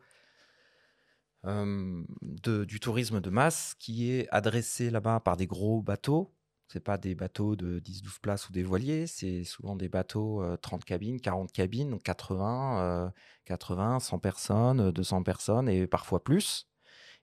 du 1.43 2.79
tourisme 2.79 3.21
de 3.21 3.29
masse 3.29 3.75
qui 3.79 4.11
est 4.11 4.27
adressé 4.31 4.89
là-bas 4.89 5.19
par 5.19 5.37
des 5.37 5.47
gros 5.47 5.81
bateaux. 5.81 6.36
Ce 6.67 6.79
pas 6.79 6.97
des 6.97 7.15
bateaux 7.15 7.55
de 7.55 7.79
10-12 7.79 8.19
places 8.21 8.49
ou 8.49 8.51
des 8.51 8.63
voiliers, 8.63 9.07
c'est 9.07 9.45
souvent 9.45 9.75
des 9.75 9.87
bateaux 9.87 10.43
30 10.61 10.83
cabines, 10.83 11.21
40 11.21 11.51
cabines, 11.51 11.89
donc 11.89 12.03
80, 12.03 13.13
80, 13.45 13.99
100 13.99 14.19
personnes, 14.19 14.91
200 14.91 15.23
personnes 15.23 15.69
et 15.69 15.87
parfois 15.87 16.23
plus. 16.23 16.67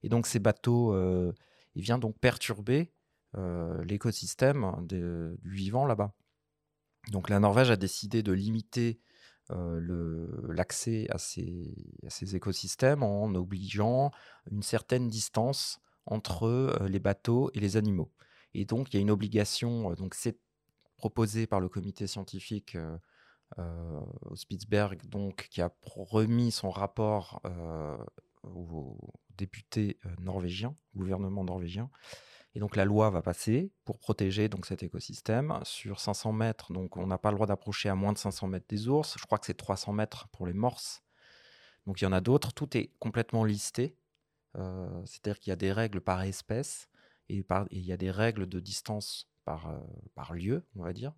Et 0.02 0.08
donc 0.08 0.26
ces 0.26 0.38
bateaux, 0.38 0.96
ils 1.74 1.82
viennent 1.82 2.00
donc 2.00 2.18
perturber 2.18 2.94
l'écosystème 3.84 4.86
du 4.88 5.36
vivant 5.44 5.84
là-bas. 5.84 6.14
Donc 7.10 7.28
la 7.28 7.38
Norvège 7.38 7.70
a 7.70 7.76
décidé 7.76 8.22
de 8.22 8.32
limiter 8.32 9.00
l'accès 9.50 11.06
à 11.10 11.18
ces, 11.18 12.34
écosystèmes 12.34 13.02
en 13.02 13.26
obligeant 13.34 14.10
une 14.50 14.62
certaine 14.62 15.08
distance 15.08 15.80
entre 16.06 16.78
les 16.88 16.98
bateaux 16.98 17.50
et 17.52 17.60
les 17.60 17.76
animaux. 17.76 18.10
Et 18.54 18.64
donc, 18.64 18.92
il 18.92 18.96
y 18.96 18.98
a 18.98 19.02
une 19.02 19.10
obligation, 19.10 19.92
donc 19.94 20.14
c'est 20.14 20.38
proposé 20.96 21.46
par 21.46 21.60
le 21.60 21.68
comité 21.68 22.06
scientifique 22.06 22.76
au 23.58 24.36
Spitzberg, 24.36 25.06
donc, 25.08 25.48
qui 25.50 25.60
a 25.60 25.70
remis 25.82 26.50
son 26.50 26.70
rapport 26.70 27.42
au 28.42 28.98
député 29.36 29.98
norvégien, 30.18 30.76
gouvernement 30.94 31.44
norvégien, 31.44 31.90
et 32.54 32.60
donc 32.60 32.76
la 32.76 32.84
loi 32.84 33.10
va 33.10 33.20
passer 33.20 33.72
pour 33.84 33.98
protéger 33.98 34.48
donc 34.48 34.66
cet 34.66 34.84
écosystème 34.84 35.58
sur 35.64 35.98
500 35.98 36.32
mètres. 36.32 36.72
Donc 36.72 36.96
on 36.96 37.04
n'a 37.04 37.18
pas 37.18 37.30
le 37.32 37.36
droit 37.36 37.48
d'approcher 37.48 37.88
à 37.88 37.96
moins 37.96 38.12
de 38.12 38.18
500 38.18 38.46
mètres 38.46 38.66
des 38.68 38.86
ours. 38.86 39.16
Je 39.18 39.26
crois 39.26 39.38
que 39.38 39.46
c'est 39.46 39.54
300 39.54 39.92
mètres 39.92 40.28
pour 40.28 40.46
les 40.46 40.52
morses. 40.52 41.02
Donc 41.84 42.00
il 42.00 42.04
y 42.04 42.06
en 42.06 42.12
a 42.12 42.20
d'autres. 42.20 42.52
Tout 42.52 42.76
est 42.76 42.92
complètement 43.00 43.42
listé. 43.42 43.96
C'est-à-dire 44.54 45.40
qu'il 45.40 45.50
y 45.50 45.52
a 45.52 45.56
des 45.56 45.72
règles 45.72 46.00
par 46.00 46.22
espèce 46.22 46.88
et, 47.28 47.44
il 47.70 47.84
y 47.84 47.92
a 47.92 47.96
des 47.96 48.10
règles 48.10 48.46
de 48.46 48.60
distance 48.60 49.28
par, 49.44 49.70
euh, 49.70 49.78
par 50.14 50.34
lieu, 50.34 50.66
on 50.76 50.82
va 50.82 50.92
dire. 50.92 51.12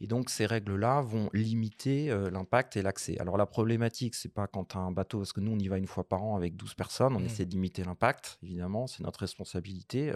Et 0.00 0.06
donc 0.06 0.28
ces 0.28 0.44
règles-là 0.44 1.00
vont 1.02 1.30
limiter 1.32 2.10
euh, 2.10 2.30
l'impact 2.30 2.76
et 2.76 2.82
l'accès. 2.82 3.18
Alors 3.20 3.36
la 3.36 3.46
problématique, 3.46 4.14
c'est 4.14 4.32
pas 4.32 4.46
quand 4.46 4.64
tu 4.64 4.76
as 4.76 4.80
un 4.80 4.90
bateau, 4.90 5.18
parce 5.18 5.32
que 5.32 5.40
nous 5.40 5.52
on 5.52 5.58
y 5.58 5.68
va 5.68 5.78
une 5.78 5.86
fois 5.86 6.06
par 6.06 6.22
an 6.24 6.36
avec 6.36 6.56
12 6.56 6.74
personnes, 6.74 7.16
on 7.16 7.20
mmh. 7.20 7.26
essaie 7.26 7.46
de 7.46 7.52
limiter 7.52 7.84
l'impact, 7.84 8.38
évidemment, 8.42 8.86
c'est 8.86 9.04
notre 9.04 9.20
responsabilité 9.20 10.12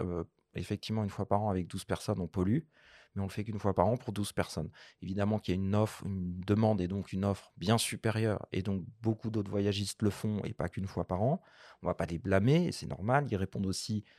effectivement, 0.55 1.03
une 1.03 1.09
fois 1.09 1.27
par 1.27 1.41
an 1.41 1.49
avec 1.49 1.67
12 1.67 1.85
personnes, 1.85 2.19
on 2.19 2.27
pollue, 2.27 2.59
mais 3.15 3.21
on 3.21 3.25
le 3.25 3.31
fait 3.31 3.43
qu'une 3.43 3.59
fois 3.59 3.73
par 3.73 3.87
an 3.87 3.97
pour 3.97 4.13
12 4.13 4.33
personnes. 4.33 4.69
Évidemment 5.01 5.39
qu'il 5.39 5.55
y 5.55 5.57
a 5.57 5.61
une 5.61 5.75
offre, 5.75 6.05
une 6.05 6.39
demande 6.41 6.81
et 6.81 6.87
donc 6.87 7.13
une 7.13 7.25
offre 7.25 7.51
bien 7.57 7.77
supérieure, 7.77 8.45
et 8.51 8.61
donc 8.61 8.83
beaucoup 9.01 9.29
d'autres 9.29 9.51
voyagistes 9.51 10.01
le 10.01 10.09
font 10.09 10.41
et 10.43 10.53
pas 10.53 10.69
qu'une 10.69 10.87
fois 10.87 11.05
par 11.05 11.21
an. 11.21 11.41
On 11.81 11.87
va 11.87 11.95
pas 11.95 12.05
les 12.05 12.17
blâmer, 12.17 12.71
c'est 12.71 12.87
normal, 12.87 13.27
ils 13.29 13.35
répondent 13.35 13.65
aussi 13.65 14.03
euh, 14.07 14.11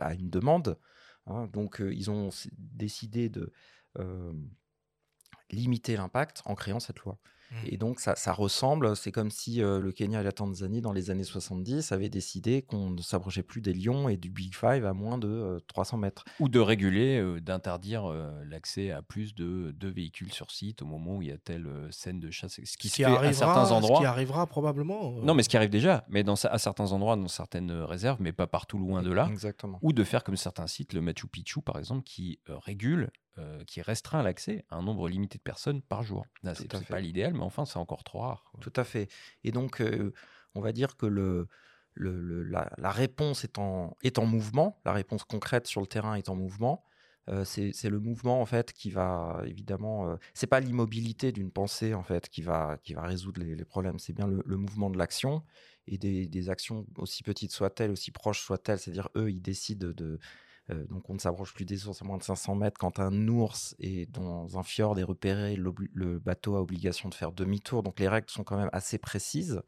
à 0.00 0.14
une 0.14 0.30
demande. 0.30 0.78
Hein. 1.26 1.46
donc 1.52 1.80
euh, 1.80 1.92
ils 1.94 2.10
ont 2.10 2.30
décidé 2.58 3.28
de 3.28 3.52
euh, 3.98 4.32
limiter 5.50 5.96
l'impact 5.96 6.42
en 6.44 6.54
créant 6.54 6.80
cette 6.80 7.00
loi. 7.00 7.18
Mmh. 7.50 7.56
Et 7.66 7.76
donc, 7.76 8.00
ça, 8.00 8.16
ça 8.16 8.32
ressemble, 8.32 8.96
c'est 8.96 9.12
comme 9.12 9.30
si 9.30 9.62
euh, 9.62 9.80
le 9.80 9.92
Kenya 9.92 10.20
et 10.20 10.24
la 10.24 10.32
Tanzanie, 10.32 10.80
dans 10.80 10.92
les 10.92 11.10
années 11.10 11.24
70, 11.24 11.92
avaient 11.92 12.08
décidé 12.08 12.62
qu'on 12.62 12.90
ne 12.90 13.00
s'approchait 13.00 13.42
plus 13.42 13.60
des 13.60 13.72
lions 13.72 14.08
et 14.08 14.16
du 14.16 14.30
Big 14.30 14.54
Five 14.54 14.84
à 14.84 14.92
moins 14.92 15.18
de 15.18 15.62
300 15.68 15.96
euh, 15.96 16.00
mètres. 16.00 16.24
Ou 16.40 16.48
de 16.48 16.58
réguler, 16.58 17.18
euh, 17.18 17.40
d'interdire 17.40 18.08
l'accès 18.48 18.90
à 18.90 19.02
plus 19.02 19.34
de, 19.34 19.74
de, 19.78 19.88
véhicules 19.88 20.32
sur 20.32 20.50
site 20.50 20.82
au 20.82 20.86
moment 20.86 21.16
où 21.16 21.22
il 21.22 21.28
y 21.28 21.32
a 21.32 21.38
telle 21.38 21.68
scène 21.90 22.20
de 22.20 22.30
chasse. 22.30 22.60
Ce 22.64 22.76
qui, 22.76 22.88
se 22.88 22.96
fait 22.96 23.04
à 23.04 23.32
certains 23.32 23.70
endroits. 23.70 23.96
Ce 23.96 24.02
qui 24.02 24.06
arrivera 24.06 24.46
probablement. 24.46 25.12
Non, 25.22 25.34
mais 25.34 25.42
ce 25.42 25.48
qui 25.48 25.56
arrive 25.56 25.70
déjà, 25.70 26.04
mais 26.08 26.22
dans, 26.22 26.34
à 26.34 26.58
certains 26.58 26.92
endroits, 26.92 27.16
dans 27.16 27.28
certaines 27.28 27.72
réserves, 27.72 28.18
mais 28.20 28.32
pas 28.32 28.46
partout 28.46 28.78
loin 28.78 29.02
de 29.02 29.12
là. 29.12 29.28
Exactement. 29.30 29.78
Ou 29.82 29.92
de 29.92 30.04
faire 30.04 30.24
comme 30.24 30.36
certains 30.36 30.66
sites, 30.66 30.92
le 30.92 31.00
Machu 31.00 31.26
Picchu 31.26 31.60
par 31.60 31.78
exemple, 31.78 32.02
qui 32.04 32.40
régule 32.48 33.10
euh, 33.36 33.64
qui 33.64 33.82
restreint 33.82 34.22
l'accès 34.22 34.64
à 34.70 34.76
un 34.76 34.82
nombre 34.82 35.08
limité 35.08 35.38
de 35.38 35.42
personnes 35.42 35.82
par 35.82 36.04
jour. 36.04 36.24
C'est 36.54 36.86
pas 36.86 37.00
l'idéal, 37.00 37.33
mais 37.34 37.42
enfin, 37.42 37.64
c'est 37.64 37.78
encore 37.78 38.04
trop 38.04 38.20
rare. 38.20 38.52
Tout 38.60 38.72
à 38.76 38.84
fait. 38.84 39.08
Et 39.42 39.52
donc, 39.52 39.80
euh, 39.80 40.12
on 40.54 40.60
va 40.60 40.72
dire 40.72 40.96
que 40.96 41.06
le, 41.06 41.48
la, 41.96 42.90
réponse 42.90 43.44
est 43.44 43.58
en, 43.58 43.96
est 44.02 44.18
en 44.18 44.26
mouvement, 44.26 44.80
la 44.84 44.92
réponse 44.92 45.24
concrète 45.24 45.66
sur 45.66 45.80
le 45.80 45.86
terrain 45.86 46.14
est 46.14 46.28
en 46.28 46.36
mouvement. 46.36 46.84
Euh, 47.30 47.44
c'est 47.44 47.88
le 47.88 48.00
mouvement 48.00 48.42
en 48.42 48.44
fait 48.44 48.74
qui 48.74 48.90
va 48.90 49.40
évidemment. 49.46 50.18
c'est 50.34 50.46
pas 50.46 50.60
l'immobilité 50.60 51.32
d'une 51.32 51.50
pensée 51.50 51.94
en 51.94 52.02
fait 52.02 52.28
qui 52.28 52.42
va 52.42 52.76
qui 52.82 52.92
va 52.92 53.02
résoudre 53.02 53.40
les, 53.42 53.64
problèmes. 53.64 53.98
C'est 53.98 54.12
bien 54.12 54.26
le, 54.26 54.56
mouvement 54.56 54.90
de 54.90 54.98
l'action 54.98 55.42
et 55.86 55.96
des, 55.96 56.26
des, 56.26 56.50
actions 56.50 56.86
aussi 56.96 57.22
petites 57.22 57.52
soient-elles, 57.52 57.90
aussi 57.90 58.10
proches 58.10 58.42
soient-elles. 58.42 58.78
C'est-à-dire 58.78 59.08
eux, 59.16 59.30
ils 59.30 59.40
décident 59.40 59.88
de 59.88 60.18
euh, 60.70 60.86
donc 60.86 61.08
on 61.10 61.14
ne 61.14 61.18
s'approche 61.18 61.52
plus 61.52 61.64
des 61.64 61.86
ours 61.86 62.00
à 62.00 62.04
moins 62.04 62.16
de 62.16 62.22
500 62.22 62.54
mètres. 62.54 62.78
Quand 62.78 62.98
un 62.98 63.28
ours 63.28 63.74
est 63.78 64.10
dans 64.10 64.58
un 64.58 64.62
fjord 64.62 64.98
et 64.98 65.02
repéré, 65.02 65.56
le 65.56 66.18
bateau 66.18 66.56
a 66.56 66.60
obligation 66.60 67.08
de 67.08 67.14
faire 67.14 67.32
demi-tour. 67.32 67.82
Donc 67.82 68.00
les 68.00 68.08
règles 68.08 68.30
sont 68.30 68.44
quand 68.44 68.56
même 68.56 68.70
assez 68.72 68.98
précises 68.98 69.62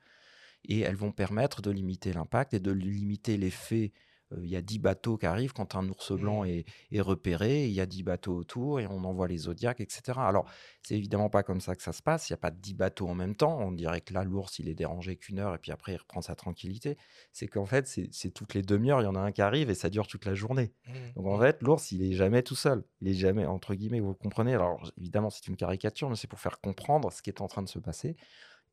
et 0.64 0.80
elles 0.80 0.96
vont 0.96 1.12
permettre 1.12 1.62
de 1.62 1.70
limiter 1.70 2.12
l'impact 2.12 2.54
et 2.54 2.60
de 2.60 2.72
limiter 2.72 3.36
l'effet 3.36 3.92
il 4.36 4.48
y 4.48 4.56
a 4.56 4.62
10 4.62 4.80
bateaux 4.80 5.16
qui 5.16 5.26
arrivent 5.26 5.52
quand 5.52 5.76
un 5.76 5.88
ours 5.88 6.12
blanc 6.12 6.44
mmh. 6.44 6.62
est, 6.92 7.00
repéré, 7.00 7.66
il 7.66 7.72
y 7.72 7.80
a 7.80 7.86
10 7.86 8.02
bateaux 8.02 8.34
autour 8.34 8.80
et 8.80 8.86
on 8.86 9.04
envoie 9.04 9.28
les 9.28 9.38
zodiacs, 9.38 9.80
etc. 9.80 10.18
Alors, 10.18 10.50
c'est 10.82 10.96
évidemment 10.96 11.30
pas 11.30 11.42
comme 11.42 11.60
ça 11.60 11.76
que 11.76 11.82
ça 11.82 11.92
se 11.92 12.02
passe, 12.02 12.28
il 12.28 12.32
n'y 12.32 12.34
a 12.34 12.38
pas 12.38 12.50
10 12.50 12.74
bateaux 12.74 13.06
en 13.08 13.14
même 13.14 13.36
temps, 13.36 13.58
on 13.60 13.72
dirait 13.72 14.00
que 14.00 14.12
là, 14.12 14.24
l'ours, 14.24 14.58
il 14.58 14.68
est 14.68 14.74
dérangé 14.74 15.16
qu'une 15.16 15.38
heure 15.38 15.54
et 15.54 15.58
puis 15.58 15.70
après, 15.70 15.92
il 15.92 15.98
reprend 15.98 16.22
sa 16.22 16.34
tranquillité. 16.34 16.96
C'est 17.32 17.46
qu'en 17.46 17.66
fait, 17.66 17.86
c'est 17.86 18.30
toutes 18.30 18.54
les 18.54 18.62
demi-heures, 18.62 19.00
il 19.00 19.04
y 19.04 19.08
en 19.08 19.14
a 19.14 19.20
un 19.20 19.32
qui 19.32 19.42
arrive 19.42 19.70
et 19.70 19.74
ça 19.74 19.90
dure 19.90 20.06
toute 20.06 20.24
la 20.24 20.34
journée. 20.34 20.72
Mmh. 20.86 20.92
Donc, 21.16 21.26
en 21.26 21.38
mmh. 21.38 21.40
fait, 21.42 21.62
l'ours, 21.62 21.92
il 21.92 22.02
est 22.02 22.14
jamais 22.14 22.42
tout 22.42 22.56
seul, 22.56 22.84
il 23.00 23.08
est 23.08 23.14
jamais, 23.14 23.46
entre 23.46 23.74
guillemets, 23.74 24.00
vous 24.00 24.14
comprenez? 24.14 24.54
Alors, 24.54 24.90
évidemment, 24.98 25.30
c'est 25.30 25.46
une 25.46 25.56
caricature, 25.56 26.10
mais 26.10 26.16
c'est 26.16 26.28
pour 26.28 26.40
faire 26.40 26.60
comprendre 26.60 27.12
ce 27.12 27.22
qui 27.22 27.30
est 27.30 27.40
en 27.40 27.48
train 27.48 27.62
de 27.62 27.68
se 27.68 27.78
passer. 27.78 28.16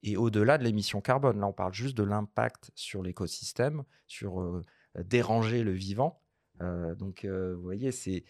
Et 0.04 0.18
au-delà 0.18 0.58
de 0.58 0.64
l'émission 0.66 1.00
carbone, 1.00 1.40
là, 1.40 1.48
on 1.48 1.54
parle 1.54 1.74
juste 1.74 1.96
de 1.96 2.04
l'impact 2.04 2.72
sur 2.76 3.02
l'écosystème, 3.02 3.84
sur 4.06 4.62
déranger 4.96 5.64
le 5.64 5.72
vivant. 5.72 6.24
Euh, 6.62 6.96
donc, 6.96 7.26
euh, 7.26 7.56
vous 7.56 7.64
voyez, 7.64 7.92
c'est 7.92 8.24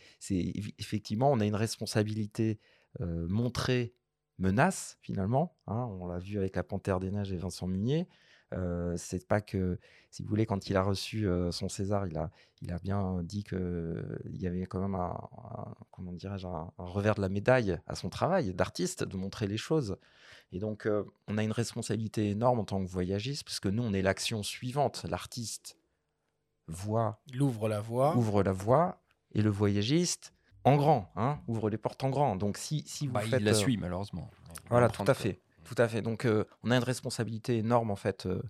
effectivement, 0.79 1.31
on 1.31 1.39
a 1.39 1.45
une 1.45 1.55
responsabilité 1.55 2.59
euh, 3.01 3.27
montrée 3.27 3.93
menace 4.39 4.97
finalement. 5.01 5.55
Hein. 5.67 5.87
on 5.99 6.07
l'a 6.07 6.19
vu 6.19 6.37
avec 6.37 6.55
la 6.55 6.63
Panthère 6.63 6.99
des 6.99 7.11
Neiges 7.11 7.31
et 7.31 7.37
Vincent 7.37 7.67
Munier. 7.67 8.07
c'est 8.97 9.27
pas 9.27 9.41
que, 9.41 9.79
si 10.11 10.23
vous 10.23 10.29
voulez, 10.29 10.45
quand 10.45 10.69
il 10.69 10.75
a 10.75 10.83
reçu 10.83 11.27
son 11.51 11.69
César, 11.69 12.07
il 12.07 12.17
a, 12.17 12.31
il 12.61 12.71
a 12.71 12.79
bien 12.79 13.21
dit 13.23 13.43
qu'il 13.43 14.37
y 14.39 14.47
avait 14.47 14.65
quand 14.65 14.79
même 14.79 14.95
un, 14.95 15.15
comment 15.91 16.11
dirais-je, 16.11 16.47
un, 16.47 16.71
revers 16.77 17.15
de 17.15 17.21
la 17.21 17.29
médaille 17.29 17.77
à 17.87 17.95
son 17.95 18.09
travail 18.09 18.53
d'artiste, 18.53 19.03
de 19.03 19.17
montrer 19.17 19.47
les 19.47 19.57
choses. 19.57 19.97
Et 20.51 20.59
donc, 20.59 20.87
on 21.27 21.37
a 21.37 21.43
une 21.43 21.51
responsabilité 21.51 22.29
énorme 22.29 22.59
en 22.59 22.65
tant 22.65 22.83
que 22.83 22.89
voyagiste, 22.89 23.43
parce 23.43 23.59
que 23.59 23.69
nous, 23.69 23.83
on 23.83 23.93
est 23.93 24.03
l'action 24.03 24.43
suivante. 24.43 25.05
L'artiste, 25.09 25.77
voit. 26.67 27.21
Il 27.27 27.41
ouvre 27.41 27.67
la 27.67 27.81
voie. 27.81 28.15
Ouvre 28.15 28.43
la 28.43 28.51
voie. 28.51 29.01
Et 29.35 29.41
le 29.41 29.49
voyagiste, 29.49 30.33
en 30.63 30.75
grand, 30.75 31.11
hein, 31.15 31.39
ouvre 31.47 31.69
les 31.69 31.77
portes 31.77 32.03
en 32.03 32.09
grand. 32.09 32.35
Donc 32.35 32.57
si, 32.57 32.83
si 32.87 33.07
vous 33.07 33.13
bah, 33.13 33.21
faites, 33.21 33.39
Il 33.41 33.45
la 33.45 33.53
suit, 33.53 33.77
malheureusement. 33.77 34.29
Voilà, 34.69 34.89
tout 34.89 35.03
à 35.07 35.13
fait. 35.13 35.41
Tout 35.63 35.75
à 35.77 35.87
fait. 35.87 36.01
Donc 36.01 36.25
euh, 36.25 36.45
on 36.63 36.71
a 36.71 36.77
une 36.77 36.83
responsabilité 36.83 37.57
énorme, 37.57 37.89
en 37.89 37.95
fait, 37.95 38.25
euh, 38.25 38.41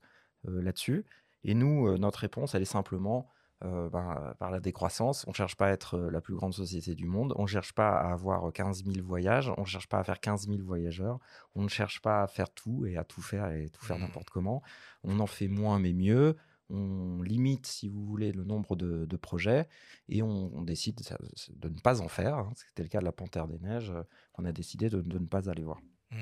euh, 0.48 0.62
là-dessus. 0.62 1.06
Et 1.46 1.54
nous, 1.54 1.98
notre 1.98 2.20
réponse, 2.20 2.56
elle 2.56 2.62
est 2.62 2.66
simplement 2.66 3.30
euh, 3.66 3.90
ben, 3.90 4.34
par 4.40 4.52
la 4.52 4.60
décroissance. 4.60 5.24
On 5.26 5.32
ne 5.32 5.36
cherche 5.36 5.56
pas 5.56 5.68
à 5.68 5.72
être 5.72 5.96
euh, 5.96 6.12
la 6.12 6.20
plus 6.20 6.36
grande 6.36 6.54
société 6.54 6.96
du 6.96 7.06
monde. 7.08 7.34
On 7.38 7.44
ne 7.44 7.48
cherche 7.48 7.72
pas 7.72 7.98
à 7.98 8.12
avoir 8.12 8.52
15 8.52 8.84
000 8.84 9.06
voyages. 9.06 9.54
On 9.58 9.62
ne 9.62 9.66
cherche 9.66 9.88
pas 9.88 10.00
à 10.00 10.04
faire 10.04 10.20
15 10.20 10.48
000 10.48 10.60
voyageurs. 10.64 11.20
On 11.56 11.62
ne 11.64 11.70
cherche 11.70 12.02
pas 12.02 12.24
à 12.24 12.28
faire 12.28 12.50
tout 12.50 12.86
et 12.86 12.98
à 12.98 13.06
tout 13.06 13.22
faire 13.22 13.52
et 13.52 13.70
tout 13.70 13.86
faire 13.86 13.98
Mmh. 13.98 14.02
n'importe 14.02 14.30
comment. 14.32 14.62
On 15.06 15.18
en 15.22 15.28
fait 15.28 15.48
moins 15.48 15.80
mais 15.80 15.94
mieux. 15.94 16.36
On 16.70 17.22
limite, 17.22 17.66
si 17.68 17.90
vous 17.90 18.06
voulez, 18.06 18.32
le 18.32 18.44
nombre 18.44 18.76
de, 18.76 19.18
projets 19.18 19.68
et 20.10 20.22
on, 20.22 20.62
décide 20.62 21.02
de, 21.50 21.70
ne 21.70 21.80
pas 21.80 22.02
en 22.02 22.08
faire. 22.08 22.36
hein. 22.36 22.52
C'était 22.56 22.84
le 22.84 22.90
cas 22.90 23.00
de 23.00 23.06
la 23.06 23.12
Panthère 23.12 23.48
des 23.48 23.60
Neiges, 23.60 23.92
euh, 23.92 24.04
qu'on 24.32 24.46
a 24.46 24.52
décidé 24.52 24.90
de, 24.90 25.02
ne 25.02 25.26
pas 25.26 25.50
aller 25.50 25.64
voir. 25.64 25.80
Mmh. 26.12 26.18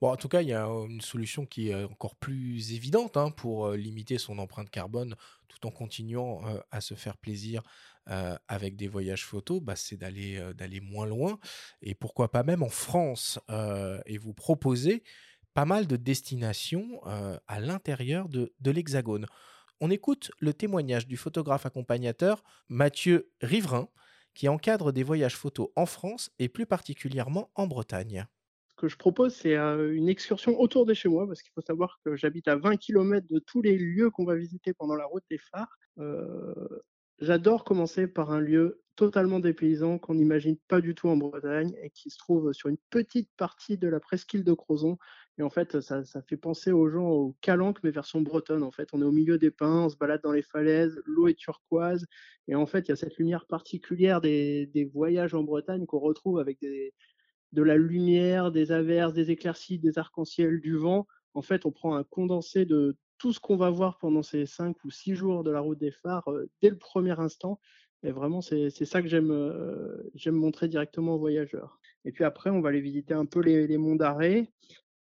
Bon, 0.00 0.10
en 0.10 0.16
tout 0.16 0.28
cas, 0.28 0.42
il 0.42 0.48
y 0.48 0.52
a 0.52 0.68
euh, 0.68 0.86
une 0.86 1.00
solution 1.00 1.46
qui 1.46 1.70
est 1.70 1.84
encore 1.84 2.16
plus 2.16 2.72
évidente 2.72 3.16
hein, 3.16 3.30
pour 3.30 3.66
euh, 3.66 3.76
limiter 3.76 4.18
son 4.18 4.38
empreinte 4.38 4.70
carbone 4.70 5.14
tout 5.48 5.66
en 5.66 5.70
continuant 5.70 6.46
euh, 6.46 6.60
à 6.70 6.80
se 6.80 6.94
faire 6.94 7.16
plaisir 7.16 7.62
euh, 8.08 8.36
avec 8.48 8.76
des 8.76 8.88
voyages 8.88 9.24
photos, 9.24 9.60
bah, 9.60 9.74
c'est 9.76 9.96
d'aller 9.96 10.36
euh, 10.36 10.80
moins 10.82 11.06
loin 11.06 11.38
et 11.82 11.94
pourquoi 11.94 12.30
pas 12.30 12.42
même 12.42 12.62
en 12.62 12.68
France 12.68 13.40
euh, 13.50 14.00
et 14.06 14.18
vous 14.18 14.32
proposer 14.34 15.02
pas 15.54 15.64
mal 15.64 15.86
de 15.86 15.96
destinations 15.96 17.00
euh, 17.06 17.38
à 17.48 17.60
l'intérieur 17.60 18.28
de 18.28 18.70
l'Hexagone. 18.70 19.26
On 19.80 19.90
écoute 19.90 20.30
le 20.38 20.54
témoignage 20.54 21.06
du 21.06 21.16
photographe 21.16 21.66
accompagnateur 21.66 22.42
Mathieu 22.68 23.30
Riverain 23.40 23.88
qui 24.34 24.48
encadre 24.48 24.92
des 24.92 25.02
voyages 25.02 25.36
photos 25.36 25.68
en 25.76 25.86
France 25.86 26.30
et 26.38 26.48
plus 26.48 26.66
particulièrement 26.66 27.50
en 27.54 27.66
Bretagne. 27.66 28.26
Ce 28.70 28.74
que 28.76 28.88
je 28.88 28.96
propose, 28.96 29.34
c'est 29.34 29.56
euh, 29.56 29.94
une 29.94 30.08
excursion 30.08 30.60
autour 30.60 30.84
de 30.84 30.92
chez 30.92 31.08
moi, 31.08 31.26
parce 31.26 31.42
qu'il 31.42 31.52
faut 31.54 31.62
savoir 31.62 31.98
que 32.04 32.16
j'habite 32.16 32.46
à 32.48 32.56
20 32.56 32.76
km 32.76 33.26
de 33.28 33.38
tous 33.38 33.62
les 33.62 33.78
lieux 33.78 34.10
qu'on 34.10 34.24
va 34.26 34.36
visiter 34.36 34.74
pendant 34.74 34.94
la 34.96 35.06
route 35.06 35.24
des 35.30 35.38
phares. 35.38 35.78
Euh, 35.98 36.54
J'adore 37.18 37.64
commencer 37.64 38.06
par 38.06 38.30
un 38.30 38.40
lieu 38.40 38.82
totalement 38.96 39.40
dépaysant 39.40 39.98
qu'on 39.98 40.14
n'imagine 40.14 40.56
pas 40.68 40.80
du 40.80 40.94
tout 40.94 41.08
en 41.08 41.16
Bretagne 41.16 41.74
et 41.82 41.90
qui 41.90 42.10
se 42.10 42.18
trouve 42.18 42.52
sur 42.52 42.68
une 42.68 42.78
petite 42.90 43.30
partie 43.36 43.76
de 43.76 43.88
la 43.88 44.00
presqu'île 44.00 44.42
de 44.42 44.54
Crozon. 44.54 44.98
Et 45.38 45.42
en 45.42 45.50
fait, 45.50 45.80
ça, 45.80 46.04
ça 46.04 46.22
fait 46.22 46.38
penser 46.38 46.72
aux 46.72 46.88
gens 46.88 47.08
au 47.08 47.36
Calanque, 47.42 47.78
mais 47.84 47.90
version 47.90 48.22
bretonne. 48.22 48.62
En 48.62 48.70
fait, 48.72 48.88
on 48.94 49.02
est 49.02 49.04
au 49.04 49.12
milieu 49.12 49.36
des 49.38 49.50
pins, 49.50 49.84
on 49.84 49.88
se 49.90 49.96
balade 49.96 50.22
dans 50.22 50.32
les 50.32 50.42
falaises, 50.42 51.00
l'eau 51.04 51.28
est 51.28 51.38
turquoise. 51.38 52.06
Et 52.48 52.54
en 52.54 52.66
fait, 52.66 52.88
il 52.88 52.88
y 52.88 52.92
a 52.92 52.96
cette 52.96 53.16
lumière 53.18 53.46
particulière 53.46 54.20
des, 54.22 54.66
des 54.66 54.84
voyages 54.86 55.34
en 55.34 55.42
Bretagne 55.42 55.84
qu'on 55.84 55.98
retrouve 55.98 56.38
avec 56.38 56.58
des, 56.60 56.94
de 57.52 57.62
la 57.62 57.76
lumière, 57.76 58.50
des 58.50 58.72
averses, 58.72 59.12
des 59.12 59.30
éclaircies, 59.30 59.78
des 59.78 59.98
arcs-en-ciel, 59.98 60.60
du 60.60 60.76
vent. 60.76 61.06
En 61.34 61.42
fait, 61.42 61.66
on 61.66 61.70
prend 61.70 61.96
un 61.96 62.04
condensé 62.04 62.64
de 62.64 62.96
tout 63.18 63.32
ce 63.32 63.40
qu'on 63.40 63.56
va 63.56 63.70
voir 63.70 63.98
pendant 63.98 64.22
ces 64.22 64.46
cinq 64.46 64.84
ou 64.84 64.90
six 64.90 65.14
jours 65.14 65.42
de 65.44 65.50
la 65.50 65.60
route 65.60 65.78
des 65.78 65.90
phares 65.90 66.30
euh, 66.30 66.48
dès 66.60 66.70
le 66.70 66.78
premier 66.78 67.18
instant. 67.18 67.60
Et 68.02 68.12
vraiment, 68.12 68.40
c'est 68.40 68.70
ça 68.70 69.02
que 69.02 69.08
j'aime 69.08 69.30
euh, 69.30 70.10
j'aime 70.14 70.36
montrer 70.36 70.68
directement 70.68 71.14
aux 71.14 71.18
voyageurs. 71.18 71.80
Et 72.04 72.12
puis 72.12 72.24
après, 72.24 72.50
on 72.50 72.60
va 72.60 72.68
aller 72.68 72.80
visiter 72.80 73.14
un 73.14 73.26
peu 73.26 73.40
les, 73.40 73.78
monts 73.78 73.96
d'arrêt. 73.96 74.52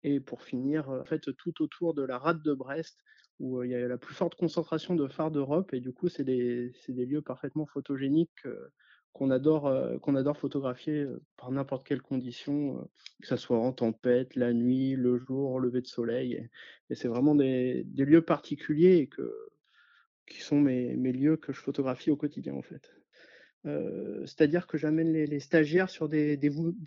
Et 0.03 0.19
pour 0.19 0.43
finir, 0.43 0.89
en 0.89 1.03
fait, 1.03 1.35
tout 1.35 1.61
autour 1.61 1.93
de 1.93 2.03
la 2.03 2.19
rade 2.19 2.41
de 2.43 2.53
Brest, 2.53 3.03
où 3.39 3.59
euh, 3.59 3.65
il 3.65 3.71
y 3.71 3.75
a 3.75 3.87
la 3.87 3.97
plus 3.97 4.13
forte 4.15 4.35
concentration 4.35 4.95
de 4.95 5.07
phares 5.07 5.31
d'Europe. 5.31 5.73
Et 5.73 5.79
du 5.81 5.91
coup, 5.91 6.07
c'est 6.07 6.23
des, 6.23 6.73
des 6.87 7.05
lieux 7.05 7.21
parfaitement 7.21 7.65
photogéniques 7.65 8.45
euh, 8.45 8.71
qu'on 9.13 9.31
adore, 9.31 9.67
adore 9.67 10.37
photographier 10.37 11.07
par 11.37 11.49
n'importe 11.49 11.87
quelle 11.87 12.01
condition, 12.01 12.79
euh, 12.79 12.83
que 13.21 13.27
ce 13.27 13.37
soit 13.37 13.57
en 13.57 13.71
tempête, 13.71 14.35
la 14.35 14.53
nuit, 14.53 14.95
le 14.95 15.17
jour, 15.17 15.59
lever 15.59 15.81
de 15.81 15.87
soleil. 15.87 16.33
Et, 16.33 16.49
et 16.89 16.95
c'est 16.95 17.07
vraiment 17.07 17.33
des, 17.33 17.83
des 17.85 18.05
lieux 18.05 18.21
particuliers 18.21 18.97
et 18.97 19.07
que, 19.07 19.33
qui 20.27 20.41
sont 20.41 20.59
mes, 20.59 20.95
lieux 20.95 21.37
que 21.37 21.53
je 21.53 21.59
photographie 21.59 22.11
au 22.11 22.15
quotidien, 22.15 22.53
en 22.53 22.61
fait. 22.61 22.91
Euh, 23.65 24.25
C'est-à-dire 24.25 24.67
que 24.67 24.77
j'amène 24.77 25.11
les, 25.11 25.39
stagiaires 25.39 25.89
sur 25.89 26.09
des, 26.09 26.37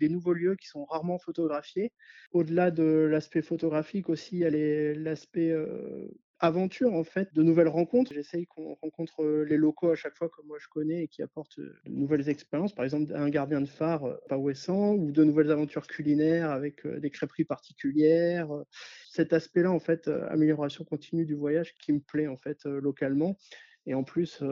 nouveaux 0.09 0.33
lieux 0.33 0.55
qui 0.55 0.67
sont 0.67 0.85
rarement 0.85 1.19
photographiés. 1.19 1.91
Au-delà 2.31 2.71
de 2.71 2.83
l'aspect 2.83 3.41
photographique 3.41 4.09
aussi, 4.09 4.37
il 4.37 4.39
y 4.39 4.45
a 4.45 4.93
l'aspect 4.93 5.51
euh, 5.51 6.07
aventure 6.39 6.93
en 6.93 7.03
fait, 7.03 7.33
de 7.33 7.43
nouvelles 7.43 7.67
rencontres. 7.67 8.13
J'essaye 8.13 8.45
qu'on 8.45 8.75
rencontre 8.75 9.25
les 9.25 9.57
locaux 9.57 9.91
à 9.91 9.95
chaque 9.95 10.15
fois 10.15 10.29
que 10.29 10.41
moi 10.45 10.57
je 10.59 10.67
connais 10.69 11.03
et 11.03 11.07
qui 11.07 11.21
apportent 11.21 11.59
de 11.59 11.73
nouvelles 11.87 12.29
expériences. 12.29 12.73
Par 12.73 12.85
exemple, 12.85 13.11
un 13.15 13.29
gardien 13.29 13.61
de 13.61 13.67
phare 13.67 14.05
euh, 14.05 14.15
pas 14.27 14.37
ouessant 14.37 14.93
ou 14.95 15.11
de 15.11 15.23
nouvelles 15.23 15.51
aventures 15.51 15.87
culinaires 15.87 16.51
avec 16.51 16.85
des 16.87 17.09
crêperies 17.09 17.45
particulières. 17.45 18.49
Cet 19.09 19.33
aspect-là, 19.33 19.71
en 19.71 19.79
fait, 19.79 20.07
amélioration 20.29 20.83
continue 20.85 21.25
du 21.25 21.35
voyage 21.35 21.73
qui 21.75 21.93
me 21.93 21.99
plaît 21.99 22.27
en 22.27 22.37
fait 22.37 22.65
localement. 22.65 23.37
Et 23.85 23.93
en 23.93 24.03
plus, 24.03 24.43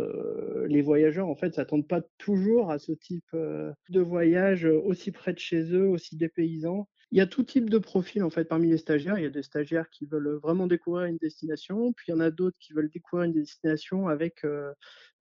les 0.67 0.81
voyageurs, 0.81 1.27
en 1.27 1.35
fait, 1.35 1.53
s'attendent 1.53 1.87
pas 1.87 2.01
toujours 2.17 2.71
à 2.71 2.79
ce 2.79 2.91
type 2.91 3.29
de 3.33 3.99
voyage 4.01 4.65
aussi 4.65 5.11
près 5.11 5.33
de 5.33 5.39
chez 5.39 5.61
eux, 5.73 5.87
aussi 5.87 6.15
dépaysant. 6.17 6.87
Il 7.11 7.17
y 7.17 7.21
a 7.21 7.27
tout 7.27 7.43
type 7.43 7.69
de 7.69 7.77
profil, 7.77 8.23
en 8.23 8.29
fait, 8.29 8.45
parmi 8.45 8.69
les 8.69 8.77
stagiaires. 8.77 9.17
Il 9.17 9.23
y 9.23 9.27
a 9.27 9.29
des 9.29 9.43
stagiaires 9.43 9.89
qui 9.89 10.05
veulent 10.05 10.39
vraiment 10.41 10.67
découvrir 10.67 11.05
une 11.05 11.17
destination, 11.17 11.93
puis 11.93 12.07
il 12.09 12.11
y 12.11 12.13
en 12.15 12.19
a 12.19 12.31
d'autres 12.31 12.57
qui 12.59 12.73
veulent 12.73 12.89
découvrir 12.89 13.25
une 13.25 13.33
destination 13.33 14.09
avec 14.09 14.43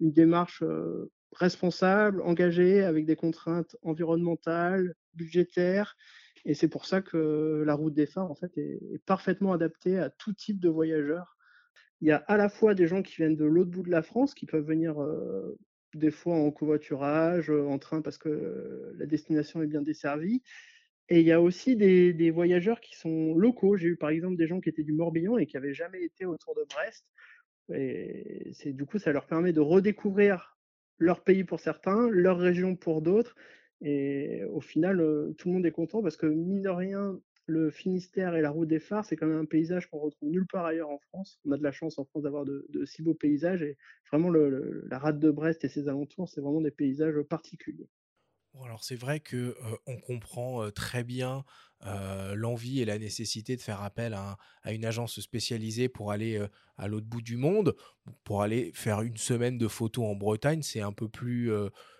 une 0.00 0.12
démarche 0.12 0.64
responsable, 1.32 2.22
engagée, 2.22 2.82
avec 2.82 3.06
des 3.06 3.16
contraintes 3.16 3.76
environnementales, 3.82 4.94
budgétaires. 5.14 5.96
Et 6.44 6.54
c'est 6.54 6.68
pour 6.68 6.86
ça 6.86 7.02
que 7.02 7.62
la 7.64 7.74
route 7.74 7.94
des 7.94 8.06
phares, 8.06 8.30
en 8.30 8.34
fait, 8.34 8.56
est, 8.58 8.80
parfaitement 9.04 9.52
adaptée 9.52 9.98
à 9.98 10.10
tout 10.10 10.32
type 10.32 10.60
de 10.60 10.68
voyageurs. 10.68 11.36
Il 12.00 12.08
y 12.08 12.12
a 12.12 12.18
à 12.28 12.36
la 12.36 12.48
fois 12.48 12.74
des 12.74 12.86
gens 12.86 13.02
qui 13.02 13.16
viennent 13.16 13.36
de 13.36 13.44
l'autre 13.44 13.70
bout 13.70 13.82
de 13.82 13.90
la 13.90 14.02
France, 14.02 14.34
qui 14.34 14.46
peuvent 14.46 14.66
venir 14.66 14.96
des 15.94 16.10
fois 16.10 16.34
en 16.36 16.50
covoiturage, 16.50 17.50
en 17.50 17.78
train 17.78 18.02
parce 18.02 18.18
que 18.18 18.92
la 18.96 19.06
destination 19.06 19.62
est 19.62 19.66
bien 19.66 19.82
desservie. 19.82 20.42
Et 21.08 21.20
il 21.20 21.26
y 21.26 21.32
a 21.32 21.40
aussi 21.40 21.76
des, 21.76 22.30
voyageurs 22.30 22.80
qui 22.80 22.96
sont 22.96 23.34
locaux. 23.34 23.76
J'ai 23.76 23.88
eu 23.88 23.96
par 23.96 24.10
exemple 24.10 24.36
des 24.36 24.46
gens 24.46 24.60
qui 24.60 24.68
étaient 24.68 24.82
du 24.82 24.92
Morbihan 24.92 25.38
et 25.38 25.46
qui 25.46 25.56
n'avaient 25.56 25.74
jamais 25.74 26.02
été 26.02 26.26
autour 26.26 26.54
de 26.54 26.64
Brest. 26.68 27.06
Et 27.72 28.72
du 28.72 28.84
coup, 28.86 28.98
ça 28.98 29.12
leur 29.12 29.26
permet 29.26 29.52
de 29.52 29.60
redécouvrir 29.60 30.56
leur 30.98 31.22
pays 31.22 31.44
pour 31.44 31.60
certains, 31.60 32.08
leur 32.10 32.38
région 32.38 32.76
pour 32.76 33.02
d'autres. 33.02 33.36
Et 33.82 34.44
au 34.44 34.60
final, 34.60 35.00
euh, 35.00 35.34
tout 35.36 35.48
le 35.48 35.54
monde 35.54 35.66
est 35.66 35.72
content 35.72 36.02
parce 36.02 36.16
que 36.16 36.26
mine 36.26 36.62
de 36.62 36.70
rien, 36.70 37.20
le 37.46 37.70
Finistère 37.70 38.34
et 38.34 38.40
la 38.40 38.50
route 38.50 38.68
des 38.68 38.80
phares, 38.80 39.04
c'est 39.04 39.16
quand 39.16 39.26
même 39.26 39.38
un 39.38 39.44
paysage 39.44 39.88
qu'on 39.88 39.98
retrouve 39.98 40.30
nulle 40.30 40.46
part 40.46 40.64
ailleurs 40.64 40.90
en 40.90 40.98
France. 40.98 41.38
On 41.44 41.52
a 41.52 41.58
de 41.58 41.62
la 41.62 41.72
chance 41.72 41.98
en 41.98 42.04
France 42.04 42.22
d'avoir 42.22 42.44
de, 42.44 42.66
si 42.84 43.02
beaux 43.02 43.14
paysages 43.14 43.62
et 43.62 43.76
vraiment 44.10 44.30
la 44.30 44.98
rade 44.98 45.20
de 45.20 45.30
Brest 45.30 45.64
et 45.64 45.68
ses 45.68 45.88
alentours, 45.88 46.28
c'est 46.28 46.40
vraiment 46.40 46.60
des 46.60 46.70
paysages 46.70 47.20
particuliers. 47.22 47.88
Alors 48.64 48.82
c'est 48.84 48.96
vrai 48.96 49.20
que 49.20 49.54
on 49.86 49.98
comprend 50.00 50.70
très 50.70 51.04
bien 51.04 51.44
l'envie 52.34 52.80
et 52.80 52.84
la 52.84 52.98
nécessité 52.98 53.54
de 53.56 53.60
faire 53.60 53.82
appel 53.82 54.14
à, 54.14 54.30
un- 54.32 54.36
à 54.62 54.72
une 54.72 54.84
agence 54.84 55.20
spécialisée 55.20 55.88
pour 55.88 56.10
aller 56.10 56.40
à 56.78 56.88
l'autre 56.88 57.06
bout 57.06 57.20
du 57.22 57.36
monde, 57.36 57.76
pour 58.24 58.42
aller 58.42 58.72
faire 58.74 59.02
une 59.02 59.16
semaine 59.18 59.58
de 59.58 59.68
photos 59.68 60.06
en 60.06 60.14
Bretagne, 60.16 60.62
c'est 60.62 60.80
un 60.80 60.92
peu 60.92 61.08
plus, 61.08 61.50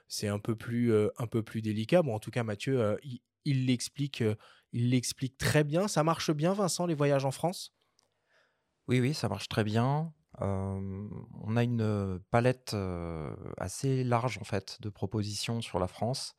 c'est 0.09 0.29
un 0.29 0.39
peu 0.39 0.57
plus, 0.57 0.93
un 1.19 1.27
peu 1.27 1.43
plus 1.43 1.61
délicat. 1.63 2.01
En 2.03 2.19
tout 2.19 2.31
cas, 2.31 2.43
Mathieu, 2.43 2.99
il 3.45 3.67
l'explique, 3.67 4.25
il 4.73 4.91
l'explique 4.91 5.37
très 5.37 5.63
bien. 5.63 5.89
Ça 5.89 6.03
marche 6.05 6.31
bien, 6.33 6.55
Vincent, 6.55 6.87
les 6.87 6.95
voyages 6.95 7.25
en 7.27 7.31
France? 7.33 7.75
Oui, 8.89 9.01
oui, 9.01 9.15
ça 9.15 9.29
marche 9.29 9.49
très 9.49 9.63
bien. 9.65 10.13
On 10.39 11.57
a 11.57 11.63
une 11.63 12.21
palette 12.31 12.77
assez 13.57 14.05
large 14.05 14.39
en 14.39 14.45
fait 14.45 14.81
de 14.81 14.89
propositions 14.89 15.61
sur 15.61 15.79
la 15.79 15.89
France 15.89 16.37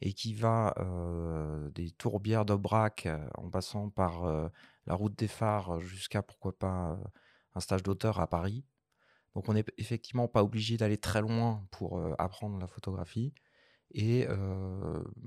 et 0.00 0.12
qui 0.12 0.34
va 0.34 0.74
des 1.74 1.90
tourbières 1.90 2.44
d'Aubrac 2.44 3.08
en 3.36 3.50
passant 3.50 3.90
par 3.90 4.50
la 4.86 4.94
route 4.94 5.18
des 5.18 5.28
phares 5.28 5.80
jusqu'à 5.80 6.22
pourquoi 6.22 6.58
pas 6.58 6.98
un 7.54 7.60
stage 7.60 7.82
d'auteur 7.82 8.20
à 8.20 8.26
Paris. 8.26 8.64
Donc 9.34 9.48
on 9.48 9.52
n'est 9.52 9.64
effectivement 9.76 10.28
pas 10.28 10.42
obligé 10.42 10.76
d'aller 10.78 10.98
très 10.98 11.20
loin 11.20 11.66
pour 11.70 12.00
apprendre 12.18 12.58
la 12.58 12.66
photographie 12.66 13.34
et 13.92 14.26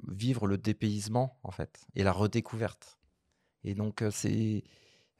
vivre 0.07 0.48
le 0.48 0.57
dépaysement 0.57 1.40
en 1.44 1.52
fait 1.52 1.86
et 1.95 2.03
la 2.03 2.11
redécouverte. 2.11 2.99
Et 3.64 3.76
donc 3.76 4.03
c'est 4.11 4.64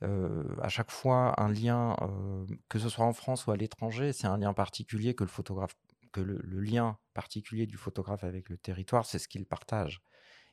euh, 0.04 0.44
à 0.62 0.70
chaque 0.70 0.92
fois 0.92 1.40
un 1.42 1.50
lien, 1.50 1.96
euh, 2.02 2.46
que 2.70 2.80
ce 2.80 2.90
soit 2.90 3.06
en 3.06 3.14
France 3.14 3.48
ou 3.48 3.52
à 3.52 3.58
l'étranger, 3.58 4.14
c'est 4.14 4.28
un 4.28 4.38
lien 4.38 4.54
particulier 4.54 5.14
que 5.14 5.24
le 5.24 5.30
photographe, 5.30 5.76
que 6.12 6.22
le, 6.22 6.40
le 6.44 6.60
lien 6.62 6.98
particulier 7.14 7.68
du 7.68 7.78
photographe 7.78 8.24
avec 8.24 8.50
le 8.50 8.58
territoire, 8.58 9.06
c'est 9.06 9.20
ce 9.20 9.28
qu'il 9.28 9.46
partage. 9.46 10.02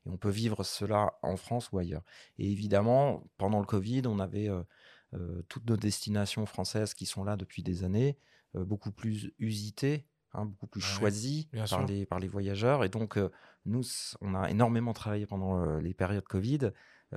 Et 0.05 0.10
on 0.10 0.16
peut 0.16 0.31
vivre 0.31 0.64
cela 0.64 1.14
en 1.23 1.36
France 1.36 1.70
ou 1.73 1.78
ailleurs. 1.78 2.02
Et 2.39 2.51
évidemment, 2.51 3.24
pendant 3.39 3.60
le 3.60 3.66
Covid, 3.66 4.02
on 4.06 4.18
avait 4.18 4.48
euh, 4.48 5.43
toutes 5.48 5.68
nos 5.68 5.77
destinations 5.77 6.47
françaises 6.47 6.94
qui 6.94 7.06
sont 7.06 7.24
là 7.24 7.36
depuis 7.36 7.62
des 7.62 7.85
années, 7.85 8.18
beaucoup 8.55 8.90
plus 8.90 9.32
usitées, 9.39 10.06
hein, 10.32 10.47
beaucoup 10.47 10.66
plus 10.66 10.82
Ah 10.85 10.89
ouais, 10.89 10.98
choisies 10.98 11.48
bien 11.52 11.64
par 11.66 11.86
les, 11.86 12.06
par 12.06 12.18
les 12.18 12.28
voyageurs. 12.28 12.85
Et 12.85 12.89
donc, 12.89 13.16
euh, 13.16 13.31
nous, 13.64 13.82
on 14.20 14.35
a 14.35 14.51
énormément 14.51 14.93
travaillé 14.93 15.27
pendant 15.27 15.60
euh, 15.60 15.81
les 15.81 15.94
périodes 15.94 16.27
Covid 16.27 16.70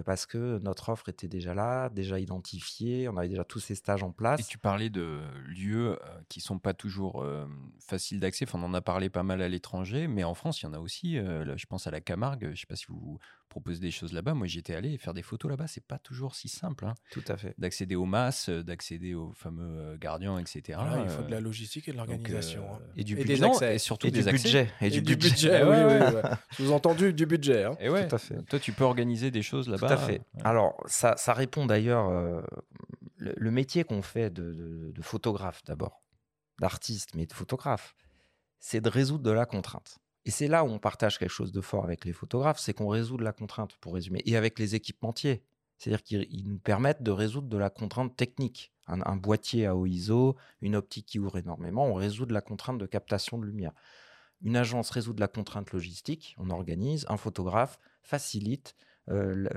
parce 0.06 0.26
que 0.26 0.60
notre 0.60 0.90
offre 0.90 1.10
était 1.10 1.28
déjà 1.28 1.54
là, 1.54 1.90
déjà 1.90 2.20
identifiée, 2.20 3.10
on 3.10 3.18
avait 3.18 3.30
déjà 3.30 3.44
tous 3.44 3.60
ces 3.60 3.76
stages 3.76 4.04
en 4.04 4.12
place. 4.12 4.40
Et 4.40 4.44
tu 4.44 4.58
parlais 4.58 4.90
de 4.90 5.22
lieux 5.48 5.98
qui 6.30 6.42
sont 6.42 6.60
pas 6.60 6.74
toujours 6.74 7.24
euh, 7.24 7.48
faciles 7.80 8.20
d'accès. 8.20 8.46
Enfin, 8.48 8.60
on 8.60 8.66
en 8.66 8.74
a 8.74 8.82
parlé 8.82 9.10
pas 9.10 9.24
mal 9.24 9.42
à 9.42 9.48
l'étranger, 9.48 10.08
mais 10.08 10.24
en 10.24 10.36
France, 10.36 10.62
il 10.62 10.66
y 10.66 10.70
en 10.70 10.74
a 10.74 10.80
aussi. 10.80 11.18
euh, 11.18 11.44
là, 11.44 11.58
je 11.58 11.66
pense 11.66 11.88
à 11.88 11.92
la 11.92 12.02
Camargue. 12.02 12.52
Je 12.54 12.60
sais 12.60 12.68
pas 12.68 12.76
si 12.76 12.86
vous 12.88 13.18
proposez 13.60 13.80
des 13.80 13.92
choses 13.92 14.14
là-bas. 14.14 14.34
Moi, 14.34 14.48
j'y 14.48 14.60
étais 14.60 14.74
allé 14.76 14.94
et 14.94 14.98
faire 14.98 15.14
des 15.14 15.22
photos 15.22 15.50
là-bas, 15.50 15.68
c'est 15.68 15.86
pas 15.86 16.00
toujours 16.00 16.36
si 16.36 16.48
simple. 16.50 16.86
hein. 16.86 16.94
Tout 17.12 17.24
à 17.28 17.38
fait. 17.38 17.54
D'accéder 17.58 17.96
aux 17.96 18.06
masses, 18.06 18.50
euh, 18.50 18.64
d'accéder 18.64 19.14
aux 19.14 19.32
fameux 19.34 19.78
euh, 19.80 19.98
gardiens, 19.98 20.38
etc. 20.40 20.80
Voilà, 20.82 21.04
il 21.04 21.10
faut 21.10 21.24
de 21.24 21.32
la 21.32 21.38
Euh, 21.38 21.42
logistique 21.42 21.88
et 21.88 21.92
de 21.92 21.98
l'organisation. 21.98 22.64
euh, 22.64 22.76
hein. 22.76 22.80
Et 22.96 23.04
du 23.04 23.16
budget. 23.16 23.44
accès. 23.46 23.76
et 23.76 23.80
surtout 23.80 24.08
Et 24.08 24.12
des 24.12 24.24
du 24.24 24.30
accès. 24.30 24.44
budget. 24.44 24.72
Et, 24.82 24.88
Et 24.88 24.90
du 24.90 25.02
budget. 25.02 25.30
budget, 25.30 25.64
Ouais, 25.64 25.84
oui, 25.84 25.84
ouais, 25.94 26.08
oui, 26.10 26.16
ouais. 26.16 26.22
Sous-entendu 26.54 27.14
du 27.14 27.26
budget. 27.26 27.64
hein. 27.66 27.76
Et 27.80 27.90
ouais, 27.90 28.08
Tout 28.08 28.16
à 28.16 28.20
fait. 28.20 28.42
Toi, 28.44 28.60
tu 28.60 28.72
peux 28.74 28.84
organiser 28.84 29.32
des 29.32 29.42
choses 29.42 29.66
Tout 29.66 29.72
là-bas. 29.72 29.92
à 29.94 29.98
fait. 29.98 30.22
euh, 30.38 30.42
Alors, 30.44 30.76
ça, 30.88 31.16
ça 31.18 31.34
répond 31.34 31.66
d'ailleurs, 31.66 32.10
euh, 32.10 32.42
le, 33.18 33.34
le 33.36 33.52
métier 33.52 33.84
qu'on 33.84 34.02
fait 34.02 34.30
de, 34.30 34.54
de- 34.54 34.92
de 34.92 35.02
photographe 35.02 35.62
d'abord, 35.66 36.02
d'artiste, 36.60 37.12
mais 37.16 37.26
de 37.26 37.34
photographe, 37.34 37.94
c'est 38.60 38.82
de 38.82 38.90
résoudre 38.90 39.24
de 39.24 39.32
la 39.32 39.46
contrainte. 39.46 40.00
Et 40.26 40.32
c'est 40.32 40.48
là 40.48 40.64
où 40.64 40.68
on 40.68 40.80
partage 40.80 41.18
quelque 41.18 41.32
chose 41.32 41.52
de 41.52 41.62
fort 41.62 41.84
avec 41.84 42.06
les 42.06 42.14
photographes, 42.14 42.60
c'est 42.60 42.74
qu'on 42.74 42.90
résout 42.90 43.18
de 43.18 43.24
la 43.24 43.32
contrainte, 43.32 43.78
pour 43.78 43.94
résumer, 43.94 44.22
et 44.26 44.36
avec 44.36 44.60
les 44.60 44.76
équipementiers. 44.76 45.44
C'est-à-dire 45.78 46.04
qu'ils 46.04 46.28
ils 46.30 46.48
nous 46.48 46.60
permettent 46.60 47.04
de 47.04 47.12
résoudre 47.12 47.48
de 47.48 47.58
la 47.58 47.70
contrainte 47.70 48.16
technique. 48.16 48.74
Un, 48.88 49.16
boîtier 49.16 49.68
à 49.68 49.76
haut 49.76 49.86
ISO, 49.86 50.36
une 50.62 50.76
optique 50.76 51.06
qui 51.06 51.20
ouvre 51.20 51.38
énormément, 51.38 51.86
on 51.86 51.94
résout 51.94 52.26
de 52.26 52.34
la 52.34 52.42
contrainte 52.42 52.80
de 52.80 52.88
captation 52.88 53.38
de 53.38 53.46
lumière. 53.46 53.72
Une 54.42 54.58
agence 54.58 54.90
résout 54.90 55.14
de 55.14 55.20
la 55.20 55.28
contrainte 55.28 55.72
logistique, 55.72 56.36
on 56.40 56.50
organise, 56.50 57.06
un 57.08 57.18
photographe 57.18 57.78
facilite 58.02 58.76
euh, 59.10 59.48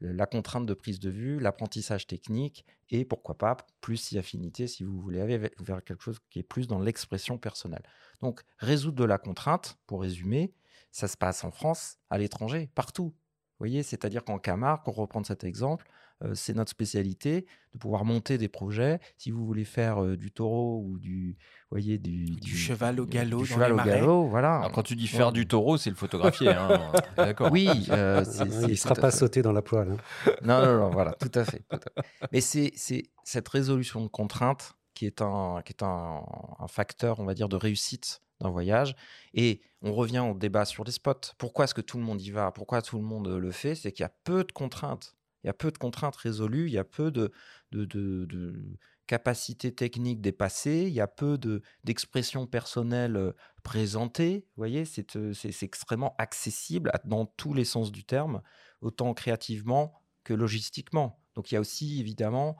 la 0.00 0.26
contrainte 0.26 0.66
de 0.66 0.74
prise 0.74 1.00
de 1.00 1.10
vue, 1.10 1.40
l'apprentissage 1.40 2.06
technique 2.06 2.64
et 2.90 3.04
pourquoi 3.04 3.36
pas 3.36 3.56
plus 3.80 3.96
si 3.96 4.18
affinité 4.18 4.66
si 4.66 4.84
vous 4.84 5.00
voulez 5.00 5.20
aller 5.20 5.38
ve- 5.38 5.50
vers 5.60 5.82
quelque 5.82 6.02
chose 6.02 6.18
qui 6.30 6.38
est 6.38 6.44
plus 6.44 6.66
dans 6.66 6.78
l'expression 6.78 7.38
personnelle. 7.38 7.82
Donc 8.20 8.42
résoudre 8.58 8.96
de 8.96 9.04
la 9.04 9.18
contrainte, 9.18 9.78
pour 9.86 10.02
résumer, 10.02 10.52
ça 10.92 11.08
se 11.08 11.16
passe 11.16 11.44
en 11.44 11.50
France, 11.50 11.98
à 12.10 12.18
l'étranger, 12.18 12.70
partout. 12.74 13.14
Vous 13.14 13.64
voyez, 13.64 13.82
c'est-à-dire 13.82 14.24
qu'en 14.24 14.38
Camargue, 14.38 14.84
pour 14.84 14.94
reprendre 14.96 15.26
cet 15.26 15.42
exemple, 15.44 15.88
c'est 16.34 16.54
notre 16.54 16.70
spécialité 16.70 17.46
de 17.74 17.78
pouvoir 17.78 18.04
monter 18.04 18.38
des 18.38 18.48
projets. 18.48 18.98
Si 19.16 19.30
vous 19.30 19.44
voulez 19.46 19.64
faire 19.64 20.02
euh, 20.02 20.16
du 20.16 20.30
taureau 20.32 20.82
ou 20.84 20.98
du, 20.98 21.32
vous 21.38 21.66
voyez, 21.70 21.98
du, 21.98 22.24
Du 22.36 22.56
cheval 22.56 22.98
au 23.00 23.04
du 23.06 23.10
galop 23.16 23.38
dans 23.38 23.44
cheval 23.44 23.68
les 23.68 23.72
au 23.72 23.76
marais. 23.76 23.90
galop, 24.00 24.28
voilà. 24.28 24.56
Alors, 24.58 24.72
quand 24.72 24.82
tu 24.82 24.96
dis 24.96 25.06
faire 25.06 25.26
Ouais. 25.28 25.32
du 25.32 25.46
taureau, 25.46 25.76
c'est 25.76 25.90
le 25.90 25.96
photographier. 25.96 26.48
hein. 26.48 26.92
D'accord. 27.16 27.52
Oui, 27.52 27.68
euh, 27.90 28.22
Ah, 28.22 28.24
c'est- 28.24 28.44
il 28.64 28.70
ne 28.70 28.74
sera 28.74 28.94
pas 28.94 29.10
sauté 29.10 29.42
dans 29.42 29.52
la 29.52 29.62
poêle. 29.62 29.90
hein. 29.92 30.32
Non, 30.42 30.60
non, 30.64 30.78
non, 30.78 30.90
voilà, 30.90 31.12
tout 31.12 31.30
à 31.34 31.44
fait. 31.44 31.62
tout 31.70 31.76
à 31.76 32.02
fait. 32.02 32.28
Mais 32.32 32.40
c'est 32.40 32.72
c'est 32.74 33.04
cette 33.24 33.48
résolution 33.48 34.00
de 34.02 34.08
contraintes 34.08 34.72
qui 34.94 35.06
est, 35.06 35.22
un, 35.22 35.62
qui 35.64 35.72
est 35.72 35.82
un, 35.84 36.22
un 36.58 36.66
facteur, 36.68 37.20
on 37.20 37.24
va 37.24 37.34
dire, 37.34 37.48
de 37.48 37.54
réussite 37.56 38.22
d'un 38.40 38.50
voyage. 38.50 38.96
Et 39.34 39.60
on 39.82 39.92
revient 39.92 40.20
au 40.20 40.34
débat 40.34 40.64
sur 40.64 40.82
les 40.84 40.90
spots. 40.92 41.34
Pourquoi 41.38 41.64
est-ce 41.66 41.74
que 41.74 41.80
tout 41.80 41.98
le 41.98 42.02
monde 42.04 42.20
y 42.22 42.30
va? 42.30 42.50
Pourquoi 42.50 42.82
tout 42.82 42.96
le 42.96 43.04
monde 43.04 43.28
le 43.28 43.50
fait? 43.52 43.74
C'est 43.76 43.92
qu'il 43.92 44.02
y 44.02 44.06
a 44.06 44.12
peu 44.24 44.42
de 44.42 44.50
contraintes. 44.52 45.14
Il 45.48 45.52
y 45.52 45.52
a 45.52 45.54
peu 45.54 45.70
de 45.70 45.78
contraintes 45.78 46.16
résolues, 46.16 46.66
il 46.66 46.74
y 46.74 46.78
a 46.78 46.84
peu 46.84 47.10
de, 47.10 47.32
capacités 49.06 49.74
techniques 49.74 50.20
dépassées, 50.20 50.84
il 50.88 50.92
y 50.92 51.00
a 51.00 51.06
peu 51.06 51.38
de- 51.38 51.62
d'expressions 51.84 52.46
personnelles 52.46 53.32
présentées. 53.62 54.44
Vous 54.48 54.60
voyez, 54.60 54.84
c'est 54.84 55.62
extrêmement 55.62 56.14
accessible 56.18 56.92
dans 57.06 57.24
tous 57.24 57.54
les 57.54 57.64
sens 57.64 57.90
du 57.90 58.04
terme, 58.04 58.42
autant 58.82 59.14
créativement 59.14 59.94
que 60.22 60.34
logistiquement. 60.34 61.24
Donc 61.34 61.50
il 61.50 61.54
y 61.54 61.56
a 61.56 61.60
aussi 61.60 61.98
évidemment 61.98 62.58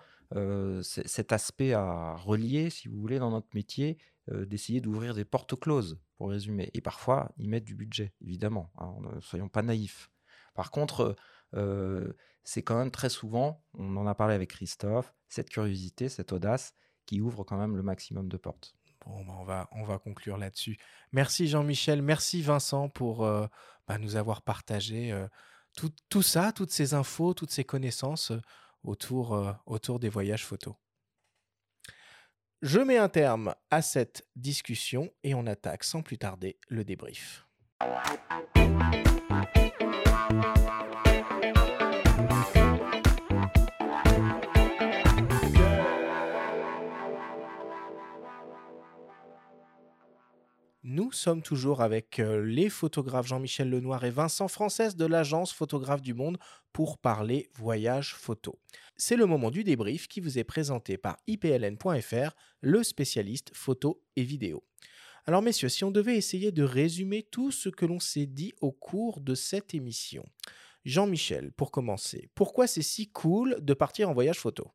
cet 0.80 1.32
aspect 1.32 1.74
à 1.74 2.14
relier, 2.16 2.70
si 2.70 2.88
vous 2.88 2.98
voulez, 2.98 3.18
dans 3.18 3.32
notre 3.32 3.48
métier, 3.52 3.98
d'essayer 4.32 4.80
d'ouvrir 4.80 5.12
des 5.12 5.26
portes 5.26 5.60
closes, 5.60 6.00
pour 6.16 6.30
résumer. 6.30 6.70
Et 6.72 6.80
parfois, 6.80 7.32
y 7.36 7.48
mettre 7.48 7.66
du 7.66 7.74
budget, 7.74 8.14
évidemment. 8.22 8.72
hein, 8.78 8.94
ne 9.02 9.20
soyons 9.20 9.50
pas 9.50 9.60
naïfs. 9.60 10.10
Par 10.54 10.70
contre, 10.70 11.14
c'est 11.52 12.62
quand 12.62 12.78
même 12.78 12.90
très 12.90 13.08
souvent, 13.08 13.64
on 13.74 13.96
en 13.96 14.06
a 14.06 14.14
parlé 14.14 14.34
avec 14.34 14.50
Christophe, 14.50 15.14
cette 15.28 15.50
curiosité, 15.50 16.08
cette 16.08 16.32
audace 16.32 16.74
qui 17.06 17.20
ouvre 17.20 17.44
quand 17.44 17.56
même 17.56 17.76
le 17.76 17.82
maximum 17.82 18.28
de 18.28 18.36
portes. 18.36 18.74
Bon, 19.06 19.24
bah, 19.24 19.34
on, 19.38 19.44
va, 19.44 19.68
on 19.72 19.84
va 19.84 19.98
conclure 19.98 20.36
là-dessus. 20.36 20.76
Merci 21.12 21.46
Jean-Michel, 21.48 22.02
merci 22.02 22.42
Vincent 22.42 22.88
pour 22.88 23.18
bah, 23.18 23.98
nous 23.98 24.16
avoir 24.16 24.42
partagé 24.42 25.14
tout, 25.76 25.92
tout 26.08 26.22
ça, 26.22 26.52
toutes 26.52 26.72
ces 26.72 26.94
infos, 26.94 27.34
toutes 27.34 27.50
ces 27.50 27.64
connaissances 27.64 28.32
autour, 28.82 29.56
autour 29.66 29.98
des 30.00 30.08
voyages 30.08 30.44
photos. 30.44 30.74
Je 32.60 32.80
mets 32.80 32.98
un 32.98 33.08
terme 33.08 33.54
à 33.70 33.82
cette 33.82 34.26
discussion 34.34 35.12
et 35.22 35.32
on 35.34 35.46
attaque 35.46 35.84
sans 35.84 36.02
plus 36.02 36.18
tarder 36.18 36.58
le 36.68 36.84
débrief. 36.84 37.46
Sommes 51.18 51.42
toujours 51.42 51.82
avec 51.82 52.20
euh, 52.20 52.40
les 52.44 52.70
photographes 52.70 53.26
Jean-Michel 53.26 53.68
Lenoir 53.68 54.04
et 54.04 54.10
Vincent 54.10 54.46
Française 54.46 54.94
de 54.94 55.04
l'agence 55.04 55.52
Photographe 55.52 56.00
du 56.00 56.14
Monde 56.14 56.38
pour 56.72 56.96
parler 56.96 57.50
voyage 57.54 58.14
photo. 58.14 58.58
C'est 58.96 59.16
le 59.16 59.26
moment 59.26 59.50
du 59.50 59.64
débrief 59.64 60.06
qui 60.06 60.20
vous 60.20 60.38
est 60.38 60.44
présenté 60.44 60.96
par 60.96 61.16
ipln.fr, 61.26 62.36
le 62.60 62.82
spécialiste 62.84 63.50
photo 63.52 64.00
et 64.14 64.22
vidéo. 64.22 64.64
Alors 65.26 65.42
messieurs, 65.42 65.68
si 65.68 65.82
on 65.82 65.90
devait 65.90 66.16
essayer 66.16 66.52
de 66.52 66.62
résumer 66.62 67.24
tout 67.24 67.50
ce 67.50 67.68
que 67.68 67.84
l'on 67.84 67.98
s'est 67.98 68.26
dit 68.26 68.52
au 68.60 68.70
cours 68.70 69.20
de 69.20 69.34
cette 69.34 69.74
émission. 69.74 70.24
Jean-Michel, 70.84 71.50
pour 71.52 71.72
commencer, 71.72 72.30
pourquoi 72.36 72.68
c'est 72.68 72.82
si 72.82 73.10
cool 73.10 73.56
de 73.60 73.74
partir 73.74 74.08
en 74.08 74.14
voyage 74.14 74.38
photo? 74.38 74.70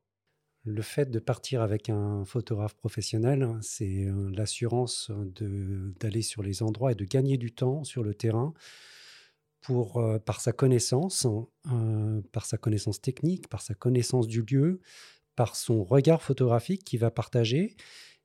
Le 0.66 0.82
fait 0.82 1.12
de 1.12 1.20
partir 1.20 1.62
avec 1.62 1.90
un 1.90 2.24
photographe 2.24 2.76
professionnel, 2.76 3.50
c'est 3.62 4.06
euh, 4.06 4.32
l'assurance 4.34 5.12
d'aller 6.00 6.22
sur 6.22 6.42
les 6.42 6.64
endroits 6.64 6.94
et 6.94 6.96
de 6.96 7.04
gagner 7.04 7.38
du 7.38 7.52
temps 7.52 7.84
sur 7.84 8.02
le 8.02 8.14
terrain 8.14 8.54
euh, 9.70 10.20
par 10.20 10.40
sa 10.40 10.54
connaissance, 10.54 11.28
euh, 11.70 12.22
par 12.32 12.46
sa 12.46 12.58
connaissance 12.58 13.02
technique, 13.02 13.50
par 13.50 13.62
sa 13.62 13.74
connaissance 13.74 14.26
du 14.26 14.42
lieu, 14.42 14.80
par 15.36 15.58
son 15.58 15.84
regard 15.84 16.22
photographique 16.22 16.86
qu'il 16.86 17.00
va 17.00 17.12
partager. 17.12 17.76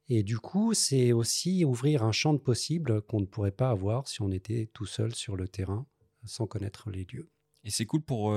Et 0.08 0.22
du 0.22 0.38
coup, 0.38 0.74
c'est 0.74 1.10
aussi 1.10 1.64
ouvrir 1.64 2.04
un 2.04 2.12
champ 2.12 2.34
de 2.34 2.38
possibles 2.38 3.02
qu'on 3.02 3.20
ne 3.20 3.26
pourrait 3.26 3.50
pas 3.50 3.70
avoir 3.70 4.06
si 4.06 4.22
on 4.22 4.30
était 4.30 4.70
tout 4.72 4.86
seul 4.86 5.12
sur 5.12 5.34
le 5.34 5.48
terrain 5.48 5.86
sans 6.24 6.46
connaître 6.46 6.88
les 6.90 7.04
lieux. 7.12 7.30
Et 7.64 7.70
c'est 7.70 7.84
cool 7.84 8.02
pour 8.02 8.32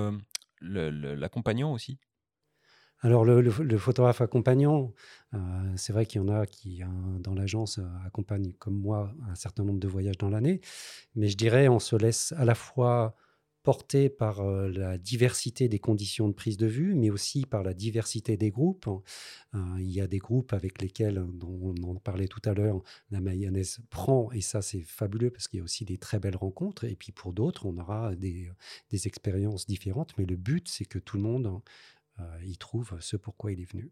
l'accompagnant 0.60 1.72
aussi? 1.72 1.99
Alors, 3.03 3.26
le, 3.26 3.49
photographe 3.80 4.22
accompagnant, 4.22 4.94
euh, 5.34 5.38
c'est 5.76 5.91
vrai 5.91 6.06
qu'il 6.06 6.22
y 6.22 6.23
en 6.23 6.28
a 6.28 6.45
qui, 6.45 6.84
hein, 6.84 7.18
dans 7.19 7.34
l'agence, 7.34 7.80
euh, 7.80 7.88
accompagnent, 8.06 8.53
comme 8.60 8.80
moi, 8.80 9.11
un 9.28 9.34
certain 9.34 9.64
nombre 9.64 9.80
de 9.80 9.88
voyages 9.88 10.19
dans 10.19 10.30
l'année. 10.30 10.61
Mais 11.15 11.28
je 11.28 11.36
dirais, 11.36 11.68
on 11.68 11.80
se 11.80 11.95
laisse 11.95 12.32
à 12.38 12.45
la 12.45 12.53
fois 12.53 13.15
porter 13.64 14.10
par 14.10 14.41
euh, 14.41 14.69
la 14.69 14.99
diversité 14.99 15.68
des 15.68 15.80
conditions 15.80 16.28
de 16.28 16.34
prise 16.34 16.57
de 16.57 16.68
vue, 16.68 16.94
mais 16.94 17.10
aussi 17.10 17.45
par 17.48 17.64
la 17.64 17.73
diversité 17.73 18.38
des 18.38 18.52
groupes. 18.52 18.88
Il 19.53 19.91
y 19.91 19.99
a 19.99 20.07
des 20.07 20.19
groupes 20.19 20.53
avec 20.53 20.82
lesquels, 20.82 21.26
dont 21.34 21.76
on 21.76 21.84
en 21.84 21.95
parlait 21.95 22.28
tout 22.28 22.41
à 22.45 22.53
l'heure, 22.53 22.82
la 23.10 23.19
mayonnaise 23.19 23.80
prend, 23.90 24.32
et 24.32 24.41
ça 24.41 24.61
c'est 24.61 24.82
fabuleux 24.82 25.30
parce 25.32 25.48
qu'il 25.48 25.57
y 25.57 25.61
a 25.61 25.64
aussi 25.64 25.86
des 25.86 25.98
très 25.98 26.19
belles 26.19 26.38
rencontres. 26.38 26.86
Et 26.86 26.95
puis 26.95 27.11
pour 27.11 27.34
d'autres, 27.34 27.65
on 27.65 27.78
aura 27.78 28.15
des, 28.15 28.49
des 28.91 29.07
expériences 29.07 29.68
différentes, 29.68 30.14
mais 30.18 30.26
le 30.26 30.38
but 30.38 30.68
c'est 30.68 30.86
que 30.86 30.99
tout 30.99 31.18
le 31.18 31.23
monde 31.23 31.61
euh, 32.20 32.40
y 32.44 32.58
trouve 32.58 33.00
ce 33.00 33.18
pourquoi 33.18 33.52
il 33.52 33.60
est 33.62 33.72
venu. 33.72 33.92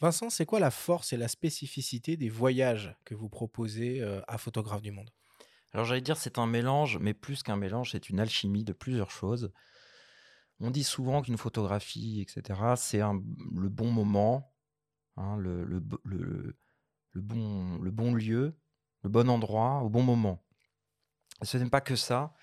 Vincent, 0.00 0.30
c'est 0.30 0.46
quoi 0.46 0.58
la 0.58 0.70
force 0.70 1.12
et 1.12 1.16
la 1.16 1.28
spécificité 1.28 2.16
des 2.16 2.28
voyages 2.28 2.96
que 3.04 3.14
vous 3.14 3.28
proposez 3.28 4.00
euh, 4.02 4.20
à 4.26 4.36
Photographe 4.36 4.82
du 4.82 4.90
Monde? 4.90 5.10
Alors 5.72 5.86
j'allais 5.86 6.00
dire 6.00 6.16
c'est 6.16 6.38
un 6.38 6.46
mélange, 6.46 6.98
mais 6.98 7.14
plus 7.14 7.42
qu'un 7.42 7.56
mélange, 7.56 7.92
c'est 7.92 8.10
une 8.10 8.20
alchimie 8.20 8.64
de 8.64 8.72
plusieurs 8.72 9.10
choses. 9.10 9.52
On 10.60 10.70
dit 10.70 10.84
souvent 10.84 11.22
qu'une 11.22 11.38
photographie, 11.38 12.20
etc., 12.20 12.76
c'est 12.76 13.00
un- 13.00 13.22
le 13.54 13.68
bon 13.68 13.90
moment, 13.90 14.54
hein, 15.16 15.36
le, 15.36 15.64
le- 15.64 15.82
le 17.14 17.20
bon, 17.20 17.78
le 17.78 17.90
bon 17.90 18.14
lieu, 18.14 18.58
le 19.02 19.10
bon 19.10 19.28
endroit, 19.28 19.82
au 19.82 19.88
bon 19.88 20.02
moment. 20.02 20.44
Ce 21.42 21.56
n'est 21.58 21.68
pas 21.68 21.80
que 21.80 21.96
ça, 21.96 22.34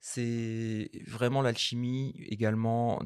c'est 0.00 0.90
vraiment 1.06 1.42
l'alchimie 1.42 2.14
également 2.28 3.00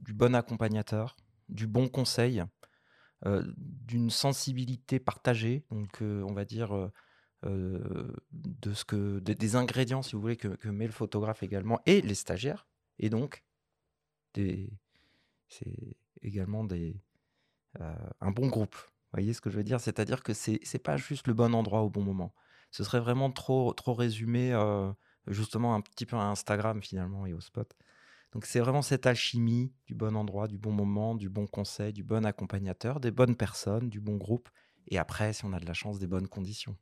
du 0.00 0.12
bon 0.12 0.34
accompagnateur, 0.34 1.16
du 1.48 1.66
bon 1.66 1.88
conseil, 1.88 2.44
euh, 3.26 3.42
d'une 3.56 4.10
sensibilité 4.10 4.98
partagée, 5.00 5.64
donc 5.70 6.02
euh, 6.02 6.22
on 6.28 6.34
va 6.34 6.44
dire 6.44 6.74
euh, 7.46 8.12
de 8.32 8.74
ce 8.74 8.84
que 8.84 9.18
des, 9.20 9.56
ingrédients, 9.56 10.02
si 10.02 10.14
vous 10.14 10.20
voulez, 10.20 10.36
que, 10.36 10.68
met 10.68 10.84
le 10.84 10.92
photographe 10.92 11.42
également 11.42 11.80
et 11.86 12.02
les 12.02 12.14
stagiaires. 12.14 12.66
Et 12.98 13.08
donc, 13.08 13.42
des, 14.34 14.70
c'est 15.48 15.96
également 16.20 16.64
des, 16.64 17.00
un 18.20 18.30
bon 18.30 18.48
groupe. 18.48 18.74
Vous 18.74 19.20
voyez 19.20 19.32
ce 19.32 19.40
que 19.40 19.48
je 19.48 19.56
veux 19.56 19.64
dire? 19.64 19.80
C'est-à-dire 19.80 20.22
que 20.22 20.34
c'est 20.34 20.60
n'est 20.74 20.80
pas 20.80 20.98
juste 20.98 21.26
le 21.26 21.34
bon 21.34 21.54
endroit 21.54 21.80
au 21.80 21.88
bon 21.88 22.02
moment. 22.02 22.34
Ce 22.70 22.84
serait 22.84 23.00
vraiment 23.00 23.30
trop, 23.30 23.72
trop 23.72 23.94
résumé, 23.94 24.52
justement, 25.28 25.74
un 25.74 25.80
petit 25.80 26.04
peu 26.04 26.16
à 26.16 26.24
Instagram 26.24 26.82
finalement 26.82 27.24
et 27.24 27.32
au 27.32 27.40
spot. 27.40 27.74
Donc 28.34 28.46
c'est 28.46 28.58
vraiment 28.58 28.82
cette 28.82 29.06
alchimie 29.06 29.72
du 29.86 29.94
bon 29.94 30.16
endroit, 30.16 30.48
du 30.48 30.58
bon 30.58 30.72
moment, 30.72 31.14
du 31.14 31.30
bon 31.30 31.46
conseil, 31.46 31.92
du 31.92 32.02
bon 32.02 32.26
accompagnateur, 32.26 32.98
des 32.98 33.12
bonnes 33.12 33.36
personnes, 33.36 33.88
du 33.88 34.00
bon 34.00 34.16
groupe, 34.16 34.48
et 34.88 34.98
après, 34.98 35.32
si 35.32 35.44
on 35.44 35.52
a 35.52 35.60
de 35.60 35.66
la 35.66 35.72
chance, 35.72 36.00
des 36.00 36.08
bonnes 36.08 36.26
conditions. 36.26 36.76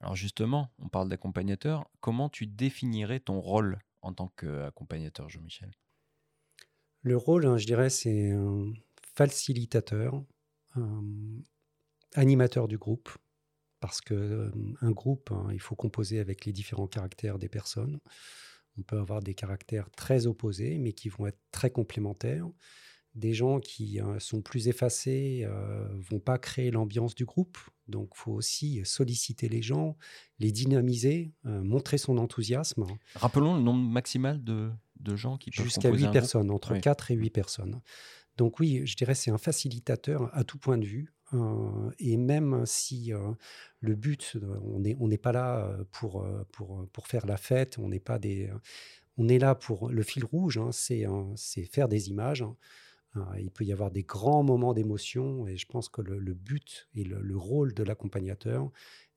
Alors 0.00 0.14
justement, 0.14 0.70
on 0.78 0.90
parle 0.90 1.08
d'accompagnateur. 1.08 1.88
Comment 2.00 2.28
tu 2.28 2.46
définirais 2.46 3.20
ton 3.20 3.40
rôle 3.40 3.78
en 4.02 4.12
tant 4.12 4.28
qu'accompagnateur, 4.28 5.30
Jean-Michel? 5.30 5.72
Le 7.00 7.16
rôle, 7.16 7.46
hein, 7.46 7.56
je 7.56 7.64
dirais, 7.64 7.88
c'est 7.88 8.32
un 8.32 8.70
facilitateur, 9.14 10.22
un 10.74 11.02
animateur 12.14 12.68
du 12.68 12.76
groupe, 12.76 13.08
parce 13.80 14.02
que 14.02 14.14
euh, 14.14 14.50
un 14.82 14.90
groupe, 14.90 15.30
hein, 15.32 15.48
il 15.52 15.60
faut 15.60 15.76
composer 15.76 16.20
avec 16.20 16.44
les 16.44 16.52
différents 16.52 16.86
caractères 16.86 17.38
des 17.38 17.48
personnes. 17.48 18.00
On 18.78 18.82
peut 18.82 18.98
avoir 18.98 19.20
des 19.20 19.34
caractères 19.34 19.90
très 19.90 20.26
opposés, 20.26 20.78
mais 20.78 20.92
qui 20.92 21.08
vont 21.08 21.26
être 21.26 21.38
très 21.50 21.70
complémentaires. 21.70 22.48
Des 23.14 23.32
gens 23.32 23.60
qui 23.60 24.00
euh, 24.00 24.18
sont 24.18 24.42
plus 24.42 24.66
effacés 24.66 25.42
euh, 25.44 25.86
vont 26.10 26.18
pas 26.18 26.36
créer 26.36 26.72
l'ambiance 26.72 27.14
du 27.14 27.24
groupe. 27.24 27.58
Donc, 27.86 28.10
il 28.14 28.18
faut 28.18 28.32
aussi 28.32 28.80
solliciter 28.84 29.48
les 29.48 29.62
gens, 29.62 29.96
les 30.40 30.50
dynamiser, 30.50 31.32
euh, 31.46 31.62
montrer 31.62 31.98
son 31.98 32.18
enthousiasme. 32.18 32.86
Rappelons 33.14 33.54
le 33.54 33.62
nombre 33.62 33.88
maximal 33.88 34.42
de, 34.42 34.72
gens 35.14 35.36
qui 35.36 35.50
peuvent 35.52 35.64
Jusqu'à 35.64 35.90
8 35.90 36.10
personnes, 36.10 36.50
entre 36.50 36.76
4 36.76 37.12
et 37.12 37.14
8 37.14 37.30
personnes. 37.30 37.80
Donc 38.36 38.58
oui, 38.58 38.82
je 38.84 38.96
dirais 38.96 39.14
c'est 39.14 39.30
un 39.30 39.38
facilitateur 39.38 40.30
à 40.36 40.42
tout 40.42 40.58
point 40.58 40.78
de 40.78 40.84
vue. 40.84 41.12
Et 41.98 42.16
même 42.16 42.64
si 42.66 43.12
le 43.80 43.94
but, 43.94 44.36
on 44.98 45.08
n'est 45.08 45.18
pas 45.18 45.32
là 45.32 45.76
pour, 45.92 46.26
pour, 46.52 46.86
pour 46.92 47.06
faire 47.06 47.26
la 47.26 47.36
fête, 47.36 47.78
on 47.78 47.88
n'est 47.88 48.00
pas 48.00 48.18
des, 48.18 48.50
on 49.16 49.28
est 49.28 49.38
là 49.38 49.54
pour 49.54 49.90
le 49.90 50.02
fil 50.02 50.24
rouge, 50.24 50.58
hein, 50.58 50.70
c'est 50.72 51.06
c'est 51.36 51.64
faire 51.64 51.88
des 51.88 52.08
images. 52.08 52.42
Hein. 52.42 53.26
il 53.38 53.50
peut 53.50 53.64
y 53.64 53.72
avoir 53.72 53.90
des 53.90 54.02
grands 54.02 54.42
moments 54.42 54.74
d'émotion 54.74 55.46
et 55.46 55.56
je 55.56 55.66
pense 55.66 55.88
que 55.88 56.02
le, 56.02 56.34
but 56.34 56.88
et 56.94 57.04
le, 57.04 57.20
le 57.20 57.36
rôle 57.36 57.74
de 57.74 57.82
l'accompagnateur, 57.82 58.70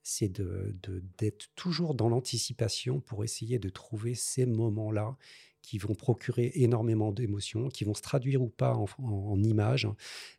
c'est 0.03 0.29
de, 0.29 0.73
d'être 1.17 1.47
toujours 1.55 1.93
dans 1.93 2.07
l'anticipation 2.07 3.01
pour 3.01 3.25
essayer 3.25 3.59
de 3.59 3.69
trouver 3.69 4.15
ces 4.15 4.45
moments-là 4.45 5.17
qui 5.61 5.77
vont 5.77 5.95
procurer 5.95 6.51
énormément 6.55 7.11
d'émotions, 7.11 7.67
qui 7.67 7.83
vont 7.83 7.93
se 7.93 8.01
traduire 8.01 8.41
ou 8.41 8.47
pas 8.47 8.75
en, 8.75 9.43
images. 9.43 9.87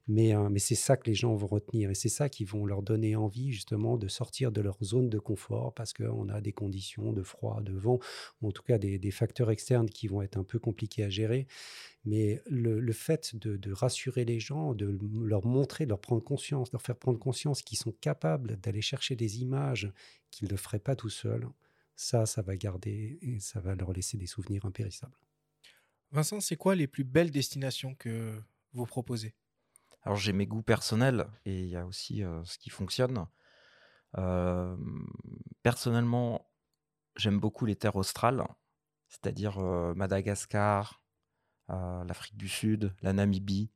Mais, 0.06 0.34
euh, 0.34 0.48
mais 0.48 0.58
c'est 0.58 0.74
ça 0.74 0.96
que 0.96 1.08
les 1.08 1.14
gens 1.14 1.34
vont 1.34 1.46
retenir 1.46 1.90
et 1.90 1.94
c'est 1.94 2.08
ça 2.08 2.28
qui 2.28 2.44
vont 2.44 2.64
leur 2.64 2.82
donner 2.82 3.14
envie 3.14 3.52
justement 3.52 3.98
de 3.98 4.08
sortir 4.08 4.52
de 4.52 4.60
leur 4.62 4.82
zone 4.82 5.10
de 5.10 5.18
confort 5.18 5.74
parce 5.74 5.92
qu'on 5.92 6.28
a 6.30 6.40
des 6.40 6.52
conditions 6.52 7.12
de 7.12 7.22
froid, 7.22 7.60
de 7.62 7.74
vent, 7.74 7.98
ou 8.40 8.48
en 8.48 8.52
tout 8.52 8.62
cas 8.62 8.78
des, 8.78 9.10
facteurs 9.10 9.50
externes 9.50 9.88
qui 9.88 10.06
vont 10.06 10.22
être 10.22 10.38
un 10.38 10.44
peu 10.44 10.58
compliqués 10.58 11.04
à 11.04 11.10
gérer. 11.10 11.46
Mais 12.04 12.40
le, 12.46 12.92
fait 12.92 13.36
de, 13.36 13.56
de, 13.56 13.72
rassurer 13.72 14.24
les 14.24 14.40
gens, 14.40 14.72
de 14.72 14.98
leur 15.20 15.44
montrer, 15.44 15.84
de 15.84 15.90
leur 15.90 16.00
prendre 16.00 16.22
conscience, 16.22 16.70
de 16.70 16.74
leur 16.74 16.82
faire 16.82 16.96
prendre 16.96 17.18
conscience 17.18 17.60
qu'ils 17.60 17.78
sont 17.78 17.92
capables 18.00 18.56
d'aller 18.60 18.80
chercher 18.80 19.14
des 19.14 19.42
images 19.42 19.92
qu'ils 20.30 20.50
ne 20.50 20.56
feraient 20.56 20.78
pas 20.78 20.96
tout 20.96 21.10
seuls, 21.10 21.48
ça, 21.98 22.26
ça 22.26 22.42
va 22.42 22.56
garder 22.56 23.18
et 23.22 23.40
ça 23.40 23.60
va 23.60 23.74
leur 23.74 23.92
laisser 23.92 24.16
des 24.16 24.28
souvenirs 24.28 24.64
impérissables. 24.64 25.18
Vincent, 26.12 26.40
c'est 26.40 26.56
quoi 26.56 26.76
les 26.76 26.86
plus 26.86 27.02
belles 27.02 27.32
destinations 27.32 27.96
que 27.96 28.40
vous 28.72 28.86
proposez? 28.86 29.34
Alors 30.02 30.16
j'ai 30.16 30.32
mes 30.32 30.46
goûts 30.46 30.62
personnels 30.62 31.26
et 31.44 31.64
il 31.64 31.68
y 31.68 31.76
a 31.76 31.84
aussi 31.84 32.22
euh, 32.22 32.44
ce 32.44 32.56
qui 32.56 32.70
fonctionne. 32.70 33.26
Euh, 34.16 34.76
personnellement, 35.64 36.48
j'aime 37.16 37.40
beaucoup 37.40 37.66
les 37.66 37.74
terres 37.74 37.96
australes, 37.96 38.46
c'est-à-dire 39.08 39.58
euh, 39.58 39.92
Madagascar, 39.94 41.02
l'Afrique 41.68 42.36
du 42.36 42.48
Sud, 42.48 42.94
la 43.02 43.12
Namibie, 43.12 43.70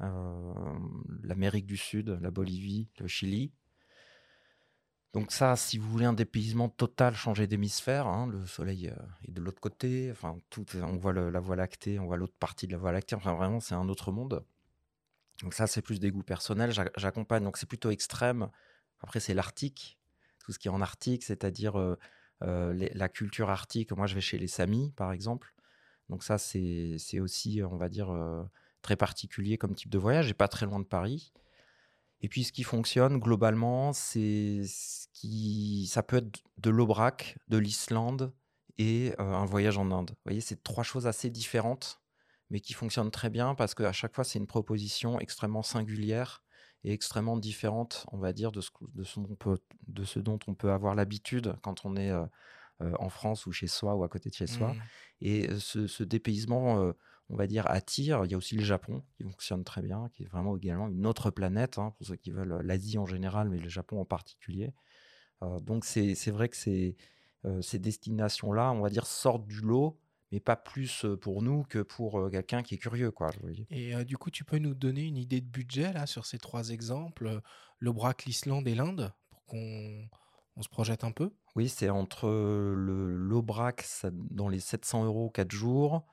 l'Amérique 0.00 1.66
du 1.66 1.76
Sud, 1.76 2.18
la 2.20 2.32
Bolivie, 2.32 2.90
le 2.98 3.06
Chili. 3.06 3.52
Donc 5.12 5.32
ça, 5.32 5.56
si 5.56 5.78
vous 5.78 5.88
voulez 5.90 6.04
un 6.04 6.12
dépaysement 6.12 6.68
total, 6.68 7.14
changer 7.14 7.46
d'hémisphère, 7.46 8.06
hein, 8.06 8.26
le 8.26 8.44
soleil 8.46 8.88
euh, 8.88 8.96
est 9.26 9.32
de 9.32 9.40
l'autre 9.40 9.60
côté, 9.60 10.10
enfin, 10.10 10.38
tout, 10.50 10.66
on 10.74 10.96
voit 10.96 11.12
la 11.12 11.40
Voie 11.40 11.56
lactée, 11.56 11.98
on 11.98 12.06
voit 12.06 12.16
l'autre 12.16 12.36
partie 12.38 12.66
de 12.66 12.72
la 12.72 12.78
Voie 12.78 12.92
lactée, 12.92 13.14
enfin 13.14 13.34
vraiment 13.34 13.60
c'est 13.60 13.74
un 13.74 13.88
autre 13.88 14.12
monde. 14.12 14.44
Donc 15.42 15.54
ça, 15.54 15.66
c'est 15.66 15.82
plus 15.82 16.00
des 16.00 16.10
goûts 16.10 16.22
personnels, 16.22 16.72
j'accompagne, 16.96 17.44
donc 17.44 17.56
c'est 17.56 17.68
plutôt 17.68 17.90
extrême. 17.90 18.50
Après, 19.00 19.20
c'est 19.20 19.34
l'Arctique, 19.34 19.98
tout 20.38 20.52
ce 20.52 20.58
qui 20.58 20.68
est 20.68 20.70
en 20.70 20.80
Arctique, 20.80 21.24
c'est-à-dire 21.24 21.78
euh, 21.78 21.98
euh, 22.42 22.88
la 22.92 23.08
culture 23.08 23.50
arctique. 23.50 23.92
Moi, 23.92 24.06
je 24.06 24.14
vais 24.14 24.20
chez 24.20 24.38
les 24.38 24.48
Samis, 24.48 24.92
par 24.96 25.12
exemple. 25.12 25.54
Donc 26.08 26.22
ça, 26.22 26.38
c'est 26.38 27.20
aussi, 27.20 27.62
on 27.62 27.76
va 27.76 27.88
dire, 27.88 28.14
très 28.80 28.96
particulier 28.96 29.58
comme 29.58 29.74
type 29.74 29.90
de 29.90 29.98
voyage, 29.98 30.30
et 30.30 30.34
pas 30.34 30.48
très 30.48 30.66
loin 30.66 30.78
de 30.78 30.84
Paris. 30.84 31.32
Et 32.22 32.28
puis, 32.28 32.44
ce 32.44 32.52
qui 32.52 32.62
fonctionne 32.62 33.18
globalement, 33.18 33.92
c'est 33.92 34.62
ce 34.64 35.06
qui, 35.12 35.86
ça 35.86 36.02
peut 36.02 36.16
être 36.16 36.42
de 36.58 36.70
l'Aubrac, 36.70 37.36
de 37.48 37.58
l'Islande 37.58 38.32
et 38.78 39.14
un 39.18 39.44
voyage 39.44 39.78
en 39.78 39.90
Inde. 39.90 40.10
Vous 40.10 40.22
voyez, 40.24 40.40
c'est 40.40 40.62
trois 40.62 40.84
choses 40.84 41.06
assez 41.06 41.30
différentes, 41.30 42.00
mais 42.50 42.60
qui 42.60 42.72
fonctionnent 42.72 43.10
très 43.10 43.30
bien 43.30 43.54
parce 43.54 43.74
qu'à 43.74 43.92
chaque 43.92 44.14
fois, 44.14 44.24
c'est 44.24 44.38
une 44.38 44.46
proposition 44.46 45.20
extrêmement 45.20 45.62
singulière 45.62 46.42
et 46.84 46.92
extrêmement 46.92 47.36
différente, 47.36 48.06
on 48.12 48.18
va 48.18 48.32
dire, 48.32 48.52
de 48.52 48.60
ce, 48.60 48.70
de 48.94 49.04
ce, 49.04 49.18
on 49.18 49.34
peut, 49.34 49.58
de 49.88 50.04
ce 50.04 50.18
dont 50.18 50.38
on 50.46 50.54
peut 50.54 50.72
avoir 50.72 50.94
l'habitude 50.94 51.54
quand 51.62 51.84
on 51.84 51.96
est 51.96 52.12
en 52.80 53.08
France 53.08 53.46
ou 53.46 53.52
chez 53.52 53.66
soi 53.66 53.94
ou 53.94 54.04
à 54.04 54.08
côté 54.08 54.30
de 54.30 54.34
chez 54.34 54.46
soi. 54.46 54.72
Mmh. 54.72 54.80
Et 55.22 55.58
ce, 55.58 55.86
ce 55.86 56.04
dépaysement 56.04 56.92
on 57.28 57.36
va 57.36 57.46
dire, 57.46 57.66
attire. 57.68 58.24
Il 58.24 58.30
y 58.30 58.34
a 58.34 58.36
aussi 58.36 58.56
le 58.56 58.64
Japon 58.64 59.02
qui 59.16 59.24
fonctionne 59.24 59.64
très 59.64 59.82
bien, 59.82 60.08
qui 60.12 60.24
est 60.24 60.28
vraiment 60.28 60.56
également 60.56 60.88
une 60.88 61.06
autre 61.06 61.30
planète, 61.30 61.78
hein, 61.78 61.92
pour 61.96 62.06
ceux 62.06 62.16
qui 62.16 62.30
veulent 62.30 62.60
l'Asie 62.62 62.98
en 62.98 63.06
général, 63.06 63.48
mais 63.48 63.58
le 63.58 63.68
Japon 63.68 64.00
en 64.00 64.04
particulier. 64.04 64.72
Euh, 65.42 65.60
donc 65.60 65.84
c'est 65.84 66.30
vrai 66.30 66.48
que 66.48 66.56
ces, 66.56 66.96
euh, 67.44 67.60
ces 67.62 67.78
destinations-là, 67.78 68.72
on 68.72 68.80
va 68.80 68.90
dire, 68.90 69.06
sortent 69.06 69.46
du 69.46 69.60
lot, 69.60 69.98
mais 70.32 70.40
pas 70.40 70.56
plus 70.56 71.04
euh, 71.04 71.16
pour 71.16 71.42
nous 71.42 71.64
que 71.64 71.80
pour 71.80 72.30
quelqu'un 72.30 72.62
qui 72.62 72.74
est 72.74 72.78
curieux. 72.78 73.10
Quoi, 73.10 73.30
Et 73.70 74.04
du 74.04 74.16
coup, 74.16 74.30
tu 74.30 74.44
peux 74.44 74.58
nous 74.58 74.74
donner 74.74 75.02
une 75.02 75.16
idée 75.16 75.40
de 75.40 75.46
budget 75.46 75.92
là, 75.92 76.06
sur 76.06 76.26
ces 76.26 76.38
trois 76.38 76.70
exemples, 76.70 77.40
le 77.78 77.92
Brac, 77.92 78.24
l'Islande 78.24 78.66
et 78.68 78.74
l'Inde, 78.74 79.12
pour 79.30 79.44
qu'on 79.44 80.08
on 80.56 80.62
se 80.62 80.68
projette 80.68 81.04
un 81.04 81.12
peu? 81.12 81.30
Oui, 81.54 81.68
c'est 81.68 81.90
entre 81.90 82.28
le 82.28 83.14
l'Aubrac 83.14 83.84
dans 84.30 84.48
les 84.48 84.60
700 84.60 85.04
euros 85.04 85.30
4 85.30 85.52
jours, 85.52 86.06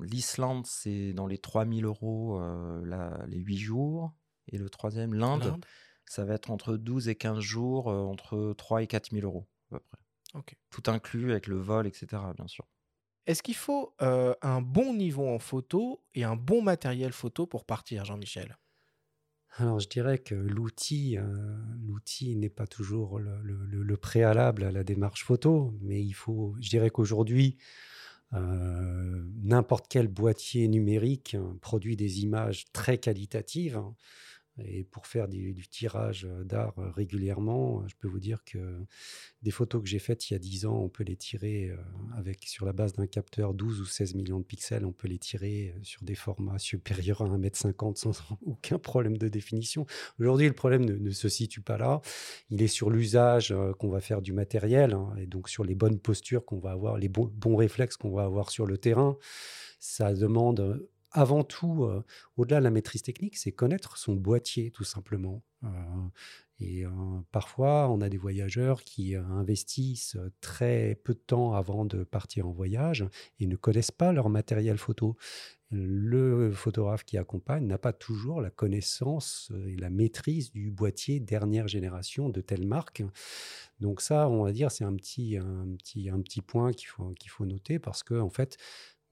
L'Islande, 0.00 0.66
c'est 0.66 1.12
dans 1.12 1.26
les 1.26 1.38
3000 1.38 1.84
euros 1.84 2.40
les 3.26 3.38
8 3.38 3.56
jours. 3.58 4.12
Et 4.48 4.58
le 4.58 4.68
troisième, 4.68 5.14
l'Inde, 5.14 5.56
ça 6.06 6.24
va 6.24 6.34
être 6.34 6.50
entre 6.50 6.76
12 6.76 7.08
et 7.08 7.14
15 7.14 7.40
jours, 7.40 7.88
entre 7.88 8.54
3 8.56 8.82
et 8.82 8.86
4000 8.86 9.24
euros 9.24 9.46
à 9.70 9.78
peu 9.78 9.80
près. 9.80 9.98
Tout 10.70 10.82
inclus 10.90 11.30
avec 11.30 11.46
le 11.46 11.56
vol, 11.56 11.86
etc. 11.86 12.22
bien 12.36 12.48
sûr. 12.48 12.66
Est-ce 13.26 13.42
qu'il 13.42 13.54
faut 13.54 13.94
un 14.00 14.60
bon 14.60 14.94
niveau 14.94 15.28
en 15.28 15.38
photo 15.38 16.02
et 16.14 16.24
un 16.24 16.36
bon 16.36 16.62
matériel 16.62 17.12
photo 17.12 17.46
pour 17.46 17.64
partir, 17.64 18.04
Jean-Michel? 18.04 18.58
Alors 19.56 19.78
je 19.78 19.88
dirais 19.88 20.18
que 20.18 20.34
l'outil, 20.34 21.16
l'outil 21.86 22.36
n'est 22.36 22.50
pas 22.50 22.66
toujours 22.66 23.20
le, 23.20 23.40
le, 23.42 23.96
préalable 23.96 24.64
à 24.64 24.72
la 24.72 24.82
démarche 24.82 25.24
photo, 25.24 25.72
mais 25.80 26.02
il 26.02 26.12
faut, 26.12 26.56
je 26.60 26.68
dirais 26.68 26.90
qu'aujourd'hui, 26.90 27.56
euh, 27.56 27.93
n'importe 28.34 29.86
quel 29.88 30.08
boîtier 30.08 30.68
numérique 30.68 31.34
hein, 31.34 31.56
produit 31.60 31.96
des 31.96 32.20
images 32.20 32.64
très 32.72 32.98
qualitatives. 32.98 33.80
Et 34.62 34.84
pour 34.84 35.06
faire 35.06 35.28
du, 35.28 35.54
tirage 35.68 36.28
d'art 36.44 36.74
régulièrement, 36.94 37.86
je 37.88 37.94
peux 37.96 38.06
vous 38.06 38.20
dire 38.20 38.44
que 38.44 38.84
des 39.42 39.50
photos 39.50 39.82
que 39.82 39.88
j'ai 39.88 39.98
faites 39.98 40.30
il 40.30 40.34
y 40.34 40.36
a 40.36 40.38
10 40.38 40.66
ans, 40.66 40.78
on 40.78 40.88
peut 40.88 41.04
les 41.04 41.16
tirer 41.16 41.70
euh, 41.70 41.76
avec, 42.16 42.44
sur 42.44 42.64
la 42.66 42.72
base 42.72 42.92
d'un 42.92 43.06
capteur 43.06 43.54
12 43.54 43.80
ou 43.80 43.84
16 43.84 44.14
millions 44.14 44.38
de 44.38 44.44
pixels, 44.44 44.84
on 44.84 44.92
peut 44.92 45.08
les 45.08 45.18
tirer 45.18 45.74
euh, 45.76 45.80
sur 45.82 46.02
des 46.04 46.14
formats 46.14 46.58
supérieurs 46.58 47.22
à 47.22 47.26
1m50 47.26 47.96
sans 47.96 48.12
aucun 48.46 48.78
problème 48.78 49.18
de 49.18 49.28
définition. 49.28 49.86
Aujourd'hui, 50.18 50.46
le 50.46 50.54
problème 50.54 50.84
ne, 50.84 51.10
se 51.10 51.28
situe 51.28 51.60
pas 51.60 51.78
là. 51.78 52.00
Il 52.50 52.62
est 52.62 52.68
sur 52.68 52.90
l'usage 52.90 53.52
euh, 53.52 53.72
qu'on 53.72 53.88
va 53.88 54.00
faire 54.00 54.22
du 54.22 54.32
matériel 54.32 54.94
hein, 54.94 55.14
et 55.18 55.26
donc 55.26 55.48
sur 55.48 55.64
les 55.64 55.74
bonnes 55.74 55.98
postures 55.98 56.44
qu'on 56.44 56.58
va 56.58 56.72
avoir, 56.72 56.96
les 56.96 57.08
bons 57.08 57.56
réflexes 57.56 57.96
qu'on 57.96 58.12
va 58.12 58.24
avoir 58.24 58.50
sur 58.50 58.66
le 58.66 58.78
terrain. 58.78 59.16
Ça 59.78 60.14
demande 60.14 60.88
avant 61.14 61.44
tout, 61.44 61.88
au-delà 62.36 62.58
de 62.58 62.64
la 62.64 62.70
maîtrise 62.70 63.02
technique, 63.02 63.38
c'est 63.38 63.52
connaître 63.52 63.96
son 63.96 64.14
boîtier, 64.14 64.70
tout 64.70 64.84
simplement. 64.84 65.42
Et 66.60 66.84
parfois, 67.32 67.88
on 67.88 68.00
a 68.00 68.08
des 68.08 68.18
voyageurs 68.18 68.82
qui 68.84 69.16
investissent 69.16 70.18
très 70.40 71.00
peu 71.04 71.14
de 71.14 71.22
temps 71.26 71.54
avant 71.54 71.84
de 71.84 72.04
partir 72.04 72.46
en 72.46 72.52
voyage 72.52 73.04
et 73.40 73.46
ne 73.46 73.56
connaissent 73.56 73.90
pas 73.90 74.12
leur 74.12 74.28
matériel 74.28 74.76
photo. 74.76 75.16
Le 75.70 76.52
photographe 76.52 77.04
qui 77.04 77.18
accompagne 77.18 77.66
n'a 77.66 77.78
pas 77.78 77.92
toujours 77.92 78.40
la 78.40 78.50
connaissance 78.50 79.50
et 79.66 79.74
la 79.76 79.90
maîtrise 79.90 80.52
du 80.52 80.70
boîtier 80.70 81.18
dernière 81.18 81.66
génération 81.66 82.28
de 82.28 82.40
telle 82.40 82.66
marque. 82.66 83.02
Donc 83.80 84.00
ça, 84.00 84.28
on 84.28 84.44
va 84.44 84.52
dire, 84.52 84.70
c'est 84.70 84.84
un 84.84 84.94
petit, 84.94 85.36
un 85.36 85.74
petit, 85.76 86.08
un 86.10 86.20
petit 86.20 86.42
point 86.42 86.72
qu'il 86.72 86.86
faut, 86.86 87.10
qu'il 87.18 87.30
faut 87.30 87.46
noter 87.46 87.80
parce 87.80 88.04
que, 88.04 88.14
en 88.14 88.30
fait, 88.30 88.56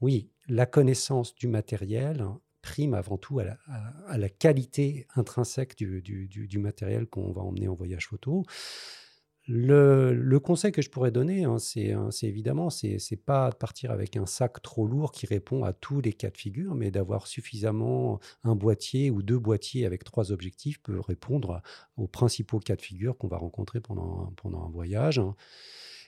oui, 0.03 0.29
la 0.49 0.67
connaissance 0.67 1.35
du 1.35 1.49
matériel 1.49 2.27
prime 2.61 2.95
avant 2.95 3.19
tout 3.19 3.41
à 3.41 3.45
la, 4.17 4.29
qualité 4.29 5.07
intrinsèque 5.17 5.77
du, 5.77 6.59
matériel 6.59 7.07
qu'on 7.07 7.33
va 7.33 7.43
emmener 7.43 7.69
en 7.69 7.75
voyage 7.75 8.07
photo. 8.09 8.45
Le, 9.49 10.39
conseil 10.39 10.71
que 10.71 10.83
je 10.83 10.89
pourrais 10.89 11.11
donner, 11.11 11.45
hein, 11.45 11.57
hein, 11.57 12.11
c'est 12.11 12.27
évidemment, 12.27 12.71
c'est 12.71 13.25
pas 13.25 13.51
de 13.51 13.57
partir 13.57 13.91
avec 13.91 14.17
un 14.17 14.27
sac 14.27 14.63
trop 14.63 14.87
lourd 14.87 15.11
qui 15.11 15.27
répond 15.27 15.65
à 15.65 15.73
tous 15.73 16.01
les 16.01 16.13
cas 16.13 16.31
de 16.31 16.39
figure, 16.39 16.77
mais 16.77 16.93
d'avoir 16.93 17.27
suffisamment 17.27 18.21
un 18.45 18.55
boîtier 18.55 19.11
ou 19.11 19.23
deux 19.23 19.39
boîtiers 19.39 19.85
avec 19.85 20.05
trois 20.05 20.31
objectifs 20.31 20.81
peut 20.81 21.01
répondre 21.01 21.61
aux 21.97 22.07
principaux 22.07 22.61
cas 22.61 22.77
de 22.77 22.83
figure 22.83 23.19
qu'on 23.19 23.29
va 23.29 23.39
rencontrer 23.39 23.81
pendant, 23.81 24.33
un 24.45 24.71
voyage. 24.71 25.21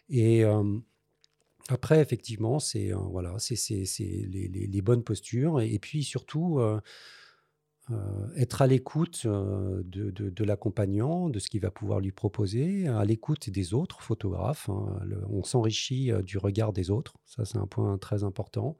Et 0.08 0.44
après, 1.69 2.01
effectivement, 2.01 2.59
c'est 2.59 2.93
euh, 2.93 2.97
voilà, 2.97 3.36
les, 3.70 4.27
les, 4.27 4.66
les, 4.66 4.82
bonnes 4.82 5.03
postures 5.03 5.62
et, 5.62 5.78
puis 5.78 6.05
surtout 6.05 6.59
euh, 6.59 6.78
euh, 7.91 8.28
être 8.36 8.61
à 8.61 8.66
l'écoute 8.66 9.27
de, 9.27 9.82
de, 10.11 10.45
l'accompagnant, 10.45 11.31
de 11.31 11.39
ce 11.39 11.49
qu'il 11.49 11.62
va 11.62 11.70
pouvoir 11.70 12.01
lui 12.01 12.12
proposer, 12.12 12.86
à 12.86 13.05
l'écoute 13.07 13.49
des 13.49 13.73
autres 13.73 14.03
photographes. 14.03 14.69
Hein. 14.69 15.01
on 15.31 15.43
s'enrichit 15.43 16.11
du 16.23 16.36
regard 16.36 16.74
des 16.74 16.91
autres, 16.91 17.15
ça 17.24 17.47
c'est 17.47 17.59
un 17.59 17.66
point 17.66 17.97
très 17.97 18.24
important. 18.24 18.78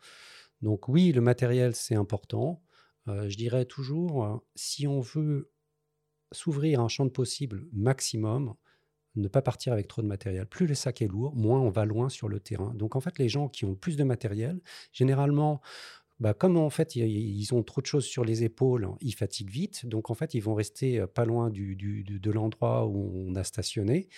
Donc 0.61 0.89
oui, 0.89 1.13
le 1.13 1.23
matériel 1.23 1.75
c'est 1.75 1.95
important. 1.95 2.63
je 3.07 3.37
dirais 3.37 3.65
toujours, 3.65 4.43
si 4.55 4.87
on 4.87 5.01
veut 5.01 5.51
s'ouvrir 6.33 6.81
un 6.81 6.89
champ 6.89 7.07
de 7.07 7.11
possible 7.11 7.67
maximum, 7.73 8.55
ne 9.17 9.29
pas 9.29 9.43
partir 9.43 9.73
avec 9.73 9.89
trop 9.89 10.03
de 10.03 10.07
matériel. 10.07 10.47
Plus 10.47 10.67
le 10.67 10.75
sac 10.75 11.03
est 11.03 11.09
lourd, 11.09 11.35
moins 11.37 11.61
on 11.61 11.71
va 11.71 11.85
loin 11.85 12.09
sur 12.09 12.29
le 12.29 12.41
terrain. 12.41 12.73
Donc 12.75 12.97
en 12.97 13.01
fait, 13.01 13.19
les 13.19 13.29
gens 13.29 13.49
qui 13.49 13.65
ont 13.65 13.75
plus 13.75 13.97
de 13.97 14.05
matériel, 14.05 14.61
généralement, 14.93 15.61
bah, 16.21 16.33
comme 16.33 16.57
en 16.57 16.71
fait 16.71 16.95
ils 16.95 17.55
ont 17.55 17.63
trop 17.65 17.81
de 17.81 17.87
choses 17.87 18.05
sur 18.05 18.25
les 18.25 18.45
épaules, 18.45 18.89
ils 19.01 19.15
fatiguent 19.15 19.51
vite. 19.51 19.87
Donc 19.87 20.11
en 20.11 20.15
fait 20.15 20.35
ils 20.35 20.41
vont 20.41 20.55
rester 20.55 21.01
euh, 21.01 21.07
pas 21.07 21.25
loin 21.25 21.51
de, 21.51 22.31
l'endroit 22.31 22.87
où 22.87 23.13
on 23.15 23.35
a 23.35 23.45
stationné. 23.45 24.09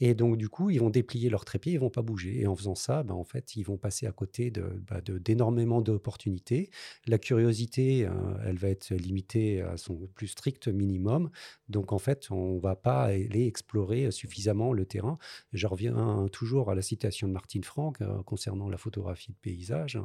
Et 0.00 0.14
donc 0.14 0.38
du 0.38 0.48
coup 0.48 0.70
ils 0.70 0.80
vont 0.80 0.90
déplier 0.90 1.28
leur 1.28 1.44
trépied, 1.44 1.72
ils 1.72 1.80
vont 1.80 1.90
pas 1.90 2.02
bouger. 2.02 2.40
Et 2.40 2.46
en 2.46 2.56
faisant 2.56 2.74
ça, 2.74 3.02
bah, 3.02 3.14
en 3.14 3.24
fait 3.24 3.56
ils 3.56 3.62
vont 3.62 3.76
passer 3.76 4.06
à 4.06 4.12
côté 4.12 4.50
bah, 4.88 5.00
d'énormément 5.02 5.82
d'opportunités. 5.82 6.70
La 7.06 7.18
curiosité, 7.18 8.06
euh, 8.06 8.10
elle 8.46 8.56
va 8.56 8.68
être 8.68 8.94
limitée 8.94 9.60
à 9.60 9.76
son 9.76 10.08
plus 10.14 10.28
strict 10.28 10.68
minimum. 10.68 11.30
Donc 11.68 11.92
en 11.92 11.98
fait 11.98 12.30
on 12.30 12.58
va 12.58 12.74
pas 12.74 13.04
aller 13.04 13.46
explorer 13.46 14.10
suffisamment 14.10 14.72
le 14.72 14.86
terrain. 14.86 15.18
Je 15.52 15.66
reviens 15.66 16.26
toujours 16.32 16.70
à 16.70 16.74
la 16.74 16.82
citation 16.82 17.28
de 17.28 17.32
Martine 17.32 17.64
Franck 17.64 18.00
euh, 18.00 18.22
concernant 18.22 18.68
la 18.68 18.78
photographie 18.78 19.32
de 19.32 19.38
paysage 19.42 19.98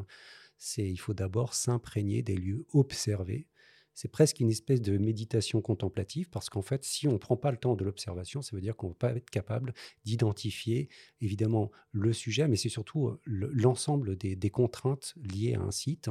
c'est 0.60 0.88
il 0.88 0.98
faut 0.98 1.14
d'abord 1.14 1.53
s'imprégner 1.56 2.22
des 2.22 2.36
lieux 2.36 2.68
observés. 2.73 3.48
C'est 3.95 4.07
presque 4.07 4.40
une 4.40 4.49
espèce 4.49 4.81
de 4.81 4.98
méditation 4.98 5.61
contemplative 5.61 6.30
parce 6.30 6.49
qu'en 6.49 6.61
fait, 6.61 6.86
si 6.86 7.07
on 7.07 7.14
ne 7.14 7.18
prend 7.18 7.36
pas 7.36 7.52
le 7.52 7.57
temps 7.57 7.76
de 7.76 7.84
l'observation, 7.84 8.41
ça 8.41 8.56
veut 8.56 8.61
dire 8.61 8.77
qu'on 8.77 8.88
ne 8.88 8.91
va 8.94 8.98
pas 8.98 9.11
être 9.11 9.30
capable 9.30 9.73
d'identifier 10.06 10.88
évidemment 11.19 11.69
le 11.91 12.14
sujet, 12.14 12.48
mais 12.48 12.56
c'est 12.56 12.69
surtout 12.69 13.07
euh, 13.07 13.19
l'ensemble 13.26 14.15
des, 14.15 14.49
contraintes 14.49 15.15
liées 15.18 15.56
à 15.56 15.61
un 15.61 15.72
site. 15.72 16.10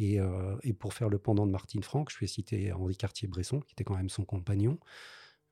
Euh, 0.00 0.58
et, 0.62 0.74
pour 0.74 0.92
faire 0.92 1.08
le 1.08 1.18
pendant 1.18 1.46
de 1.46 1.52
Martine 1.52 1.82
Franck, 1.82 2.10
je 2.10 2.18
vais 2.18 2.26
citer 2.26 2.72
Henri 2.72 2.96
Cartier-Bresson, 2.96 3.60
qui 3.60 3.72
était 3.72 3.84
quand 3.84 3.96
même 3.96 4.10
son 4.10 4.24
compagnon. 4.24 4.78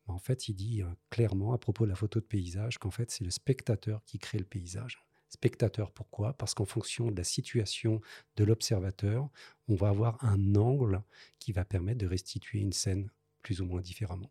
En 0.08 0.18
fait, 0.18 0.48
il 0.48 0.54
dit 0.54 0.82
euh, 0.82 0.86
clairement 1.10 1.52
à 1.52 1.58
propos 1.58 1.84
de 1.84 1.90
la 1.90 1.96
photo 1.96 2.20
de 2.20 2.24
paysage 2.24 2.76
qu'en 2.76 2.90
fait, 2.90 3.10
c'est 3.10 3.24
le 3.24 3.30
spectateur 3.30 4.04
qui 4.04 4.18
crée 4.18 4.38
le 4.38 4.44
paysage 4.44 5.07
spectateur. 5.28 5.90
Pourquoi? 5.92 6.32
Parce 6.34 6.54
qu'en 6.54 6.64
fonction 6.64 7.10
de 7.10 7.16
la 7.16 7.24
situation 7.24 8.00
de 8.36 8.44
l'observateur, 8.44 9.28
on 9.68 9.74
va 9.74 9.88
avoir 9.88 10.22
un 10.24 10.54
angle 10.56 11.02
qui 11.38 11.52
va 11.52 11.64
permettre 11.64 11.98
de 11.98 12.06
restituer 12.06 12.58
une 12.60 12.72
scène 12.72 13.10
plus 13.42 13.60
ou 13.60 13.66
moins 13.66 13.80
différemment. 13.80 14.30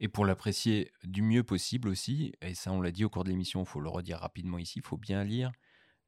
Et 0.00 0.08
pour 0.08 0.24
l'apprécier 0.24 0.90
du 1.04 1.22
mieux 1.22 1.42
possible 1.42 1.88
aussi, 1.88 2.32
et 2.40 2.54
ça 2.54 2.72
on 2.72 2.80
l'a 2.80 2.90
dit 2.90 3.04
au 3.04 3.10
cours 3.10 3.24
de 3.24 3.28
l'émission, 3.28 3.62
il 3.62 3.66
faut 3.66 3.80
le 3.80 3.90
redire 3.90 4.18
rapidement 4.18 4.58
ici, 4.58 4.78
il 4.78 4.84
faut 4.84 4.96
bien 4.96 5.24
lire 5.24 5.52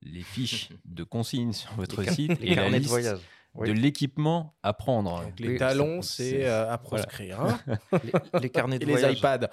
les 0.01 0.23
fiches 0.23 0.71
de 0.85 1.05
consignes 1.05 1.53
sur 1.53 1.73
votre 1.75 2.03
site 2.11 2.41
et 2.41 2.55
la 2.55 2.71
liste 2.71 2.85
de 2.85 2.89
voyage 2.89 3.21
de 3.61 3.73
l'équipement 3.73 4.57
à 4.63 4.73
prendre. 4.73 5.25
les 5.39 5.57
talons, 5.57 6.03
c'est 6.03 6.47
euh, 6.47 6.71
à 6.71 6.79
proscrire. 6.79 7.41
Hein. 7.41 7.59
les, 8.41 8.49
carnets 8.49 8.79
de 8.79 8.89
et 8.89 8.95
les 8.95 9.13
iPads. 9.13 9.51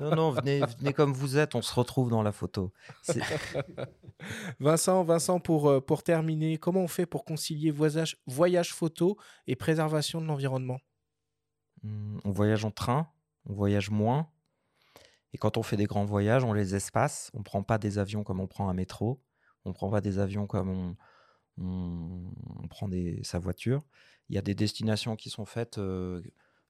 Non, 0.00 0.14
non, 0.14 0.30
venez, 0.30 0.60
venez 0.78 0.92
comme 0.92 1.12
vous 1.12 1.36
êtes, 1.36 1.54
on 1.54 1.62
se 1.62 1.74
retrouve 1.74 2.10
dans 2.10 2.22
la 2.22 2.32
photo. 2.32 2.72
Vincent, 4.60 5.02
Vincent 5.02 5.40
pour, 5.40 5.68
euh, 5.68 5.80
pour 5.80 6.02
terminer, 6.02 6.58
comment 6.58 6.80
on 6.80 6.88
fait 6.88 7.06
pour 7.06 7.24
concilier 7.24 7.70
voyage, 7.70 8.16
voyage 8.26 8.72
photo 8.72 9.16
et 9.46 9.56
préservation 9.56 10.20
de 10.20 10.26
l'environnement? 10.26 10.78
Hmm, 11.82 12.18
On 12.24 12.30
voyage 12.30 12.64
en 12.64 12.70
train, 12.70 13.08
on 13.48 13.54
voyage 13.54 13.90
moins. 13.90 14.28
Et 15.32 15.38
quand 15.38 15.56
on 15.56 15.62
fait 15.62 15.76
des 15.76 15.86
grands 15.86 16.04
voyages, 16.04 16.44
on 16.44 16.52
les 16.52 16.74
espace. 16.74 17.30
On 17.34 17.38
ne 17.38 17.44
prend 17.44 17.62
pas 17.62 17.78
des 17.78 17.98
avions 17.98 18.22
comme 18.22 18.38
on 18.38 18.46
prend 18.46 18.68
un 18.68 18.74
métro. 18.74 19.22
On 19.64 19.70
ne 19.70 19.74
prend 19.74 19.90
pas 19.90 20.00
des 20.00 20.18
avions 20.18 20.46
comme 20.46 20.68
on, 20.68 20.96
on, 21.58 22.68
prend 22.68 22.88
sa 23.22 23.38
voiture. 23.38 23.82
Il 24.28 24.34
y 24.34 24.38
a 24.38 24.42
des 24.42 24.54
destinations 24.54 25.16
qui 25.16 25.30
sont 25.30 25.44
faites 25.44 25.78
euh, 25.78 26.22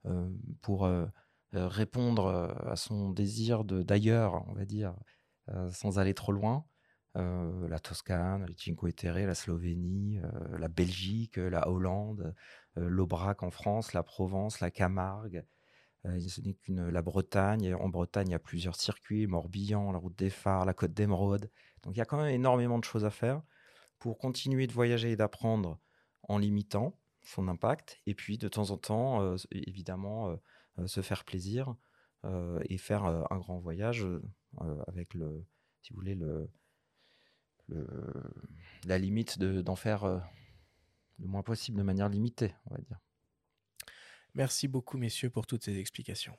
euh, 0.06 0.28
pour 0.62 0.84
euh, 0.84 1.06
répondre 1.52 2.28
à 2.66 2.76
son 2.76 3.10
désir 3.10 3.64
d'ailleurs, 3.64 4.44
on 4.48 4.54
va 4.54 4.64
dire, 4.64 4.94
sans 5.70 5.98
aller 5.98 6.14
trop 6.14 6.32
loin. 6.32 6.64
la 7.14 7.78
Toscane, 7.78 8.46
les 8.46 8.54
Cinque 8.56 8.96
Terre, 8.96 9.26
la 9.26 9.34
Slovénie, 9.34 10.18
la 10.58 10.68
Belgique, 10.68 11.36
la 11.36 11.68
Hollande, 11.68 12.34
l'Aubrac 12.76 13.42
en 13.42 13.50
France, 13.50 13.92
la 13.92 14.02
Provence, 14.02 14.60
la 14.60 14.70
Camargue. 14.70 15.44
ce 16.04 16.40
n'est 16.40 16.54
qu'une 16.54 16.88
la 16.88 17.02
Bretagne. 17.02 17.74
En 17.74 17.90
Bretagne, 17.90 18.28
il 18.28 18.32
y 18.32 18.34
a 18.34 18.38
plusieurs 18.38 18.76
circuits 18.76 19.26
Morbihan, 19.26 19.92
la 19.92 19.98
Route 19.98 20.16
des 20.16 20.30
Phares, 20.30 20.64
la 20.64 20.72
Côte 20.72 20.94
d'Émeraude. 20.94 21.50
Donc 21.82 21.94
il 21.96 21.98
y 21.98 22.02
a 22.02 22.06
quand 22.06 22.16
même 22.16 22.32
énormément 22.32 22.78
de 22.78 22.84
choses 22.84 23.04
à 23.04 23.10
faire 23.10 23.42
pour 24.02 24.18
continuer 24.18 24.66
de 24.66 24.72
voyager 24.72 25.12
et 25.12 25.16
d'apprendre 25.16 25.78
en 26.24 26.36
limitant 26.36 26.98
son 27.22 27.46
impact. 27.46 28.00
Et 28.06 28.14
puis, 28.14 28.36
de 28.36 28.48
temps 28.48 28.72
en 28.72 28.76
temps, 28.76 29.22
euh, 29.22 29.36
évidemment, 29.52 30.30
euh, 30.30 30.36
euh, 30.80 30.86
se 30.88 31.02
faire 31.02 31.24
plaisir 31.24 31.76
et 32.68 32.78
faire 32.78 33.04
un 33.04 33.38
grand 33.38 33.58
voyage 33.58 34.06
avec 34.86 35.12
le, 35.14 35.44
si 35.82 35.92
vous 35.92 35.98
voulez, 35.98 36.14
le, 36.14 36.48
la 38.86 38.96
limite 38.96 39.40
d'en 39.40 39.74
faire 39.74 40.06
le 41.18 41.26
moins 41.26 41.42
possible 41.42 41.78
de 41.78 41.82
manière 41.82 42.08
limitée, 42.08 42.54
on 42.66 42.76
va 42.76 42.80
dire. 42.80 43.00
Merci 44.34 44.68
beaucoup, 44.68 44.98
messieurs, 44.98 45.30
pour 45.30 45.48
toutes 45.48 45.64
ces 45.64 45.80
explications. 45.80 46.38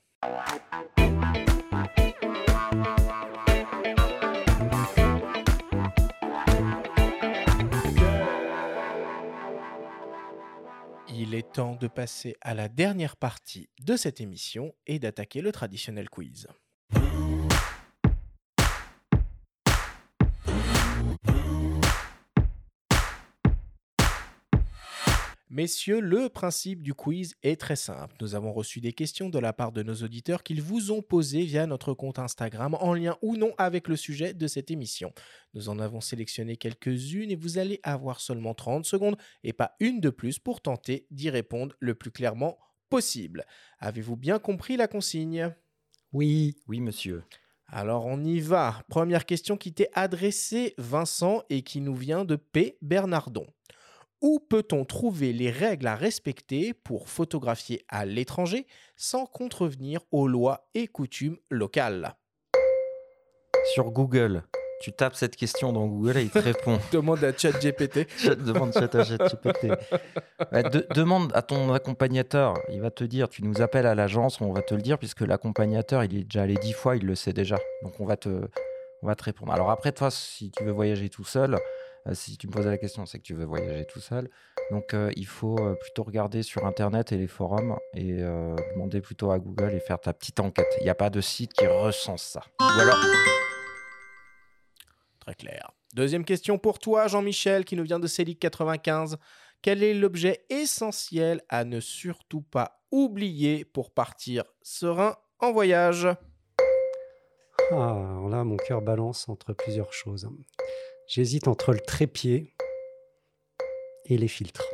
Il 11.23 11.35
est 11.35 11.53
temps 11.53 11.77
de 11.77 11.87
passer 11.87 12.35
à 12.41 12.53
la 12.53 12.67
dernière 12.67 13.15
partie 13.15 13.69
de 13.79 13.95
cette 13.95 14.19
émission 14.19 14.75
et 14.87 14.99
d'attaquer 14.99 15.39
le 15.39 15.53
traditionnel 15.53 16.09
quiz. 16.09 16.47
Messieurs, 25.55 25.99
le 25.99 26.29
principe 26.29 26.81
du 26.81 26.95
quiz 26.95 27.35
est 27.43 27.61
très 27.61 27.75
simple. 27.75 28.15
Nous 28.21 28.33
avons 28.33 28.51
reçu 28.51 28.81
des 28.81 28.91
questions 28.91 29.29
de 29.29 29.37
la 29.37 29.53
part 29.53 29.71
de 29.71 29.83
nos 29.83 29.93
auditeurs 29.93 30.41
qu'ils 30.41 30.63
vous 30.63 30.91
ont 30.91 31.03
posées 31.03 31.45
via 31.45 31.67
notre 31.67 31.93
compte 31.93 32.17
Instagram 32.17 32.75
en 32.79 32.95
lien 32.95 33.19
ou 33.21 33.37
non 33.37 33.53
avec 33.59 33.87
le 33.87 33.95
sujet 33.95 34.33
de 34.33 34.47
cette 34.47 34.71
émission. 34.71 35.13
Nous 35.53 35.69
en 35.69 35.77
avons 35.77 36.01
sélectionné 36.01 36.57
quelques-unes 36.57 37.29
et 37.29 37.35
vous 37.35 37.59
allez 37.59 37.79
avoir 37.83 38.19
seulement 38.19 38.55
30 38.55 38.83
secondes 38.83 39.15
et 39.43 39.53
pas 39.53 39.75
une 39.79 40.01
de 40.01 40.09
plus 40.09 40.39
pour 40.39 40.59
tenter 40.59 41.05
d'y 41.11 41.29
répondre 41.29 41.75
le 41.79 41.93
plus 41.93 42.09
clairement 42.09 42.57
possible. 42.89 43.45
Avez-vous 43.77 44.15
bien 44.15 44.39
compris 44.39 44.75
la 44.75 44.87
consigne? 44.87 45.53
Oui, 46.13 46.55
oui 46.67 46.81
monsieur. 46.81 47.25
Alors 47.67 48.07
on 48.07 48.23
y 48.23 48.39
va. 48.39 48.81
Première 48.89 49.27
question 49.27 49.55
qui 49.57 49.71
t'est 49.71 49.91
adressée, 49.93 50.73
Vincent, 50.79 51.43
et 51.51 51.61
qui 51.61 51.79
nous 51.79 51.95
vient 51.95 52.25
de 52.25 52.37
P. 52.37 52.79
Bernardon. 52.81 53.45
Où 54.23 54.39
peut-on 54.39 54.85
trouver 54.85 55.33
les 55.33 55.51
règles 55.51 55.85
à 55.85 55.97
respecter 55.97 56.73
pour 56.73 57.09
photographier 57.09 57.83
à 57.89 58.05
l'étranger 58.05 58.67
sans 58.95 59.25
contrevenir 59.25 59.99
aux 60.11 60.29
lois 60.29 60.69
et 60.73 60.87
coutumes 60.87 61.35
locales? 61.49 62.15
Sur 63.73 63.91
Google, 63.91 64.43
tu 64.79 64.93
tapes 64.93 65.15
cette 65.15 65.35
question 65.35 65.73
dans 65.73 65.87
Google 65.87 66.15
et 66.19 66.21
il 66.21 66.29
te 66.29 66.39
répond. 66.39 66.79
Demande 66.93 67.21
à 67.21 67.37
ChatGPT. 67.37 68.07
demande 68.45 68.71
chat 68.71 68.95
à 68.95 69.03
ChatGPT. 69.03 69.65
De- 70.71 70.87
demande 70.95 71.33
à 71.35 71.41
ton 71.41 71.73
accompagnateur. 71.73 72.53
Il 72.69 72.79
va 72.79 72.91
te 72.91 73.03
dire, 73.03 73.27
tu 73.27 73.43
nous 73.43 73.61
appelles 73.61 73.87
à 73.87 73.93
l'agence, 73.93 74.39
on 74.39 74.53
va 74.53 74.61
te 74.61 74.73
le 74.73 74.81
dire, 74.81 74.97
puisque 74.99 75.19
l'accompagnateur, 75.19 76.01
il 76.05 76.17
est 76.17 76.23
déjà 76.23 76.43
allé 76.43 76.53
dix 76.55 76.71
fois, 76.71 76.95
il 76.95 77.05
le 77.05 77.15
sait 77.15 77.33
déjà. 77.33 77.57
Donc 77.81 77.99
on 77.99 78.05
va 78.05 78.15
te, 78.15 78.29
on 79.01 79.07
va 79.07 79.15
te 79.15 79.23
répondre. 79.25 79.51
Alors 79.51 79.69
après, 79.69 79.91
toi, 79.91 80.09
si 80.09 80.49
tu 80.49 80.63
veux 80.63 80.71
voyager 80.71 81.09
tout 81.09 81.25
seul, 81.25 81.57
si 82.11 82.37
tu 82.37 82.47
me 82.47 82.51
poses 82.51 82.65
la 82.65 82.77
question, 82.77 83.05
c'est 83.05 83.17
que 83.17 83.23
tu 83.23 83.33
veux 83.33 83.45
voyager 83.45 83.85
tout 83.85 84.01
seul. 84.01 84.29
Donc 84.71 84.93
euh, 84.93 85.11
il 85.15 85.25
faut 85.25 85.57
euh, 85.59 85.75
plutôt 85.75 86.03
regarder 86.03 86.43
sur 86.43 86.65
Internet 86.65 87.11
et 87.11 87.17
les 87.17 87.27
forums 87.27 87.77
et 87.93 88.21
euh, 88.21 88.55
demander 88.73 89.01
plutôt 89.01 89.31
à 89.31 89.39
Google 89.39 89.73
et 89.73 89.79
faire 89.79 89.99
ta 89.99 90.13
petite 90.13 90.39
enquête. 90.39 90.67
Il 90.81 90.83
n'y 90.83 90.89
a 90.89 90.95
pas 90.95 91.09
de 91.09 91.21
site 91.21 91.53
qui 91.53 91.65
recense 91.65 92.23
ça. 92.23 92.41
Ou 92.59 92.79
alors, 92.79 92.97
Très 95.19 95.35
clair. 95.35 95.71
Deuxième 95.93 96.25
question 96.25 96.57
pour 96.57 96.79
toi, 96.79 97.07
Jean-Michel, 97.07 97.63
qui 97.63 97.77
nous 97.77 97.83
vient 97.83 97.99
de 97.99 98.07
Célic 98.07 98.39
95. 98.39 99.17
Quel 99.61 99.81
est 99.81 99.93
l'objet 99.93 100.43
essentiel 100.49 101.41
à 101.47 101.63
ne 101.63 101.79
surtout 101.79 102.41
pas 102.41 102.81
oublier 102.91 103.63
pour 103.63 103.91
partir 103.91 104.43
serein 104.61 105.15
en 105.39 105.53
voyage? 105.53 106.07
Ah, 107.71 107.91
alors 107.91 108.27
là, 108.27 108.43
mon 108.43 108.57
cœur 108.57 108.81
balance 108.81 109.29
entre 109.29 109.53
plusieurs 109.53 109.93
choses. 109.93 110.27
J'hésite 111.07 111.47
entre 111.47 111.73
le 111.73 111.79
trépied 111.79 112.53
et 114.05 114.17
les 114.17 114.27
filtres. 114.27 114.65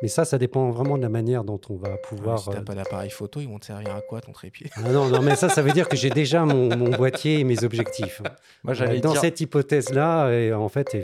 Mais 0.00 0.06
ça, 0.08 0.24
ça 0.24 0.38
dépend 0.38 0.70
vraiment 0.70 0.96
de 0.96 1.02
la 1.02 1.08
manière 1.08 1.42
dont 1.42 1.60
on 1.70 1.74
va 1.76 1.96
pouvoir. 1.96 2.38
si 2.38 2.50
t'as 2.50 2.58
euh, 2.58 2.62
pas 2.62 2.76
d'appareil 2.76 3.10
photo, 3.10 3.40
ils 3.40 3.48
vont 3.48 3.58
te 3.58 3.66
servir 3.66 3.92
à 3.96 4.00
quoi 4.00 4.20
ton 4.20 4.30
trépied? 4.30 4.70
Ah 4.76 4.92
non, 4.92 5.08
non, 5.08 5.20
mais 5.22 5.34
ça, 5.34 5.48
ça 5.48 5.60
veut 5.60 5.72
dire 5.72 5.88
que 5.88 5.96
j'ai 5.96 6.10
déjà 6.10 6.44
mon, 6.44 6.76
mon 6.76 6.90
boîtier 6.90 7.40
et 7.40 7.44
mes 7.44 7.64
objectifs. 7.64 8.22
Moi, 8.62 8.74
j'allais 8.74 8.98
Euh, 8.98 9.00
Dans 9.00 9.10
dire- 9.12 9.20
cette 9.22 9.40
hypothèse-là, 9.40 10.30
et 10.30 10.52
en 10.52 10.68
fait, 10.68 10.96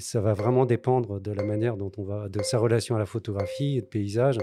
ça 0.00 0.20
va 0.20 0.32
vraiment 0.34 0.66
dépendre 0.66 1.20
de 1.20 1.30
la 1.30 1.44
manière 1.44 1.76
dont 1.76 1.92
on 1.96 2.02
va, 2.02 2.28
de 2.28 2.42
sa 2.42 2.58
relation 2.58 2.96
à 2.96 2.98
la 2.98 3.06
photographie 3.06 3.76
et 3.78 3.82
de 3.82 3.86
paysage. 3.86 4.38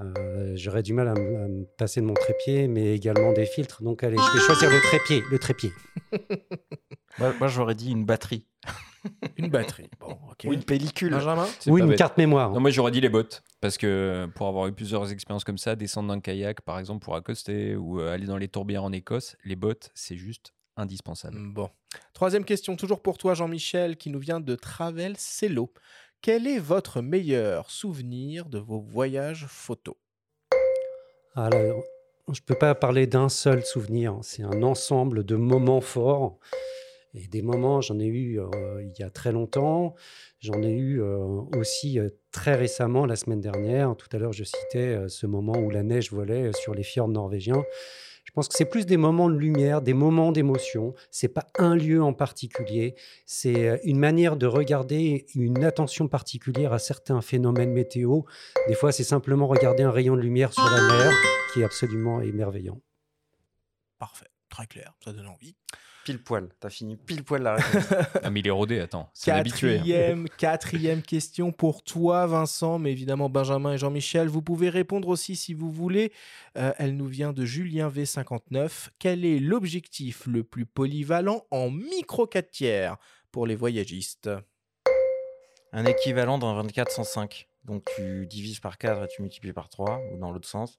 Euh, 0.00 0.52
J'aurais 0.54 0.82
du 0.84 0.92
mal 0.92 1.08
à, 1.08 1.12
à 1.12 1.14
me 1.14 1.64
passer 1.64 2.00
de 2.00 2.06
mon 2.06 2.14
trépied, 2.14 2.68
mais 2.68 2.94
également 2.94 3.32
des 3.32 3.46
filtres. 3.46 3.82
Donc, 3.82 4.04
allez, 4.04 4.18
je 4.18 4.38
vais 4.38 4.44
choisir 4.44 4.70
le 4.70 4.78
trépied. 4.80 5.22
Le 5.32 5.38
trépied. 5.40 5.72
moi, 7.18 7.34
moi, 7.38 7.48
j'aurais 7.48 7.74
dit 7.74 7.90
une 7.90 8.04
batterie. 8.04 8.46
Une 9.36 9.50
batterie. 9.50 9.88
Bon, 10.00 10.18
ok. 10.30 10.46
Ou 10.46 10.52
une 10.52 10.64
pellicule. 10.64 11.12
Benjamin 11.12 11.46
Ou 11.68 11.78
une 11.78 11.90
bête. 11.90 11.98
carte 11.98 12.18
mémoire. 12.18 12.50
Non, 12.50 12.58
moi 12.58 12.70
j'aurais 12.70 12.90
dit 12.90 13.00
les 13.00 13.08
bottes. 13.08 13.44
Parce 13.60 13.78
que 13.78 14.26
pour 14.34 14.48
avoir 14.48 14.66
eu 14.66 14.72
plusieurs 14.72 15.12
expériences 15.12 15.44
comme 15.44 15.58
ça, 15.58 15.76
descendre 15.76 16.08
d'un 16.12 16.18
kayak 16.18 16.62
par 16.62 16.80
exemple 16.80 17.04
pour 17.04 17.14
accoster 17.14 17.76
ou 17.76 18.00
euh, 18.00 18.12
aller 18.12 18.26
dans 18.26 18.36
les 18.36 18.48
tourbières 18.48 18.82
en 18.82 18.90
Écosse, 18.90 19.36
les 19.44 19.54
bottes 19.54 19.90
c'est 19.94 20.16
juste 20.16 20.54
indispensable. 20.76 21.36
Bon. 21.38 21.70
Troisième 22.14 22.44
question, 22.44 22.74
toujours 22.74 23.00
pour 23.00 23.16
toi, 23.16 23.34
Jean-Michel, 23.34 23.96
qui 23.96 24.10
nous 24.10 24.18
vient 24.18 24.40
de 24.40 24.56
Travel 24.56 25.14
Cello. 25.16 25.72
Quel 26.20 26.46
est 26.46 26.58
votre 26.58 27.00
meilleur 27.00 27.70
souvenir 27.70 28.46
de 28.46 28.58
vos 28.58 28.80
voyages 28.80 29.46
photos 29.46 29.94
Alors, 31.34 31.82
je 32.28 32.40
ne 32.40 32.44
peux 32.44 32.56
pas 32.56 32.74
parler 32.74 33.06
d'un 33.06 33.28
seul 33.28 33.64
souvenir. 33.64 34.18
C'est 34.22 34.42
un 34.42 34.62
ensemble 34.62 35.24
de 35.24 35.36
moments 35.36 35.80
forts. 35.80 36.38
Et 37.16 37.28
des 37.28 37.40
moments, 37.40 37.80
j'en 37.80 37.98
ai 37.98 38.06
eu 38.06 38.38
euh, 38.38 38.82
il 38.82 38.92
y 38.98 39.02
a 39.02 39.08
très 39.08 39.32
longtemps. 39.32 39.94
J'en 40.40 40.62
ai 40.62 40.72
eu 40.72 41.00
euh, 41.00 41.16
aussi 41.56 41.98
euh, 41.98 42.10
très 42.30 42.54
récemment, 42.54 43.06
la 43.06 43.16
semaine 43.16 43.40
dernière. 43.40 43.96
Tout 43.96 44.08
à 44.12 44.18
l'heure, 44.18 44.34
je 44.34 44.44
citais 44.44 45.08
ce 45.08 45.26
moment 45.26 45.54
où 45.54 45.70
la 45.70 45.82
neige 45.82 46.12
volait 46.12 46.52
sur 46.52 46.74
les 46.74 46.82
fjords 46.82 47.08
norvégiens. 47.08 47.64
Je 48.24 48.32
pense 48.32 48.48
que 48.48 48.54
c'est 48.54 48.66
plus 48.66 48.84
des 48.84 48.98
moments 48.98 49.30
de 49.30 49.36
lumière, 49.36 49.80
des 49.80 49.94
moments 49.94 50.30
d'émotion. 50.30 50.92
C'est 51.10 51.28
pas 51.28 51.46
un 51.58 51.74
lieu 51.74 52.02
en 52.02 52.12
particulier. 52.12 52.94
C'est 53.24 53.80
une 53.84 53.98
manière 53.98 54.36
de 54.36 54.46
regarder 54.46 55.24
une 55.34 55.64
attention 55.64 56.08
particulière 56.08 56.74
à 56.74 56.78
certains 56.78 57.22
phénomènes 57.22 57.72
météo. 57.72 58.22
Des 58.68 58.74
fois, 58.74 58.92
c'est 58.92 59.04
simplement 59.04 59.46
regarder 59.46 59.84
un 59.84 59.90
rayon 59.90 60.16
de 60.16 60.20
lumière 60.20 60.52
sur 60.52 60.68
la 60.68 60.82
mer 60.82 61.12
qui 61.54 61.60
est 61.62 61.64
absolument 61.64 62.20
émerveillant. 62.20 62.80
Parfait, 63.98 64.28
très 64.50 64.66
clair, 64.66 64.92
ça 65.02 65.12
donne 65.12 65.28
envie. 65.28 65.56
Pile 66.06 66.22
poil. 66.22 66.48
T'as 66.60 66.70
fini 66.70 66.94
pile 66.94 67.24
poil 67.24 67.42
la 67.42 67.56
réponse. 67.56 67.84
Ah, 68.22 68.30
mais 68.30 68.38
il 68.38 68.46
est 68.46 68.50
rodé, 68.52 68.78
attends, 68.78 69.10
c'est 69.12 69.32
habitué. 69.32 69.74
hein. 69.74 69.78
Quatrième, 69.78 70.28
quatrième 70.28 71.02
question 71.02 71.50
pour 71.50 71.82
toi, 71.82 72.26
Vincent, 72.28 72.78
mais 72.78 72.92
évidemment 72.92 73.28
Benjamin 73.28 73.72
et 73.72 73.78
Jean-Michel. 73.78 74.28
Vous 74.28 74.40
pouvez 74.40 74.68
répondre 74.70 75.08
aussi 75.08 75.34
si 75.34 75.52
vous 75.52 75.68
voulez. 75.68 76.12
Euh, 76.56 76.72
elle 76.78 76.96
nous 76.96 77.06
vient 77.06 77.32
de 77.32 77.44
Julien 77.44 77.88
V59. 77.88 78.90
Quel 79.00 79.24
est 79.24 79.40
l'objectif 79.40 80.26
le 80.28 80.44
plus 80.44 80.64
polyvalent 80.64 81.44
en 81.50 81.70
micro 81.70 82.28
4 82.28 82.52
tiers 82.52 82.96
pour 83.32 83.44
les 83.48 83.56
voyagistes? 83.56 84.30
Un 85.72 85.84
équivalent 85.86 86.38
d'un 86.38 86.62
24-105. 86.62 87.46
Donc 87.64 87.82
tu 87.96 88.26
divises 88.26 88.60
par 88.60 88.78
4 88.78 89.02
et 89.02 89.08
tu 89.08 89.22
multiplies 89.22 89.52
par 89.52 89.68
3, 89.68 90.00
ou 90.12 90.18
dans 90.18 90.30
l'autre 90.30 90.48
sens, 90.48 90.78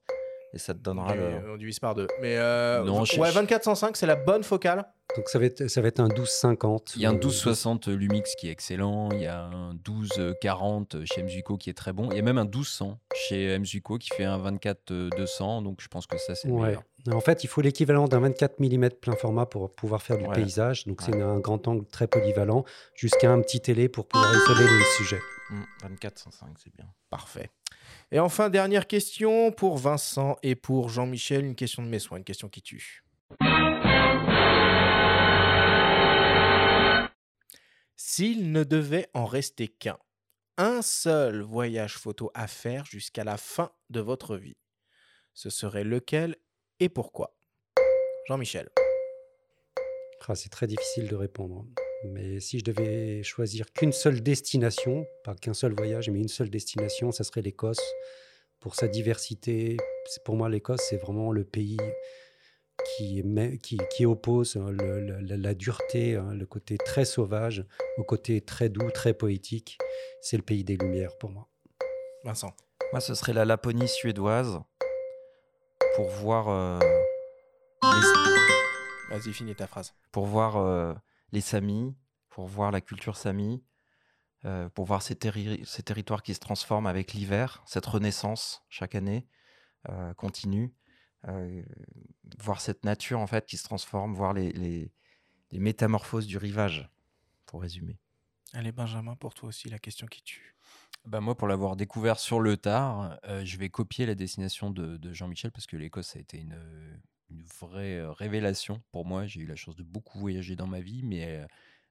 et 0.54 0.58
ça 0.58 0.74
te 0.74 0.78
donnera 0.78 1.14
le. 1.14 1.22
euh, 1.22 1.54
On 1.54 1.56
divise 1.56 1.78
par 1.80 1.94
deux. 1.94 2.06
Mais 2.20 2.36
euh, 2.38 2.82
Non, 2.84 3.04
je- 3.04 3.18
ouais, 3.20 3.32
2405, 3.32 3.96
c'est 3.96 4.06
la 4.06 4.16
bonne 4.16 4.42
focale. 4.42 4.86
Donc 5.16 5.28
ça 5.30 5.38
va 5.38 5.46
être, 5.46 5.68
ça 5.68 5.80
va 5.80 5.88
être 5.88 6.00
un 6.00 6.08
12-50. 6.08 6.92
Il 6.96 7.02
y 7.02 7.06
a 7.06 7.08
un 7.08 7.12
euh, 7.12 7.16
1260 7.16 7.88
Lumix 7.88 8.34
qui 8.36 8.48
est 8.48 8.50
excellent, 8.52 9.10
il 9.12 9.22
y 9.22 9.26
a 9.26 9.44
un 9.44 9.72
1240 9.72 11.04
chez 11.06 11.22
Mzuko 11.22 11.56
qui 11.56 11.70
est 11.70 11.74
très 11.74 11.94
bon, 11.94 12.10
il 12.10 12.16
y 12.16 12.18
a 12.18 12.22
même 12.22 12.36
un 12.36 12.44
1200 12.44 12.98
chez 13.14 13.58
Mzuko 13.58 13.96
qui 13.98 14.10
fait 14.10 14.24
un 14.24 14.38
24-200, 14.38 15.62
donc 15.62 15.80
je 15.80 15.88
pense 15.88 16.06
que 16.06 16.18
ça 16.18 16.34
c'est 16.34 16.48
le 16.48 16.54
Ouais. 16.54 16.66
meilleur. 16.68 16.82
En 17.10 17.20
fait, 17.20 17.42
il 17.42 17.46
faut 17.46 17.62
l'équivalent 17.62 18.06
d'un 18.06 18.20
24 18.20 18.60
mm 18.60 18.90
plein 19.00 19.16
format 19.16 19.46
pour 19.46 19.74
pouvoir 19.74 20.02
faire 20.02 20.18
du 20.18 20.26
Ouais. 20.26 20.34
paysage. 20.34 20.84
Donc, 20.86 21.00
c'est 21.00 21.14
un 21.18 21.38
grand 21.38 21.66
angle 21.68 21.86
très 21.86 22.06
polyvalent, 22.06 22.64
jusqu'à 22.94 23.30
un 23.30 23.40
petit 23.40 23.60
télé 23.60 23.88
pour 23.88 24.06
pouvoir 24.06 24.30
isoler 24.34 24.64
les 24.68 24.84
sujets. 24.98 25.20
Hmm, 25.50 25.62
24-105, 25.84 26.48
c'est 26.62 26.74
bien. 26.76 26.84
Parfait. 27.08 27.48
Et 28.10 28.20
enfin, 28.20 28.48
dernière 28.48 28.86
question 28.86 29.52
pour 29.52 29.76
Vincent 29.76 30.38
et 30.42 30.54
pour 30.54 30.88
Jean-Michel. 30.88 31.44
Une 31.44 31.54
question 31.54 31.82
de 31.82 31.88
mes 31.88 31.98
soins, 31.98 32.16
une 32.16 32.24
question 32.24 32.48
qui 32.48 32.62
tue. 32.62 33.04
S'il 37.96 38.50
ne 38.50 38.64
devait 38.64 39.08
en 39.12 39.26
rester 39.26 39.68
qu'un, 39.68 39.98
un 40.56 40.80
seul 40.80 41.42
voyage 41.42 41.98
photo 41.98 42.30
à 42.32 42.46
faire 42.46 42.86
jusqu'à 42.86 43.24
la 43.24 43.36
fin 43.36 43.70
de 43.90 44.00
votre 44.00 44.36
vie, 44.36 44.56
ce 45.34 45.50
serait 45.50 45.84
lequel 45.84 46.36
et 46.80 46.88
pourquoi? 46.88 47.36
Jean-Michel. 48.26 48.70
Ah, 50.26 50.34
c'est 50.34 50.48
très 50.48 50.66
difficile 50.66 51.08
de 51.08 51.14
répondre. 51.14 51.64
Mais 52.04 52.38
si 52.40 52.58
je 52.60 52.64
devais 52.64 53.22
choisir 53.22 53.72
qu'une 53.72 53.92
seule 53.92 54.20
destination, 54.22 55.04
pas 55.24 55.34
qu'un 55.34 55.54
seul 55.54 55.74
voyage, 55.74 56.08
mais 56.10 56.20
une 56.20 56.28
seule 56.28 56.50
destination, 56.50 57.10
ça 57.12 57.24
serait 57.24 57.42
l'Écosse. 57.42 57.80
Pour 58.60 58.74
sa 58.74 58.88
diversité, 58.88 59.76
pour 60.24 60.36
moi, 60.36 60.48
l'Écosse, 60.48 60.80
c'est 60.88 60.96
vraiment 60.96 61.32
le 61.32 61.44
pays 61.44 61.76
qui, 62.96 63.22
qui, 63.62 63.78
qui 63.90 64.06
oppose 64.06 64.56
hein, 64.56 64.70
le- 64.70 65.00
le- 65.00 65.20
la, 65.20 65.36
la 65.36 65.54
dureté, 65.54 66.16
hein, 66.16 66.32
le 66.34 66.46
côté 66.46 66.76
très 66.78 67.04
sauvage, 67.04 67.64
au 67.98 68.04
côté 68.04 68.40
très 68.40 68.68
doux, 68.68 68.90
très 68.92 69.14
poétique. 69.14 69.78
C'est 70.22 70.36
le 70.36 70.42
pays 70.42 70.64
des 70.64 70.76
Lumières 70.76 71.16
pour 71.18 71.30
moi. 71.30 71.48
Vincent. 72.24 72.54
Moi, 72.92 73.00
ce 73.00 73.14
serait 73.14 73.32
la 73.32 73.44
Laponie 73.44 73.88
suédoise 73.88 74.60
pour 75.96 76.08
voir, 76.08 76.48
euh, 76.48 76.78
les, 77.82 79.16
Vas-y, 79.16 79.32
finis 79.32 79.54
ta 79.54 79.66
phrase. 79.66 79.94
pour 80.12 80.26
voir 80.26 80.56
euh, 80.56 80.94
les 81.32 81.40
Samis, 81.40 81.96
pour 82.28 82.46
voir 82.46 82.70
la 82.70 82.80
culture 82.80 83.16
Sami, 83.16 83.64
euh, 84.44 84.68
pour 84.68 84.84
voir 84.84 85.02
ces, 85.02 85.14
terri- 85.14 85.64
ces 85.64 85.82
territoires 85.82 86.22
qui 86.22 86.34
se 86.34 86.40
transforment 86.40 86.86
avec 86.86 87.12
l'hiver, 87.12 87.62
cette 87.66 87.86
renaissance 87.86 88.62
chaque 88.68 88.94
année 88.94 89.26
euh, 89.88 90.14
continue, 90.14 90.74
euh, 91.26 91.62
voir 92.38 92.60
cette 92.60 92.84
nature 92.84 93.18
en 93.18 93.26
fait 93.26 93.46
qui 93.46 93.56
se 93.56 93.64
transforme, 93.64 94.14
voir 94.14 94.32
les, 94.32 94.52
les- 94.52 94.92
les 95.50 95.58
métamorphoses 95.58 96.26
du 96.26 96.36
rivage, 96.36 96.90
pour 97.46 97.62
résumer. 97.62 97.98
Allez, 98.52 98.72
Benjamin, 98.72 99.16
pour 99.16 99.34
toi 99.34 99.48
aussi, 99.48 99.68
la 99.70 99.78
question 99.78 100.06
qui 100.06 100.22
tue. 100.22 100.54
Bah 101.04 101.20
moi, 101.20 101.36
pour 101.36 101.48
l'avoir 101.48 101.76
découvert 101.76 102.18
sur 102.18 102.40
le 102.40 102.56
tard, 102.58 103.18
euh, 103.24 103.44
je 103.44 103.56
vais 103.56 103.70
copier 103.70 104.04
la 104.04 104.14
destination 104.14 104.70
de, 104.70 104.98
de 104.98 105.12
Jean-Michel 105.12 105.50
parce 105.50 105.66
que 105.66 105.76
l'Écosse 105.76 106.16
a 106.16 106.18
été 106.18 106.38
une, 106.38 106.54
une 107.30 107.42
vraie 107.60 108.04
révélation 108.06 108.82
pour 108.92 109.04
moi. 109.04 109.26
J'ai 109.26 109.40
eu 109.40 109.46
la 109.46 109.56
chance 109.56 109.76
de 109.76 109.82
beaucoup 109.82 110.18
voyager 110.18 110.56
dans 110.56 110.66
ma 110.66 110.80
vie, 110.80 111.02
mais 111.02 111.46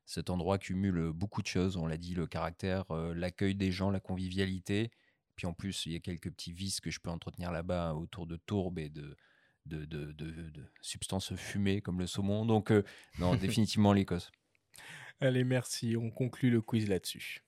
cet 0.05 0.29
endroit 0.29 0.57
cumule 0.57 1.11
beaucoup 1.13 1.41
de 1.41 1.47
choses. 1.47 1.77
On 1.77 1.85
l'a 1.87 1.97
dit, 1.97 2.15
le 2.15 2.27
caractère, 2.27 2.85
l'accueil 3.13 3.55
des 3.55 3.71
gens, 3.71 3.91
la 3.91 3.99
convivialité. 3.99 4.91
Puis 5.35 5.45
en 5.45 5.53
plus, 5.53 5.85
il 5.85 5.91
y 5.91 5.95
a 5.95 5.99
quelques 5.99 6.31
petits 6.31 6.53
vices 6.53 6.79
que 6.81 6.89
je 6.89 6.99
peux 6.99 7.09
entretenir 7.11 7.51
là-bas 7.51 7.93
autour 7.93 8.25
de 8.25 8.37
tourbes 8.37 8.79
et 8.79 8.89
de, 8.89 9.15
de, 9.67 9.85
de, 9.85 10.11
de- 10.13 10.49
de 10.49 10.65
substances 10.81 11.35
fumées 11.35 11.81
comme 11.81 11.99
le 11.99 12.07
saumon. 12.07 12.45
Donc, 12.45 12.71
euh, 12.71 12.83
non, 13.19 13.35
définitivement 13.35 13.93
l'Écosse. 13.93 14.31
Allez, 15.19 15.43
merci. 15.43 15.95
On 15.97 16.09
conclut 16.09 16.49
le 16.49 16.61
quiz 16.61 16.87
là-dessus. 16.89 17.43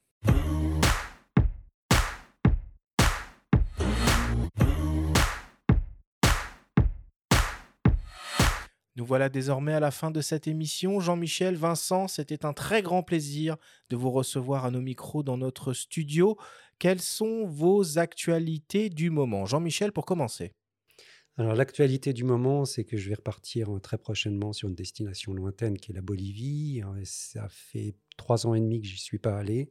Nous 9.00 9.06
voilà 9.06 9.30
désormais 9.30 9.72
à 9.72 9.80
la 9.80 9.92
fin 9.92 10.12
de 10.12 10.20
cette 10.20 10.46
émission. 10.46 11.00
Jean-Michel, 11.00 11.56
Vincent, 11.56 12.10
c'était 12.10 12.46
un 12.46 12.52
très 12.52 12.82
grand 12.82 13.02
plaisir 13.02 13.56
de 13.90 13.96
vous 13.96 14.12
recevoir 14.12 14.66
à 14.66 14.72
nos 14.72 14.82
micros 14.82 15.24
dans 15.24 15.38
notre 15.38 15.72
studio. 15.72 16.38
Quelles 16.80 17.00
sont 17.00 17.46
vos 17.46 17.98
actualités 17.98 18.90
du 18.90 19.10
moment? 19.10 19.46
Jean-Michel, 19.46 19.94
pour 19.94 20.06
commencer. 20.06 20.52
Alors 21.38 21.56
l'actualité 21.56 22.12
du 22.12 22.26
moment, 22.26 22.66
c'est 22.66 22.84
que 22.84 22.98
je 22.98 23.08
vais 23.08 23.16
repartir 23.16 23.74
euh, 23.74 23.80
très 23.80 23.98
prochainement 23.98 24.52
sur 24.52 24.68
une 24.68 24.76
destination 24.76 25.34
lointaine 25.34 25.78
qui 25.78 25.94
est 25.94 25.96
la 25.96 26.02
Bolivie. 26.02 26.84
Euh, 26.84 27.00
ça 27.06 27.48
fait 27.48 27.96
trois 28.18 28.48
ans 28.48 28.54
et 28.54 28.60
demi 28.60 28.82
que 28.82 28.88
j'y 28.88 28.98
suis 28.98 29.18
pas 29.18 29.38
allé. 29.38 29.70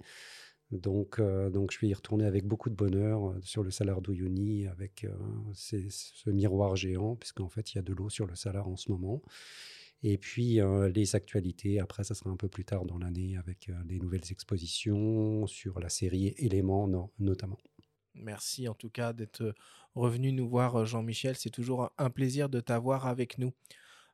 Donc, 0.70 1.19
euh, 1.19 1.51
donc 1.51 1.73
je 1.73 1.78
vais 1.81 1.89
y 1.89 1.95
retourner 1.95 2.24
avec 2.24 2.47
beaucoup 2.47 2.69
de 2.69 2.74
bonheur 2.74 3.35
sur 3.43 3.62
le 3.62 3.70
Salar 3.70 4.03
d'Uyuni 4.03 4.66
avec 4.66 5.07
ce 5.55 6.31
miroir 6.31 6.77
géant, 6.77 7.16
puisqu'en 7.16 7.49
fait 7.49 7.73
il 7.73 7.77
y 7.77 7.78
a 7.78 7.82
de 7.82 7.93
l'eau 7.93 8.11
sur 8.11 8.27
le 8.27 8.35
Salar 8.35 8.69
en 8.69 8.77
ce 8.77 8.90
moment. 8.90 9.23
Et 10.03 10.19
puis 10.19 10.61
les 10.95 11.16
actualités, 11.16 11.81
après 11.81 12.05
ça 12.05 12.15
sera 12.15 12.31
un 12.31 12.36
peu 12.36 12.49
plus 12.49 12.65
tard 12.65 12.85
dans 12.85 12.99
l'année 12.99 13.36
avec 13.36 13.70
les 13.89 13.99
nouvelles 13.99 14.31
expositions 14.31 15.47
sur 15.47 15.81
la 15.81 15.89
série 15.89 16.35
Éléments 16.36 16.89
notamment. 17.19 17.59
Merci 18.15 18.69
en 18.69 18.74
tout 18.74 18.90
cas 18.90 19.12
d'être 19.12 19.55
revenu 19.95 20.32
nous 20.32 20.49
voir, 20.49 20.77
euh, 20.77 20.85
Jean-Michel. 20.85 21.36
C'est 21.36 21.51
toujours 21.51 21.90
un 21.99 22.11
plaisir 22.11 22.49
de 22.49 22.61
t'avoir 22.61 23.07
avec 23.07 23.39
nous. 23.39 23.53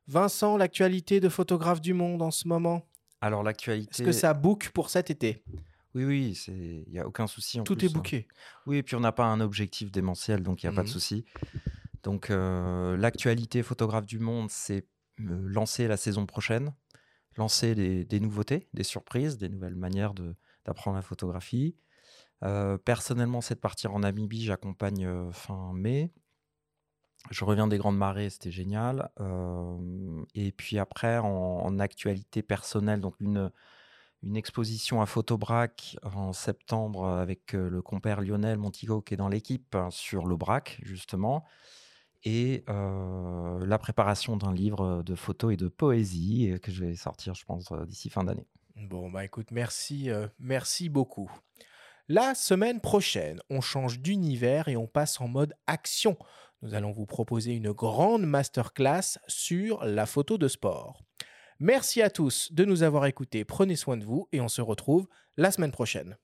Vincent, 0.07 0.57
l'actualité 0.57 1.19
de 1.19 1.29
photographe 1.29 1.81
du 1.81 1.93
monde 1.93 2.21
en 2.21 2.31
ce 2.31 2.47
moment? 2.47 2.87
Alors, 3.21 3.43
l'actualité. 3.43 3.89
Est-ce 3.91 4.03
que 4.03 4.11
ça 4.11 4.33
book 4.33 4.69
pour 4.73 4.89
cet 4.89 5.09
été? 5.09 5.43
Oui, 5.95 6.05
oui, 6.05 6.43
il 6.47 6.91
n'y 6.91 6.99
a 6.99 7.07
aucun 7.07 7.27
souci. 7.27 7.59
En 7.59 7.63
Tout 7.63 7.83
est 7.83 7.87
hein. 7.87 7.91
booké. 7.93 8.27
Oui, 8.67 8.77
et 8.77 8.83
puis 8.83 8.95
on 8.95 8.99
n'a 8.99 9.11
pas 9.11 9.25
un 9.25 9.39
objectif 9.39 9.91
démentiel, 9.91 10.43
donc 10.43 10.61
il 10.61 10.67
n'y 10.67 10.73
a 10.73 10.75
pas 10.75 10.83
de 10.83 10.87
mmh 10.87 10.91
souci. 10.91 11.25
Donc, 12.03 12.29
euh, 12.29 12.95
l'actualité 12.97 13.63
photographe 13.63 14.05
du 14.05 14.19
monde, 14.19 14.51
c'est 14.51 14.85
euh, 15.21 15.47
lancer 15.47 15.87
la 15.87 15.97
saison 15.97 16.27
prochaine, 16.27 16.73
lancer 17.37 17.73
des 18.05 18.19
nouveautés, 18.19 18.67
des 18.73 18.83
surprises, 18.83 19.37
des 19.37 19.49
nouvelles 19.49 19.75
manières 19.75 20.13
d'apprendre 20.65 20.97
la 20.97 21.01
photographie. 21.01 21.75
Euh, 22.43 22.77
personnellement, 22.77 23.41
c'est 23.41 23.55
de 23.55 23.59
partir 23.59 23.93
en 23.93 23.99
Namibie. 23.99 24.43
J'accompagne 24.43 25.05
euh, 25.05 25.31
fin 25.31 25.73
mai. 25.73 26.11
Je 27.31 27.43
reviens 27.43 27.67
des 27.67 27.77
Grandes 27.77 27.97
Marées, 27.97 28.29
c'était 28.29 28.51
génial. 28.51 29.09
Euh, 29.19 30.23
et 30.35 30.51
puis 30.51 30.77
après, 30.77 31.17
en, 31.17 31.79
actualité 31.79 32.43
personnelle, 32.43 33.01
donc 33.01 33.15
une, 33.19 33.51
une 34.25 34.35
exposition 34.35 35.01
à 35.01 35.05
Photobrac 35.05 35.97
en 36.03 36.33
septembre 36.33 37.07
avec 37.07 37.53
le 37.53 37.81
compère 37.81 38.21
Lionel 38.21 38.57
Montigo 38.57 39.01
qui 39.01 39.13
est 39.13 39.17
dans 39.17 39.29
l'équipe 39.29 39.75
hein, 39.75 39.89
sur 39.91 40.25
le 40.25 40.35
brac, 40.35 40.79
justement. 40.83 41.45
Et 42.23 42.63
la 42.67 43.77
préparation 43.77 44.35
d'un 44.35 44.51
livre 44.51 45.03
de 45.03 45.13
photos 45.13 45.53
et 45.53 45.57
de 45.57 45.67
poésie 45.67 46.55
que 46.63 46.71
je 46.71 46.83
vais 46.83 46.95
sortir, 46.95 47.35
je 47.35 47.45
pense, 47.45 47.71
d'ici 47.85 48.09
fin 48.09 48.23
d'année. 48.23 48.47
Bon, 48.75 49.11
bah 49.11 49.23
écoute, 49.23 49.51
merci, 49.51 50.09
merci 50.39 50.89
beaucoup. 50.89 51.31
La 52.07 52.33
semaine 52.33 52.81
prochaine, 52.81 53.41
on 53.51 53.61
change 53.61 53.99
d'univers 53.99 54.69
et 54.69 54.75
on 54.75 54.87
passe 54.87 55.21
en 55.21 55.27
mode 55.27 55.53
action. 55.67 56.17
Nous 56.63 56.73
allons 56.73 56.91
vous 56.91 57.05
proposer 57.05 57.53
une 57.53 57.71
grande 57.71 58.25
masterclass 58.25 59.19
sur 59.27 59.83
la 59.85 60.07
photo 60.07 60.39
de 60.39 60.47
sport. 60.47 60.99
Merci 61.59 62.01
à 62.01 62.09
tous 62.09 62.51
de 62.51 62.65
nous 62.65 62.83
avoir 62.83 63.05
écoutés, 63.05 63.45
prenez 63.45 63.75
soin 63.75 63.97
de 63.97 64.03
vous 64.03 64.27
et 64.31 64.41
on 64.41 64.47
se 64.47 64.61
retrouve 64.61 65.07
la 65.37 65.51
semaine 65.51 65.71
prochaine. 65.71 66.17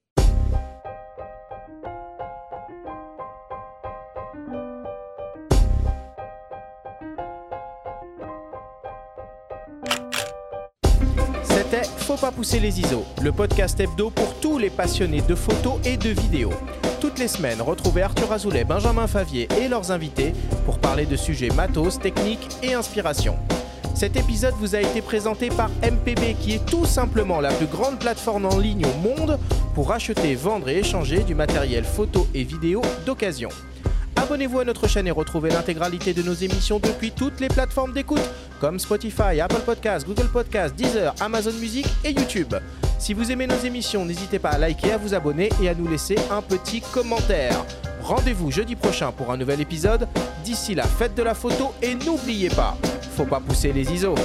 Faut 12.12 12.18
pas 12.18 12.32
pousser 12.32 12.60
les 12.60 12.78
ISO, 12.78 13.06
le 13.22 13.32
podcast 13.32 13.80
hebdo 13.80 14.10
pour 14.10 14.38
tous 14.42 14.58
les 14.58 14.70
passionnés 14.70 15.22
de 15.22 15.34
photos 15.34 15.80
et 15.86 15.96
de 15.96 16.10
vidéos. 16.10 16.52
Toutes 17.00 17.18
les 17.18 17.30
semaines, 17.30 17.62
retrouvez 17.62 18.02
Arthur 18.02 18.34
Azoulay, 18.34 18.66
Benjamin 18.66 19.08
Favier 19.08 19.48
et 19.62 19.70
leurs 19.70 19.92
invités 19.92 20.34
pour 20.66 20.80
parler 20.80 21.06
de 21.06 21.16
sujets 21.16 21.52
matos, 21.52 22.00
techniques 22.00 22.50
et 22.64 22.74
inspiration. 22.74 23.38
Cet 23.94 24.16
épisode 24.16 24.56
vous 24.60 24.76
a 24.76 24.82
été 24.82 25.02
présenté 25.02 25.50
par 25.50 25.70
MPB 25.84 26.36
qui 26.40 26.54
est 26.54 26.66
tout 26.66 26.86
simplement 26.86 27.40
la 27.40 27.52
plus 27.52 27.68
grande 27.68 28.00
plateforme 28.00 28.46
en 28.46 28.58
ligne 28.58 28.86
au 28.86 28.98
monde 29.08 29.38
pour 29.76 29.92
acheter, 29.92 30.36
vendre 30.36 30.70
et 30.70 30.80
échanger 30.80 31.24
du 31.24 31.36
matériel 31.36 31.84
photo 31.84 32.28
et 32.34 32.44
vidéo 32.44 32.82
d'occasion. 33.06 33.50
Abonnez-vous 34.16 34.60
à 34.60 34.66
notre 34.66 34.88
chaîne 34.88 35.08
et 35.08 35.12
retrouvez 35.12 35.50
l'intégralité 35.50 36.14
de 36.14 36.24
nos 36.24 36.34
émissions 36.34 36.80
depuis 36.80 37.12
toutes 37.12 37.40
les 37.40 37.48
plateformes 37.48 37.94
d'écoute 37.94 38.22
comme 38.60 38.80
Spotify, 38.80 39.42
Apple 39.42 39.62
Podcasts, 39.66 40.08
Google 40.08 40.30
Podcasts, 40.32 40.76
Deezer, 40.76 41.14
Amazon 41.20 41.54
Music 41.60 41.86
et 42.04 42.12
YouTube. 42.12 42.54
Si 43.00 43.14
vous 43.14 43.32
aimez 43.32 43.48
nos 43.48 43.58
émissions, 43.58 44.06
n'hésitez 44.06 44.38
pas 44.38 44.50
à 44.50 44.58
liker, 44.58 44.92
à 44.92 44.98
vous 44.98 45.14
abonner 45.14 45.50
et 45.62 45.70
à 45.70 45.74
nous 45.74 45.88
laisser 45.88 46.16
un 46.30 46.42
petit 46.42 46.82
commentaire. 46.82 47.66
Rendez-vous 48.04 48.52
jeudi 48.52 48.76
prochain 48.76 49.12
pour 49.12 49.32
un 49.32 49.38
nouvel 49.38 49.62
épisode. 49.62 50.08
D'ici 50.44 50.76
là, 50.76 50.84
faites 50.84 51.16
de 51.16 51.24
la 51.24 51.34
photo 51.34 51.74
et 51.82 51.96
n'oubliez 51.96 52.50
pas, 52.50 52.76
faut 53.16 53.26
pas 53.26 53.40
pousser 53.40 53.72
les 53.72 53.92
ISO. 53.92 54.16